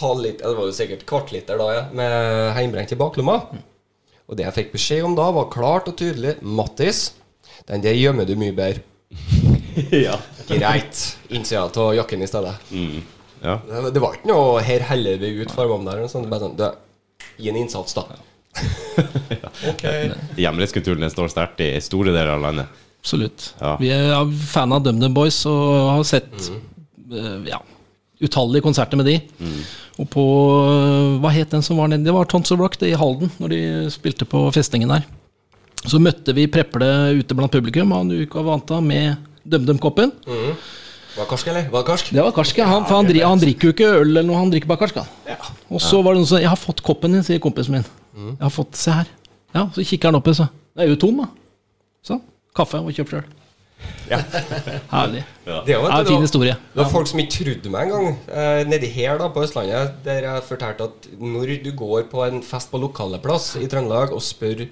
halvliter 0.00 0.48
Det 0.48 0.58
var 0.58 0.70
jo 0.70 0.76
sikkert 0.76 1.06
kvartliter 1.08 1.60
da, 1.60 1.70
ja, 1.76 1.84
med 1.94 2.54
heimbrent 2.56 2.94
i 2.94 3.00
baklomma. 3.00 3.40
Og 4.30 4.38
det 4.38 4.46
jeg 4.46 4.56
fikk 4.60 4.76
beskjed 4.76 5.06
om 5.06 5.16
da, 5.18 5.30
var 5.34 5.50
klart 5.52 5.90
og 5.90 5.98
tydelig 5.98 6.36
Mattis, 6.40 7.10
den 7.68 7.82
der 7.84 7.98
gjemmer 7.98 8.28
du 8.28 8.36
mye 8.38 8.54
bedre. 8.54 8.86
ja. 10.06 10.18
Greit. 10.48 11.18
Innsida 11.28 11.64
av 11.64 11.94
jakken 11.94 12.22
i 12.22 12.26
stedet. 12.26 12.54
ja. 13.42 13.60
Det, 13.68 13.90
det 13.94 14.02
var 14.02 14.16
ikke 14.18 14.30
noe 14.30 14.60
'her 14.62 14.86
heller 14.90 15.18
vi 15.18 15.32
ut' 15.44 15.54
fargene 15.54 15.90
der. 15.90 16.08
Sånn. 16.08 16.26
Det 16.26 16.32
Bare 16.32 16.48
sånn, 16.48 16.78
Gi 17.40 17.48
en 17.48 17.56
innsats, 17.56 17.94
da. 17.96 18.04
ok. 19.70 19.84
Hjemmelighetskulturen 20.36 21.04
den 21.04 21.12
står 21.12 21.30
sterkt 21.32 21.60
i 21.64 21.72
store 21.84 22.12
deler 22.12 22.34
av 22.34 22.42
landet. 22.44 22.80
Absolutt. 23.00 23.54
Ja. 23.60 23.76
Vi 23.80 23.88
er 23.94 24.32
fan 24.50 24.72
av 24.76 24.82
DumDum 24.84 25.14
Boys 25.16 25.38
og 25.48 25.70
har 25.94 26.02
sett 26.04 26.50
eh, 26.50 27.38
ja, 27.48 27.60
utallige 28.20 28.66
konserter 28.66 29.00
med 29.00 29.08
de. 29.08 29.16
Og 30.00 30.08
på 30.12 30.24
eh, 30.66 31.16
Hva 31.22 31.32
het 31.32 31.54
den 31.54 31.64
som 31.64 31.80
var 31.80 31.88
nede? 31.88 32.04
Det 32.04 32.16
var 32.16 32.28
Tons 32.28 32.52
of 32.52 32.60
Rock 32.60 32.76
det 32.82 32.92
i 32.92 32.98
Halden, 33.00 33.32
når 33.40 33.54
de 33.54 33.62
spilte 33.94 34.28
på 34.28 34.44
festningen 34.52 34.92
der. 34.92 35.06
Så 35.88 36.00
møtte 36.02 36.34
vi 36.36 36.44
Preple 36.50 36.90
ute 37.16 37.36
blant 37.36 37.52
publikum, 37.52 37.92
og 37.94 38.02
han 38.02 38.26
Uka 38.26 38.42
Vanta 38.44 38.80
med 38.84 39.16
DumDum-koppen. 39.48 40.12
Var 40.26 41.24
det 41.24 41.30
karsk, 41.30 41.48
eller? 41.50 41.66
Var 41.72 41.82
det 41.82 41.88
karsk? 41.88 42.12
Det 42.14 42.22
var 42.22 42.34
karsk, 42.36 42.60
ja. 42.60 42.68
Han, 42.70 42.84
han, 42.90 43.08
han 43.24 43.40
drikker 43.42 43.70
jo 43.70 43.74
ikke 43.74 43.88
øl 43.96 44.12
eller 44.12 44.26
noe, 44.28 44.38
han 44.38 44.52
drikker 44.52 44.70
bare 44.70 44.84
karsk. 44.84 45.00
Ja. 45.26 45.38
Og 45.70 45.82
så 45.82 46.02
var 46.04 46.14
det 46.14 46.22
noen 46.22 46.30
som 46.30 46.38
'Jeg 46.38 46.52
har 46.52 46.60
fått 46.60 46.82
koppen 46.86 47.12
din', 47.12 47.24
sier 47.26 47.40
kompisen 47.42 47.72
min. 47.72 47.84
Mm. 48.14 48.36
'Jeg 48.36 48.46
har 48.46 48.54
fått, 48.54 48.76
Se 48.76 48.90
her'. 48.90 49.10
Ja, 49.54 49.68
Så 49.74 49.82
kikker 49.82 50.08
han 50.08 50.20
oppi, 50.20 50.34
så. 50.34 50.46
Det 50.76 50.84
er 50.84 50.88
jo 50.88 50.96
tom, 50.96 51.16
da. 51.16 51.26
Sånn. 52.06 52.22
Kaffe 52.54 52.78
og 52.78 52.92
kjøpt 52.94 53.10
sjøl. 53.10 53.24
Herlig. 54.10 55.24
Det 55.44 55.52
var, 55.54 55.64
Det 55.66 55.74
er 55.74 55.98
en 56.00 56.06
fin 56.06 56.20
historie. 56.20 56.54
Det 56.74 56.82
var 56.82 56.90
folk 56.90 57.08
som 57.08 57.18
ikke 57.22 57.44
trodde 57.44 57.72
meg 57.72 57.88
engang. 57.88 58.18
Eh, 58.28 58.64
nedi 58.68 58.86
her 58.92 59.18
da 59.18 59.28
på 59.32 59.42
Østlandet, 59.44 60.02
der 60.04 60.26
jeg 60.26 60.42
fortalte 60.48 60.88
at 60.88 61.08
når 61.18 61.54
du 61.64 61.70
går 61.76 62.08
på 62.10 62.24
en 62.26 62.42
fest 62.42 62.70
på 62.70 62.80
lokaleplass 62.82 63.56
i 63.60 63.66
Trøndelag 63.66 64.12
og 64.12 64.22
spør 64.22 64.66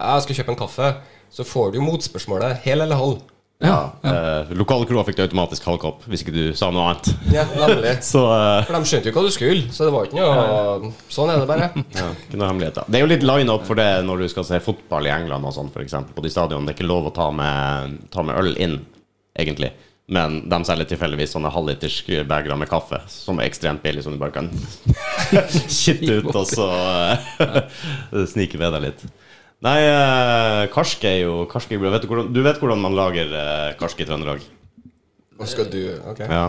jeg 0.00 0.26
skal 0.26 0.40
kjøpe 0.40 0.54
en 0.54 0.62
kaffe, 0.64 0.94
så 1.30 1.46
får 1.46 1.74
du 1.76 1.82
motspørsmålet 1.84 2.64
hel 2.64 2.80
eller 2.82 2.98
halv. 2.98 3.20
Ja, 3.60 3.92
Eh, 4.00 4.52
lokale 4.56 4.86
kroa 4.88 5.02
fikk 5.04 5.18
det 5.18 5.26
automatisk 5.28 5.66
halv 5.68 5.80
kopp, 5.82 6.04
hvis 6.08 6.22
ikke 6.24 6.32
du 6.32 6.44
sa 6.56 6.70
noe 6.72 6.86
annet. 6.88 7.10
Ja, 7.34 7.44
nemlig. 7.44 7.92
Så 8.12 8.22
eh, 8.32 8.62
For 8.64 8.72
de 8.78 8.88
skjønte 8.88 9.10
jo 9.10 9.16
hva 9.18 9.24
du 9.26 9.34
skulle, 9.34 9.66
så 9.74 9.84
det 9.84 9.92
var 9.92 10.08
ikke 10.08 10.16
noe 10.16 10.92
Sånn 11.12 11.32
er 11.32 11.42
det 11.42 11.48
bare. 11.50 11.68
ja, 11.98 12.06
ikke 12.24 12.40
noe 12.40 12.48
hemmeligheter. 12.48 12.88
Det 12.88 12.98
er 12.98 13.04
jo 13.04 13.10
litt 13.12 13.26
line-up 13.26 13.68
for 13.68 13.80
det 13.80 13.90
når 14.06 14.24
du 14.24 14.30
skal 14.32 14.48
se 14.48 14.62
fotball 14.64 15.10
i 15.10 15.12
England 15.12 15.44
og 15.44 15.54
sånn, 15.58 15.68
f.eks. 15.74 15.98
På 16.16 16.24
de 16.24 16.32
stadionene. 16.32 16.70
Det 16.70 16.74
er 16.74 16.80
ikke 16.80 16.88
lov 16.88 17.10
å 17.10 17.14
ta 17.20 17.28
med, 17.36 18.00
ta 18.14 18.24
med 18.24 18.40
øl 18.40 18.56
inn, 18.56 18.80
egentlig. 19.36 19.74
Men 20.10 20.40
de 20.50 20.58
selger 20.66 20.88
tilfeldigvis 20.90 21.36
sånne 21.36 21.52
halvliters 21.54 22.00
bagere 22.26 22.56
med 22.58 22.70
kaffe, 22.72 22.98
som 23.12 23.38
er 23.38 23.46
ekstremt 23.46 23.84
billig, 23.84 24.02
som 24.02 24.16
du 24.16 24.18
bare 24.18 24.34
kan 24.40 24.48
kitte 25.82 26.16
ut 26.16 26.32
og 26.32 26.48
så 26.50 26.66
eh, 27.12 27.60
snike 28.32 28.58
med 28.58 28.74
deg 28.74 28.88
litt. 28.88 29.04
Nei, 29.60 29.78
eh, 29.84 30.62
karsk 30.72 31.02
er 31.04 31.18
jo 31.26 31.42
karsk 31.50 31.74
er 31.76 31.82
vet 31.82 32.04
du, 32.04 32.08
hvordan, 32.08 32.30
du 32.32 32.40
vet 32.44 32.60
hvordan 32.62 32.80
man 32.80 32.96
lager 32.96 33.28
eh, 33.28 33.72
karsk 33.80 34.00
i 34.00 34.06
Trøndelag? 34.08 34.46
Hva 35.36 35.48
skal 35.48 35.68
du 35.72 35.82
Ok. 36.08 36.22
Ja. 36.24 36.46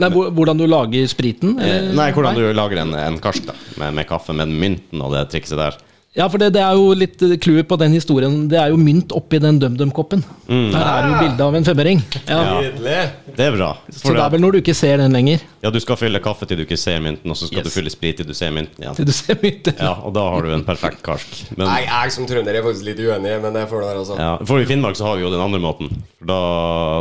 Nei, 0.00 0.08
Hvordan 0.14 0.56
du 0.60 0.68
lager 0.70 1.08
spriten? 1.10 1.56
Eh. 1.58 1.90
Nei, 1.98 2.12
hvordan 2.14 2.36
du 2.38 2.44
lager 2.54 2.78
en, 2.84 2.94
en 2.94 3.18
karsk 3.20 3.48
da 3.48 3.56
med, 3.80 3.96
med 3.98 4.06
kaffe, 4.08 4.32
med 4.36 4.48
mynten 4.48 5.02
og 5.02 5.12
det 5.16 5.24
trikset 5.32 5.58
der. 5.58 5.76
Ja, 6.18 6.24
for 6.26 6.42
det, 6.42 6.48
det 6.56 6.58
er 6.58 6.74
jo 6.74 6.88
litt 6.98 7.20
clouet 7.38 7.68
på 7.70 7.76
den 7.78 7.92
historien. 7.94 8.32
Det 8.50 8.56
er 8.58 8.72
jo 8.72 8.78
mynt 8.82 9.12
oppi 9.14 9.38
den 9.38 9.60
DumDum-koppen. 9.62 10.24
Mm. 10.48 10.72
Der 10.72 10.80
er 10.82 11.04
det 11.04 11.10
jo 11.12 11.18
bilde 11.20 11.44
av 11.46 11.54
en 11.54 11.66
femmering. 11.68 12.00
Ja. 12.26 12.38
Ja. 12.82 13.04
Det 13.36 13.44
er 13.46 13.54
bra. 13.54 13.68
Så 13.94 14.10
det 14.16 14.18
er 14.24 14.32
vel 14.34 14.42
når 14.42 14.56
du 14.56 14.58
ikke 14.58 14.74
ser 14.74 14.98
den 14.98 15.14
lenger. 15.14 15.44
Ja, 15.62 15.70
du 15.70 15.78
skal 15.78 16.00
fylle 16.00 16.18
kaffe 16.24 16.48
til 16.50 16.58
du 16.58 16.64
ikke 16.64 16.80
ser 16.82 16.98
mynten, 17.04 17.30
og 17.30 17.38
så 17.38 17.46
skal 17.46 17.62
Yes. 17.62 17.68
du 17.70 17.76
fylle 17.76 17.92
sprit 17.94 18.18
til 18.18 18.26
du 18.26 18.34
ser 18.34 18.50
mynten 18.56 18.82
igjen. 18.82 18.98
Til 18.98 19.06
du 19.06 19.14
ser 19.14 19.38
mynten. 19.38 19.78
Ja, 19.78 19.92
og 20.02 20.10
da 20.18 20.26
har 20.34 20.42
du 20.42 20.50
en 20.56 20.66
perfekt 20.66 20.98
karsk. 21.06 21.44
Men 21.54 21.68
Nei, 21.70 21.84
jeg 21.86 22.16
som 22.18 22.26
trønder 22.26 22.58
er 22.58 22.66
faktisk 22.66 22.88
litt 22.90 22.98
uenig, 23.06 23.36
men 23.46 23.60
jeg 23.62 23.70
får 23.70 23.84
det 23.86 23.92
der, 23.92 24.02
altså. 24.02 24.18
ja, 24.18 24.32
for 24.50 24.58
i 24.58 24.66
Finnmark 24.66 24.98
så 24.98 25.06
har 25.12 25.20
vi 25.20 25.22
jo 25.28 25.30
den 25.30 25.46
andre 25.46 25.62
måten. 25.62 25.94
Da 26.26 26.40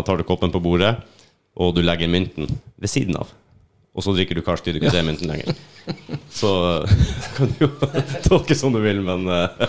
tar 0.06 0.22
du 0.22 0.28
koppen 0.30 0.54
på 0.54 0.62
bordet, 0.62 0.94
og 1.58 1.74
du 1.76 1.82
legger 1.82 2.14
mynten 2.14 2.46
ved 2.78 2.94
siden 2.94 3.18
av. 3.18 3.34
Og 4.00 4.04
så 4.06 4.14
drikker 4.16 4.38
du 4.40 4.44
karsk 4.46 4.64
til 4.64 4.78
du 4.78 4.80
ikke 4.80 4.94
ser 4.94 5.04
mynten 5.04 5.28
lenger. 5.28 5.58
Så 6.40 6.50
kan 7.36 7.50
du 7.52 7.66
jo 7.66 7.70
tolke 8.30 8.56
som 8.56 8.72
du 8.72 8.80
vil, 8.80 9.02
men 9.04 9.26
eh, 9.28 9.66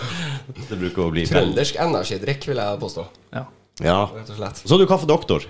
det 0.69 0.77
bruker 0.77 1.03
å 1.03 1.11
bli. 1.11 1.25
Trøndersk 1.27 1.79
energidrikk, 1.83 2.47
vil 2.47 2.61
jeg 2.61 2.79
påstå. 2.79 3.03
Ja. 3.35 3.43
Ja. 3.83 3.97
Rett 4.13 4.29
og 4.31 4.37
slett. 4.37 4.61
Så 4.63 4.71
har 4.71 4.79
du 4.79 4.87
Kaffe 4.87 5.09
Doktor. 5.09 5.43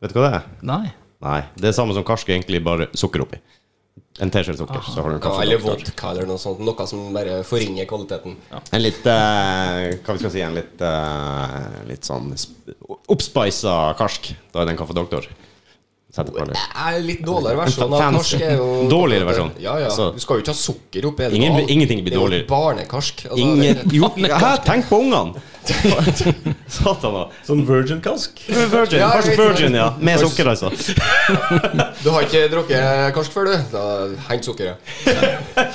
Vet 0.00 0.14
du 0.14 0.16
hva 0.16 0.30
det 0.30 0.38
er? 0.38 0.46
Nei. 0.64 0.84
Nei. 1.22 1.42
Det 1.60 1.68
er 1.68 1.76
samme 1.76 1.92
som 1.98 2.06
karsk, 2.08 2.32
egentlig 2.32 2.62
bare 2.64 2.88
sukker 2.96 3.26
oppi. 3.26 3.42
En 4.24 4.32
teskje 4.32 4.56
sukker, 4.62 4.80
så 4.86 5.04
har 5.04 5.12
du 5.12 5.18
en 5.18 5.22
Ja, 5.24 5.36
eller 5.44 5.60
vodka 5.60 6.14
eller 6.14 6.32
noe 6.32 6.40
sånt. 6.40 6.64
Noe 6.64 6.88
som 6.88 7.12
bare 7.12 7.42
forringer 7.48 7.88
kvaliteten. 7.90 8.40
En 8.52 8.82
litt 8.82 9.04
uh, 9.04 9.92
Hva 10.04 10.16
vi 10.16 10.24
skal 10.24 10.32
si 10.32 10.42
En 10.44 10.56
litt, 10.56 10.80
uh, 10.80 11.84
litt 11.88 12.08
sånn 12.08 12.32
oppspeisa 13.12 13.76
karsk. 14.00 14.32
Da 14.52 14.62
er 14.62 14.70
det 14.70 14.78
en 14.78 14.80
Kaffe 14.80 14.96
På 16.14 16.44
litt. 16.44 16.58
Er 16.76 16.98
litt 17.00 17.22
dårligere 17.24 17.56
versjon 17.62 17.94
av 17.96 18.02
karsk. 18.18 18.40
er 18.44 18.56
jo 18.58 18.88
Dårligere 18.90 19.24
versjon. 19.30 19.50
Ja, 19.58 19.78
ja. 19.80 19.88
Så- 19.88 20.10
Du 20.12 20.20
skal 20.20 20.36
jo 20.36 20.42
ikke 20.42 20.52
ha 20.52 20.58
sukker 20.60 21.06
oppi. 21.08 21.22
det 21.30 21.32
Ingen- 21.38 21.68
ingenting 21.70 22.02
blir 22.04 22.10
Det 22.10 22.12
er 22.12 22.20
jo 22.20 22.26
dårligere. 22.26 22.48
Barnekarsk. 22.48 23.24
Altså, 23.30 23.38
Ingen 23.38 23.80
Jo, 23.92 24.08
hæ, 24.18 24.50
tenk 24.64 24.88
på 24.90 24.98
ungene! 25.00 25.40
Satan, 26.68 27.14
da. 27.14 27.24
Sånn 27.46 27.64
virgin-kask. 27.66 28.40
Virgin, 28.48 28.98
Ja, 28.98 29.10
Karsk 29.14 29.38
Virgin, 29.38 29.74
ja. 29.74 29.94
Med 30.00 30.18
Karsk- 30.18 30.28
sukker, 30.28 30.48
altså. 30.52 30.70
Du 32.04 32.10
har 32.10 32.22
ikke 32.26 32.48
drukket 32.50 33.14
karsk 33.14 33.32
før, 33.32 33.44
du? 33.46 33.56
Da 33.72 33.84
henger 34.28 34.42
sukkeret. 34.42 34.76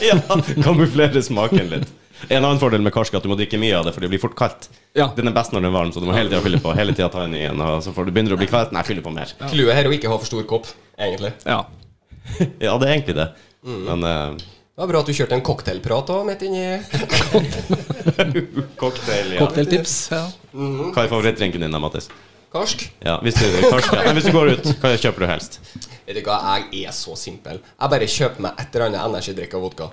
Ja, 0.03 0.19
Kamuflere 0.63 1.23
smaken 1.23 1.69
litt. 1.71 1.87
En 2.29 2.43
annen 2.43 2.59
fordel 2.61 2.83
med 2.83 2.93
karsk 2.95 3.13
er 3.13 3.21
at 3.21 3.25
du 3.25 3.31
må 3.31 3.37
drikke 3.39 3.59
mye 3.61 3.77
av 3.77 3.87
det, 3.87 3.93
for 3.95 4.03
det 4.03 4.09
blir 4.11 4.21
fort 4.21 4.35
kaldt. 4.37 4.69
Ja. 4.97 5.09
Den 5.17 5.29
er 5.29 5.35
best 5.35 5.53
når 5.53 5.63
den 5.63 5.69
er 5.69 5.75
varm, 5.75 5.93
så 5.93 6.01
du 6.01 6.07
må 6.09 6.17
hele 6.17 6.31
tida 6.31 6.43
fylle 6.45 6.59
på. 6.63 6.73
Hele 6.77 6.95
tiden 6.97 7.13
ta 7.13 7.23
en 7.25 7.33
ny 7.35 7.45
en, 7.47 7.63
og 7.63 7.81
så 7.85 7.93
får 7.95 8.09
du 8.09 8.13
begynner 8.15 8.35
å 8.35 8.41
bli 8.41 8.49
kveld. 8.49 8.73
Nei, 8.75 8.83
fylle 8.87 9.05
på 9.05 9.13
mer. 9.13 9.33
Clouet 9.45 9.77
her 9.77 9.85
er 9.85 9.91
å 9.91 9.95
ikke 9.95 10.11
ha 10.11 10.19
for 10.19 10.29
stor 10.29 10.45
kopp, 10.49 10.69
egentlig. 10.97 11.33
Ja. 11.45 11.63
Ja, 12.59 12.73
det 12.75 12.89
er 12.89 12.93
egentlig 12.97 13.15
det. 13.15 13.29
Mm. 13.63 13.83
Men 13.87 14.03
uh, 14.03 14.37
Det 14.37 14.83
var 14.83 14.89
bra 14.91 15.01
at 15.05 15.09
du 15.09 15.15
kjørte 15.15 15.37
en 15.37 15.45
cocktailprat 15.45 16.09
òg, 16.13 16.25
midt 16.27 16.43
inni 16.47 16.65
cocktail, 18.81 19.37
ja. 19.37 19.43
Cocktailtips. 19.43 19.99
Ja. 20.11 20.25
Hva 20.51 21.05
er 21.05 21.13
favorittdrinken 21.13 21.63
din 21.63 21.73
da, 21.73 21.81
Mattis? 21.81 22.09
karsk. 22.57 22.87
Ja, 23.03 23.17
hvis 23.23 23.37
du, 23.37 23.45
karsk, 23.69 23.93
ja. 23.93 24.03
Nei, 24.07 24.15
hvis 24.17 24.29
du 24.29 24.33
går 24.35 24.53
ut, 24.55 24.71
hva 24.81 24.93
kjøper 24.95 25.25
du 25.25 25.29
helst? 25.29 25.59
Vet 26.07 26.17
du 26.17 26.23
hva, 26.25 26.39
jeg 26.71 26.87
er 26.87 26.95
så 26.95 27.15
simpel. 27.19 27.59
Jeg 27.59 27.93
bare 27.93 28.09
kjøper 28.11 28.47
meg 28.47 28.63
et 28.63 28.75
eller 28.75 28.87
annet 28.87 29.03
energidrikk 29.03 29.57
og 29.59 29.67
vodka. 29.67 29.89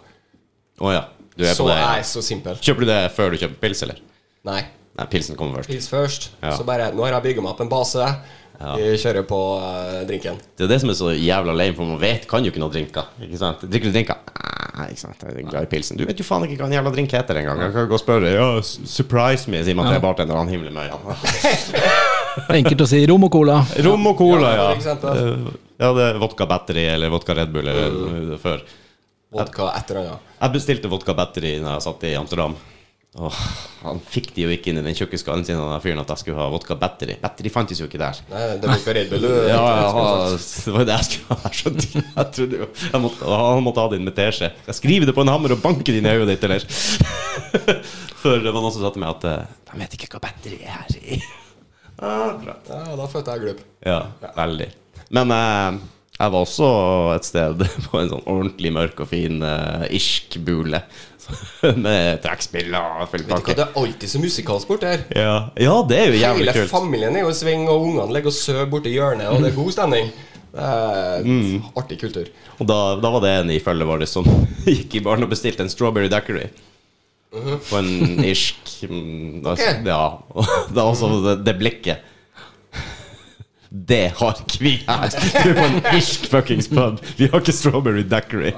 Å 0.84 0.94
ja. 0.94 1.02
Du 1.34 1.44
er 1.44 1.54
Så 1.56 1.64
på 1.64 1.70
det. 1.70 1.76
jeg 1.80 1.98
er 1.98 2.08
så 2.08 2.22
simpel. 2.22 2.58
Kjøper 2.62 2.86
du 2.86 2.90
det 2.92 3.00
før 3.16 3.34
du 3.34 3.40
kjøper 3.40 3.60
pils, 3.64 3.82
eller? 3.86 4.00
Nei. 4.46 4.62
Nei, 4.94 5.06
pilsen 5.10 5.36
kommer 5.38 5.58
først. 5.58 5.70
Pils 5.72 5.88
først. 5.90 6.30
Ja. 6.42 6.54
Så 6.54 6.66
bare 6.66 6.92
Nå 6.94 7.02
har 7.02 7.16
jeg 7.16 7.24
bygga 7.30 7.42
meg 7.42 7.54
opp 7.56 7.62
en 7.64 7.72
base. 7.72 8.08
Vi 8.54 8.92
kjører 9.02 9.24
på 9.26 9.38
uh, 9.58 10.04
drinken. 10.06 10.38
Det 10.54 10.68
er 10.68 10.70
det 10.70 10.78
som 10.84 10.92
er 10.92 10.96
så 10.98 11.10
jævla 11.10 11.56
lame, 11.56 11.74
for 11.74 11.88
man 11.88 11.98
vet 11.98 12.28
kan 12.30 12.44
jo 12.46 12.52
ikke 12.52 12.62
noe 12.62 12.70
drinker. 12.70 13.08
Ikke 13.26 13.40
sant? 13.40 13.64
Drikker 13.66 13.90
du 13.90 13.96
drinker? 13.96 14.20
Nei, 14.74 14.86
ikke 14.92 15.02
sant. 15.02 15.24
Jeg 15.26 15.42
er 15.42 15.48
glad 15.50 15.66
i 15.66 15.70
pilsen. 15.72 15.98
Du 15.98 16.04
vet 16.06 16.18
jo 16.18 16.26
faen 16.26 16.46
ikke 16.46 16.60
hva 16.62 16.68
en 16.70 16.76
jævla 16.76 16.92
drink 16.94 17.14
heter 17.14 17.40
engang. 17.42 17.64
Jeg 17.66 17.74
kan 17.74 17.90
gå 17.90 17.98
og 17.98 18.02
spørre. 18.02 18.30
Ja, 18.30 18.46
surprise 18.62 19.50
me, 19.50 19.64
sier 19.66 19.78
man 19.78 19.90
til 19.90 19.98
bartender, 20.02 20.38
han 20.38 20.50
himler 20.50 20.74
med 20.74 20.86
øynene. 20.86 21.82
Enkelt 22.60 22.86
å 22.86 22.88
si 22.90 23.02
rom 23.10 23.26
og 23.26 23.34
cola. 23.34 23.60
Rom 23.86 24.08
og 24.10 24.16
cola, 24.18 24.54
Ja, 24.54 24.70
ja. 24.78 24.96
Eh, 25.14 25.52
Ja, 25.74 25.90
det 25.90 26.04
er 26.06 26.18
vodka 26.22 26.46
battery 26.46 26.84
eller 26.86 27.10
vodka 27.10 27.34
Red 27.34 27.50
Bull 27.54 27.66
eller 27.66 27.90
mm. 27.90 28.34
før. 28.42 28.62
Vodka 29.34 29.72
etter 29.74 30.00
annet. 30.02 30.30
Jeg 30.38 30.54
bestilte 30.54 30.92
vodka 30.92 31.16
battery 31.16 31.56
når 31.62 31.76
jeg 31.76 31.84
satt 31.88 32.06
i 32.06 32.14
Amsterdam. 32.18 32.54
Åh, 33.14 33.34
han 33.84 34.00
fikk 34.10 34.32
de 34.34 34.42
jo 34.42 34.50
ikke 34.50 34.72
inn 34.72 34.80
i 34.80 34.82
den 34.82 34.96
tjukke 34.98 35.18
skallen 35.20 35.44
sin, 35.46 35.54
han 35.54 35.82
fyren, 35.82 36.00
at 36.02 36.08
jeg 36.10 36.24
skulle 36.24 36.38
ha 36.40 36.48
vodka 36.50 36.74
battery. 36.78 37.14
Battery 37.22 37.52
fantes 37.54 37.78
jo 37.78 37.86
ikke 37.86 38.00
der. 38.00 38.18
Nei, 38.32 38.40
det 38.58 38.66
var 38.66 38.80
ikke 38.80 38.94
Red 38.96 39.12
Bull. 39.12 39.26
Ja, 39.46 39.60
ja, 39.60 39.92
det 40.34 40.74
var 40.74 40.88
det 40.88 40.96
jeg 40.96 41.06
skulle 41.10 41.36
ha. 41.38 41.52
Jeg. 41.54 42.02
Jeg 42.02 42.26
trodde 42.34 42.58
jo 42.58 42.66
jeg 42.74 43.02
måtte, 43.04 43.28
Han 43.30 43.62
måtte 43.68 43.84
ha 43.84 43.92
din 43.92 44.08
med 44.08 44.16
teskje. 44.18 44.50
Jeg 44.66 44.78
skrive 44.80 45.06
det 45.06 45.14
på 45.14 45.22
en 45.22 45.30
hammer 45.30 45.54
og 45.54 45.62
banke 45.62 45.86
det 45.86 46.02
inn 46.02 46.10
i 46.10 46.16
øyet 46.16 46.32
ditt, 46.32 46.48
eller? 46.48 46.66
Før 48.24 48.42
det 48.42 48.50
var 48.50 48.58
noen 48.64 48.74
som 48.74 48.82
sa 48.82 48.90
til 48.90 49.04
meg 49.04 49.14
at 49.14 49.28
eh, 49.30 49.54
de 49.70 49.80
vet 49.84 49.94
ikke 49.98 50.10
hva 50.16 50.24
battery 50.26 50.58
er 50.66 50.98
i. 50.98 51.20
Akkurat. 52.02 52.66
Ja, 52.66 52.82
da 52.98 53.10
følte 53.14 53.36
jeg 53.36 53.44
glupp. 53.46 53.62
Ja, 53.86 54.00
veldig. 54.34 54.70
Men 55.14 55.36
eh, 55.38 55.82
jeg 56.14 56.30
var 56.30 56.44
også 56.44 56.68
et 57.16 57.26
sted 57.26 57.64
på 57.90 57.98
en 58.00 58.12
sånn 58.12 58.26
ordentlig 58.30 58.70
mørk 58.74 59.00
og 59.04 59.08
fin 59.10 59.40
uh, 59.42 59.84
irsk 59.90 60.38
bule. 60.46 60.80
Med 61.84 62.20
trekkspill 62.20 62.74
og 62.76 63.06
full 63.08 63.22
pakke. 63.30 63.54
Det 63.56 63.64
er 63.64 63.78
alltid 63.80 64.10
så 64.12 64.20
musikalsport 64.20 64.82
her. 64.84 65.04
Ja. 65.16 65.36
ja, 65.56 65.74
det 65.88 65.96
er 66.02 66.10
jo 66.12 66.18
jævlig 66.20 66.44
Hele 66.50 66.54
kult. 66.58 66.70
familien 66.74 67.16
er 67.16 67.24
jo 67.24 67.30
i 67.32 67.38
sving, 67.38 67.64
og 67.72 67.86
ungene 67.88 68.12
ligger 68.12 68.28
og 68.28 68.36
sover 68.36 68.68
borti 68.70 68.92
hjørnet, 68.92 69.30
og 69.32 69.40
det 69.40 69.50
er 69.52 69.56
god 69.56 69.72
stemning. 69.72 70.10
Det 70.54 70.66
er 70.68 71.24
Mm. 71.24 71.64
artig 71.80 71.96
kultur. 71.98 72.28
Og 72.60 72.68
da, 72.68 72.76
da 73.02 73.10
var 73.16 73.24
det 73.24 73.30
en 73.40 73.50
i 73.50 73.58
følget 73.64 73.88
vårt 73.88 74.06
som 74.06 74.28
gikk 74.68 74.98
i 75.00 75.02
baren 75.02 75.24
og 75.26 75.32
bestilte 75.32 75.64
en 75.64 75.72
strawberry 75.72 76.12
daiquiri. 76.12 76.44
På 77.34 77.80
en 77.80 78.20
irsk 78.22 78.76
mm, 78.86 79.40
altså, 79.42 79.72
Ok. 79.72 79.88
Ja. 79.88 80.02
Og 80.36 80.74
da 80.76 80.84
også 80.92 81.08
det, 81.24 81.38
det 81.48 81.56
blikket. 81.58 82.04
Det 83.74 84.12
har 84.20 84.36
ikke 84.38 84.60
vi 84.62 84.72
her! 84.86 85.10
Vi 85.10 85.50
er 85.50 85.56
på 85.56 85.62
en 85.66 85.80
irsk 85.96 86.28
fuckings 86.30 86.68
pub. 86.70 87.00
Vi 87.18 87.26
har 87.26 87.40
ikke 87.42 87.54
strawberry 87.56 88.04
daiquiri. 88.06 88.52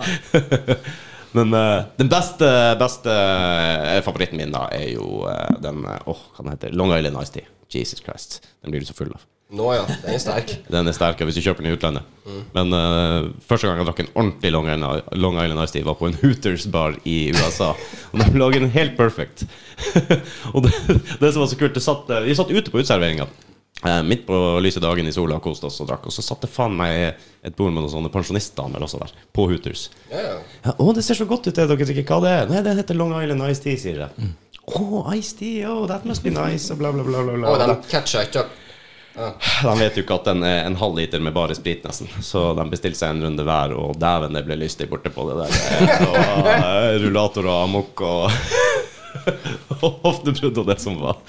Men 1.36 1.54
uh, 1.56 1.86
den 1.96 2.10
beste, 2.12 2.48
beste 2.80 3.12
eh, 3.12 4.02
favoritten 4.04 4.40
min 4.40 4.52
da 4.52 4.66
er 4.72 4.90
jo 4.94 5.22
uh, 5.24 5.56
den 5.60 5.82
Åh, 5.84 6.12
oh, 6.12 6.20
hva 6.36 6.44
den 6.44 6.52
heter 6.52 6.76
Long 6.76 6.92
Island 6.92 7.16
Ice 7.22 7.32
Tea. 7.32 7.48
Jesus 7.72 8.04
Christ. 8.04 8.42
Den 8.60 8.74
blir 8.74 8.84
du 8.84 8.88
så 8.88 8.96
full 8.96 9.08
av. 9.12 9.24
Nå 9.56 9.70
ja, 9.72 9.86
den 9.88 10.16
er 10.16 10.20
sterk. 10.20 10.52
Den 10.74 10.90
er 10.90 10.94
sterk, 10.96 11.20
hvis 11.22 11.36
du 11.38 11.42
kjøper 11.44 11.62
den 11.62 11.70
i 11.70 11.76
utlandet. 11.76 12.06
Men 12.52 12.74
uh, 12.74 13.28
første 13.46 13.68
gang 13.68 13.80
jeg 13.80 13.88
drakk 13.88 14.04
en 14.04 14.12
ordentlig 14.12 14.52
Long 14.52 14.68
Island, 14.68 15.10
Long 15.22 15.40
Island 15.40 15.62
Ice 15.64 15.76
Tea, 15.76 15.86
var 15.86 15.96
på 16.00 16.10
en 16.10 16.18
Hooters-bar 16.20 16.98
i 17.08 17.18
USA. 17.30 17.72
Og 18.10 18.20
de 18.20 18.42
lager 18.42 18.64
den 18.66 18.74
helt 18.74 18.96
perfect. 18.98 19.46
og 20.54 20.66
det, 20.66 20.74
det 21.22 21.30
som 21.30 21.44
var 21.44 21.52
så 21.52 21.60
kult, 21.60 21.76
det 21.78 21.84
satt, 21.84 22.10
vi 22.26 22.36
satt 22.36 22.50
ute 22.52 22.72
på 22.74 22.82
uteserveringa. 22.82 23.30
Eh, 23.84 24.02
midt 24.02 24.26
på 24.26 24.38
lyse 24.64 24.80
dagen 24.80 25.08
i 25.08 25.12
sola, 25.12 25.38
koste 25.42 25.68
oss 25.68 25.80
og 25.82 25.90
drakk. 25.90 26.08
Og 26.08 26.14
så 26.14 26.24
satt 26.24 26.44
det 26.46 26.50
faen 26.52 26.76
meg 26.78 27.16
et 27.42 27.56
bord 27.56 27.72
med 27.72 27.82
noen 27.82 27.92
sånne 27.92 28.12
pensjonistdamer 28.14 28.82
også 28.86 29.02
der, 29.02 29.14
på 29.36 29.48
Hooters. 29.50 29.88
Yeah. 30.10 30.26
ja. 30.26 30.36
Ja, 30.68 30.76
å, 30.78 30.90
det 30.96 31.06
ser 31.06 31.18
så 31.20 31.28
godt 31.28 31.48
ut, 31.48 31.54
det 31.54 31.68
dere 31.68 31.88
drikker. 31.88 32.06
Hva 32.08 32.20
det 32.24 32.34
er? 32.40 32.52
Nei, 32.52 32.62
det 32.66 32.76
heter 32.80 32.98
Long 32.98 33.16
Island 33.18 33.46
Ice 33.50 33.64
Tea, 33.64 33.80
sier 33.80 34.04
jeg. 34.06 34.30
Å, 34.66 34.84
Ice 35.14 35.34
Tea, 35.38 35.66
oh, 35.70 35.84
that 35.90 36.06
must 36.08 36.24
be 36.26 36.32
nice, 36.34 36.70
og 36.74 36.80
bla, 36.80 36.92
bla, 36.94 37.04
bla. 37.06 37.22
bla, 37.22 37.36
bla. 37.38 37.52
Oh, 37.52 37.60
de 37.60 37.90
catcha 37.90 38.24
ikke 38.26 38.46
De 39.16 39.72
vet 39.78 39.96
jo 39.96 40.02
ikke 40.02 40.16
at 40.18 40.26
den 40.28 40.42
er 40.44 40.66
en 40.66 40.76
halv 40.76 40.98
liter 40.98 41.22
med 41.22 41.32
bare 41.36 41.54
sprit, 41.56 41.84
nesten. 41.86 42.10
Så 42.20 42.50
de 42.58 42.66
bestilte 42.72 42.98
seg 43.00 43.14
en 43.14 43.22
runde 43.28 43.46
hver, 43.46 43.76
og 43.78 43.94
dæven, 44.00 44.34
det 44.36 44.42
ble 44.48 44.58
lystig 44.60 44.90
borte 44.90 45.12
på 45.14 45.28
det 45.30 45.38
der. 45.44 45.94
Og 46.10 46.50
eh, 46.52 46.90
rullator 47.04 47.48
og 47.48 47.60
amok 47.62 48.02
og 48.04 48.26
og 49.84 50.02
hoftebrudd 50.04 50.58
og 50.60 50.68
det 50.68 50.76
som 50.82 50.98
var. 51.00 51.20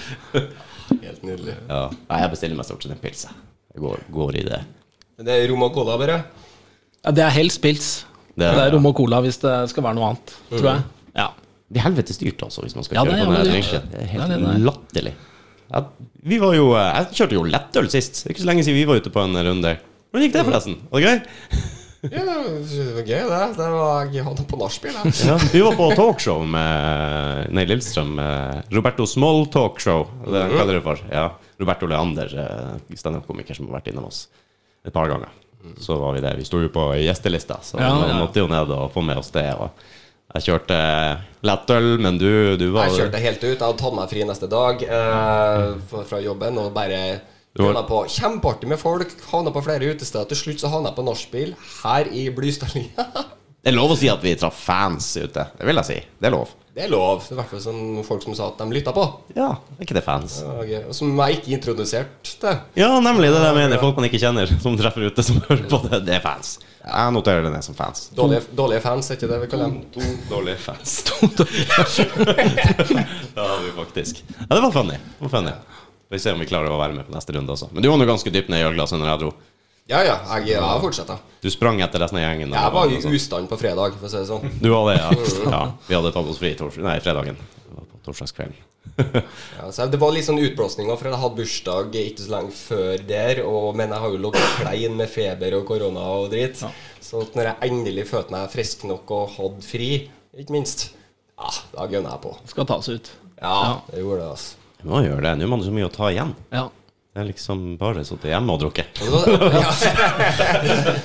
Nydelig. 1.28 1.56
Ja. 1.70 1.82
Nei, 2.10 2.20
jeg 2.24 2.32
bestiller 2.34 2.56
meg 2.60 2.66
stort 2.70 2.84
sett 2.86 2.94
en 2.96 3.02
pils. 3.04 3.24
jeg. 3.28 3.34
Jeg 3.76 3.84
går, 3.84 4.04
går 4.16 4.36
i 4.40 4.44
det. 4.48 4.60
Det 5.28 5.34
er 5.34 5.48
rom 5.52 5.64
og 5.68 5.74
cola, 5.76 5.98
bare. 6.02 6.18
Ja, 7.04 7.12
det 7.12 7.24
er 7.26 7.34
helst 7.36 7.62
pils. 7.62 7.90
Det 8.38 8.46
Det 8.46 8.48
er- 8.54 8.68
er, 8.68 8.72
rom 8.76 8.86
og 8.86 8.96
cola 8.96 9.20
hvis 9.26 9.40
det 9.42 9.54
skal 9.72 9.84
være 9.84 9.96
noe 9.98 10.10
annet, 10.12 10.34
tror 10.52 10.68
jeg. 10.72 10.84
Ja. 11.18 11.28
Det 11.70 11.80
er 11.82 11.84
helvetes 11.90 12.18
dyrt, 12.22 12.42
altså, 12.46 12.62
hvis 12.64 12.76
man 12.78 12.84
skal 12.88 12.96
Ja, 12.96 13.04
kjøre 13.04 13.20
er 13.20 13.26
på 13.26 13.34
den 13.44 13.52
drinken. 13.52 13.90
Det 13.92 13.98
er 14.00 14.06
Ja, 14.06 14.12
helt 14.12 14.30
det 14.30 14.38
er 14.38 14.54
det. 14.54 14.62
latterlig. 14.64 15.14
Ja, 15.74 15.82
vi 16.24 16.38
var 16.40 16.54
jo 16.56 16.68
eh, 16.76 16.94
Jeg 16.96 17.08
kjørte 17.18 17.34
jo 17.36 17.44
lettøl 17.44 17.90
sist. 17.92 18.24
Det 18.24 18.30
er 18.30 18.34
ikke 18.36 18.44
så 18.46 18.48
lenge 18.48 18.64
siden 18.64 18.78
vi 18.80 18.86
var 18.88 18.96
ute 19.02 19.10
på 19.12 19.20
en 19.24 19.36
runde. 19.36 19.74
Hvordan 20.14 20.24
gikk 20.24 20.34
det, 20.34 20.46
forresten? 20.48 20.78
Var 20.92 21.00
det 21.02 21.08
gøy? 21.08 21.68
Ja, 22.12 22.24
det 22.24 22.86
var 22.96 23.04
gøy, 23.08 23.24
det. 23.30 23.42
det 23.58 23.68
var, 23.74 24.06
jeg 24.14 24.24
hadde 24.28 24.46
på 24.48 24.60
nachspiel. 24.62 24.96
Ja, 25.28 25.38
vi 25.52 25.62
var 25.66 25.76
på 25.80 25.88
talkshow 25.98 26.46
med 26.48 27.52
Nei, 27.56 27.66
Lillestrøm. 27.70 28.14
eh, 28.20 28.62
Roberto 28.76 29.06
Small 29.10 29.46
Talkshow, 29.54 30.08
det 30.28 30.42
er 30.44 30.50
det 30.54 30.58
kaller 30.62 30.80
det 30.80 30.84
for. 30.86 31.02
Ja. 31.12 31.26
Roberto 31.60 31.90
Leander, 31.90 32.34
eh, 32.38 32.96
standup-komiker 32.96 33.56
som 33.58 33.68
har 33.72 33.80
vært 33.80 33.92
innom 33.94 34.06
oss 34.12 34.28
et 34.86 34.94
par 34.94 35.10
ganger. 35.12 35.30
Så 35.82 35.98
var 36.00 36.14
vi 36.16 36.22
der. 36.24 36.38
Vi 36.38 36.46
sto 36.48 36.60
jo 36.62 36.70
på 36.72 36.90
gjestelista, 37.02 37.58
så 37.66 37.80
Ja, 37.82 37.94
vi 38.06 38.12
ja. 38.14 38.20
måtte 38.22 38.40
jo 38.44 38.48
ned 38.48 38.70
og 38.72 38.92
få 38.94 39.02
med 39.04 39.18
oss 39.20 39.32
det. 39.36 39.48
Og 39.58 39.72
jeg 40.36 40.44
kjørte 40.46 40.78
lettøl, 41.48 41.98
men 42.04 42.18
du, 42.22 42.56
du 42.60 42.70
var 42.76 42.88
Jeg 42.92 43.02
kjørte 43.02 43.22
helt 43.24 43.42
ut. 43.44 43.50
Jeg 43.50 43.60
hadde 43.66 43.80
tatt 43.82 43.96
meg 43.98 44.10
fri 44.12 44.24
neste 44.28 44.48
dag 44.52 44.84
eh, 44.84 45.66
fra- 46.08 46.22
jobben 46.24 46.58
og 46.62 46.72
bare 46.78 47.02
var- 47.64 47.88
på 47.90 48.04
kjempeartig 48.08 48.68
med 48.68 48.80
folk. 48.80 49.16
Havna 49.32 49.52
på 49.52 49.64
flere 49.66 49.90
utesteder. 49.94 50.28
Til 50.30 50.38
slutt 50.38 50.60
så 50.62 50.70
havna 50.70 50.90
jeg 50.92 50.98
på 51.00 51.08
nachspiel 51.08 51.56
her 51.84 52.06
i 52.12 52.30
Blystadlia. 52.30 53.08
Det 53.68 53.74
er 53.74 53.76
lov 53.76 53.92
å 53.92 53.98
si 54.00 54.08
at 54.08 54.22
vi 54.24 54.32
traff 54.40 54.56
fans 54.64 55.18
ute. 55.18 55.44
Det 55.58 55.66
vil 55.68 55.76
jeg 55.82 55.86
si. 55.90 55.96
Det 56.22 56.30
er 56.30 56.32
lov. 56.32 56.54
Det 56.78 56.86
er 56.86 56.92
lov. 56.94 57.26
I 57.34 57.36
hvert 57.36 57.50
fall 57.50 57.60
sånn 57.60 58.04
folk 58.06 58.22
som 58.24 58.36
sa 58.38 58.46
at 58.52 58.62
de 58.62 58.68
lytta 58.72 58.94
på. 58.96 59.04
Ja, 59.36 59.50
ikke 59.82 59.98
det 59.98 60.04
fans? 60.06 60.38
Og 60.46 60.70
Som 60.96 61.18
jeg 61.18 61.40
ikke 61.40 61.52
introduserte 61.58 62.38
til. 62.40 62.60
Ja, 62.80 62.94
nemlig. 63.04 63.28
Det 63.34 63.42
er 63.42 63.44
det 63.44 63.50
jeg 63.50 63.58
mener. 63.58 63.82
Folk 63.82 63.98
man 63.98 64.08
ikke 64.08 64.22
kjenner, 64.22 64.54
som 64.62 64.78
treffer 64.80 65.10
ute, 65.10 65.26
som 65.26 65.42
hører 65.50 65.66
på 65.68 65.82
det. 65.90 66.00
Det 66.08 66.16
er 66.16 66.24
fans. 66.24 66.54
Jeg 66.86 67.16
noterer 67.18 67.44
det 67.44 67.52
ned 67.58 67.66
som 67.66 67.76
fans. 67.76 68.06
Dårlige, 68.16 68.46
dårlige 68.56 68.86
fans, 68.86 69.10
er 69.12 69.18
ikke 69.20 69.32
det 69.34 69.42
vi 69.42 69.50
kaller 69.52 69.74
dem? 69.74 69.82
To 69.98 70.06
dårlige 70.30 70.62
fans. 70.64 70.96
det 72.22 73.42
har 73.42 73.60
vi 73.66 73.72
faktisk. 73.82 74.24
Ja, 74.38 74.56
det 74.56 74.62
var 74.62 74.72
funny. 74.72 74.96
Det 74.96 75.28
var 75.28 75.30
funny. 75.30 75.52
Vi 76.10 76.20
ser 76.24 76.38
om 76.38 76.42
vi 76.42 76.48
klarer 76.48 76.72
å 76.72 76.80
være 76.80 76.96
med 76.96 77.08
på 77.08 77.16
neste 77.16 77.36
runde 77.36 77.52
også. 77.52 77.70
Men 77.74 77.84
du 77.84 77.90
var 77.92 78.00
nå 78.00 78.08
ganske 78.08 78.32
dypt 78.32 78.52
ned 78.54 78.64
i 78.64 78.68
ølglasset 78.70 79.00
når 79.02 79.12
jeg 79.12 79.24
dro. 79.26 79.32
Ja, 79.88 80.02
ja. 80.04 80.16
Jeg, 80.36 80.50
jeg 80.52 80.80
fortsetter. 80.84 81.20
Du 81.44 81.48
sprang 81.52 81.80
etter 81.84 82.02
resten 82.04 82.20
av 82.20 82.26
gjengen. 82.26 82.56
Jeg 82.56 82.76
var 82.76 82.92
i 82.92 83.02
sånn. 83.04 83.14
ustand 83.16 83.52
på 83.52 83.60
fredag, 83.60 83.96
for 84.00 84.10
å 84.10 84.12
si 84.12 84.20
det 84.20 84.28
sånn. 84.28 84.56
Du 84.60 84.70
var 84.74 84.90
det, 84.90 84.98
ja. 85.00 85.12
ja. 85.56 85.62
Vi 85.88 85.96
hadde 85.96 86.12
tatt 86.16 86.32
oss 86.32 86.42
fri 86.42 86.52
tors 86.60 86.80
nei, 86.84 86.98
fredagen. 87.04 87.40
På 87.68 88.02
torsdagskvelden. 88.10 88.64
Ja, 89.58 89.68
så 89.72 89.86
det 89.92 90.00
var 90.00 90.14
litt 90.16 90.26
sånn 90.26 90.40
utblåsninger, 90.42 90.96
for 90.98 91.10
jeg 91.10 91.20
hadde 91.22 91.38
bursdag 91.38 91.96
ikke 92.00 92.24
så 92.24 92.32
lenge 92.34 92.54
før 92.56 93.04
der. 93.08 93.42
Og, 93.46 93.68
men 93.78 93.92
jeg 93.94 94.04
har 94.04 94.14
jo 94.14 94.22
ligget 94.24 94.54
klein 94.62 94.96
med 95.00 95.12
feber 95.12 95.58
og 95.60 95.66
korona 95.70 96.06
og 96.18 96.30
dritt. 96.32 96.64
Så 97.04 97.24
at 97.24 97.36
når 97.38 97.52
jeg 97.52 97.72
endelig 97.72 98.08
følte 98.10 98.34
meg 98.34 98.52
frisk 98.54 98.88
nok 98.90 99.12
og 99.16 99.36
hadde 99.36 99.68
fri, 99.68 99.92
ikke 100.40 100.56
minst, 100.56 100.88
ja, 101.38 101.52
da 101.76 101.88
gønna 101.92 102.16
jeg 102.16 102.24
på. 102.26 102.34
Skal 102.52 102.70
tas 102.70 102.90
ut. 102.90 103.12
Ja, 103.38 103.60
det 103.92 104.02
gjorde 104.02 104.24
det, 104.24 104.32
altså. 104.34 104.57
Du 104.82 104.90
må 104.92 105.02
gjøre 105.06 105.24
det. 105.26 105.36
Nå 105.40 105.48
er 105.48 105.52
man 105.56 105.64
så 105.66 105.74
mye 105.74 105.88
å 105.88 105.94
ta 105.94 106.12
igjen. 106.14 106.34
Ja. 106.54 106.68
Det 107.18 107.24
er 107.24 107.30
liksom 107.32 107.62
bare 107.80 108.04
sittet 108.06 108.30
hjemme 108.30 108.54
og 108.54 108.60
drukket. 108.62 109.00
Ja. 109.58 109.72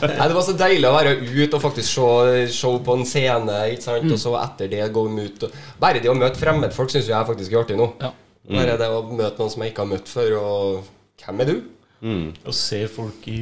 Nei, 0.03 0.27
det 0.29 0.35
var 0.37 0.45
så 0.45 0.53
deilig 0.59 0.89
å 0.89 0.93
være 0.93 1.15
ute 1.25 1.57
og 1.57 1.63
faktisk 1.63 1.89
se 1.89 2.43
show 2.53 2.77
på 2.85 2.99
en 2.99 3.07
scene, 3.09 3.55
ikke 3.73 3.87
sant? 3.87 4.11
og 4.13 4.21
så 4.21 4.35
etter 4.43 4.69
det 4.73 4.91
gå 4.93 5.07
ut. 5.09 5.47
Og 5.49 5.55
bare 5.81 6.03
det 6.05 6.11
å 6.13 6.17
møte 6.19 6.41
fremmedfolk 6.41 6.93
syns 6.93 7.09
jeg 7.09 7.29
faktisk 7.31 7.55
er 7.55 7.63
artig 7.63 7.79
nå. 7.81 7.87
Ja. 8.03 8.11
Bare 8.53 8.75
det 8.77 8.89
å 8.93 9.05
møte 9.09 9.41
noen 9.41 9.53
som 9.55 9.65
jeg 9.65 9.73
ikke 9.73 9.87
har 9.87 9.93
møtt 9.95 10.11
før, 10.13 10.35
og 10.43 11.23
hvem 11.25 11.41
er 11.45 11.49
du? 11.53 11.55
Å 12.03 12.53
se 12.57 12.83
folk 12.91 13.29
i, 13.31 13.39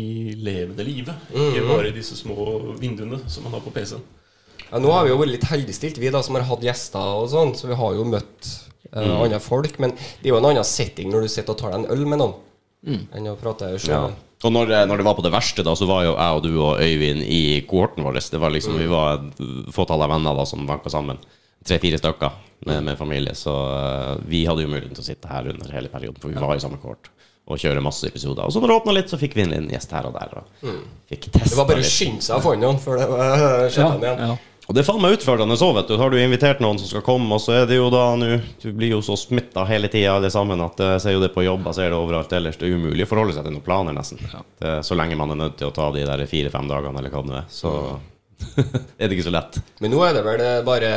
i 0.00 0.06
levende 0.38 0.84
live, 0.86 1.16
ikke 1.34 1.64
bare 1.66 1.90
i 1.90 1.96
disse 1.96 2.16
små 2.16 2.46
vinduene 2.78 3.18
som 3.26 3.44
man 3.44 3.56
har 3.58 3.64
på 3.64 3.72
PC-en. 3.74 4.04
Ja, 4.68 4.78
nå 4.80 4.92
har 4.92 5.04
vi 5.04 5.10
jo 5.12 5.18
vært 5.18 5.32
litt 5.34 5.46
heldigstilt, 5.50 5.98
vi 6.00 6.12
da 6.14 6.20
som 6.24 6.36
har 6.38 6.46
hatt 6.46 6.64
gjester 6.64 7.20
og 7.20 7.28
sånn, 7.32 7.52
så 7.58 7.68
vi 7.70 7.76
har 7.80 7.96
jo 7.98 8.04
møtt 8.06 8.50
eh, 8.92 9.20
andre 9.22 9.40
folk. 9.42 9.78
Men 9.82 9.92
det 9.96 10.28
er 10.28 10.32
jo 10.34 10.40
en 10.40 10.48
annen 10.50 10.64
setting 10.66 11.10
når 11.12 11.26
du 11.26 11.28
sitter 11.32 11.54
og 11.54 11.60
tar 11.60 11.74
deg 11.74 11.84
en 11.84 11.92
øl 11.96 12.06
med 12.08 12.22
noen, 12.22 12.34
enn 12.88 13.30
å 13.32 13.36
prate 13.40 13.74
Ja. 13.88 14.06
Og 14.46 14.52
når, 14.54 14.70
når 14.86 15.00
det 15.00 15.04
var 15.08 15.16
på 15.18 15.22
det 15.26 15.32
verste, 15.34 15.64
da, 15.66 15.72
så 15.74 15.86
var 15.90 16.04
jo 16.06 16.12
jeg 16.14 16.36
og 16.36 16.44
du 16.44 16.52
og 16.62 16.78
Øyvind 16.78 17.24
i 17.26 17.40
kohorten 17.66 18.04
vår. 18.06 18.20
Det 18.22 18.38
var 18.38 18.52
liksom, 18.54 18.76
Vi 18.78 18.86
var 18.86 19.16
et 19.16 19.40
fåtall 19.74 20.04
av 20.06 20.12
venner 20.12 20.36
da 20.38 20.44
som 20.46 20.62
banka 20.66 20.92
sammen. 20.94 21.18
Tre-fire 21.66 21.98
stykker 21.98 22.36
med, 22.68 22.84
med 22.86 22.98
familie. 23.00 23.34
Så 23.34 23.50
uh, 23.50 24.14
vi 24.30 24.44
hadde 24.46 24.62
jo 24.62 24.70
muligheten 24.70 24.94
til 24.94 25.02
å 25.02 25.08
sitte 25.08 25.26
her 25.32 25.50
under 25.50 25.72
hele 25.74 25.90
perioden, 25.90 26.20
for 26.22 26.30
vi 26.30 26.38
var 26.38 26.54
i 26.54 26.62
samme 26.62 26.78
kohort. 26.78 27.10
Og 27.48 27.58
kjøre 27.58 27.82
masse 27.82 28.06
episoder. 28.06 28.44
Og 28.46 28.54
så 28.54 28.62
når 28.62 28.70
det 28.70 28.76
åpna 28.78 28.94
litt, 28.94 29.10
så 29.10 29.18
fikk 29.18 29.34
vi 29.34 29.42
inn 29.46 29.56
en 29.56 29.68
gjest 29.72 29.90
her 29.96 30.06
og 30.06 30.14
der. 30.14 30.38
Og 30.38 30.70
fikk 31.10 31.30
testa 31.32 31.48
Det 31.56 31.58
var 31.58 31.68
bare 31.72 31.82
å 31.82 31.90
skynde 31.90 32.22
seg 32.28 32.38
å 32.38 32.44
få 32.44 32.54
noen 32.60 32.78
før 32.82 33.00
det 33.02 33.08
skjedde 33.74 33.88
Ja, 33.88 33.98
igjen. 33.98 34.22
ja. 34.28 34.38
Og 34.68 34.76
det 34.76 34.82
er 34.82 34.84
faen 34.84 35.00
meg 35.00 35.14
utfordrende 35.16 35.56
så, 35.56 35.70
vet 35.72 35.88
du. 35.88 35.94
Har 35.96 36.12
du 36.12 36.18
invitert 36.20 36.58
noen 36.60 36.76
som 36.76 36.90
skal 36.90 37.00
komme, 37.06 37.30
og 37.32 37.40
så 37.40 37.54
er 37.56 37.70
det 37.70 37.78
jo 37.78 37.86
da 37.88 38.02
nå 38.20 38.26
Du 38.60 38.66
blir 38.76 38.90
jo 38.92 38.98
så 39.04 39.14
smitta 39.16 39.64
hele 39.64 39.88
tida, 39.88 40.18
alle 40.18 40.28
sammen, 40.32 40.60
at 40.60 40.82
jeg 40.84 41.00
ser 41.06 41.14
jo 41.16 41.22
det 41.22 41.30
på 41.32 41.46
jobb, 41.46 41.64
jeg 41.70 41.78
ser 41.78 41.88
det 41.88 41.96
overalt 41.96 42.34
ellers. 42.36 42.58
Det 42.60 42.68
er 42.68 42.76
umulig 42.76 43.06
å 43.06 43.08
forholde 43.08 43.32
seg 43.32 43.46
til 43.46 43.54
noen 43.56 43.64
planer, 43.64 43.96
nesten. 43.96 44.20
Det, 44.60 44.74
så 44.84 44.98
lenge 44.98 45.16
man 45.16 45.32
er 45.32 45.40
nødt 45.40 45.56
til 45.56 45.70
å 45.70 45.72
ta 45.72 45.88
de 45.94 46.04
der 46.04 46.24
fire-fem 46.28 46.68
dagene, 46.68 47.00
eller 47.00 47.14
hva 47.14 47.22
det 47.24 47.32
nå 47.32 47.38
er, 47.40 47.48
så 47.48 47.72
er 49.00 49.08
det 49.08 49.16
ikke 49.16 49.26
så 49.30 49.32
lett. 49.34 49.56
Men 49.80 49.94
nå 49.94 50.04
er 50.04 50.18
det 50.18 50.26
vel 50.28 50.44
eh, 50.44 50.60
bare 50.68 50.92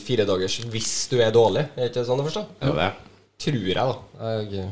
fire 0.00 0.28
dagers 0.30 0.60
hvis 0.70 0.94
du 1.10 1.18
er 1.18 1.34
dårlig, 1.34 1.66
er 1.74 1.90
ikke 1.90 2.06
sånn 2.06 2.22
å 2.22 2.28
forstå? 2.28 2.44
Jo 2.62 2.78
det. 2.78 2.88
Tror 3.42 3.58
jeg, 3.58 3.74
da. 3.74 4.30
Jeg, 4.30 4.70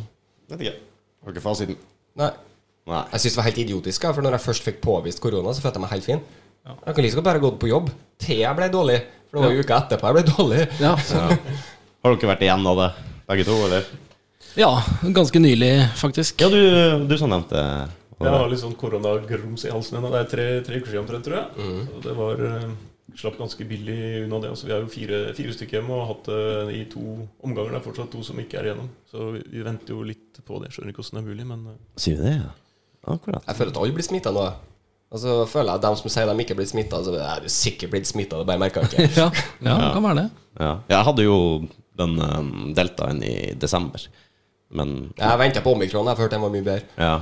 Vet 0.55 0.63
ikke. 0.63 0.79
Har 1.27 1.35
ikke 1.35 1.45
fasiten. 1.51 1.83
nei. 2.21 2.31
Nei. 2.85 3.01
Jeg 3.15 3.23
syns 3.23 3.33
det 3.33 3.39
var 3.41 3.47
helt 3.49 3.61
idiotisk, 3.63 4.03
for 4.13 4.25
når 4.25 4.35
jeg 4.37 4.45
først 4.45 4.67
fikk 4.67 4.83
påvist 4.85 5.21
korona, 5.25 5.55
så 5.57 5.63
følte 5.65 5.81
jeg 5.81 5.85
meg 5.87 5.93
helt 5.97 6.07
fin. 6.07 6.19
Jeg 6.65 6.79
kan 6.81 6.95
like 6.97 7.05
liksom 7.05 7.25
bare 7.27 7.43
gått 7.43 7.59
på 7.61 7.69
jobb 7.69 7.91
til 8.25 8.41
jeg 8.41 8.57
ble 8.57 8.71
dårlig. 8.73 9.01
For 9.29 9.37
det 9.37 9.45
var 9.45 9.53
jo 9.57 9.65
uka 9.67 9.81
etterpå 9.83 10.09
jeg 10.11 10.17
ble 10.17 10.25
dårlig. 10.31 10.62
Ja. 10.81 10.95
Har 12.05 12.15
dere 12.15 12.31
vært 12.31 12.45
igjen 12.47 12.67
av 12.71 12.81
det, 12.81 12.89
begge 13.29 13.45
to, 13.49 13.59
eller? 13.67 13.93
ja, 14.55 14.71
ganske 15.17 15.41
nylig, 15.41 15.71
faktisk. 15.99 16.41
Ja, 16.45 16.49
du, 16.53 17.05
du 17.09 17.15
som 17.19 17.33
nevnte 17.33 17.61
Jeg 18.21 18.31
har 18.31 18.51
litt 18.53 18.61
sånn 18.62 18.77
koronagrums 18.79 19.65
i 19.67 19.73
halsen 19.73 19.99
ennå. 19.99 20.12
Det 20.12 20.21
er 20.21 20.29
tre, 20.31 20.45
tre 20.67 20.81
uker 20.81 20.93
siden 20.93 21.03
omtrent, 21.03 21.27
tror 21.27 21.41
jeg. 21.41 21.71
Så 21.91 22.03
det 22.05 22.17
var 22.19 22.45
eh, 22.49 22.69
Slapp 23.15 23.37
ganske 23.39 23.65
billig 23.69 24.25
unna 24.25 24.41
det. 24.43 24.51
Altså, 24.51 24.67
vi 24.67 24.73
har 24.75 24.81
jo 24.83 24.91
fire, 24.91 25.19
fire 25.37 25.53
stykker 25.55 25.79
hjemme 25.79 25.95
og 25.95 26.01
har 26.01 26.09
hatt 26.12 26.29
det 26.31 26.77
i 26.79 26.85
to 26.91 27.03
omganger. 27.47 27.75
Det 27.75 27.79
er 27.79 27.85
fortsatt 27.85 28.11
to 28.15 28.23
som 28.27 28.41
ikke 28.43 28.59
er 28.59 28.71
igjennom. 28.71 28.89
Så 29.11 29.29
vi, 29.37 29.43
vi 29.53 29.62
venter 29.67 29.95
jo 29.95 30.07
litt 30.07 30.41
på 30.47 30.59
det. 30.62 30.73
Skjønner 30.75 30.91
ikke 30.95 31.05
hvordan 31.05 31.21
det 31.21 31.23
er 31.23 31.29
mulig, 31.29 31.47
men 31.51 31.67
eh, 31.75 31.83
Sier 32.01 32.19
du 32.19 32.25
det, 32.27 32.37
ja? 32.41 32.55
Akkurat. 33.15 33.45
Jeg 33.47 33.59
føler 33.61 33.75
at 33.75 33.83
alle 33.83 33.99
blir 33.99 34.07
smitta 34.07 34.33
nå. 34.35 34.47
Og 35.15 35.21
så 35.23 35.35
føler 35.47 35.71
jeg 35.71 35.79
at 35.79 35.85
de 35.87 36.01
som 36.01 36.11
sier 36.11 36.27
de 36.27 36.43
ikke 36.43 36.57
blir 36.59 36.67
smitta, 36.67 36.99
så 37.07 37.15
er 37.23 37.45
du 37.45 37.53
sikkert 37.53 37.93
blitt 37.95 38.09
smitta, 38.11 38.41
det 38.43 38.49
bare 38.51 38.67
jeg 38.67 38.75
ikke. 38.91 39.07
Ja, 39.21 39.29
ja, 39.62 39.77
det 39.79 39.93
kan 39.95 40.03
være 40.09 40.25
det. 40.25 40.29
Ja. 40.59 40.73
Jeg 40.91 41.07
hadde 41.09 41.27
jo 41.29 41.37
den 42.01 42.17
um, 42.19 42.53
deltaen 42.75 43.21
i 43.23 43.35
desember, 43.55 44.03
men 44.75 44.95
Jeg 45.15 45.39
venta 45.39 45.61
på 45.62 45.71
omikron, 45.77 46.09
jeg 46.11 46.19
følte 46.19 46.35
den 46.35 46.43
var 46.43 46.51
mye 46.51 46.67
bedre. 46.67 46.89
ja. 46.99 47.12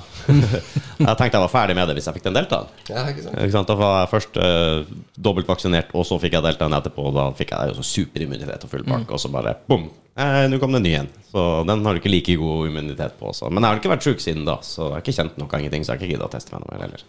jeg 1.04 1.16
tenkte 1.20 1.36
jeg 1.36 1.42
var 1.44 1.52
ferdig 1.52 1.76
med 1.76 1.90
det 1.90 1.98
hvis 1.98 2.08
jeg 2.08 2.16
fikk 2.16 2.24
den 2.30 2.38
deltaen. 2.38 2.70
Ja, 2.88 3.02
ikke 3.12 3.26
sant? 3.26 3.36
Ikke 3.44 3.56
sant? 3.58 3.68
Da 3.68 3.76
var 3.82 3.98
jeg 3.98 4.10
først 4.14 4.38
uh, 4.40 4.94
dobbeltvaksinert, 5.28 5.92
og 5.92 6.06
så 6.08 6.16
fikk 6.22 6.38
jeg 6.38 6.46
deltaen 6.48 6.78
etterpå. 6.78 7.10
Og 7.10 7.18
da 7.18 7.26
fikk 7.36 7.52
jeg 7.52 7.74
jo 7.74 7.76
så 7.82 7.84
superimmunitet 7.90 8.64
og 8.64 8.72
full 8.72 8.86
Mm. 8.88 9.04
og 9.04 9.20
så 9.20 9.28
bare 9.36 9.58
bom! 9.68 9.84
Eh, 10.16 10.46
Nå 10.48 10.58
kom 10.60 10.72
det 10.72 10.80
en 10.80 10.84
ny 10.88 10.94
en. 11.02 11.12
Så 11.32 11.44
den 11.68 11.84
har 11.84 11.92
du 11.96 12.00
ikke 12.00 12.10
like 12.12 12.34
god 12.40 12.66
immunitet 12.72 13.14
på. 13.20 13.30
Også. 13.34 13.48
Men 13.52 13.64
jeg 13.64 13.68
har 13.74 13.78
ikke 13.84 13.92
vært 13.94 14.08
sjuk 14.08 14.20
siden 14.24 14.48
da, 14.48 14.56
så 14.64 14.88
jeg 14.88 14.96
har 14.96 15.04
ikke 15.04 15.14
kjent 15.20 15.38
noe 15.40 15.60
ingenting. 15.60 15.84
Så 15.84 15.92
jeg 15.92 15.98
har 15.98 16.02
ikke 16.06 16.16
gidda 16.16 16.28
å 16.28 16.32
teste 16.32 16.52
meg 16.56 16.64
noe 16.64 16.72
mer 16.72 16.84
heller. 16.88 17.04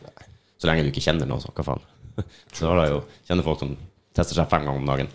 Så 0.63 0.69
lenge 0.69 0.85
du 0.85 0.93
ikke 0.93 1.03
kjenner 1.03 1.27
noe, 1.27 1.43
så 1.43 1.51
hva 1.51 1.65
faen. 1.67 1.81
Så 2.55 2.69
har 2.69 2.85
jeg 2.85 2.93
jo 2.93 2.99
kjenner 3.27 3.43
folk 3.43 3.59
som 3.59 3.73
tester 4.15 4.37
seg 4.37 4.47
fem 4.47 4.63
ganger 4.63 4.79
om 4.79 4.87
dagen. 4.87 5.09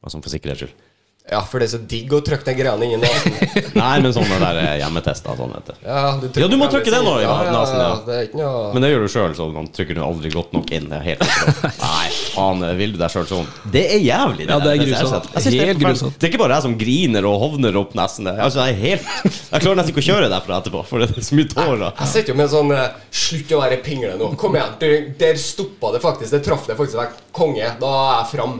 Og 0.00 0.12
sånn 0.14 0.24
for 0.24 0.32
sikkerhets 0.32 0.62
skyld. 0.64 0.86
Ja, 1.24 1.38
for 1.48 1.56
det 1.56 1.70
er 1.70 1.70
så 1.72 1.78
digg 1.88 2.10
å 2.12 2.18
trykke 2.20 2.44
den 2.44 2.56
greia 2.58 2.74
inn 2.84 2.98
i 2.98 2.98
nesen. 3.00 3.36
Nei, 3.80 3.94
men 4.04 4.12
sånne 4.12 4.36
der 4.42 4.58
eh, 4.60 4.72
hjemmetester 4.82 5.38
sånn, 5.38 5.54
heter. 5.56 5.78
Ja, 5.80 6.02
du, 6.20 6.26
Ja, 6.36 6.48
du 6.52 6.56
må 6.60 6.66
trykke 6.68 6.92
den 6.92 7.06
nå 7.06 7.14
i 7.16 7.22
ja, 7.24 7.36
ja, 7.46 7.54
nesen, 7.54 7.78
ja. 7.80 7.94
Det 8.04 8.16
er 8.18 8.26
ikke 8.26 8.40
noe 8.42 8.66
Men 8.74 8.84
det 8.84 8.90
gjør 8.90 9.06
du 9.06 9.12
sjøl, 9.14 9.36
så 9.38 9.46
man 9.54 9.70
trykker 9.72 9.96
du 9.96 10.02
aldri 10.04 10.28
godt 10.34 10.52
nok 10.52 10.68
inn. 10.76 10.90
Helt. 11.06 11.24
Nei, 11.80 12.10
faen, 12.34 12.60
vil 12.76 12.92
du 12.92 13.00
deg 13.00 13.14
sjøl 13.14 13.24
sånn? 13.30 13.48
Det 13.72 13.86
er 13.94 14.04
jævlig. 14.04 14.50
Ja, 14.50 14.58
det 14.60 14.74
er 14.74 14.82
grusomt. 14.82 15.30
synes- 15.32 15.48
det 15.56 15.64
er 15.70 15.80
grusomt. 15.80 16.18
Det 16.20 16.28
er 16.28 16.34
ikke 16.34 16.42
bare 16.44 16.58
jeg 16.58 16.66
som 16.66 16.76
griner 16.84 17.30
og 17.30 17.38
hovner 17.46 17.80
opp 17.80 17.96
nesten. 17.96 18.28
Altså, 18.34 18.66
jeg 18.68 18.76
er 18.76 18.82
helt 18.84 19.08
Jeg 19.24 19.64
klarer 19.64 19.80
nesten 19.80 19.94
ikke 19.94 20.04
å 20.04 20.08
kjøre 20.10 20.28
derfra 20.34 20.60
etterpå, 20.60 20.84
for 20.92 21.06
det 21.06 21.08
er 21.16 21.24
så 21.24 21.40
mye 21.40 21.48
tårer. 21.54 21.86
Jeg 22.02 22.12
sitter 22.12 22.34
jo 22.34 22.38
med 22.42 22.46
en 22.50 22.52
sånn 22.58 22.74
eh, 22.76 23.00
Slutt 23.24 23.56
å 23.56 23.62
være 23.64 23.80
pingle 23.86 24.12
nå. 24.20 24.28
Kom 24.44 24.60
igjen. 24.60 24.76
Der, 24.84 25.08
der 25.24 25.40
stoppa 25.40 25.94
det 25.96 26.04
faktisk. 26.04 26.36
Det 26.36 26.44
traff 26.44 26.68
det 26.68 26.76
faktisk 26.76 27.00
vekk. 27.00 27.16
Konge. 27.34 27.72
Da 27.80 27.96
er 28.04 28.14
jeg 28.20 28.30
fram. 28.36 28.58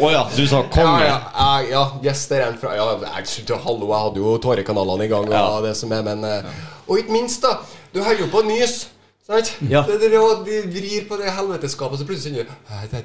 Å 0.00 0.10
ja, 0.12 0.22
du 0.36 0.46
sa 0.48 0.62
konge. 0.72 1.04
Ja, 1.04 1.18
ja, 1.34 1.48
ja, 1.68 1.82
yes, 2.04 2.22
det 2.30 2.38
er 2.40 2.46
en 2.48 2.58
fra 2.60 2.72
Ja, 2.78 2.86
jeg, 3.18 3.48
hallo, 3.64 3.90
jeg 3.90 4.04
hadde 4.06 4.22
jo 4.22 4.36
tårekanalene 4.40 5.04
i 5.04 5.10
gang, 5.12 5.26
og 5.28 5.34
Ja. 5.34 5.60
det 5.66 5.74
som 5.76 5.92
er, 5.92 6.02
men 6.06 6.24
eh, 6.24 6.42
Og 6.88 6.98
ikke 7.02 7.12
minst, 7.12 7.42
da. 7.42 7.58
Du 7.92 8.00
holder 8.02 8.24
jo 8.24 8.30
på 8.32 8.40
å 8.40 8.46
nyse. 8.46 8.86
Sant? 9.30 9.52
Ja. 9.70 9.82
Det, 9.86 9.98
det, 10.02 10.10
de 10.10 10.60
vrir 10.74 11.04
på 11.08 11.16
det 11.20 11.30
helveteskapet, 11.36 12.00
så 12.00 12.06
plutselig 12.08 12.34
kjenner 12.34 12.50
du 12.50 12.54
Nei, 12.70 12.86
det, 12.90 13.02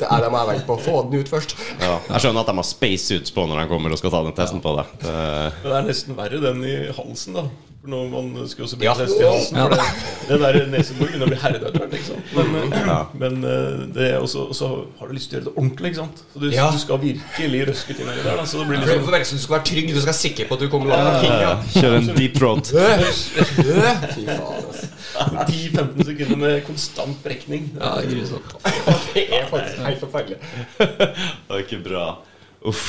jeg 0.00 0.48
vente 0.48 0.66
på. 0.66 0.78
Få 0.80 1.02
den 1.10 1.20
ut 1.20 1.28
først. 1.28 1.56
Ja, 1.80 1.98
jeg 2.08 2.24
skjønner 2.24 2.40
at 2.46 2.52
de 2.52 2.56
har 2.62 2.68
spacesuits 2.70 3.34
på 3.36 3.44
når 3.50 3.60
de 3.64 3.68
kommer 3.74 3.92
og 3.92 4.00
skal 4.00 4.14
ta 4.16 4.22
den 4.24 4.36
testen 4.38 4.62
på 4.64 4.76
deg. 4.80 4.94
Det- 5.02 5.52
Men 5.64 5.72
det 5.72 5.76
er 5.82 5.90
nesten 5.92 6.16
verre 6.16 6.40
den 6.40 6.64
i 6.64 6.76
halsen, 6.96 7.34
da. 7.36 7.44
For 7.80 7.88
når 7.88 8.08
man 8.12 8.48
skal 8.48 8.64
også 8.66 8.76
Ja. 8.82 8.92
bli 8.94 9.04
test 9.06 9.20
i 9.20 9.24
halsen. 9.24 9.56
For 9.56 9.70
det, 9.72 9.84
det 10.28 10.40
der 10.40 10.66
neseboret 10.68 11.12
begynner 11.12 11.26
å 11.26 11.30
bli 11.30 11.38
herda 11.40 11.68
etter 11.70 11.86
hvert. 11.88 12.04
sant? 12.04 12.34
Men, 12.36 12.72
eh, 12.72 12.86
Ja. 12.86 12.98
men 13.14 13.44
eh, 13.44 13.86
det 13.94 14.08
er 14.12 14.18
også, 14.20 14.48
og 14.50 14.54
så 14.54 14.68
har 14.98 15.08
du 15.08 15.14
lyst 15.14 15.30
til 15.30 15.38
å 15.38 15.40
gjøre 15.40 15.48
det 15.48 15.54
ordentlig. 15.56 15.86
ikke 15.92 15.96
sant? 16.02 16.18
Så 16.34 16.40
du, 16.40 16.50
Ja. 16.50 16.70
du 16.70 16.78
skal 16.78 16.98
virkelig 16.98 17.62
røske 17.70 17.96
til 17.96 18.04
deg 18.06 18.22
der. 18.24 18.36
da 18.36 18.44
Så 18.44 18.58
det 18.58 18.66
blir 18.68 18.78
liksom 18.80 19.00
Sånn... 19.00 19.36
du 19.36 19.38
skal 19.38 19.56
være 19.56 19.64
trygg, 19.64 19.88
du 19.94 20.00
skal 20.00 20.12
være 20.12 20.20
sikker 20.20 20.44
på 20.48 20.52
at 20.52 20.60
du 20.60 20.68
kommer 20.68 20.86
langt. 20.92 21.24
Ja. 21.24 21.56
Kjøre 21.80 21.96
en 21.96 22.14
deep 22.16 22.34
throat. 22.36 22.66
Fy 22.68 24.24
faen, 24.26 24.64
altså. 24.68 24.88
10-15 25.20 26.06
sekunder 26.08 26.40
med 26.40 26.64
konstant 26.66 27.20
brekning. 27.24 27.68
Ja, 27.76 27.96
grusomt. 28.06 28.54
Det 29.14 29.26
er 29.26 29.46
faktisk 29.50 29.84
helt 29.84 30.02
forferdelig. 30.02 30.38
Det 30.78 31.50
var 31.50 31.64
ikke 31.64 31.80
bra. 31.84 32.04
Uff. 32.70 32.86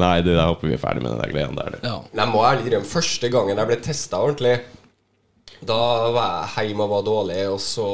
Nei, 0.00 0.20
det 0.24 0.32
der 0.32 0.46
håper 0.48 0.70
vi 0.70 0.76
er 0.76 0.80
ferdig 0.80 1.02
med 1.04 1.12
den 1.12 1.20
der 1.20 1.32
gleden 1.32 1.58
der. 1.58 1.78
Ja. 1.84 1.96
Men 2.12 2.22
Jeg 2.24 2.32
må 2.32 2.44
ærlig 2.48 2.68
innrømme, 2.68 2.88
første 2.88 3.28
gangen 3.32 3.58
jeg 3.60 3.68
ble 3.68 3.80
testa 3.84 4.20
ordentlig, 4.24 4.54
da 5.60 5.80
var 6.14 6.54
jeg 6.56 6.70
hjemme 6.70 6.86
og 6.86 6.94
var 6.94 7.02
dårlig, 7.04 7.40
og 7.52 7.58
så 7.60 7.88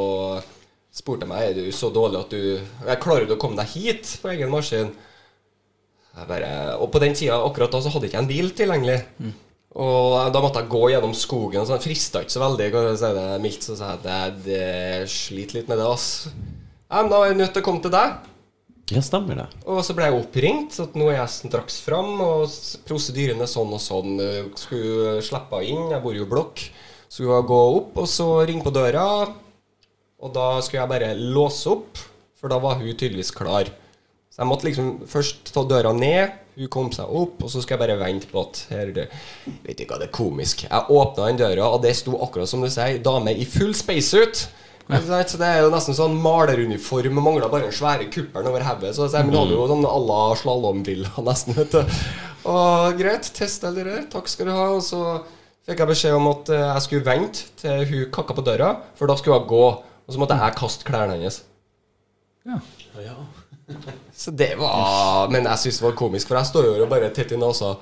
spurte 0.94 1.26
jeg 1.26 1.32
meg 1.32 1.48
er 1.48 1.56
du 1.58 1.72
så 1.74 1.90
dårlig 1.92 2.20
at 2.22 2.30
du 2.30 2.38
jeg 2.86 3.00
Klarer 3.02 3.26
du 3.26 3.34
å 3.34 3.40
komme 3.40 3.58
deg 3.58 3.72
hit 3.74 4.12
på 4.22 4.30
egen 4.32 4.52
maskin? 4.52 4.92
Jeg 6.16 6.28
bare, 6.30 6.52
og 6.80 6.88
på 6.94 7.02
den 7.02 7.16
tida 7.18 7.36
akkurat 7.44 7.74
da 7.74 7.82
så 7.84 7.90
hadde 7.92 8.06
jeg 8.06 8.14
ikke 8.14 8.22
en 8.22 8.30
bil 8.30 8.52
tilgjengelig. 8.56 9.00
Og 9.76 10.32
da 10.32 10.40
måtte 10.40 10.62
jeg 10.62 10.72
gå 10.72 10.86
gjennom 10.88 11.12
skogen. 11.16 11.60
og 11.60 11.68
sånn, 11.68 11.82
Frista 11.84 12.22
ikke 12.24 12.32
så 12.32 12.40
veldig. 12.40 12.70
Jeg 12.72 13.00
si 13.02 13.10
det 13.18 13.26
mildt, 13.44 13.66
så 13.66 13.76
sa 13.76 13.90
jeg 13.92 13.98
at 14.00 14.06
jeg 14.08 14.38
det 14.46 15.10
sliter 15.12 15.58
litt 15.58 15.68
med 15.68 15.78
det. 15.82 15.90
ass. 15.90 16.28
Ja, 16.88 17.02
men 17.02 17.10
Da 17.10 17.18
var 17.18 17.28
jeg 17.28 17.36
nødt 17.36 17.52
til 17.52 17.62
å 17.62 17.66
komme 17.66 17.82
til 17.84 17.92
deg. 17.92 18.16
Ja, 18.86 19.02
stemmer 19.02 19.34
det. 19.34 19.46
Og 19.66 19.82
så 19.82 19.96
ble 19.98 20.06
jeg 20.06 20.16
oppringt, 20.16 20.76
at 20.80 20.94
nå 20.94 21.08
er 21.10 21.18
jeg 21.18 21.32
straks 21.34 21.80
fram, 21.82 22.20
og 22.22 22.46
prosedyrene 22.46 22.84
prosedyren 22.86 23.42
er 23.42 23.50
sånn 23.50 23.74
og 23.74 23.82
sånn. 23.82 24.12
Skulle 24.54 25.16
slippe 25.26 25.60
inn, 25.66 25.90
jeg 25.90 26.02
bor 26.04 26.14
jo 26.14 26.24
i 26.24 26.30
blokk. 26.30 26.62
Skulle 27.10 27.40
jeg 27.40 27.48
gå 27.50 27.58
opp, 27.80 27.98
og 27.98 28.08
så 28.08 28.28
ringe 28.46 28.64
på 28.64 28.72
døra. 28.72 29.26
Og 30.22 30.32
da 30.32 30.60
skulle 30.62 30.84
jeg 30.84 30.92
bare 30.94 31.12
låse 31.18 31.68
opp, 31.68 31.98
for 32.38 32.48
da 32.48 32.60
var 32.62 32.78
hun 32.78 32.94
tydeligvis 32.94 33.34
klar. 33.34 33.68
Så 34.30 34.40
jeg 34.40 34.48
måtte 34.48 34.68
liksom 34.68 34.92
først 35.10 35.52
ta 35.52 35.64
døra 35.66 35.92
ned, 35.96 36.38
hun 36.56 36.68
kom 36.72 36.90
seg 36.94 37.04
opp, 37.12 37.42
og 37.44 37.50
så 37.52 37.60
skal 37.62 37.76
jeg 37.76 37.82
bare 37.84 37.98
vente 38.00 38.28
på 38.30 38.40
at 38.46 38.62
her 38.70 38.92
det, 38.96 39.08
Vet 39.66 39.80
ikke 39.82 39.92
hva 39.94 39.98
det 40.00 40.08
er 40.08 40.14
komisk. 40.16 40.62
Jeg 40.64 40.86
åpna 40.90 41.26
den 41.28 41.36
døra, 41.42 41.66
og 41.74 41.82
det 41.84 41.94
sto 41.98 42.16
akkurat 42.24 42.48
som 42.48 42.62
du 42.64 42.70
sier, 42.72 42.98
dame 43.04 43.34
i 43.36 43.44
full 43.44 43.74
spacesuit. 43.76 44.46
Ja. 44.88 45.00
Så 45.26 45.36
det 45.40 45.46
er 45.48 45.64
jo 45.64 45.70
nesten 45.74 45.96
sånn 45.98 46.14
maleruniform, 46.22 47.16
mangla 47.18 47.48
bare 47.50 47.66
den 47.66 47.74
svære 47.74 48.06
kuppelen 48.14 48.46
over 48.48 48.62
hodet. 48.62 48.94
Så 48.94 49.08
jeg- 49.10 49.24
hadde 49.26 49.50
jo 49.56 49.66
sånn 49.68 49.84
à 49.84 49.98
la 50.06 50.34
slalåmbriller, 50.38 51.10
nesten. 51.26 51.54
vet 51.58 51.72
du 51.72 51.84
Og 52.48 52.96
greit, 52.96 53.26
test 53.34 53.64
eller 53.64 53.84
rør, 53.84 54.04
takk 54.10 54.28
skal 54.28 54.46
du 54.46 54.52
ha. 54.52 54.68
Og 54.76 54.82
så 54.86 55.00
fikk 55.66 55.78
jeg 55.82 55.88
beskjed 55.88 56.14
om 56.14 56.28
at 56.30 56.48
eh, 56.54 56.62
jeg 56.74 56.82
skulle 56.86 57.04
vente 57.04 57.48
til 57.58 57.84
hun 57.90 58.10
kakka 58.14 58.36
på 58.38 58.44
døra, 58.46 58.76
for 58.94 59.06
da 59.10 59.16
skulle 59.18 59.40
hun 59.40 59.48
gå. 59.50 59.64
Og 60.06 60.14
så 60.14 60.18
måtte 60.22 60.38
jeg 60.38 60.54
kaste 60.54 60.86
klærne 60.86 61.18
hennes. 61.18 61.42
Ja. 62.46 62.60
Ja. 63.02 63.16
Så 64.14 64.30
det 64.30 64.52
var 64.60 65.28
Men 65.32 65.44
jeg 65.48 65.58
syns 65.58 65.80
det 65.80 65.86
var 65.88 65.96
komisk, 65.98 66.28
for 66.30 66.38
jeg 66.38 66.46
står 66.52 66.68
jo 66.68 66.74
og 66.84 66.90
bare 66.92 67.10
tett 67.14 67.32
og 67.36 67.54
sa 67.58 67.72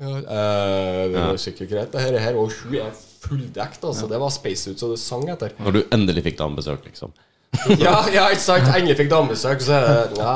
Ja, 0.00 0.12
eh, 0.16 1.02
det 1.12 1.20
var 1.20 1.36
sikkert 1.40 1.70
greit, 1.70 1.92
det 1.92 2.00
her, 2.04 2.18
her. 2.20 2.36
Og 2.40 2.52
hun 2.52 2.74
er 2.80 2.90
fulldekt, 3.26 3.84
altså. 3.84 4.08
Det 4.08 4.18
var 4.20 4.32
spacesuit 4.34 4.80
så 4.80 4.90
det 4.92 4.98
sang 5.00 5.24
etter. 5.32 5.54
Når 5.58 5.72
du 5.72 5.82
endelig 5.96 6.22
fikk 6.28 6.38
damebesøk, 6.40 6.84
liksom. 6.88 7.12
Ja, 7.80 8.02
ja, 8.12 8.26
ikke 8.28 8.42
sant? 8.44 8.68
Endelig 8.76 8.98
fikk 9.00 9.10
damebesøk, 9.12 9.62
så 9.64 9.78
ja, 10.18 10.34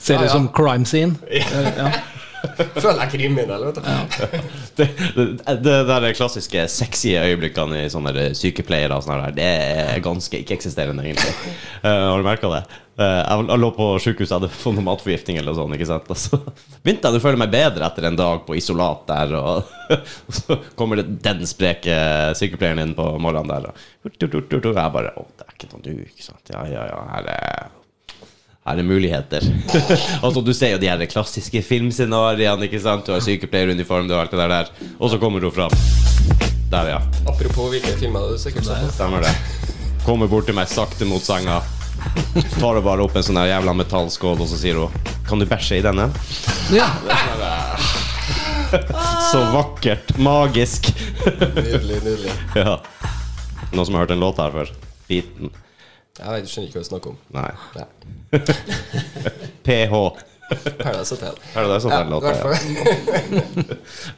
Ser 0.00 0.14
Ja, 0.14 0.20
ut 0.22 0.28
ja. 0.28 0.32
som 0.32 0.46
crime 0.54 0.86
scene. 0.86 1.16
Ja. 1.30 1.90
Føler 2.82 3.00
jeg 3.04 3.12
kriminell, 3.14 3.64
vet 3.68 3.80
du. 3.80 3.88
Det, 4.80 4.86
det, 5.16 5.54
det 5.60 5.72
der 5.88 6.04
klassiske 6.16 6.62
sexy 6.72 7.10
øyeblikkene 7.18 7.82
i 7.84 7.88
sånne 7.92 8.30
sykepleiere 8.38 8.96
og 8.96 9.04
sånn 9.04 9.26
det 9.36 9.44
er 9.44 9.98
ganske 10.04 10.38
ikke-eksisterende, 10.40 11.04
egentlig. 11.04 11.34
Uh, 11.82 12.06
har 12.12 12.22
du 12.22 12.24
merka 12.24 12.48
det? 12.52 12.60
Uh, 13.00 13.18
jeg, 13.18 13.44
jeg 13.50 13.60
lå 13.60 13.70
på 13.76 13.88
sykehuset, 14.00 14.36
hadde 14.38 14.52
fått 14.54 14.78
noe 14.78 14.86
matforgiftning 14.86 15.40
eller 15.40 15.58
sånt. 15.58 15.76
ikke 15.76 15.88
sant? 15.90 16.08
Og 16.08 16.46
begynte 16.84 17.10
jeg 17.10 17.20
å 17.20 17.24
føle 17.26 17.42
meg 17.42 17.52
bedre 17.52 17.90
etter 17.90 18.08
en 18.08 18.20
dag 18.20 18.46
på 18.46 18.56
isolat 18.56 19.04
der, 19.10 19.34
og, 19.36 19.74
og 19.98 20.38
så 20.38 20.60
kommer 20.78 21.02
det 21.02 21.18
den 21.26 21.44
spreke 21.50 21.98
sykepleieren 22.38 22.86
inn 22.86 22.96
på 22.96 23.10
morgenen 23.20 23.52
der, 23.52 23.68
og 23.68 24.16
jeg 24.16 24.96
bare 24.96 25.12
Å, 25.18 25.28
det 25.36 25.44
er 25.44 25.58
ikke 25.58 25.74
noe 25.74 25.84
du, 25.84 25.92
ikke 26.06 26.24
sant? 26.24 26.54
Ja, 26.54 26.64
ja, 26.70 26.88
ja, 26.88 27.04
her 27.10 27.30
er 27.34 27.79
her 28.66 28.78
er 28.78 28.84
muligheter. 28.84 29.44
altså 30.24 30.42
Du 30.44 30.52
ser 30.54 30.74
jo 30.74 30.78
de 30.82 30.88
her 30.90 31.04
klassiske 31.08 31.62
filmscenarioene. 31.64 32.68
ikke 32.68 32.80
sant? 32.82 33.06
Du 33.06 33.12
har 33.14 33.24
sykepleieruniform, 33.24 34.08
du 34.08 34.14
har 34.14 34.26
alt 34.26 34.36
det 34.36 34.48
der. 34.52 34.70
Og 34.98 35.10
så 35.10 35.18
kommer 35.18 35.40
hun 35.40 35.52
fram. 35.54 35.72
Der, 36.70 36.92
ja. 36.92 37.00
Apropos 37.26 37.70
hvilke 37.72 37.96
filmer 37.98 38.28
du 38.30 38.38
sikkert 38.38 38.68
på. 38.68 38.76
Stemmer 38.94 39.24
det. 39.24 39.32
Kommer 40.04 40.30
bort 40.30 40.46
til 40.46 40.54
meg 40.56 40.68
sakte 40.70 41.08
mot 41.08 41.24
senga. 41.24 41.60
Tar 42.60 42.78
hun 42.78 42.84
bare 42.84 43.04
opp 43.04 43.16
en 43.18 43.24
sånn 43.26 43.40
her 43.40 43.50
jævla 43.50 43.74
metallskål, 43.76 44.38
og 44.40 44.48
så 44.48 44.56
sier 44.56 44.78
hun 44.80 45.10
Kan 45.28 45.42
du 45.42 45.44
bæsje 45.48 45.80
i 45.80 45.84
denne? 45.84 46.06
Ja. 46.72 46.86
Så 49.30 49.40
vakkert. 49.50 50.12
Magisk. 50.18 50.92
Nydelig, 51.26 51.98
nydelig. 52.04 52.32
ja. 52.60 52.76
Noen 53.72 53.86
som 53.86 53.96
har 53.96 54.04
hørt 54.04 54.14
en 54.14 54.22
låt 54.22 54.38
her 54.42 54.54
før? 54.54 54.70
Beaten? 55.10 55.50
Jeg 56.20 56.34
vet, 56.34 56.50
skjønner 56.50 56.68
ikke 56.68 56.78
hva 56.78 56.84
du 56.84 56.90
snakker 56.90 57.12
om. 57.14 57.20
Nei. 57.32 57.50
Nei. 57.78 57.86
PH. 59.66 60.00
Paradise 60.50 61.14
Hotel. 61.14 61.36
Det 61.54 61.66
det 61.70 61.80
som 61.80 61.92
Ja? 61.94 62.00
Ja. 62.00 62.54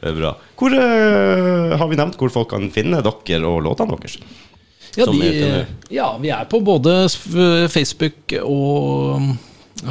Det 0.01 0.09
er 0.09 0.17
bra. 0.17 0.33
Hvor 0.59 0.73
uh, 0.73 1.75
Har 1.77 1.87
vi 1.91 1.99
nevnt 1.99 2.17
hvor 2.19 2.33
folk 2.33 2.49
kan 2.53 2.65
finne 2.73 3.03
dere 3.05 3.39
og 3.47 3.61
låtene 3.65 3.95
deres? 3.95 4.17
Ja, 4.93 5.07
de, 5.09 5.65
ja, 5.89 6.07
vi 6.21 6.29
er 6.29 6.45
på 6.45 6.59
både 6.61 7.07
Facebook 7.73 8.35
og, 8.43 9.23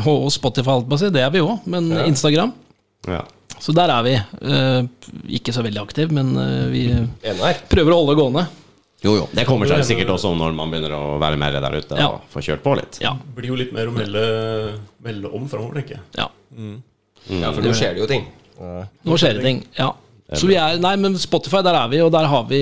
og 0.04 0.28
Spotify, 0.30 0.76
alt 0.76 0.86
på 0.90 0.94
å 0.94 1.00
si. 1.00 1.10
Det 1.14 1.24
er 1.24 1.32
vi 1.34 1.42
òg. 1.42 1.64
Men 1.66 1.90
Instagram. 2.04 2.52
Ja. 3.10 3.24
Så 3.62 3.74
der 3.74 3.90
er 3.94 4.06
vi. 4.06 4.14
Uh, 4.42 5.16
ikke 5.38 5.54
så 5.54 5.64
veldig 5.64 5.82
aktiv, 5.82 6.12
men 6.14 6.34
uh, 6.38 6.68
vi 6.70 6.86
Er 6.92 7.62
prøver 7.70 7.94
å 7.94 8.02
holde 8.02 8.18
gående. 8.18 8.46
Jo, 9.02 9.16
jo. 9.18 9.28
Det 9.34 9.44
kommer 9.48 9.66
seg 9.66 9.82
sikkert 9.84 10.12
også 10.14 10.30
når 10.38 10.54
man 10.54 10.70
begynner 10.70 10.92
å 10.94 11.18
være 11.18 11.36
mer 11.40 11.56
der 11.60 11.74
ute 11.78 11.96
Ja. 11.98 12.08
og 12.08 12.20
få 12.30 12.42
kjørt 12.44 12.62
på 12.62 12.76
litt. 12.78 13.00
Ja. 13.02 13.14
Det 13.18 13.34
blir 13.34 13.48
jo 13.50 13.56
litt 13.58 13.72
mer 13.74 13.86
å 13.90 13.94
melde, 13.96 14.22
melde 15.02 15.32
om 15.34 15.48
framover, 15.50 15.80
tenker 15.80 15.98
jeg. 15.98 16.02
ja. 16.18 16.28
Ja, 17.30 17.52
for 17.54 17.62
nå 17.62 17.70
skjer 17.74 17.94
det 17.94 18.00
jo 18.02 18.06
ting. 18.10 18.24
Nå 19.04 19.16
skjer 19.18 19.34
det 19.38 19.42
ting. 19.42 19.64
Ja. 19.78 19.92
Så 20.38 20.48
vi 20.48 20.56
er, 20.56 20.78
nei, 20.80 20.92
men 21.00 21.16
Spotify, 21.20 21.60
der 21.64 21.76
er 21.76 21.88
vi, 21.92 21.98
og 22.04 22.10
der 22.14 22.26
har 22.30 22.44
vi, 22.48 22.58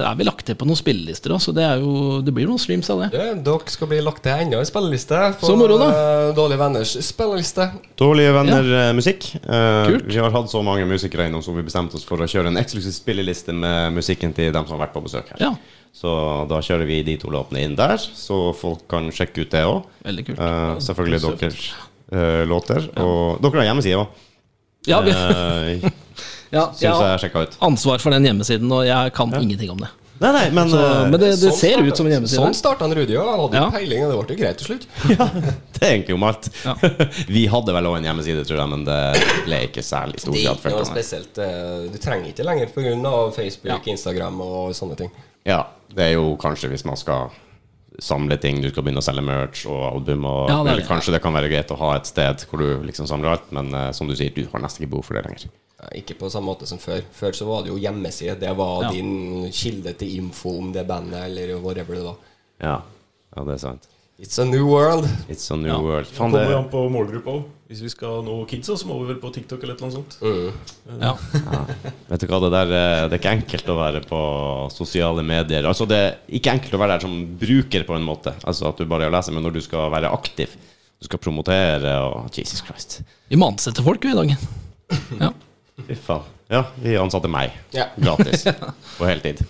er 0.00 0.16
vi 0.18 0.26
lagt 0.26 0.44
til 0.48 0.56
på 0.58 0.66
noen 0.66 0.78
spillelister 0.78 1.34
òg, 1.34 1.42
så 1.44 1.52
det, 1.54 1.64
er 1.66 1.82
jo, 1.82 2.20
det 2.24 2.34
blir 2.34 2.48
noen 2.50 2.60
streams 2.60 2.90
av 2.90 3.04
det. 3.04 3.08
Du, 3.14 3.44
dere 3.46 3.74
skal 3.74 3.90
bli 3.90 4.00
lagt 4.02 4.24
til 4.24 4.44
enda 4.44 4.58
en 4.62 4.68
spilleliste 4.68 5.20
på 5.40 5.50
Så 5.50 5.56
moro, 5.58 5.78
da. 5.80 5.88
eh, 5.92 6.32
Dårlige 6.36 6.60
venners 6.64 6.96
spilleliste. 7.06 7.68
Dårlige 8.00 8.34
venner 8.34 8.72
eh, 8.80 8.90
musikk. 8.98 9.28
Uh, 9.44 9.92
Kult. 9.92 10.08
vi 10.10 10.18
har 10.20 10.34
hatt 10.34 10.50
så 10.50 10.62
mange 10.66 10.88
musikere 10.90 11.28
innom 11.30 11.44
som 11.44 11.56
vi 11.58 11.64
bestemte 11.66 11.98
oss 12.00 12.06
for 12.08 12.24
å 12.24 12.28
kjøre 12.30 12.50
en 12.52 12.60
eksklusiv 12.60 12.96
spilleliste 12.96 13.54
med 13.54 13.94
musikken 14.00 14.34
til 14.36 14.50
dem 14.54 14.66
som 14.66 14.76
har 14.76 14.86
vært 14.86 14.96
på 14.96 15.04
besøk 15.06 15.30
her. 15.34 15.42
Ja, 15.48 15.54
Så 15.94 16.10
da 16.50 16.58
kjører 16.64 16.88
vi 16.90 17.02
de 17.06 17.18
to 17.22 17.30
låtene 17.30 17.62
inn 17.62 17.78
der, 17.78 17.96
så 18.02 18.48
folk 18.58 18.88
kan 18.90 19.12
sjekke 19.14 19.44
ut 19.46 19.54
det 19.54 19.64
òg. 19.68 19.84
kult. 20.26 20.40
selvfølgelig 20.82 21.22
deres 21.38 21.68
uh, 22.10 22.42
låter. 22.50 22.90
Og 22.98 23.38
dere 23.44 23.62
har 23.62 23.70
hjemmeside 23.70 24.02
òg. 24.02 24.22
Ja, 24.90 24.98
vi, 25.00 25.14
Uh, 25.14 25.86
ja, 26.54 26.68
Syns 26.70 26.80
jeg 26.86 26.94
jeg 26.94 27.10
har 27.12 27.18
sjekka 27.26 27.42
ut. 27.48 27.58
ansvar 27.68 28.00
for 28.00 28.10
den 28.14 28.24
hjemmesiden, 28.30 28.72
og 28.72 28.86
jeg 28.88 29.12
kan 29.18 29.34
ingenting 29.42 29.70
om 29.74 29.84
det. 29.84 29.90
Nei, 30.22 30.30
nei, 30.30 30.42
men, 30.54 30.68
Så, 30.70 30.78
eh, 30.78 31.08
men 31.10 31.18
det, 31.20 31.28
det 31.40 31.50
Sånn 31.50 31.56
ser 31.58 31.80
ut 31.82 31.96
som 31.98 32.06
en 32.06 32.12
hjemmeside. 32.14 32.38
Sånn 32.38 32.54
starta 32.54 32.86
Rudi 32.86 33.16
òg. 33.18 33.26
Han 33.26 33.40
hadde 33.42 33.58
jo 33.58 33.62
Ja. 33.64 33.70
peiling, 33.74 34.04
og 34.04 34.12
det 34.12 34.18
ble 34.28 34.36
jo 34.36 34.40
greit 34.44 34.58
til 34.62 34.68
slutt. 34.68 34.84
det 35.74 35.82
er 35.82 35.90
egentlig 35.98 36.14
om 36.14 36.22
alt. 36.28 36.48
Ja. 36.64 36.74
vi 37.36 37.42
hadde 37.50 37.74
vel 37.74 37.88
òg 37.90 37.96
en 37.98 38.06
hjemmeside, 38.08 38.44
tror 38.46 38.60
jeg, 38.62 38.68
men 38.70 38.84
det 38.86 39.00
ble 39.44 39.58
ikke 39.66 39.82
særlig 39.82 40.22
stor 40.22 40.38
grad 40.38 40.62
fulgt 40.62 40.78
av. 40.78 40.86
spesielt. 40.94 41.38
eh, 41.42 41.90
Du 41.92 41.98
trenger 41.98 42.30
ikke 42.30 42.46
lenger 42.46 42.70
pga. 42.72 43.14
Facebook, 43.34 43.86
Instagram 43.90 44.40
og 44.46 44.70
sånne 44.78 44.96
ting. 45.02 45.10
Ja, 45.44 45.64
det 45.92 46.06
er 46.06 46.12
jo 46.14 46.36
kanskje 46.40 46.70
hvis 46.70 46.86
man 46.86 46.96
skal 46.96 47.34
samle 48.00 48.38
ting, 48.40 48.62
du 48.62 48.70
skal 48.70 48.82
begynne 48.86 49.02
å 49.02 49.06
selge 49.06 49.22
merch 49.22 49.66
og 49.66 49.82
album, 49.92 50.24
og 50.30 50.48
Ja, 50.48 50.62
det 50.62 50.70
er 50.70 50.72
eller 50.74 50.82
det. 50.82 50.88
kanskje 50.88 51.12
det 51.14 51.22
kan 51.22 51.34
være 51.34 51.50
greit 51.50 51.70
å 51.74 51.76
ha 51.78 51.92
et 51.98 52.06
sted 52.06 52.46
hvor 52.50 52.58
du 52.62 52.82
liksom 52.86 53.06
samler 53.10 53.34
alt, 53.34 53.50
men 53.54 53.74
uh, 53.74 53.90
som 53.94 54.08
du 54.08 54.14
sier, 54.18 54.30
du 54.34 54.46
har 54.50 54.62
nesten 54.62 54.82
ikke 54.86 54.94
behov 54.96 55.04
for 55.10 55.14
det 55.18 55.26
lenger. 55.26 55.50
Ja, 55.84 55.90
Ikke 56.00 56.16
på 56.18 56.30
samme 56.32 56.48
måte 56.48 56.66
som 56.70 56.78
før. 56.80 57.02
Før 57.12 57.36
så 57.36 57.46
var 57.48 57.64
det 57.66 57.72
jo 57.74 57.78
hjemmeside. 57.80 58.38
Det 58.40 58.56
var 58.56 58.86
Ja. 58.86 58.90
din 58.94 59.50
kilde 59.52 59.92
til 60.00 60.16
info 60.16 60.58
om 60.58 60.72
det 60.72 60.86
bandet 60.88 61.24
eller 61.28 61.58
whatever 61.60 61.94
det 61.94 62.04
var. 62.04 62.16
Ja, 62.62 62.78
ja 63.36 63.44
det 63.44 63.54
er 63.54 63.58
sant. 63.58 63.88
It's 64.18 64.38
a 64.40 64.44
new 64.46 64.64
world. 64.70 65.04
It's 65.28 65.50
a 65.52 65.56
new 65.56 65.66
Ja. 65.72 65.78
world. 65.82 66.06
Det 66.06 66.16
kommer 66.16 66.44
det, 66.46 66.54
an 66.56 66.68
på 66.70 66.88
målgruppa 66.88 67.30
òg. 67.34 67.44
Hvis 67.68 67.80
vi 67.82 67.88
skal 67.90 68.22
nå 68.22 68.46
kidsa, 68.46 68.76
så 68.76 68.86
må 68.86 69.00
vi 69.00 69.08
vel 69.12 69.16
på 69.20 69.32
TikTok 69.34 69.62
eller 69.64 69.74
et 69.74 69.82
eller 69.82 69.96
annet 69.96 70.12
sånt. 70.14 71.00
Ja. 71.02 71.16
vet 72.08 72.20
du 72.20 72.26
hva, 72.28 72.38
det 72.44 72.50
der 72.52 72.70
eh, 72.70 73.08
Det 73.08 73.16
er 73.16 73.18
ikke 73.18 73.42
enkelt 73.42 73.66
å 73.72 73.76
være 73.76 74.02
på 74.06 74.20
sosiale 74.70 75.24
medier. 75.24 75.64
Altså, 75.66 75.86
det 75.88 75.96
er 75.98 76.16
ikke 76.38 76.52
enkelt 76.52 76.74
å 76.74 76.78
være 76.78 76.94
der 76.94 77.00
som 77.00 77.16
bruker, 77.40 77.84
på 77.84 77.96
en 77.96 78.06
måte. 78.06 78.34
Altså 78.44 78.68
at 78.68 78.76
du 78.78 78.84
bare 78.86 79.10
leser, 79.10 79.32
men 79.32 79.42
når 79.42 79.52
du 79.54 79.60
skal 79.60 79.90
være 79.90 80.12
aktiv, 80.12 80.48
du 81.00 81.04
skal 81.08 81.18
promotere 81.18 81.96
og 82.06 82.30
Jesus 82.32 82.62
Christ. 82.62 83.02
Vi 83.28 83.36
må 83.36 83.50
ansette 83.50 83.82
folk 83.82 84.00
vi 84.04 84.12
i 84.12 84.14
dag. 84.14 84.36
Ja. 85.20 85.32
Fy 85.82 85.96
faen. 85.98 86.30
Ja, 86.52 86.60
vi 86.78 86.96
ansatte 87.00 87.28
meg. 87.30 87.54
Ja. 87.74 87.88
Gratis. 87.96 88.44
På 88.98 89.06
heltid. 89.08 89.40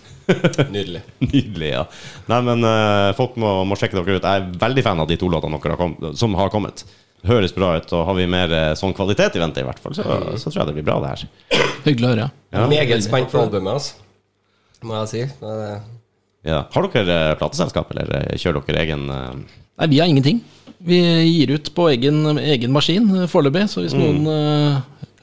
Nydelig. 0.71 1.01
Nydelig, 1.19 1.69
ja. 1.69 1.83
Nei, 2.31 2.39
men 2.47 2.65
uh, 2.65 3.11
folk 3.17 3.35
må, 3.41 3.51
må 3.67 3.77
sjekke 3.77 3.99
dere 3.99 4.17
ut. 4.17 4.25
Jeg 4.25 4.41
er 4.41 4.47
veldig 4.61 4.85
fan 4.85 5.03
av 5.03 5.09
de 5.09 5.17
to 5.21 5.29
låtene 5.31 5.59
dere 5.61 5.75
har 5.75 5.81
kom, 5.81 5.97
som 6.17 6.37
har 6.39 6.53
kommet. 6.53 6.85
Høres 7.25 7.53
bra 7.55 7.75
ut, 7.77 7.93
og 7.97 8.07
har 8.09 8.17
vi 8.17 8.29
mer 8.29 8.53
uh, 8.53 8.71
sånn 8.77 8.95
kvalitet 8.97 9.37
i 9.37 9.43
vente, 9.43 9.61
i 9.61 9.67
hvert 9.67 9.81
fall, 9.81 9.97
så, 9.97 10.05
så 10.39 10.49
tror 10.49 10.63
jeg 10.63 10.71
det 10.71 10.77
blir 10.79 10.87
bra, 10.87 10.97
det 11.03 11.13
her. 11.13 11.27
Hyggelig 11.85 12.07
å 12.07 12.13
høre. 12.13 12.31
Ja. 12.55 12.65
Meget 12.71 13.05
spent 13.05 13.29
på 13.33 13.43
albumet, 13.43 13.75
altså. 13.75 14.01
Må 14.85 14.97
jeg 15.01 15.11
si. 15.11 15.23
Det 15.41 15.53
Ja. 16.45 16.63
Har 16.71 16.87
dere 16.93 17.15
eh, 17.31 17.37
plateselskap, 17.39 17.89
eller 17.95 18.11
eh, 18.19 18.35
kjører 18.37 18.65
dere 18.67 18.83
egen 18.85 19.07
eh, 19.09 19.31
Nei, 19.75 19.87
vi 19.91 19.99
har 19.99 20.07
ingenting. 20.07 20.39
Vi 20.85 20.99
gir 21.01 21.51
ut 21.57 21.71
på 21.75 21.89
egen, 21.91 22.21
egen 22.39 22.71
maskin 22.71 23.09
foreløpig, 23.27 23.65
så 23.67 23.81
hvis 23.83 23.95
noen 23.97 24.21
uh, 24.23 24.77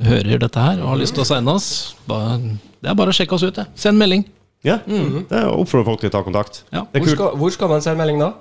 hører 0.04 0.42
dette 0.42 0.60
her 0.60 0.82
og 0.82 0.90
har 0.90 0.98
lyst 1.00 1.14
til 1.16 1.22
å 1.24 1.28
signe 1.28 1.54
oss, 1.54 1.68
bare, 2.04 2.34
det 2.82 2.90
er 2.90 2.98
bare 2.98 3.14
å 3.14 3.16
sjekke 3.16 3.38
oss 3.38 3.46
ut. 3.46 3.56
det. 3.56 3.64
Send 3.80 3.96
melding 4.02 4.26
Ja, 4.66 4.76
det 4.84 5.40
oppfordrer 5.46 5.86
folk 5.88 6.02
til 6.02 6.10
å 6.10 6.14
ta 6.18 6.20
kontakt. 6.26 6.64
Ja. 6.68 6.82
Det 6.90 7.00
er 7.00 7.06
Hvor 7.06 7.14
skal, 7.16 7.38
hvor 7.40 7.54
skal 7.54 7.72
man 7.72 7.84
sende 7.86 8.02
melding 8.02 8.20
da? 8.20 8.32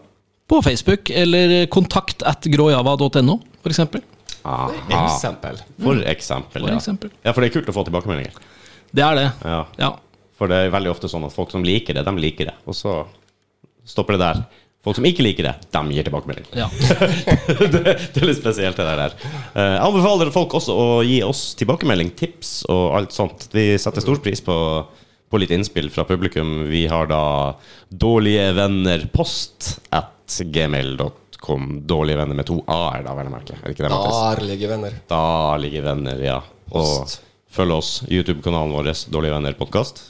på 0.51 0.59
Facebook 0.65 1.09
eller 1.15 1.65
kontakt 1.71 2.25
at 2.27 2.43
gråjava.no, 2.51 3.37
for 3.63 3.71
eksempel. 3.71 4.03
For 4.41 4.73
Eksempel. 4.91 5.59
For 5.79 6.01
eksempel, 6.11 6.63
For 6.65 6.73
ja. 6.73 6.79
eksempel. 6.81 7.11
Ja, 7.23 7.31
for 7.31 7.43
det 7.45 7.51
er 7.51 7.59
kult 7.59 7.69
å 7.71 7.75
få 7.77 7.85
tilbakemeldinger. 7.87 8.35
Det 8.91 9.03
er 9.05 9.15
det. 9.15 9.27
Ja. 9.47 9.59
Ja. 9.79 9.91
For 10.41 10.49
det 10.49 10.57
er 10.57 10.72
veldig 10.73 10.89
ofte 10.89 11.05
sånn 11.11 11.27
at 11.27 11.35
folk 11.35 11.51
som 11.53 11.61
liker 11.61 11.93
det, 11.93 12.01
de 12.07 12.13
liker 12.18 12.47
det. 12.49 12.55
Og 12.65 12.73
så 12.73 12.95
stopper 13.85 14.18
det 14.18 14.23
der. 14.26 14.39
Folk 14.81 14.97
som 14.97 15.05
ikke 15.05 15.22
liker 15.22 15.45
det, 15.45 15.51
de 15.76 15.81
gir 15.93 16.07
tilbakemelding. 16.07 16.47
ja. 16.57 16.65
det, 17.76 17.81
det 17.85 18.18
er 18.18 18.26
litt 18.26 18.39
spesielt, 18.39 18.80
det 18.80 18.95
der. 18.97 19.13
Eh, 19.53 19.76
Jeg 19.76 19.84
anbefaler 19.85 20.31
folk 20.34 20.55
også 20.57 20.73
å 20.73 20.88
gi 21.05 21.19
oss 21.22 21.51
tilbakemelding, 21.59 22.09
tips 22.18 22.63
og 22.73 22.95
alt 22.97 23.13
sånt. 23.13 23.45
Vi 23.53 23.68
setter 23.77 24.01
stor 24.01 24.18
pris 24.26 24.41
på, 24.41 24.55
på 25.30 25.41
litt 25.43 25.53
innspill 25.53 25.91
fra 25.93 26.07
publikum. 26.09 26.63
Vi 26.73 26.88
har 26.89 27.05
da 27.13 27.22
dårlige 27.93 28.49
venner 28.57 29.05
post 29.13 29.76
at 29.93 30.41
gmail.com. 30.49 31.69
Dårlige 31.85 32.18
venner 32.23 32.41
med 32.41 32.49
to 32.49 32.63
a-er, 32.65 33.05
da, 33.05 33.13
vel 33.22 33.30
å 33.30 33.35
merke. 33.38 33.61
Er 33.61 33.68
det 33.69 33.76
ikke 33.77 33.85
det, 33.85 33.93
Mattis? 33.93 34.69
Venner. 34.73 34.97
Da 35.13 35.23
ligger 35.61 35.85
venner, 35.91 36.26
ja. 36.26 36.39
Og 36.72 36.81
Post. 37.03 37.22
Følg 37.51 37.75
oss, 37.75 37.91
i 38.07 38.17
YouTube-kanalen 38.19 38.73
vår, 38.75 38.91
Dårlige 39.11 39.35
venner 39.35 39.57
podkast. 39.59 40.09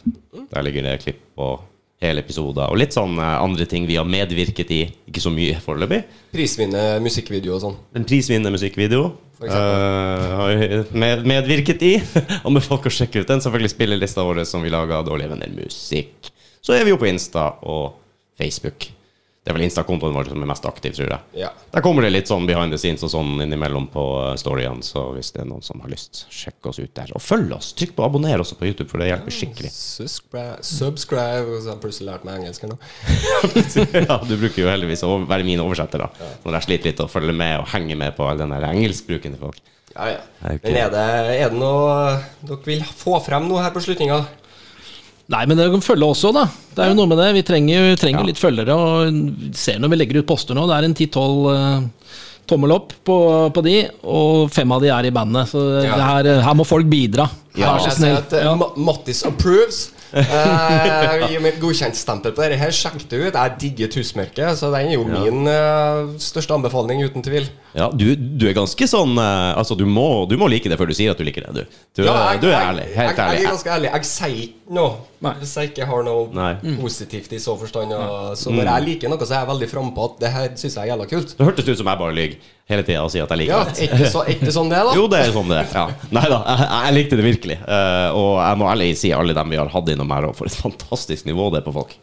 Der 0.52 0.66
ligger 0.66 0.86
det 0.86 1.02
klipp 1.04 1.42
og 1.42 1.66
hele 2.02 2.24
episoder. 2.24 2.70
Og 2.70 2.80
litt 2.82 2.96
sånn 2.96 3.18
eh, 3.22 3.34
andre 3.42 3.68
ting 3.70 3.86
vi 3.90 3.98
har 4.00 4.08
medvirket 4.10 4.72
i. 4.74 4.82
Ikke 5.10 5.24
så 5.24 5.34
mye 5.34 5.60
foreløpig. 5.62 6.02
Prisvinnende 6.34 7.02
musikkvideo 7.06 7.58
og 7.58 7.64
sånn. 7.66 7.76
En 7.98 8.08
prisvinnende 8.10 8.54
musikkvideo. 8.56 9.04
Eh, 9.42 9.52
har 9.52 10.56
vi 10.58 10.82
med, 10.98 11.26
medvirket 11.30 11.86
i. 11.86 11.94
Anbefaler 12.46 12.68
folk 12.68 12.90
å 12.90 12.94
sjekke 12.94 13.22
ut 13.22 13.30
den. 13.30 13.44
Selvfølgelig 13.44 13.74
spillelista 13.76 14.26
vår 14.26 14.44
som 14.50 14.66
vi 14.66 14.74
laga, 14.74 15.04
Dårlige 15.06 15.34
venner 15.34 15.54
musikk. 15.58 16.32
Så 16.62 16.78
er 16.78 16.86
vi 16.86 16.94
jo 16.94 17.02
på 17.02 17.10
Insta 17.10 17.52
og 17.62 17.98
Facebook. 18.38 18.90
Det 19.42 19.50
er 19.50 19.56
vel 19.58 19.64
Insta-kontoen 19.66 20.14
vår 20.14 20.28
som 20.30 20.44
er 20.46 20.50
mest 20.52 20.66
aktiv, 20.70 20.94
tror 20.94 21.08
jeg. 21.10 21.40
Ja. 21.42 21.48
Der 21.74 21.82
kommer 21.82 22.06
det 22.06 22.12
litt 22.12 22.30
sånn 22.30 22.44
behind 22.46 22.70
the 22.70 22.78
scenes 22.78 23.02
og 23.08 23.10
sånn 23.10 23.42
innimellom 23.42 23.88
på 23.90 24.04
eh, 24.20 24.36
storyene, 24.38 24.86
så 24.86 25.08
hvis 25.16 25.32
det 25.34 25.42
er 25.42 25.48
noen 25.50 25.66
som 25.66 25.82
har 25.82 25.90
lyst, 25.90 26.28
sjekk 26.30 26.70
oss 26.70 26.78
ut 26.78 26.92
der. 26.94 27.10
Og 27.18 27.24
følg 27.26 27.56
oss! 27.58 27.72
Trykk 27.74 27.96
på 27.98 28.06
abonner 28.06 28.44
også 28.44 28.60
på 28.60 28.68
YouTube, 28.70 28.86
for 28.92 29.02
det 29.02 29.10
hjelper 29.10 29.34
skikkelig. 29.34 29.72
Subscribe, 29.74 30.60
subscribe 30.62 31.58
så 31.58 31.72
har 31.72 31.74
jeg 31.74 31.82
plutselig 31.88 32.12
lært 32.12 32.28
meg 32.28 32.38
engelsk 32.38 32.68
her 32.68 32.76
nå. 32.76 32.78
ja, 34.12 34.20
du 34.30 34.36
bruker 34.36 34.62
jo 34.62 34.70
heldigvis 34.70 35.06
å 35.10 35.16
være 35.26 35.48
min 35.48 35.64
oversetter, 35.66 36.06
da. 36.06 36.30
Når 36.46 36.60
jeg 36.60 36.68
sliter 36.68 36.92
litt 36.92 37.02
å 37.02 37.10
følge 37.10 37.34
med 37.42 37.64
og 37.64 37.72
henge 37.74 37.98
med 37.98 38.14
på 38.20 38.30
all 38.30 38.38
den 38.44 38.54
der 38.54 38.70
engelskbruken 38.70 39.34
til 39.34 39.42
folk. 39.42 39.58
Ja, 39.96 40.06
ja. 40.08 40.22
Okay. 40.44 40.70
Men 40.70 40.78
er 40.86 40.94
det, 40.94 41.08
er 41.34 41.50
det 41.50 41.58
noe 41.58 41.98
dere 42.46 42.62
vil 42.70 42.86
få 42.86 43.18
frem 43.26 43.50
nå 43.50 43.58
her 43.58 43.74
på 43.74 43.82
slutninga? 43.84 44.22
Nei, 45.32 45.46
men 45.48 45.56
det 45.60 45.70
kan 45.72 45.84
følge 45.86 46.08
også, 46.12 46.34
da. 46.36 46.46
Det 46.76 46.84
er 46.84 46.90
jo 46.92 46.98
noe 46.98 47.08
med 47.08 47.18
det. 47.22 47.30
Vi 47.38 47.44
trenger, 47.48 47.86
vi 47.94 48.00
trenger 48.02 48.20
Ja. 48.26 48.28
litt 48.28 48.42
følgere. 48.42 48.76
Og 48.76 49.56
ser 49.56 49.80
når 49.80 49.90
vi 49.94 50.00
legger 50.02 50.20
ut 50.20 50.28
poster 50.28 50.58
nå, 50.58 50.66
det 50.68 50.76
er 50.76 50.88
en 50.90 50.96
10-12 50.98 51.48
uh, 51.56 52.18
tommel 52.52 52.74
opp 52.76 52.92
på, 53.08 53.16
på 53.56 53.64
de, 53.64 53.76
og 54.04 54.50
fem 54.52 54.72
av 54.76 54.82
de 54.84 54.90
er 54.92 55.08
i 55.08 55.14
bandet. 55.16 55.48
Så 55.54 55.62
Ja. 55.86 55.96
det 55.96 56.10
her, 56.10 56.42
her 56.44 56.54
må 56.60 56.66
folk 56.68 56.90
bidra. 56.92 57.30
Ja. 57.56 57.78
Vær 57.78 57.86
så 57.88 57.96
snill. 57.96 58.18
eh. 58.18 58.68
Mattis 58.84 59.24
approves. 59.28 59.86
Eh, 60.14 61.28
Gi 61.32 61.38
et 61.40 61.60
godkjentstempel 61.62 62.34
på 62.36 62.44
dette. 62.44 62.58
her 62.60 62.74
Sjekk 62.76 63.06
det 63.10 63.20
ut. 63.22 63.34
Jeg 63.38 63.56
digger 63.62 63.92
Tusmørket, 63.96 64.58
så 64.60 64.72
den 64.74 64.92
er 64.92 64.96
jo 64.98 65.06
min 65.08 65.48
uh, 65.48 66.12
største 66.22 66.56
anbefaling, 66.56 67.04
uten 67.08 67.24
tvil. 67.26 67.48
Ja, 67.78 67.88
du, 67.94 68.16
du 68.16 68.48
er 68.50 68.56
ganske 68.58 68.84
sånn 68.90 69.14
uh, 69.16 69.54
Altså, 69.56 69.78
du 69.80 69.86
må, 69.88 70.26
du 70.28 70.36
må 70.40 70.50
like 70.52 70.68
det 70.68 70.76
før 70.80 70.90
du 70.92 70.96
sier 70.98 71.14
at 71.14 71.20
du 71.22 71.24
liker 71.24 71.46
det, 71.48 71.64
du. 71.64 71.78
Du, 71.96 72.04
Ja, 72.04 72.34
jeg- 72.34 72.42
du 72.44 72.50
er 72.52 72.58
ærlig. 72.60 72.88
Helt 72.96 73.16
jeg, 73.16 73.20
ærlig. 73.24 73.38
Jeg 73.40 73.46
er 73.46 73.54
ganske 73.54 73.72
ærlig. 73.78 73.92
Jeg 73.94 74.10
sier 74.12 74.42
ikke 74.48 74.76
noe 74.76 74.92
hvis 75.22 75.52
jeg 75.54 75.70
ikke 75.70 75.86
har 75.86 76.02
noe 76.08 76.22
Nei. 76.34 76.54
positivt 76.82 77.34
i 77.38 77.40
så 77.40 77.54
forstand. 77.60 77.94
Og, 77.94 78.32
så 78.40 78.50
når 78.50 78.66
jeg 78.72 78.86
liker 78.88 79.12
noe, 79.12 79.22
så 79.22 79.36
er 79.36 79.44
jeg 79.44 79.52
veldig 79.52 79.70
frampå 79.70 80.08
at 80.10 80.16
det 80.24 80.32
her 80.34 80.48
syns 80.58 80.76
jeg 80.80 80.82
er 80.88 80.92
jævla 80.96 81.06
kult. 81.12 81.36
Det 81.38 81.46
hørtes 81.46 81.70
ut 81.70 81.78
som 81.84 81.92
jeg 81.92 82.02
bare 82.02 82.16
lyver 82.18 82.40
hele 82.72 82.86
tida 82.88 83.02
og 83.06 83.12
sier 83.14 83.26
at 83.28 83.34
jeg 83.36 83.44
liker 83.44 83.54
Ja, 83.54 83.64
det. 83.68 83.76
Ja, 83.86 83.90
ikke 84.00 84.12
så, 84.14 84.24
er 84.26 84.34
ikke 84.38 84.54
sånn 84.56 84.72
det, 84.72 84.80
da? 84.88 84.94
Jo, 85.00 85.08
det 85.12 85.20
er 85.26 85.36
sånn 85.36 85.52
det 85.52 85.60
er. 85.62 85.68
Ja. 85.76 85.86
Nei 86.18 86.24
da, 86.32 86.40
jeg, 86.48 86.70
jeg 86.72 86.96
likte 86.98 87.20
det 87.22 87.28
virkelig. 87.28 87.60
Uh, 87.68 88.08
og 88.18 88.32
jeg 88.42 88.62
må 88.64 88.72
ærlig 88.72 88.90
si 89.00 89.12
alle 89.16 89.36
dem 89.38 89.54
vi 89.54 89.60
har 89.62 89.70
hatt 89.76 89.92
innom 89.94 90.16
her, 90.16 90.30
og 90.32 90.36
for 90.40 90.50
et 90.50 90.58
fantastisk 90.58 91.28
nivå 91.30 91.52
det 91.54 91.62
er 91.62 91.68
på 91.70 91.76
folk. 91.76 91.94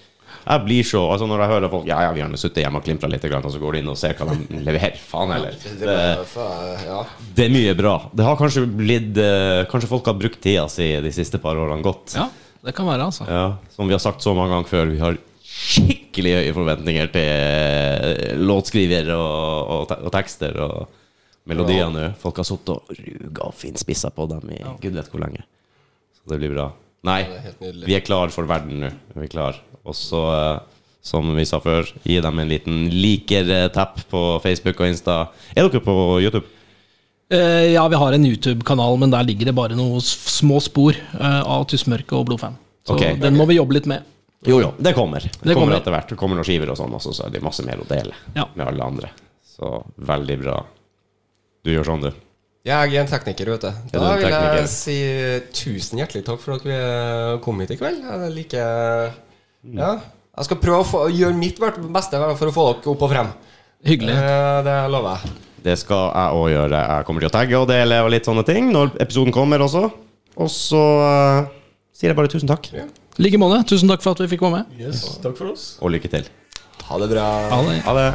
Jeg 0.48 0.62
blir 0.64 0.86
så, 0.86 1.00
altså 1.12 1.26
Når 1.28 1.42
jeg 1.42 1.50
hører 1.50 1.68
folk 1.72 1.88
Ja, 1.90 1.98
ja, 2.06 2.12
vi 2.16 2.22
har 2.24 2.32
sitte 2.40 2.62
hjemme 2.62 2.80
og 2.80 2.84
klimpra 2.86 3.08
litt, 3.12 3.24
og 3.28 3.50
så 3.52 3.60
går 3.60 3.74
de 3.76 3.80
inn 3.82 3.90
og 3.92 3.98
ser 4.00 4.14
hva 4.16 4.28
de 4.30 4.60
leverer. 4.64 4.96
Faen 5.10 5.32
heller. 5.34 5.56
Det, 5.60 5.74
Det, 5.82 5.96
er- 6.06 6.22
for- 6.30 6.84
ja. 6.86 7.02
det 7.36 7.44
er 7.44 7.52
mye 7.52 7.74
bra. 7.76 7.94
Det 8.16 8.24
har 8.24 8.38
kanskje 8.40 8.64
blitt 8.78 9.18
eh, 9.20 9.66
Kanskje 9.68 9.90
folk 9.90 10.08
har 10.08 10.16
brukt 10.16 10.40
tida 10.40 10.64
si 10.72 10.88
de 11.04 11.12
siste 11.12 11.40
par 11.42 11.58
årene 11.60 11.84
godt. 11.84 12.16
Ja, 12.16 12.30
det 12.64 12.72
kan 12.78 12.88
være, 12.88 13.10
altså. 13.10 13.26
Ja, 13.28 13.44
som 13.76 13.90
vi 13.90 13.96
har 13.98 14.00
sagt 14.00 14.24
så 14.24 14.32
mange 14.38 14.54
ganger 14.56 14.70
før, 14.72 14.88
vi 14.94 15.02
har 15.02 15.18
skikkelig 15.58 16.34
høye 16.38 16.54
forventninger 16.56 17.10
til 17.14 17.28
eh, 17.28 18.34
låtskriver 18.38 19.10
og, 19.16 19.72
og, 19.74 19.94
og 19.98 20.12
tekster 20.14 20.58
og 20.62 20.88
melodier 21.48 21.90
nå. 21.92 22.10
Folk 22.20 22.40
har 22.40 22.46
sittet 22.46 22.74
og 22.74 22.92
ruga 22.98 23.48
og 23.48 23.56
finspissa 23.58 24.12
på 24.14 24.28
dem 24.30 24.52
i 24.54 24.60
gud 24.82 24.98
vet 24.98 25.08
hvor 25.10 25.24
lenge. 25.24 25.44
Så 26.18 26.30
det 26.30 26.42
blir 26.42 26.54
bra. 26.54 26.68
Nei, 27.08 27.22
ja, 27.24 27.52
er 27.62 27.86
vi 27.86 27.94
er 27.94 28.04
klar 28.04 28.32
for 28.34 28.48
verden 28.50 28.82
nå. 28.82 28.90
Vi 29.14 29.26
er 29.26 29.32
klar. 29.32 29.58
Og 29.86 29.96
så, 29.96 30.22
eh, 30.34 30.84
som 31.04 31.26
vi 31.34 31.46
sa 31.48 31.60
før, 31.62 31.88
gi 32.04 32.20
dem 32.22 32.42
en 32.42 32.50
liten 32.50 32.86
liker-tapp 32.92 34.02
på 34.10 34.22
Facebook 34.44 34.80
og 34.82 34.92
Insta. 34.92 35.18
Er 35.54 35.68
dere 35.68 35.82
på 35.84 35.94
YouTube? 36.22 36.46
Eh, 37.30 37.74
ja, 37.74 37.86
vi 37.88 37.98
har 38.00 38.12
en 38.12 38.24
YouTube-kanal, 38.24 38.98
men 38.98 39.12
der 39.12 39.26
ligger 39.26 39.50
det 39.50 39.56
bare 39.56 39.76
noen 39.76 40.00
små 40.04 40.60
spor 40.64 40.96
eh, 40.96 41.42
av 41.44 41.66
Tussmørke 41.68 42.16
og 42.16 42.28
Blodfan. 42.30 42.56
Så 42.88 42.96
okay. 42.96 43.18
den 43.20 43.36
må 43.36 43.44
vi 43.48 43.58
jobbe 43.58 43.76
litt 43.76 43.88
med. 43.90 44.06
Jo, 44.46 44.60
jo, 44.62 44.72
det 44.78 44.92
kommer. 44.94 45.20
Det, 45.20 45.30
Det 45.42 45.54
kommer 45.54 45.66
kommer. 45.66 45.76
etter 45.80 45.90
hvert. 45.90 46.08
Det 46.08 46.16
kommer 46.16 46.36
noen 46.38 46.46
skiver 46.46 46.70
og 46.70 46.76
sånn 46.78 46.92
også, 46.94 47.12
så 47.16 47.26
er 47.26 47.30
det 47.34 47.42
masse 47.42 47.64
mer 47.66 47.80
å 47.82 47.86
dele 47.88 48.14
Ja. 48.36 48.44
med 48.54 48.66
alle 48.68 48.84
andre. 48.84 49.10
Så 49.42 49.82
veldig 49.98 50.36
bra. 50.42 50.64
Du 51.64 51.70
gjør 51.74 51.84
sånn, 51.84 52.00
du. 52.06 52.12
Jeg 52.68 52.92
er 52.94 53.00
en 53.00 53.06
tekniker, 53.08 53.46
vet 53.50 53.60
du. 53.60 53.70
du 53.92 53.98
Da 53.98 54.14
vil 54.16 54.28
jeg 54.28 54.68
si 54.68 54.96
tusen 55.52 55.98
hjertelig 55.98 56.24
takk 56.26 56.40
for 56.40 56.54
at 56.54 56.62
vi 56.62 56.76
kom 57.42 57.58
hit 57.60 57.70
i 57.70 57.76
kveld. 57.80 58.02
Jeg 58.04 58.32
liker 58.36 59.12
Ja. 59.74 59.98
Jeg 60.38 60.44
skal 60.46 60.56
prøve 60.62 60.84
å 60.84 60.86
få, 60.86 61.08
gjøre 61.10 61.34
mitt 61.34 61.58
beste 61.58 62.18
for 62.38 62.46
å 62.46 62.54
få 62.54 62.66
dere 62.74 62.92
opp 62.92 63.02
og 63.02 63.10
frem. 63.10 63.32
Hyggelig. 63.84 64.14
Eh, 64.14 64.62
Det 64.62 64.90
lover 64.90 65.18
jeg. 65.18 65.32
Det 65.64 65.78
skal 65.78 66.12
jeg 66.14 66.32
òg 66.38 66.48
gjøre. 66.54 66.78
Jeg 66.88 67.04
kommer 67.06 67.20
til 67.20 67.28
å 67.28 67.34
tagge 67.34 67.58
og 67.58 67.66
dele 67.68 68.02
og 68.04 68.10
litt 68.10 68.24
sånne 68.24 68.44
ting 68.46 68.70
når 68.72 68.92
episoden 69.00 69.32
kommer 69.34 69.58
også. 69.58 69.90
Og 70.38 70.48
så 70.48 70.78
uh, 71.02 71.48
sier 71.92 72.10
jeg 72.12 72.16
bare 72.16 72.28
tusen 72.30 72.46
takk, 72.46 72.70
Ja. 72.72 72.84
I 73.18 73.22
like 73.26 73.38
måte. 73.40 73.64
Tusen 73.66 73.88
takk 73.90 74.02
for 74.04 74.14
at 74.14 74.20
vi 74.22 74.28
fikk 74.36 74.40
komme 74.44 74.60
med. 74.62 74.78
Yes, 74.80 75.02
takk 75.22 75.36
for 75.38 75.50
oss. 75.52 75.76
og 75.82 75.90
lykke 75.90 76.08
til. 76.12 76.28
Ha 76.88 76.98
det 77.02 77.08
bra. 77.10 77.24
Ha 77.50 77.62
det. 77.66 77.80
Ha 77.84 77.94
det. 77.98 78.06